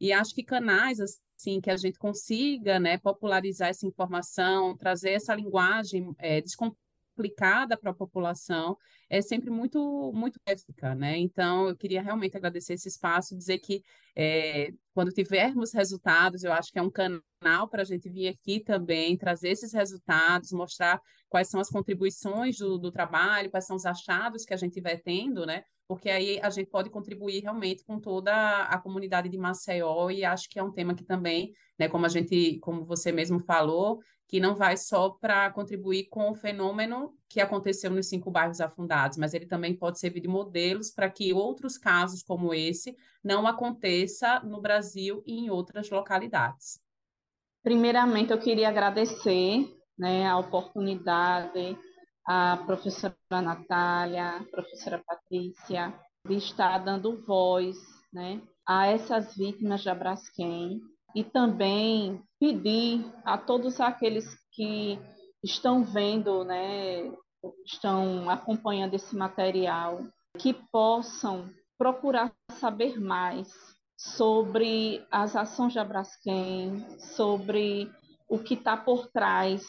E 0.00 0.12
acho 0.12 0.34
que 0.34 0.42
canais 0.42 1.00
assim 1.00 1.60
que 1.60 1.70
a 1.70 1.76
gente 1.76 1.98
consiga, 1.98 2.78
né, 2.78 2.98
popularizar 2.98 3.68
essa 3.68 3.86
informação, 3.86 4.76
trazer 4.76 5.12
essa 5.12 5.34
linguagem 5.34 6.14
é, 6.18 6.40
aplicada 7.14 7.76
para 7.76 7.90
a 7.90 7.94
população 7.94 8.76
é 9.08 9.22
sempre 9.22 9.50
muito 9.50 10.12
muito 10.14 10.38
ética, 10.44 10.94
né? 10.94 11.16
Então 11.16 11.68
eu 11.68 11.76
queria 11.76 12.02
realmente 12.02 12.36
agradecer 12.36 12.74
esse 12.74 12.88
espaço, 12.88 13.36
dizer 13.36 13.58
que 13.58 13.82
é, 14.16 14.72
quando 14.92 15.12
tivermos 15.12 15.72
resultados, 15.72 16.44
eu 16.44 16.52
acho 16.52 16.70
que 16.70 16.78
é 16.78 16.82
um 16.82 16.90
canal 16.90 17.68
para 17.68 17.82
a 17.82 17.84
gente 17.84 18.08
vir 18.08 18.28
aqui 18.28 18.60
também 18.60 19.16
trazer 19.16 19.48
esses 19.48 19.72
resultados, 19.72 20.52
mostrar 20.52 21.00
quais 21.28 21.48
são 21.48 21.60
as 21.60 21.68
contribuições 21.68 22.58
do, 22.58 22.78
do 22.78 22.92
trabalho, 22.92 23.50
quais 23.50 23.66
são 23.66 23.76
os 23.76 23.86
achados 23.86 24.44
que 24.44 24.54
a 24.54 24.56
gente 24.56 24.80
vai 24.80 24.96
tendo, 24.96 25.44
né? 25.44 25.64
Porque 25.86 26.08
aí 26.08 26.40
a 26.40 26.48
gente 26.48 26.70
pode 26.70 26.88
contribuir 26.90 27.42
realmente 27.42 27.84
com 27.84 28.00
toda 28.00 28.32
a 28.62 28.78
comunidade 28.78 29.28
de 29.28 29.36
Maceió 29.36 30.10
e 30.10 30.24
acho 30.24 30.48
que 30.48 30.58
é 30.58 30.62
um 30.62 30.72
tema 30.72 30.94
que 30.94 31.04
também, 31.04 31.52
né, 31.78 31.88
como 31.88 32.06
a 32.06 32.08
gente, 32.08 32.58
como 32.60 32.84
você 32.84 33.12
mesmo 33.12 33.38
falou, 33.40 34.00
que 34.34 34.40
não 34.40 34.56
vai 34.56 34.76
só 34.76 35.10
para 35.10 35.48
contribuir 35.52 36.08
com 36.08 36.28
o 36.28 36.34
fenômeno 36.34 37.16
que 37.28 37.40
aconteceu 37.40 37.88
nos 37.88 38.08
cinco 38.08 38.32
bairros 38.32 38.60
afundados, 38.60 39.16
mas 39.16 39.32
ele 39.32 39.46
também 39.46 39.76
pode 39.76 40.00
servir 40.00 40.18
de 40.18 40.26
modelos 40.26 40.90
para 40.90 41.08
que 41.08 41.32
outros 41.32 41.78
casos 41.78 42.20
como 42.20 42.52
esse 42.52 42.96
não 43.22 43.46
aconteça 43.46 44.40
no 44.40 44.60
Brasil 44.60 45.22
e 45.24 45.38
em 45.38 45.50
outras 45.50 45.88
localidades. 45.88 46.80
Primeiramente, 47.62 48.32
eu 48.32 48.38
queria 48.40 48.70
agradecer 48.70 49.72
né, 49.96 50.26
a 50.26 50.36
oportunidade 50.36 51.78
à 52.26 52.56
professora 52.66 53.14
Natália, 53.30 54.38
à 54.38 54.44
professora 54.46 55.00
Patrícia, 55.06 55.94
de 56.26 56.34
estar 56.34 56.78
dando 56.78 57.24
voz 57.24 57.76
né, 58.12 58.42
a 58.66 58.88
essas 58.88 59.36
vítimas 59.36 59.84
da 59.84 59.94
Braskem, 59.94 60.80
e 61.14 61.22
também 61.22 62.22
pedir 62.40 63.04
a 63.24 63.38
todos 63.38 63.80
aqueles 63.80 64.26
que 64.52 64.98
estão 65.42 65.84
vendo, 65.84 66.44
né, 66.44 67.10
estão 67.64 68.28
acompanhando 68.28 68.94
esse 68.94 69.14
material, 69.14 70.00
que 70.38 70.52
possam 70.72 71.48
procurar 71.78 72.32
saber 72.52 73.00
mais 73.00 73.48
sobre 73.96 75.06
as 75.10 75.36
ações 75.36 75.72
de 75.72 75.78
Abraskem, 75.78 76.84
sobre 76.98 77.90
o 78.28 78.38
que 78.38 78.54
está 78.54 78.76
por 78.76 79.08
trás 79.08 79.62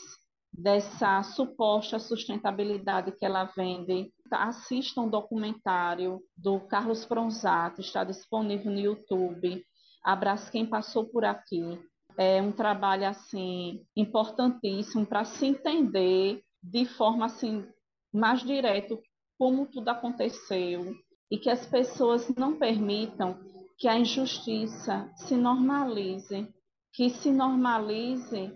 dessa 0.51 1.21
suposta 1.23 1.99
sustentabilidade 1.99 3.11
que 3.11 3.25
ela 3.25 3.43
vende. 3.43 4.11
Assista 4.31 5.01
um 5.01 5.09
documentário 5.09 6.21
do 6.35 6.59
Carlos 6.61 7.05
Pronzato, 7.05 7.81
está 7.81 8.03
disponível 8.03 8.71
no 8.71 8.79
YouTube, 8.79 9.63
a 10.05 10.15
Braskem 10.15 10.67
passou 10.67 11.05
por 11.05 11.25
aqui. 11.25 11.79
É 12.15 12.39
um 12.39 12.51
trabalho 12.51 13.07
assim 13.07 13.83
importantíssimo 13.95 15.03
para 15.03 15.25
se 15.25 15.47
entender 15.47 16.43
de 16.61 16.85
forma 16.85 17.25
assim 17.25 17.67
mais 18.13 18.41
direta 18.43 18.97
como 19.37 19.65
tudo 19.65 19.89
aconteceu 19.89 20.95
e 21.29 21.39
que 21.39 21.49
as 21.49 21.65
pessoas 21.65 22.29
não 22.35 22.57
permitam 22.57 23.37
que 23.77 23.87
a 23.87 23.97
injustiça 23.97 25.11
se 25.15 25.35
normalize, 25.35 26.47
que 26.93 27.09
se 27.09 27.31
normalize 27.31 28.53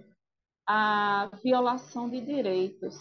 a 0.67 1.31
violação 1.43 2.07
de 2.07 2.21
direitos. 2.21 2.95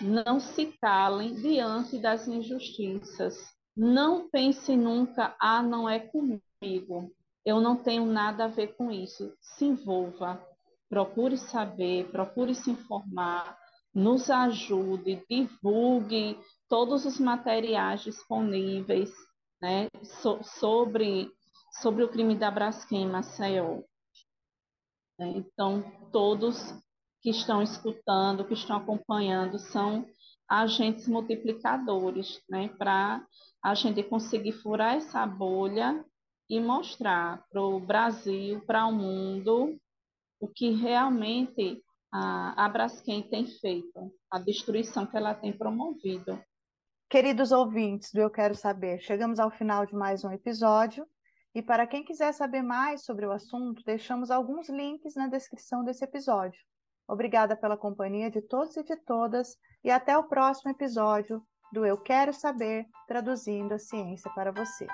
Não 0.00 0.40
se 0.40 0.72
calem 0.80 1.34
diante 1.34 1.98
das 1.98 2.26
injustiças. 2.26 3.36
não 3.76 4.28
pense 4.30 4.76
nunca, 4.76 5.36
ah, 5.40 5.62
não 5.62 5.88
é 5.88 5.98
comigo, 5.98 7.12
eu 7.44 7.60
não 7.60 7.76
tenho 7.76 8.06
nada 8.06 8.44
a 8.44 8.48
ver 8.48 8.74
com 8.76 8.90
isso. 8.90 9.34
Se 9.40 9.64
envolva, 9.64 10.42
procure 10.88 11.36
saber, 11.36 12.10
procure 12.10 12.54
se 12.54 12.70
informar, 12.70 13.56
nos 13.94 14.30
ajude, 14.30 15.24
divulgue 15.28 16.38
todos 16.68 17.04
os 17.04 17.20
materiais 17.20 18.02
disponíveis 18.02 19.12
né, 19.60 19.88
so, 20.02 20.40
sobre, 20.42 21.30
sobre 21.80 22.02
o 22.02 22.08
crime 22.08 22.34
da 22.34 22.50
Braskem 22.50 23.08
Maceió. 23.08 23.82
Né? 25.18 25.34
Então, 25.36 25.82
todos 26.10 26.74
que 27.22 27.30
estão 27.30 27.62
escutando, 27.62 28.44
que 28.44 28.54
estão 28.54 28.76
acompanhando, 28.76 29.58
são 29.58 30.06
agentes 30.48 31.08
multiplicadores, 31.08 32.42
né, 32.48 32.68
para 32.76 33.24
a 33.62 33.74
gente 33.74 34.02
conseguir 34.02 34.52
furar 34.52 34.96
essa 34.96 35.24
bolha 35.24 36.04
e 36.48 36.60
mostrar 36.60 37.44
para 37.50 37.62
o 37.62 37.80
Brasil, 37.80 38.60
para 38.66 38.86
o 38.86 38.92
mundo, 38.92 39.78
o 40.40 40.48
que 40.48 40.70
realmente 40.70 41.82
a, 42.12 42.64
a 42.64 42.68
Braskem 42.68 43.22
tem 43.22 43.46
feito, 43.46 44.12
a 44.30 44.38
destruição 44.38 45.06
que 45.06 45.16
ela 45.16 45.34
tem 45.34 45.52
promovido. 45.52 46.40
Queridos 47.08 47.52
ouvintes 47.52 48.12
do 48.12 48.20
Eu 48.20 48.30
Quero 48.30 48.54
Saber, 48.54 48.98
chegamos 49.00 49.38
ao 49.38 49.50
final 49.50 49.86
de 49.86 49.94
mais 49.94 50.24
um 50.24 50.30
episódio. 50.30 51.06
E 51.54 51.62
para 51.62 51.86
quem 51.86 52.04
quiser 52.04 52.32
saber 52.32 52.62
mais 52.62 53.04
sobre 53.04 53.24
o 53.24 53.30
assunto, 53.30 53.82
deixamos 53.86 54.30
alguns 54.30 54.68
links 54.68 55.14
na 55.14 55.28
descrição 55.28 55.84
desse 55.84 56.04
episódio. 56.04 56.60
Obrigada 57.06 57.56
pela 57.56 57.76
companhia 57.76 58.30
de 58.30 58.42
todos 58.42 58.76
e 58.76 58.82
de 58.82 58.96
todas, 58.96 59.56
e 59.84 59.90
até 59.90 60.18
o 60.18 60.24
próximo 60.24 60.72
episódio 60.72 61.40
do 61.72 61.84
Eu 61.84 61.98
Quero 61.98 62.32
Saber, 62.32 62.86
traduzindo 63.06 63.72
a 63.72 63.78
ciência 63.78 64.30
para 64.34 64.50
você. 64.50 64.86